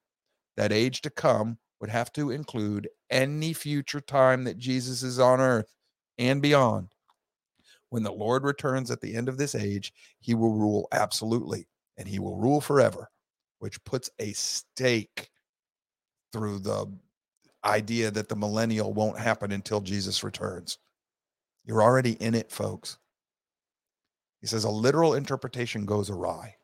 That 0.58 0.70
age 0.70 1.00
to 1.00 1.08
come 1.08 1.56
would 1.80 1.88
have 1.88 2.12
to 2.12 2.30
include 2.30 2.90
any 3.08 3.54
future 3.54 4.02
time 4.02 4.44
that 4.44 4.58
Jesus 4.58 5.02
is 5.02 5.18
on 5.18 5.40
earth 5.40 5.72
and 6.18 6.42
beyond. 6.42 6.88
When 7.88 8.02
the 8.02 8.12
Lord 8.12 8.44
returns 8.44 8.90
at 8.90 9.00
the 9.00 9.14
end 9.14 9.30
of 9.30 9.38
this 9.38 9.54
age, 9.54 9.94
he 10.20 10.34
will 10.34 10.52
rule 10.52 10.88
absolutely 10.92 11.68
and 11.96 12.06
he 12.06 12.18
will 12.18 12.36
rule 12.36 12.60
forever, 12.60 13.08
which 13.60 13.82
puts 13.84 14.10
a 14.18 14.34
stake 14.34 15.30
through 16.34 16.58
the 16.58 16.86
idea 17.64 18.10
that 18.10 18.28
the 18.28 18.36
millennial 18.36 18.92
won't 18.92 19.18
happen 19.18 19.52
until 19.52 19.80
Jesus 19.80 20.22
returns. 20.24 20.78
You're 21.64 21.82
already 21.82 22.12
in 22.14 22.34
it, 22.34 22.50
folks. 22.50 22.98
He 24.40 24.46
says 24.46 24.64
a 24.64 24.70
literal 24.70 25.14
interpretation 25.14 25.86
goes 25.86 26.10
awry. 26.10 26.56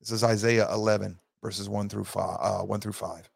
This 0.00 0.10
is 0.10 0.24
Isaiah 0.24 0.72
11, 0.72 1.18
verses 1.42 1.68
1 1.68 1.88
through 1.88 2.04
5. 2.04 2.38
Uh, 2.40 2.64
1 2.64 2.80
through 2.80 2.92
5. 2.92 3.30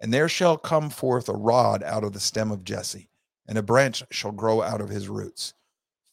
And 0.00 0.12
there 0.12 0.28
shall 0.28 0.56
come 0.56 0.90
forth 0.90 1.28
a 1.28 1.34
rod 1.34 1.82
out 1.82 2.04
of 2.04 2.12
the 2.12 2.20
stem 2.20 2.50
of 2.50 2.64
Jesse, 2.64 3.08
and 3.46 3.58
a 3.58 3.62
branch 3.62 4.02
shall 4.10 4.32
grow 4.32 4.62
out 4.62 4.80
of 4.80 4.88
his 4.88 5.08
roots. 5.08 5.54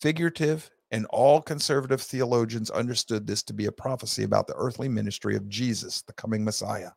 Figurative 0.02 0.70
and 0.92 1.06
all 1.08 1.42
conservative 1.42 2.02
theologians 2.02 2.70
understood 2.70 3.26
this 3.26 3.44
to 3.44 3.54
be 3.54 3.66
a 3.66 3.72
prophecy 3.72 4.24
about 4.24 4.48
the 4.48 4.56
earthly 4.56 4.88
ministry 4.88 5.36
of 5.36 5.50
Jesus, 5.50 6.02
the 6.02 6.14
coming 6.14 6.44
Messiah, 6.44 6.92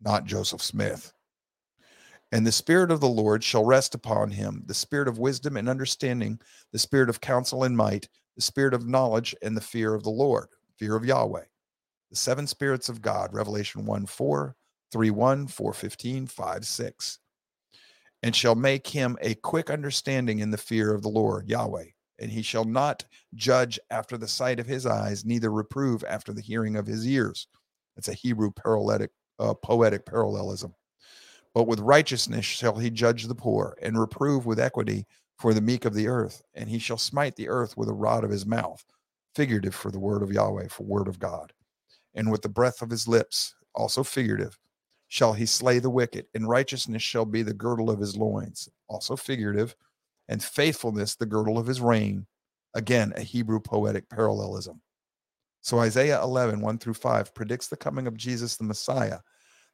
not 0.00 0.24
Joseph 0.24 0.62
Smith. 0.62 1.12
And 2.34 2.44
the 2.44 2.50
Spirit 2.50 2.90
of 2.90 2.98
the 2.98 3.08
Lord 3.08 3.44
shall 3.44 3.64
rest 3.64 3.94
upon 3.94 4.32
him 4.32 4.64
the 4.66 4.74
Spirit 4.74 5.06
of 5.06 5.20
wisdom 5.20 5.56
and 5.56 5.68
understanding, 5.68 6.40
the 6.72 6.80
Spirit 6.80 7.08
of 7.08 7.20
counsel 7.20 7.62
and 7.62 7.76
might, 7.76 8.08
the 8.34 8.42
Spirit 8.42 8.74
of 8.74 8.88
knowledge 8.88 9.36
and 9.40 9.56
the 9.56 9.60
fear 9.60 9.94
of 9.94 10.02
the 10.02 10.10
Lord, 10.10 10.48
fear 10.76 10.96
of 10.96 11.04
Yahweh. 11.04 11.44
The 12.10 12.16
seven 12.16 12.48
spirits 12.48 12.88
of 12.88 13.00
God, 13.00 13.32
Revelation 13.32 13.86
1 13.86 14.06
4, 14.06 14.56
3 14.90 15.10
1, 15.10 15.46
4 15.46 15.72
15, 15.72 16.26
5 16.26 16.66
6. 16.66 17.18
And 18.24 18.34
shall 18.34 18.56
make 18.56 18.88
him 18.88 19.16
a 19.20 19.36
quick 19.36 19.70
understanding 19.70 20.40
in 20.40 20.50
the 20.50 20.58
fear 20.58 20.92
of 20.92 21.02
the 21.02 21.08
Lord, 21.08 21.48
Yahweh 21.48 21.86
and 22.18 22.30
he 22.30 22.42
shall 22.42 22.64
not 22.64 23.04
judge 23.34 23.78
after 23.90 24.16
the 24.16 24.28
sight 24.28 24.60
of 24.60 24.66
his 24.66 24.86
eyes, 24.86 25.24
neither 25.24 25.50
reprove 25.50 26.04
after 26.04 26.32
the 26.32 26.40
hearing 26.40 26.76
of 26.76 26.86
his 26.86 27.06
ears. 27.06 27.48
That's 27.96 28.08
a 28.08 28.14
Hebrew 28.14 28.50
paralletic, 28.52 29.10
uh, 29.38 29.54
poetic 29.54 30.06
parallelism. 30.06 30.74
But 31.54 31.68
with 31.68 31.78
righteousness 31.80 32.44
shall 32.44 32.76
he 32.76 32.90
judge 32.90 33.24
the 33.24 33.34
poor, 33.34 33.76
and 33.80 33.98
reprove 33.98 34.44
with 34.44 34.58
equity 34.58 35.06
for 35.38 35.54
the 35.54 35.60
meek 35.60 35.84
of 35.84 35.94
the 35.94 36.08
earth. 36.08 36.42
And 36.54 36.68
he 36.68 36.78
shall 36.78 36.98
smite 36.98 37.36
the 37.36 37.48
earth 37.48 37.76
with 37.76 37.88
a 37.88 37.94
rod 37.94 38.24
of 38.24 38.30
his 38.30 38.44
mouth, 38.44 38.84
figurative 39.34 39.74
for 39.74 39.90
the 39.90 40.00
word 40.00 40.22
of 40.22 40.32
Yahweh, 40.32 40.68
for 40.68 40.82
word 40.82 41.08
of 41.08 41.18
God. 41.18 41.52
And 42.14 42.30
with 42.30 42.42
the 42.42 42.48
breath 42.48 42.82
of 42.82 42.90
his 42.90 43.08
lips, 43.08 43.54
also 43.74 44.02
figurative, 44.02 44.58
shall 45.08 45.32
he 45.32 45.46
slay 45.46 45.78
the 45.78 45.90
wicked, 45.90 46.26
and 46.34 46.48
righteousness 46.48 47.02
shall 47.02 47.24
be 47.24 47.42
the 47.42 47.54
girdle 47.54 47.90
of 47.90 48.00
his 48.00 48.16
loins, 48.16 48.68
also 48.88 49.16
figurative 49.16 49.76
and 50.28 50.42
faithfulness 50.42 51.14
the 51.14 51.26
girdle 51.26 51.58
of 51.58 51.66
his 51.66 51.80
reign. 51.80 52.26
Again, 52.74 53.12
a 53.16 53.20
Hebrew 53.20 53.60
poetic 53.60 54.08
parallelism. 54.08 54.80
So 55.60 55.78
Isaiah 55.78 56.20
11, 56.22 56.60
1 56.60 56.78
through 56.78 56.94
5 56.94 57.34
predicts 57.34 57.68
the 57.68 57.76
coming 57.76 58.06
of 58.06 58.16
Jesus 58.16 58.56
the 58.56 58.64
Messiah. 58.64 59.20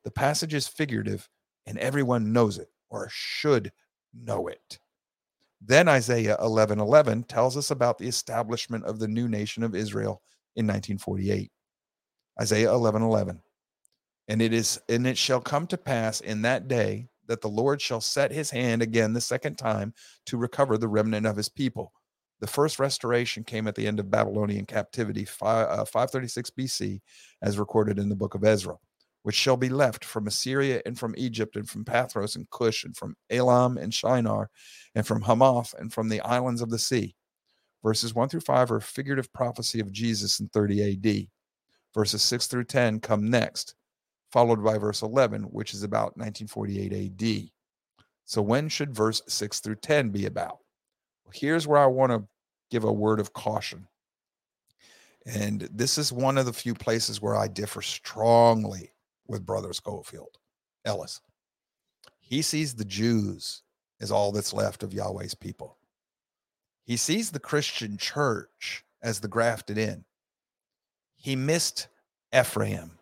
The 0.05 0.11
passage 0.11 0.55
is 0.55 0.69
figurative, 0.69 1.28
and 1.71 1.79
everyone 1.79 2.33
knows 2.33 2.59
it 2.59 2.69
or 2.91 3.09
should 3.11 3.71
know 4.13 4.49
it. 4.49 4.81
Then 5.63 5.89
Isaiah 5.89 6.37
11, 6.43 6.81
11 6.81 7.23
tells 7.25 7.57
us 7.57 7.71
about 7.71 7.97
the 7.97 8.09
establishment 8.09 8.85
of 8.85 8.99
the 8.99 9.07
new 9.07 9.29
nation 9.29 9.63
of 9.63 9.77
Israel 9.77 10.21
in 10.57 10.67
1948. 10.67 11.53
Isaiah 12.41 12.73
11, 12.73 13.03
11. 13.03 13.41
And 14.29 14.43
it 14.43 14.53
is 14.53 14.81
and 14.89 15.07
it 15.07 15.17
shall 15.17 15.41
come 15.41 15.67
to 15.69 15.79
pass 15.79 16.21
in 16.21 16.43
that 16.43 16.67
day 16.67 17.09
that 17.27 17.41
the 17.41 17.49
Lord 17.49 17.81
shall 17.81 18.01
set 18.01 18.33
his 18.33 18.51
hand 18.51 18.83
again 18.83 19.13
the 19.13 19.21
second 19.21 19.57
time 19.57 19.95
to 20.27 20.37
recover 20.37 20.77
the 20.77 20.89
remnant 20.89 21.27
of 21.27 21.37
his 21.37 21.49
people. 21.49 21.93
The 22.41 22.49
first 22.49 22.81
restoration 22.81 23.45
came 23.45 23.69
at 23.69 23.77
the 23.77 23.87
end 23.87 24.01
of 24.01 24.11
Babylonian 24.11 24.67
captivity, 24.67 25.25
536 25.25 26.51
uh, 26.51 26.53
BC, 26.59 27.01
as 27.43 27.59
recorded 27.59 27.99
in 28.01 28.09
the 28.09 28.17
book 28.17 28.35
of 28.35 28.45
Ezra, 28.45 28.77
which 29.23 29.37
shall 29.37 29.57
be 29.57 29.69
left 29.69 30.05
from 30.05 30.27
Assyria 30.27 30.81
and 30.87 30.99
from 30.99 31.15
Egypt 31.17 31.57
and 31.57 31.69
from 31.69 31.85
Pathros 31.85 32.37
and 32.37 32.49
Cush 32.51 32.85
and 32.85 32.97
from 32.97 33.17
Elam 33.31 33.77
and 33.77 33.93
Shinar 33.93 34.51
and 34.95 35.07
from 35.07 35.23
Hamath 35.23 35.75
and 35.79 35.93
from 35.93 36.09
the 36.09 36.21
islands 36.21 36.63
of 36.63 36.71
the 36.71 36.79
sea. 36.79 37.15
Verses 37.83 38.15
1 38.15 38.29
through 38.29 38.41
5 38.41 38.73
are 38.73 38.81
figurative 38.81 39.33
prophecy 39.33 39.81
of 39.81 39.93
Jesus 39.93 40.41
in 40.41 40.49
30 40.49 40.93
AD. 40.93 41.27
Verses 41.95 42.23
6 42.23 42.47
through 42.47 42.65
10 42.65 43.01
come 43.01 43.29
next 43.29 43.75
followed 44.31 44.63
by 44.63 44.79
verse 44.79 45.03
11, 45.03 45.43
which 45.45 45.75
is 45.75 45.83
about 45.83 46.17
1948 46.17 46.93
AD. 46.93 47.51
So, 48.25 48.43
when 48.43 48.69
should 48.69 48.95
verse 48.95 49.23
6 49.27 49.61
through 49.61 49.77
10 49.77 50.11
be 50.11 50.27
about? 50.27 50.59
Well, 51.25 51.33
here's 51.35 51.67
where 51.67 51.81
I 51.81 51.87
want 51.87 52.13
to 52.13 52.25
give 52.71 52.85
a 52.85 52.93
word 52.93 53.19
of 53.19 53.33
caution. 53.33 53.89
And 55.27 55.69
this 55.73 55.99
is 55.99 56.13
one 56.13 56.39
of 56.39 56.47
the 56.47 56.53
few 56.53 56.75
places 56.75 57.21
where 57.21 57.37
I 57.37 57.49
differ 57.49 57.83
strongly 57.83 58.93
with 59.31 59.47
Brother 59.47 59.70
Skolfield, 59.70 60.36
Ellis. 60.85 61.20
He 62.19 62.43
sees 62.43 62.74
the 62.74 62.85
Jews 62.85 63.62
as 64.01 64.11
all 64.11 64.32
that's 64.32 64.52
left 64.52 64.82
of 64.82 64.93
Yahweh's 64.93 65.35
people. 65.35 65.78
He 66.85 66.97
sees 66.97 67.31
the 67.31 67.40
Christian 67.40 67.97
church 67.97 68.85
as 69.02 69.20
the 69.20 69.28
grafted 69.28 69.78
in. 69.78 70.05
He 71.16 71.36
missed 71.36 71.89
Ephraim 72.35 72.93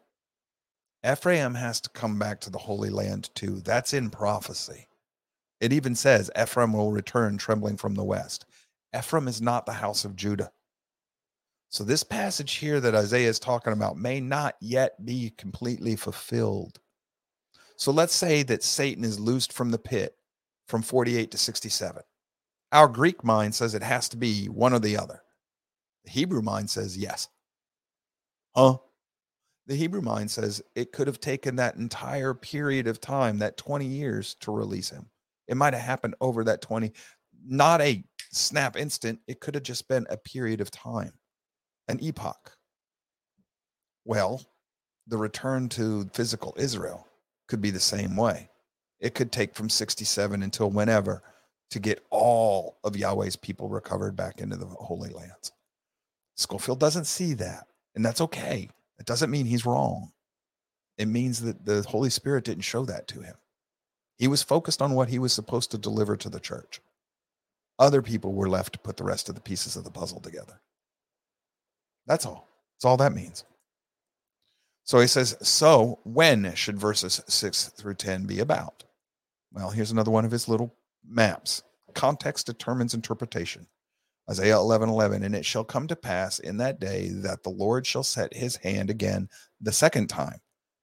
Ephraim 1.07 1.55
has 1.55 1.81
to 1.81 1.91
come 1.91 2.19
back 2.19 2.41
to 2.41 2.51
the 2.51 2.59
Holy 2.59 2.91
Land 2.91 3.31
too. 3.35 3.61
That's 3.61 3.93
in 3.93 4.11
prophecy. 4.11 4.89
It 5.61 5.73
even 5.73 5.95
says 5.95 6.31
Ephraim 6.41 6.73
will 6.73 6.91
return 6.91 7.39
trembling 7.39 7.77
from 7.77 7.95
the 7.95 8.05
west. 8.05 8.47
Ephraim 8.97 9.29
is 9.29 9.41
not 9.41 9.65
the 9.65 9.75
house 9.75 10.05
of 10.05 10.17
Judah. 10.17 10.51
So, 11.71 11.85
this 11.85 12.03
passage 12.03 12.55
here 12.55 12.81
that 12.81 12.95
Isaiah 12.95 13.29
is 13.29 13.39
talking 13.39 13.73
about 13.73 13.99
may 13.99 14.21
not 14.21 14.57
yet 14.61 15.05
be 15.05 15.33
completely 15.37 15.97
fulfilled. 15.97 16.81
So, 17.77 17.93
let's 17.93 18.15
say 18.15 18.43
that 18.45 18.63
Satan 18.63 19.05
is 19.05 19.21
loosed 19.21 19.53
from 19.53 19.71
the 19.71 19.79
pit 19.79 20.17
from 20.67 20.83
48 20.83 21.31
to 21.31 21.39
67. 21.39 22.03
Our 22.73 22.89
Greek 22.89 23.23
mind 23.25 23.55
says 23.55 23.75
it 23.75 23.83
has 23.83 24.09
to 24.11 24.17
be 24.17 24.47
one 24.47 24.73
or 24.73 24.79
the 24.79 24.97
other. 24.97 25.23
The 26.05 26.11
Hebrew 26.11 26.43
mind 26.43 26.71
says 26.71 26.97
yes. 26.97 27.29
Huh? 28.55 28.79
the 29.69 29.77
Hebrew 29.77 30.01
mind 30.01 30.31
says 30.31 30.63
it 30.75 30.93
could 30.93 31.07
have 31.07 31.21
taken 31.21 31.55
that 31.57 31.77
entire 31.77 32.33
period 32.33 32.87
of 32.89 33.01
time, 33.01 33.39
that 33.39 33.59
20 33.59 33.85
years, 33.85 34.35
to 34.41 34.51
release 34.51 34.89
him. 34.89 35.07
It 35.47 35.59
might 35.59 35.75
have 35.75 35.83
happened 35.83 36.15
over 36.23 36.43
that 36.45 36.63
20, 36.63 36.91
not 37.47 37.83
a 37.83 38.03
snap 38.33 38.79
instant. 38.79 39.21
It 39.29 39.41
could 39.41 39.55
have 39.55 39.63
just 39.63 39.87
been 39.87 40.07
a 40.09 40.17
period 40.17 40.63
of 40.63 40.71
time, 40.71 41.13
an 41.89 41.99
epoch. 42.03 42.53
Well, 44.05 44.43
the 45.07 45.17
return 45.19 45.69
to 45.71 46.09
physical 46.13 46.55
Israel 46.59 47.07
could 47.49 47.61
be 47.61 47.71
the 47.71 47.81
same 47.81 48.17
way. 48.17 48.51
It 49.01 49.15
could 49.15 49.33
take 49.33 49.55
from 49.55 49.69
67 49.69 50.43
until 50.43 50.71
whenever 50.71 51.23
to 51.71 51.79
get 51.79 52.05
all 52.11 52.79
of 52.85 52.97
Yahweh's 52.97 53.37
people 53.37 53.69
recovered 53.69 54.17
back 54.17 54.41
into 54.41 54.57
the 54.57 54.67
Holy 54.67 55.11
Lands. 55.11 55.53
Skolfield 56.39 56.79
doesn't 56.79 57.07
see 57.07 57.35
that, 57.35 57.67
and 57.95 58.05
that's 58.05 58.21
okay. 58.21 58.71
It 58.99 59.07
doesn't 59.07 59.31
mean 59.31 59.47
he's 59.47 59.67
wrong. 59.67 60.13
It 60.97 61.07
means 61.07 61.41
that 61.43 61.65
the 61.65 61.83
Holy 61.83 62.11
Spirit 62.11 62.45
didn't 62.45 62.63
show 62.63 62.85
that 62.87 63.07
to 63.09 63.21
him. 63.21 63.35
He 64.17 64.27
was 64.29 64.43
focused 64.43 64.83
on 64.83 64.95
what 64.95 65.09
he 65.09 65.19
was 65.19 65.33
supposed 65.33 65.71
to 65.71 65.79
deliver 65.79 66.17
to 66.17 66.29
the 66.29 66.41
church. 66.41 66.81
Other 67.79 68.03
people 68.03 68.33
were 68.33 68.49
left 68.49 68.73
to 68.73 68.79
put 68.81 68.97
the 68.97 69.05
rest 69.05 69.29
of 69.29 69.37
the 69.37 69.41
pieces 69.41 69.77
of 69.77 69.85
the 69.85 69.91
puzzle 69.91 70.21
together. 70.21 70.61
That's 72.09 72.27
all. 72.27 72.49
That's 72.75 72.87
all 72.87 72.97
that 72.97 73.15
means. 73.15 73.45
So 74.85 74.99
he 74.99 75.07
says, 75.07 75.37
So 75.43 76.01
when 76.05 76.55
should 76.55 76.79
verses 76.79 77.21
6 77.29 77.69
through 77.69 77.95
10 77.95 78.25
be 78.25 78.41
about? 78.41 78.85
Well, 79.53 79.71
here's 79.71 79.91
another 79.91 80.11
one 80.11 80.25
of 80.25 80.31
his 80.31 80.49
little 80.49 80.75
maps. 81.07 81.63
Context 81.95 82.47
determines 82.47 82.95
interpretation. 82.95 83.67
Isaiah 84.31 84.57
11, 84.57 84.89
11, 84.89 85.23
and 85.23 85.35
it 85.35 85.45
shall 85.45 85.65
come 85.65 85.87
to 85.89 85.97
pass 85.97 86.39
in 86.39 86.57
that 86.59 86.81
day 86.81 87.09
that 87.09 87.43
the 87.43 87.51
Lord 87.51 87.87
shall 87.87 88.03
set 88.03 88.35
his 88.35 88.57
hand 88.57 88.91
again 88.91 89.29
the 89.61 89.73
second 89.73 90.09
time 90.09 90.39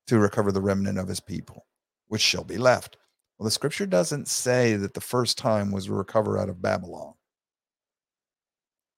to 0.08 0.20
recover 0.20 0.52
the 0.52 0.62
remnant 0.62 0.98
of 0.98 1.08
his 1.08 1.20
people, 1.20 1.66
which 2.08 2.22
shall 2.22 2.44
be 2.44 2.58
left. 2.58 2.98
Well, 3.38 3.46
the 3.46 3.52
scripture 3.52 3.86
doesn't 3.86 4.28
say 4.28 4.76
that 4.76 4.94
the 4.94 5.02
first 5.02 5.38
time 5.38 5.72
was 5.72 5.90
recover 5.90 6.40
out 6.40 6.50
of 6.50 6.62
Babylon. 6.62 7.14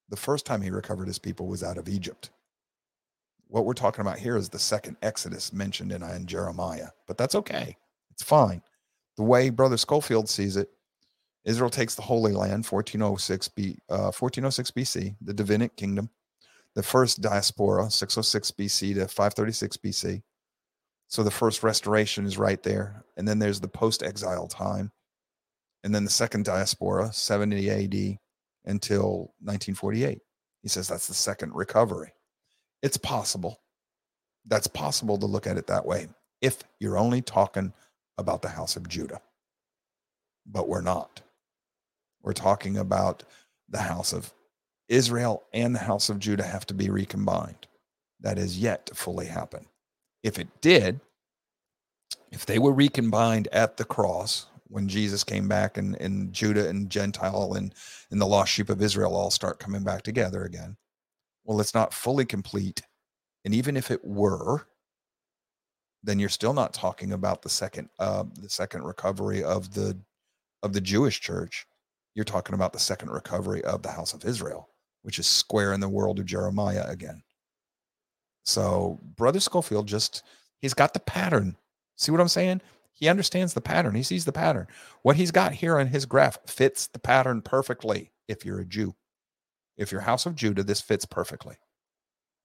The 0.09 0.17
first 0.17 0.45
time 0.45 0.61
he 0.61 0.69
recovered 0.69 1.07
his 1.07 1.19
people 1.19 1.47
was 1.47 1.63
out 1.63 1.77
of 1.77 1.89
Egypt. 1.89 2.29
What 3.47 3.65
we're 3.65 3.73
talking 3.73 4.01
about 4.01 4.19
here 4.19 4.37
is 4.37 4.49
the 4.49 4.59
second 4.59 4.97
Exodus 5.01 5.53
mentioned 5.53 5.91
in, 5.91 6.03
in 6.03 6.25
Jeremiah, 6.25 6.89
but 7.07 7.17
that's 7.17 7.35
okay. 7.35 7.77
It's 8.11 8.23
fine. 8.23 8.61
The 9.15 9.23
way 9.23 9.49
Brother 9.49 9.77
Skolfield 9.77 10.27
sees 10.27 10.57
it, 10.57 10.69
Israel 11.45 11.69
takes 11.69 11.95
the 11.95 12.01
Holy 12.01 12.33
Land, 12.33 12.65
1406, 12.65 13.47
B, 13.49 13.77
uh, 13.89 14.11
1406 14.11 14.71
BC, 14.71 15.15
the 15.21 15.33
Davidic 15.33 15.77
kingdom. 15.77 16.09
The 16.75 16.83
first 16.83 17.21
diaspora, 17.21 17.89
606 17.89 18.51
BC 18.51 18.95
to 18.95 19.07
536 19.07 19.77
BC. 19.77 20.21
So 21.07 21.23
the 21.23 21.31
first 21.31 21.63
restoration 21.63 22.25
is 22.25 22.37
right 22.37 22.61
there. 22.61 23.05
And 23.15 23.27
then 23.27 23.39
there's 23.39 23.61
the 23.61 23.67
post 23.67 24.03
exile 24.03 24.47
time. 24.47 24.91
And 25.83 25.95
then 25.95 26.03
the 26.03 26.11
second 26.11 26.43
diaspora, 26.43 27.13
70 27.13 27.69
AD. 27.69 28.17
Until 28.67 29.33
1948. 29.41 30.19
He 30.61 30.69
says 30.69 30.87
that's 30.87 31.07
the 31.07 31.13
second 31.13 31.55
recovery. 31.55 32.13
It's 32.83 32.97
possible. 32.97 33.59
That's 34.45 34.67
possible 34.67 35.17
to 35.17 35.25
look 35.25 35.47
at 35.47 35.57
it 35.57 35.67
that 35.67 35.85
way 35.85 36.07
if 36.41 36.63
you're 36.79 36.97
only 36.97 37.21
talking 37.21 37.73
about 38.17 38.41
the 38.41 38.49
house 38.49 38.75
of 38.75 38.87
Judah. 38.87 39.21
But 40.45 40.67
we're 40.67 40.81
not. 40.81 41.21
We're 42.21 42.33
talking 42.33 42.77
about 42.77 43.23
the 43.69 43.79
house 43.79 44.13
of 44.13 44.33
Israel 44.87 45.43
and 45.53 45.75
the 45.75 45.79
house 45.79 46.09
of 46.09 46.19
Judah 46.19 46.43
have 46.43 46.65
to 46.67 46.73
be 46.73 46.89
recombined. 46.89 47.67
That 48.19 48.37
is 48.37 48.57
yet 48.57 48.87
to 48.87 48.95
fully 48.95 49.27
happen. 49.27 49.65
If 50.23 50.39
it 50.39 50.47
did, 50.61 50.99
if 52.31 52.45
they 52.45 52.59
were 52.59 52.73
recombined 52.73 53.47
at 53.51 53.77
the 53.77 53.85
cross 53.85 54.47
when 54.69 54.87
Jesus 54.87 55.23
came 55.23 55.47
back 55.47 55.77
and, 55.77 55.95
and 55.95 56.33
Judah 56.33 56.67
and 56.67 56.89
Gentile 56.89 57.53
and, 57.53 57.73
and 58.11 58.21
the 58.21 58.25
lost 58.25 58.51
sheep 58.51 58.69
of 58.69 58.81
Israel 58.81 59.15
all 59.15 59.31
start 59.31 59.59
coming 59.59 59.83
back 59.83 60.01
together 60.01 60.43
again, 60.43 60.77
well, 61.43 61.61
it's 61.61 61.73
not 61.73 61.93
fully 61.93 62.25
complete. 62.25 62.81
And 63.45 63.53
even 63.53 63.77
if 63.77 63.91
it 63.91 64.03
were, 64.03 64.67
then 66.03 66.19
you're 66.19 66.29
still 66.29 66.53
not 66.53 66.73
talking 66.73 67.13
about 67.13 67.41
the 67.41 67.49
second 67.49 67.89
uh, 67.99 68.23
the 68.39 68.49
second 68.49 68.83
recovery 68.83 69.43
of 69.43 69.73
the 69.73 69.97
of 70.63 70.73
the 70.73 70.81
Jewish 70.81 71.21
church. 71.21 71.65
You're 72.15 72.25
talking 72.25 72.55
about 72.55 72.73
the 72.73 72.79
second 72.79 73.09
recovery 73.09 73.63
of 73.63 73.83
the 73.83 73.91
house 73.91 74.13
of 74.13 74.25
Israel, 74.25 74.69
which 75.03 75.19
is 75.19 75.27
square 75.27 75.73
in 75.73 75.79
the 75.79 75.89
world 75.89 76.19
of 76.19 76.25
Jeremiah 76.25 76.85
again. 76.87 77.21
So 78.45 78.99
Brother 79.15 79.39
Skolfield 79.39 79.85
just 79.85 80.23
he's 80.59 80.73
got 80.73 80.93
the 80.93 80.99
pattern. 80.99 81.57
See 81.97 82.11
what 82.11 82.21
I'm 82.21 82.27
saying? 82.27 82.61
He 82.97 83.07
understands 83.07 83.53
the 83.53 83.61
pattern. 83.61 83.93
He 83.93 84.01
sees 84.01 84.25
the 84.25 84.31
pattern. 84.31 84.67
What 85.03 85.17
he's 85.17 85.31
got 85.31 85.53
here 85.53 85.77
on 85.77 85.87
his 85.87 86.07
graph 86.07 86.39
fits 86.47 86.87
the 86.87 86.97
pattern 86.97 87.43
perfectly 87.43 88.11
if 88.27 88.43
you're 88.43 88.59
a 88.59 88.65
Jew. 88.65 88.95
If 89.77 89.91
you're 89.91 90.01
House 90.01 90.25
of 90.25 90.35
Judah, 90.35 90.63
this 90.63 90.81
fits 90.81 91.05
perfectly. 91.05 91.57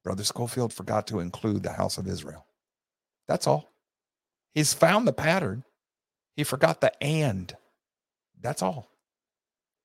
Brother 0.05 0.23
Skolfield 0.23 0.73
forgot 0.73 1.07
to 1.07 1.21
include 1.21 1.63
the 1.63 1.73
house 1.73 1.97
of 1.97 2.07
Israel. 2.07 2.45
That's 3.27 3.47
all. 3.47 3.73
He's 4.53 4.75
found 4.75 5.09
the 5.09 5.13
pattern. 5.15 5.65
He 6.37 6.45
forgot 6.45 6.83
the 6.83 6.93
and. 7.03 7.57
That's 8.39 8.61
all. 8.63 8.91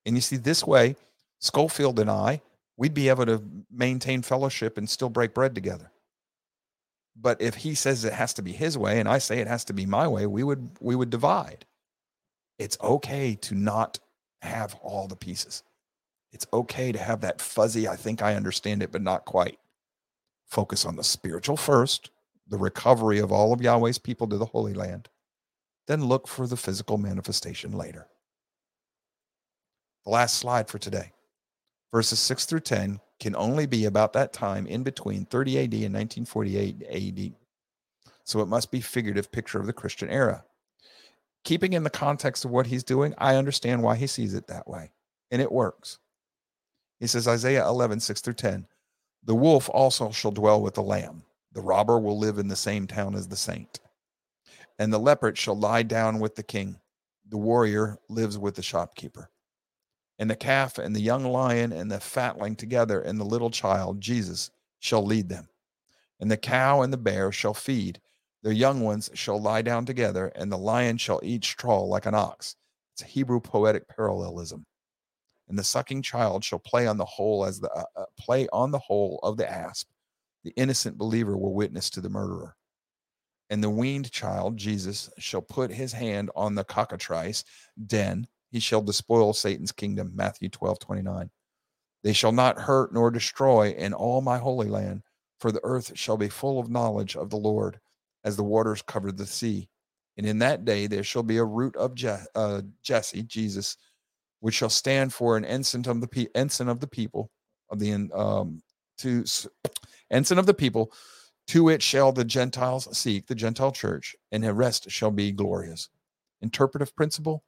And 0.05 0.15
you 0.15 0.21
see, 0.21 0.35
this 0.35 0.65
way, 0.67 0.97
Skolfield 1.41 1.99
and 1.99 2.09
I, 2.09 2.41
we'd 2.75 2.93
be 2.93 3.07
able 3.07 3.25
to 3.27 3.41
maintain 3.71 4.21
fellowship 4.21 4.77
and 4.77 4.89
still 4.89 5.09
break 5.09 5.33
bread 5.33 5.55
together. 5.55 5.91
But 7.19 7.41
if 7.41 7.55
he 7.55 7.73
says 7.73 8.05
it 8.05 8.13
has 8.13 8.33
to 8.35 8.41
be 8.41 8.51
his 8.51 8.77
way 8.77 8.99
and 8.99 9.09
I 9.09 9.17
say 9.17 9.39
it 9.39 9.47
has 9.47 9.65
to 9.65 9.73
be 9.73 9.85
my 9.85 10.07
way, 10.07 10.27
we 10.27 10.43
would 10.43 10.69
we 10.79 10.95
would 10.95 11.09
divide. 11.09 11.65
It's 12.59 12.77
okay 12.81 13.35
to 13.41 13.55
not 13.55 13.99
have 14.41 14.75
all 14.81 15.07
the 15.07 15.15
pieces. 15.15 15.63
It's 16.31 16.47
okay 16.53 16.91
to 16.91 16.99
have 16.99 17.21
that 17.21 17.41
fuzzy, 17.41 17.87
I 17.87 17.95
think 17.95 18.21
I 18.21 18.35
understand 18.35 18.83
it, 18.83 18.91
but 18.91 19.01
not 19.01 19.25
quite. 19.25 19.59
Focus 20.45 20.85
on 20.85 20.95
the 20.95 21.03
spiritual 21.03 21.57
first, 21.57 22.11
the 22.47 22.57
recovery 22.57 23.19
of 23.19 23.31
all 23.31 23.53
of 23.53 23.61
Yahweh's 23.61 23.97
people 23.97 24.27
to 24.27 24.37
the 24.37 24.45
Holy 24.45 24.73
Land. 24.73 25.09
Then 25.87 26.05
look 26.05 26.27
for 26.27 26.47
the 26.47 26.57
physical 26.57 26.97
manifestation 26.97 27.71
later. 27.71 28.07
The 30.05 30.11
last 30.11 30.37
slide 30.37 30.67
for 30.67 30.77
today. 30.77 31.13
Verses 31.91 32.19
6 32.19 32.45
through 32.45 32.59
10 32.61 32.99
can 33.19 33.35
only 33.35 33.65
be 33.65 33.85
about 33.85 34.13
that 34.13 34.33
time 34.33 34.67
in 34.67 34.83
between 34.83 35.25
30 35.25 35.59
AD 35.59 35.73
and 35.73 35.93
1948 35.93 36.83
AD. 36.89 37.33
So 38.23 38.41
it 38.41 38.47
must 38.47 38.71
be 38.71 38.81
figurative 38.81 39.31
picture 39.31 39.59
of 39.59 39.65
the 39.65 39.73
Christian 39.73 40.09
era. 40.09 40.43
Keeping 41.43 41.73
in 41.73 41.83
the 41.83 41.89
context 41.89 42.43
of 42.45 42.51
what 42.51 42.67
he's 42.67 42.83
doing, 42.83 43.13
I 43.17 43.35
understand 43.35 43.81
why 43.81 43.95
he 43.95 44.07
sees 44.07 44.33
it 44.33 44.47
that 44.47 44.67
way. 44.67 44.91
And 45.31 45.41
it 45.41 45.51
works. 45.51 45.99
He 46.99 47.07
says, 47.07 47.27
Isaiah 47.27 47.65
11, 47.65 47.99
6 48.01 48.21
through 48.21 48.33
10. 48.33 48.67
The 49.23 49.35
wolf 49.35 49.69
also 49.69 50.11
shall 50.11 50.31
dwell 50.31 50.61
with 50.61 50.73
the 50.73 50.83
lamb. 50.83 51.23
The 51.53 51.61
robber 51.61 51.99
will 51.99 52.19
live 52.19 52.37
in 52.37 52.47
the 52.47 52.55
same 52.55 52.85
town 52.85 53.15
as 53.15 53.27
the 53.27 53.35
saint. 53.35 53.79
And 54.79 54.91
the 54.91 54.99
leopard 54.99 55.37
shall 55.37 55.57
lie 55.57 55.83
down 55.83 56.19
with 56.19 56.35
the 56.35 56.43
king. 56.43 56.79
The 57.29 57.37
warrior 57.37 57.97
lives 58.09 58.37
with 58.37 58.55
the 58.55 58.61
shopkeeper. 58.61 59.29
And 60.19 60.29
the 60.29 60.35
calf 60.35 60.77
and 60.77 60.95
the 60.95 61.01
young 61.01 61.23
lion 61.23 61.71
and 61.71 61.91
the 61.91 61.99
fatling 61.99 62.55
together, 62.55 63.01
and 63.01 63.19
the 63.19 63.25
little 63.25 63.51
child, 63.51 64.01
Jesus, 64.01 64.49
shall 64.79 65.05
lead 65.05 65.29
them. 65.29 65.47
And 66.19 66.31
the 66.31 66.37
cow 66.37 66.81
and 66.81 66.91
the 66.91 66.97
bear 66.97 67.31
shall 67.31 67.53
feed. 67.53 68.01
Their 68.41 68.53
young 68.53 68.81
ones 68.81 69.09
shall 69.13 69.41
lie 69.41 69.61
down 69.61 69.85
together, 69.85 70.31
and 70.35 70.51
the 70.51 70.57
lion 70.57 70.97
shall 70.97 71.19
eat 71.23 71.45
straw 71.45 71.81
like 71.81 72.05
an 72.05 72.15
ox. 72.15 72.55
It's 72.93 73.03
a 73.03 73.05
Hebrew 73.05 73.39
poetic 73.39 73.87
parallelism 73.87 74.65
and 75.49 75.57
the 75.57 75.63
sucking 75.63 76.01
child 76.01 76.43
shall 76.43 76.59
play 76.59 76.87
on 76.87 76.97
the 76.97 77.05
hole 77.05 77.45
as 77.45 77.59
the 77.59 77.71
uh, 77.71 77.83
uh, 77.95 78.05
play 78.19 78.47
on 78.51 78.71
the 78.71 78.79
hole 78.79 79.19
of 79.23 79.37
the 79.37 79.49
asp 79.49 79.87
the 80.43 80.53
innocent 80.55 80.97
believer 80.97 81.37
will 81.37 81.53
witness 81.53 81.89
to 81.89 82.01
the 82.01 82.09
murderer 82.09 82.55
and 83.49 83.63
the 83.63 83.69
weaned 83.69 84.11
child 84.11 84.57
jesus 84.57 85.09
shall 85.17 85.41
put 85.41 85.71
his 85.71 85.93
hand 85.93 86.29
on 86.35 86.55
the 86.55 86.63
cockatrice 86.63 87.43
den 87.85 88.27
he 88.51 88.59
shall 88.59 88.81
despoil 88.81 89.33
satan's 89.33 89.71
kingdom 89.71 90.11
matthew 90.15 90.49
12 90.49 90.79
29 90.79 91.29
they 92.03 92.13
shall 92.13 92.31
not 92.31 92.59
hurt 92.59 92.93
nor 92.93 93.11
destroy 93.11 93.71
in 93.71 93.93
all 93.93 94.21
my 94.21 94.37
holy 94.37 94.67
land 94.69 95.01
for 95.39 95.51
the 95.51 95.61
earth 95.63 95.91
shall 95.95 96.17
be 96.17 96.29
full 96.29 96.59
of 96.59 96.69
knowledge 96.69 97.15
of 97.15 97.29
the 97.29 97.37
lord 97.37 97.79
as 98.23 98.35
the 98.35 98.43
waters 98.43 98.81
cover 98.81 99.11
the 99.11 99.25
sea. 99.25 99.69
And 100.17 100.25
in 100.25 100.39
that 100.39 100.65
day 100.65 100.87
there 100.87 101.03
shall 101.03 101.23
be 101.23 101.37
a 101.37 101.43
root 101.43 101.75
of 101.77 101.95
Je- 101.95 102.25
uh, 102.35 102.61
jesse 102.83 103.23
jesus 103.23 103.77
which 104.39 104.55
shall 104.55 104.69
stand 104.69 105.13
for 105.13 105.37
an 105.37 105.45
ensign 105.45 105.87
of 105.87 106.01
the 106.01 106.07
pe- 106.07 106.27
ensign 106.35 106.67
of 106.69 106.79
the 106.79 106.87
people 106.87 107.31
of 107.69 107.79
the 107.79 107.93
um 108.13 108.61
to 108.99 109.23
ensign 110.11 110.37
of 110.39 110.45
the 110.45 110.53
people 110.53 110.91
to 111.47 111.69
it 111.69 111.81
shall 111.81 112.11
the 112.11 112.25
gentiles 112.25 112.87
seek 112.97 113.27
the 113.27 113.35
gentile 113.35 113.71
church 113.71 114.15
and 114.31 114.43
the 114.43 114.53
rest 114.53 114.89
shall 114.89 115.11
be 115.11 115.31
glorious. 115.31 115.89
Interpretive 116.41 116.95
principle 116.95 117.43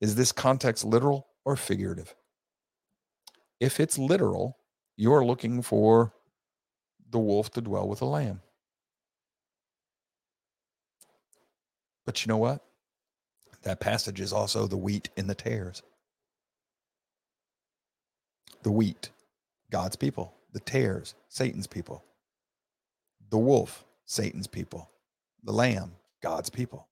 is 0.00 0.14
this 0.14 0.32
context 0.32 0.84
literal 0.84 1.26
or 1.44 1.56
figurative? 1.56 2.14
If 3.60 3.80
it's 3.80 3.98
literal 3.98 4.58
you're 4.96 5.24
looking 5.24 5.62
for 5.62 6.12
the 7.10 7.18
wolf 7.18 7.50
to 7.52 7.60
dwell 7.60 7.86
with 7.86 7.98
the 8.00 8.06
lamb. 8.06 8.40
But 12.04 12.24
you 12.24 12.30
know 12.30 12.38
what? 12.38 12.64
That 13.62 13.80
passage 13.80 14.20
is 14.20 14.32
also 14.32 14.66
the 14.66 14.76
wheat 14.76 15.10
in 15.16 15.26
the 15.26 15.34
tares. 15.34 15.82
The 18.62 18.72
wheat, 18.72 19.10
God's 19.70 19.96
people, 19.96 20.34
the 20.52 20.60
tares, 20.60 21.14
Satan's 21.28 21.66
people, 21.66 22.04
the 23.30 23.38
wolf, 23.38 23.84
Satan's 24.06 24.46
people, 24.46 24.90
the 25.44 25.52
lamb, 25.52 25.92
God's 26.22 26.50
people. 26.50 26.88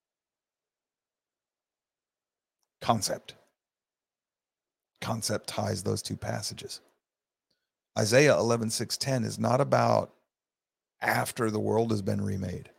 Concept. 2.85 3.35
Concept 5.01 5.47
ties 5.47 5.83
those 5.83 6.03
two 6.03 6.17
passages. 6.17 6.81
Isaiah 7.99 8.37
11, 8.37 8.71
6, 8.71 8.97
10 8.97 9.25
is 9.25 9.39
not 9.39 9.61
about 9.61 10.13
after 11.01 11.51
the 11.51 11.61
world 11.61 11.91
has 11.91 12.03
been 12.03 12.21
remade. 12.21 12.71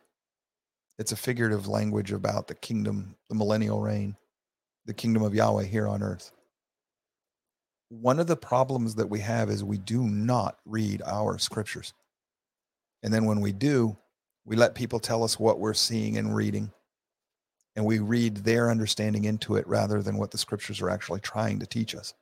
It's 0.97 1.11
a 1.11 1.17
figurative 1.17 1.67
language 1.67 2.11
about 2.11 2.47
the 2.47 2.55
kingdom, 2.55 3.15
the 3.29 3.35
millennial 3.35 3.81
reign, 3.81 4.15
the 4.85 4.93
kingdom 4.93 5.23
of 5.23 5.35
Yahweh 5.35 5.65
here 5.65 5.87
on 5.87 6.01
earth 6.01 6.31
one 7.89 8.19
of 8.19 8.27
the 8.27 8.35
problems 8.35 8.95
that 8.95 9.09
we 9.09 9.19
have 9.19 9.49
is 9.49 9.63
we 9.63 9.77
do 9.77 10.03
not 10.03 10.57
read 10.65 11.01
our 11.05 11.37
scriptures. 11.37 11.93
And 13.03 13.13
then 13.13 13.25
when 13.25 13.41
we 13.41 13.51
do, 13.51 13.95
we 14.45 14.55
let 14.55 14.75
people 14.75 14.99
tell 14.99 15.23
us 15.23 15.39
what 15.39 15.59
we're 15.59 15.73
seeing 15.73 16.17
and 16.17 16.35
reading. 16.35 16.71
And 17.75 17.85
we 17.85 17.99
read 17.99 18.37
their 18.37 18.71
understanding 18.71 19.25
into 19.25 19.55
it 19.55 19.67
rather 19.67 20.01
than 20.01 20.17
what 20.17 20.31
the 20.31 20.37
scriptures 20.37 20.81
are 20.81 20.89
actually 20.89 21.19
trying 21.19 21.59
to 21.59 21.65
teach 21.65 21.93
us. 21.93 22.13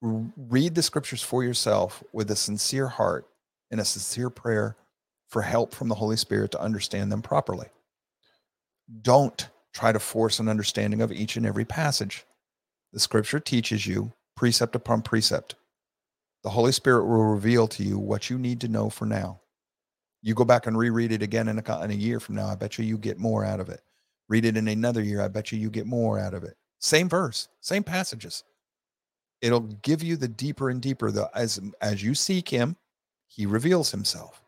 Read 0.00 0.74
the 0.74 0.82
scriptures 0.82 1.22
for 1.22 1.42
yourself 1.42 2.02
with 2.12 2.30
a 2.30 2.36
sincere 2.36 2.88
heart 2.88 3.26
and 3.70 3.80
a 3.80 3.84
sincere 3.84 4.30
prayer 4.30 4.76
for 5.28 5.42
help 5.42 5.74
from 5.74 5.88
the 5.88 5.94
Holy 5.94 6.16
Spirit 6.16 6.52
to 6.52 6.60
understand 6.60 7.10
them 7.10 7.22
properly. 7.22 7.66
Don't 9.02 9.48
try 9.74 9.92
to 9.92 9.98
force 9.98 10.38
an 10.38 10.48
understanding 10.48 11.02
of 11.02 11.12
each 11.12 11.36
and 11.36 11.44
every 11.44 11.64
passage 11.64 12.24
the 12.92 13.00
scripture 13.00 13.40
teaches 13.40 13.86
you 13.86 14.12
precept 14.36 14.74
upon 14.74 15.02
precept. 15.02 15.54
The 16.42 16.50
Holy 16.50 16.72
Spirit 16.72 17.04
will 17.04 17.24
reveal 17.24 17.68
to 17.68 17.82
you 17.82 17.98
what 17.98 18.30
you 18.30 18.38
need 18.38 18.60
to 18.62 18.68
know 18.68 18.88
for 18.88 19.04
now. 19.04 19.40
You 20.26 20.34
go 20.34 20.44
back 20.44 20.66
and 20.66 20.76
reread 20.76 21.12
it 21.12 21.22
again 21.22 21.46
in 21.46 21.62
a, 21.64 21.82
in 21.84 21.92
a 21.92 21.94
year 21.94 22.18
from 22.18 22.34
now, 22.34 22.48
I 22.48 22.56
bet 22.56 22.78
you 22.78 22.84
you 22.84 22.98
get 22.98 23.16
more 23.16 23.44
out 23.44 23.60
of 23.60 23.68
it. 23.68 23.80
Read 24.28 24.44
it 24.44 24.56
in 24.56 24.66
another 24.66 25.00
year, 25.00 25.20
I 25.20 25.28
bet 25.28 25.52
you 25.52 25.58
you 25.58 25.70
get 25.70 25.86
more 25.86 26.18
out 26.18 26.34
of 26.34 26.42
it. 26.42 26.56
Same 26.80 27.08
verse, 27.08 27.46
same 27.60 27.84
passages. 27.84 28.42
It'll 29.40 29.60
give 29.60 30.02
you 30.02 30.16
the 30.16 30.26
deeper 30.26 30.68
and 30.68 30.82
deeper. 30.82 31.12
The 31.12 31.30
as 31.36 31.60
as 31.80 32.02
you 32.02 32.12
seek 32.12 32.48
Him, 32.48 32.74
He 33.28 33.46
reveals 33.46 33.92
Himself. 33.92 34.42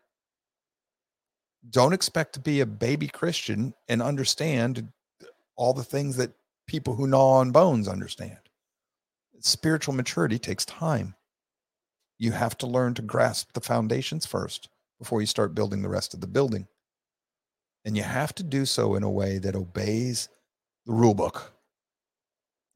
Don't 1.69 1.93
expect 1.93 2.33
to 2.33 2.41
be 2.41 2.59
a 2.59 2.65
baby 2.65 3.07
Christian 3.07 3.73
and 3.87 4.01
understand 4.01 4.91
all 5.55 5.71
the 5.71 5.81
things 5.81 6.17
that 6.17 6.33
people 6.67 6.93
who 6.93 7.07
gnaw 7.07 7.35
on 7.35 7.51
bones 7.51 7.87
understand. 7.87 8.39
spiritual 9.39 9.93
maturity 9.93 10.39
takes 10.39 10.65
time. 10.65 11.15
You 12.17 12.33
have 12.33 12.57
to 12.57 12.67
learn 12.67 12.95
to 12.95 13.01
grasp 13.01 13.53
the 13.53 13.61
foundations 13.61 14.25
first 14.25 14.67
before 14.99 15.21
you 15.21 15.27
start 15.27 15.55
building 15.55 15.81
the 15.81 15.89
rest 15.89 16.13
of 16.13 16.21
the 16.21 16.27
building. 16.27 16.67
And 17.85 17.95
you 17.95 18.03
have 18.03 18.35
to 18.35 18.43
do 18.43 18.65
so 18.65 18.95
in 18.95 19.03
a 19.03 19.09
way 19.09 19.37
that 19.39 19.55
obeys 19.55 20.29
the 20.85 20.93
rule 20.93 21.13
book. 21.13 21.53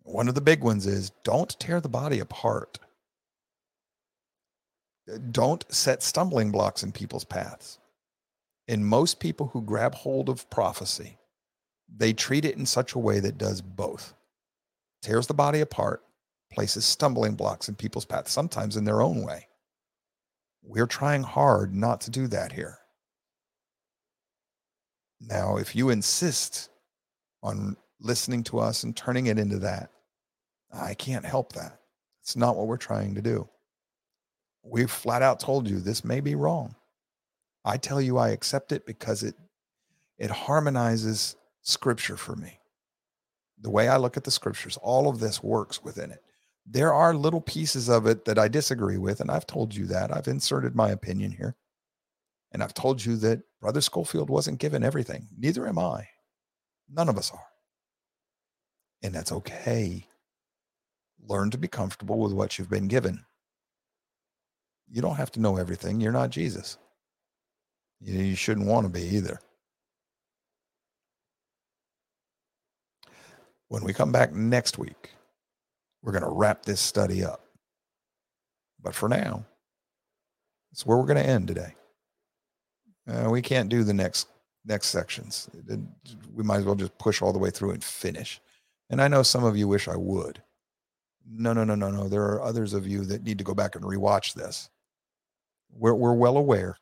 One 0.04 0.28
of 0.28 0.36
the 0.36 0.42
big 0.42 0.64
ones 0.64 0.88
is 0.88 1.12
don't 1.24 1.58
tear 1.60 1.82
the 1.82 1.90
body 1.90 2.20
apart. 2.20 2.80
Uh, 5.12 5.18
don't 5.32 5.66
set 5.72 6.02
stumbling 6.02 6.52
blocks 6.52 6.84
in 6.84 6.92
people's 6.92 7.26
paths. 7.26 7.80
And 8.68 8.86
most 8.86 9.20
people 9.20 9.48
who 9.48 9.62
grab 9.62 9.94
hold 9.94 10.30
of 10.30 10.50
prophecy, 10.50 11.18
they 11.94 12.14
treat 12.14 12.46
it 12.46 12.56
in 12.56 12.66
such 12.66 12.94
a 12.94 13.00
way 13.00 13.20
that 13.20 13.38
does 13.38 13.62
both 13.62 14.14
tears 15.02 15.28
the 15.28 15.34
body 15.34 15.60
apart, 15.60 16.02
places 16.52 16.86
stumbling 16.86 17.36
blocks 17.36 17.68
in 17.68 17.76
people's 17.76 18.06
paths, 18.06 18.32
sometimes 18.32 18.78
in 18.78 18.86
their 18.86 19.02
own 19.02 19.22
way. 19.22 19.48
We're 20.64 20.88
trying 20.88 21.24
hard 21.24 21.76
not 21.76 22.02
to 22.02 22.12
do 22.12 22.28
that 22.28 22.52
here. 22.52 22.80
Now, 25.20 25.58
if 25.58 25.76
you 25.76 25.90
insist 25.90 26.70
on 27.42 27.78
listening 28.00 28.44
to 28.46 28.60
us 28.60 28.84
and 28.84 28.96
turning 28.96 29.28
it 29.28 29.38
into 29.38 29.60
that, 29.60 29.90
I 30.74 30.94
can't 30.94 31.26
help 31.26 31.54
that. 31.54 31.80
It's 32.22 32.36
not 32.36 32.56
what 32.56 32.68
we're 32.68 32.78
trying 32.78 33.16
to 33.16 33.22
do. 33.22 33.48
We've 34.64 34.90
flat 34.90 35.22
out 35.22 35.40
told 35.40 35.70
you 35.70 35.80
this 35.80 36.04
may 36.06 36.22
be 36.22 36.36
wrong. 36.36 36.76
I 37.66 37.78
tell 37.78 38.02
you 38.02 38.18
I 38.18 38.30
accept 38.30 38.72
it 38.72 38.86
because 38.86 39.24
it 39.24 39.36
it 40.18 40.30
harmonizes 40.30 41.36
scripture 41.62 42.18
for 42.18 42.36
me. 42.36 42.60
The 43.60 43.70
way 43.70 43.88
I 43.88 43.98
look 43.98 44.16
at 44.16 44.24
the 44.24 44.32
scriptures, 44.32 44.78
all 44.82 45.10
of 45.10 45.20
this 45.20 45.42
works 45.44 45.84
within 45.84 46.12
it. 46.12 46.24
There 46.66 46.94
are 46.94 47.14
little 47.14 47.42
pieces 47.42 47.90
of 47.90 48.08
it 48.08 48.26
that 48.26 48.40
I 48.40 48.48
disagree 48.48 48.98
with, 48.98 49.20
and 49.20 49.30
I've 49.30 49.46
told 49.46 49.76
you 49.76 49.86
that. 49.88 50.16
I've 50.16 50.28
inserted 50.28 50.76
my 50.76 50.92
opinion 50.92 51.32
here. 51.32 51.56
And 52.52 52.64
I've 52.64 52.74
told 52.74 53.04
you 53.04 53.18
that 53.18 53.42
Brother 53.60 53.80
Skolfield 53.80 54.30
wasn't 54.30 54.60
given 54.60 54.84
everything. 54.84 55.28
Neither 55.38 55.68
am 55.68 55.80
I. 55.80 56.08
None 56.90 57.10
of 57.10 57.18
us 57.18 57.32
are. 57.32 57.48
And 59.02 59.14
that's 59.14 59.32
okay. 59.32 60.08
Learn 61.28 61.50
to 61.52 61.58
be 61.58 61.68
comfortable 61.68 62.20
with 62.20 62.34
what 62.34 62.58
you've 62.58 62.70
been 62.70 62.88
given. 62.88 63.26
You 64.90 65.02
don't 65.02 65.16
have 65.16 65.32
to 65.32 65.40
know 65.40 65.58
everything. 65.58 66.00
You're 66.00 66.12
not 66.12 66.30
Jesus. 66.30 66.78
You 68.00 68.36
shouldn't 68.36 68.68
want 68.68 68.86
to 68.86 68.90
be 68.90 69.16
either. 69.16 69.40
When 73.70 73.84
we 73.84 73.94
come 73.94 74.12
back 74.12 74.34
next 74.34 74.78
week, 74.78 75.13
we're 76.04 76.12
going 76.12 76.24
to 76.24 76.30
wrap 76.30 76.64
this 76.64 76.82
study 76.82 77.24
up. 77.24 77.46
But 78.82 78.94
for 78.94 79.08
now, 79.08 79.46
that's 80.72 80.86
where 80.86 80.98
we're 80.98 81.06
going 81.06 81.24
to 81.24 81.30
end 81.30 81.48
today. 81.48 81.74
Uh, 83.08 83.30
we 83.30 83.42
can't 83.42 83.70
do 83.70 83.84
the 83.84 83.94
next 83.94 84.28
next 84.66 84.88
sections. 84.88 85.50
We 86.34 86.44
might 86.44 86.58
as 86.58 86.66
well 86.66 86.76
just 86.76 86.98
push 86.98 87.22
all 87.22 87.34
the 87.34 87.40
way 87.40 87.50
through 87.50 87.72
and 87.72 87.84
finish. 87.84 88.40
And 88.90 89.02
I 89.02 89.08
know 89.08 89.24
some 89.24 89.44
of 89.44 89.58
you 89.58 89.68
wish 89.68 89.88
I 89.88 89.96
would. 89.96 90.42
No, 91.26 91.54
no, 91.54 91.64
no, 91.64 91.76
no, 91.76 91.90
no. 91.90 92.08
There 92.08 92.24
are 92.24 92.42
others 92.42 92.74
of 92.74 92.88
you 92.88 93.04
that 93.06 93.24
need 93.24 93.38
to 93.38 93.44
go 93.44 93.54
back 93.54 93.76
and 93.76 93.84
rewatch 93.84 94.34
this. 94.34 94.70
We're 95.72 95.96
we're 95.96 96.14
well 96.14 96.38
aware 96.38 96.78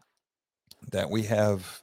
that 0.92 1.10
we 1.10 1.24
have 1.24 1.82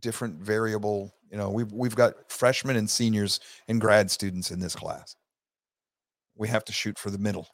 different 0.00 0.36
variable 0.36 1.14
you 1.30 1.36
know 1.36 1.50
we've 1.50 1.72
we've 1.72 1.94
got 1.94 2.14
freshmen 2.30 2.76
and 2.76 2.88
seniors 2.88 3.40
and 3.68 3.80
grad 3.80 4.10
students 4.10 4.50
in 4.50 4.60
this 4.60 4.74
class 4.74 5.16
we 6.36 6.48
have 6.48 6.64
to 6.66 6.72
shoot 6.72 6.98
for 6.98 7.10
the 7.10 7.18
middle. 7.18 7.48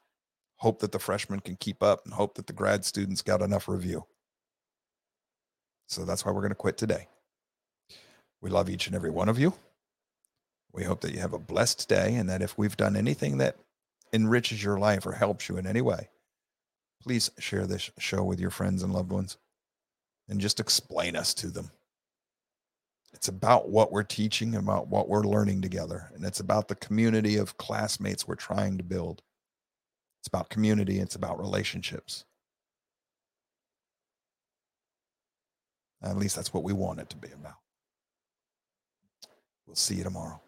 Hope 0.57 0.81
that 0.81 0.93
the 0.93 0.99
freshmen 0.99 1.41
can 1.41 1.57
keep 1.57 1.83
up 1.83 2.01
and 2.05 2.15
hope 2.15 2.35
that 2.35 2.47
the 2.47 2.53
grad 2.53 2.85
students 2.85 3.23
got 3.23 3.43
enough 3.43 3.69
review. 3.69 4.05
So 5.89 6.05
that's 6.05 6.25
why 6.25 6.33
we're 6.33 6.41
going 6.41 6.51
to 6.51 6.57
quit 6.57 6.77
today. 6.77 7.09
We 8.41 8.51
love 8.51 8.71
each 8.71 8.87
and 8.87 8.97
every 8.97 9.11
one 9.11 9.29
of 9.29 9.39
you. 9.39 9.55
We 10.73 10.85
hope 10.85 11.01
that 11.03 11.13
you 11.13 11.21
have 11.21 11.35
a 11.35 11.39
blessed 11.39 11.89
day 11.89 12.15
and 12.15 12.29
that 12.29 12.43
if 12.43 12.57
we've 12.57 12.77
done 12.77 12.97
anything 12.97 13.39
that 13.39 13.57
enriches 14.13 14.63
your 14.63 14.79
life 14.79 15.07
or 15.07 15.13
helps 15.13 15.49
you 15.49 15.57
in 15.59 15.67
any 15.67 15.81
way 15.81 16.09
please 17.03 17.31
share 17.39 17.67
this 17.67 17.91
show 17.99 18.23
with 18.23 18.39
your 18.39 18.51
friends 18.51 18.83
and 18.83 18.93
loved 18.93 19.11
ones 19.11 19.37
and 20.29 20.41
just 20.41 20.61
explain 20.61 21.17
us 21.17 21.35
to 21.35 21.49
them. 21.49 21.71
It's 23.13 23.29
about 23.29 23.69
what 23.69 23.93
we're 23.93 24.03
teaching, 24.03 24.55
about 24.55 24.89
what 24.89 25.09
we're 25.09 25.25
learning 25.25 25.63
together, 25.63 26.11
and 26.15 26.25
it's 26.25 26.41
about 26.41 26.69
the 26.69 26.75
community 26.77 27.37
of 27.37 27.57
classmates 27.57 28.27
we're 28.27 28.35
trying 28.35 28.79
to 28.79 28.85
build. 28.85 29.23
It's 30.21 30.29
about 30.29 30.51
community, 30.51 30.99
it's 30.99 31.15
about 31.17 31.39
relationships. 31.39 32.25
At 36.03 36.17
least 36.17 36.35
that's 36.35 36.53
what 36.53 36.65
we 36.65 36.73
want 36.73 37.01
it 37.01 37.11
to 37.11 37.17
be 37.17 37.29
about. 37.33 37.59
We'll 39.67 39.77
see 39.77 39.97
you 39.97 40.05
tomorrow. 40.05 40.41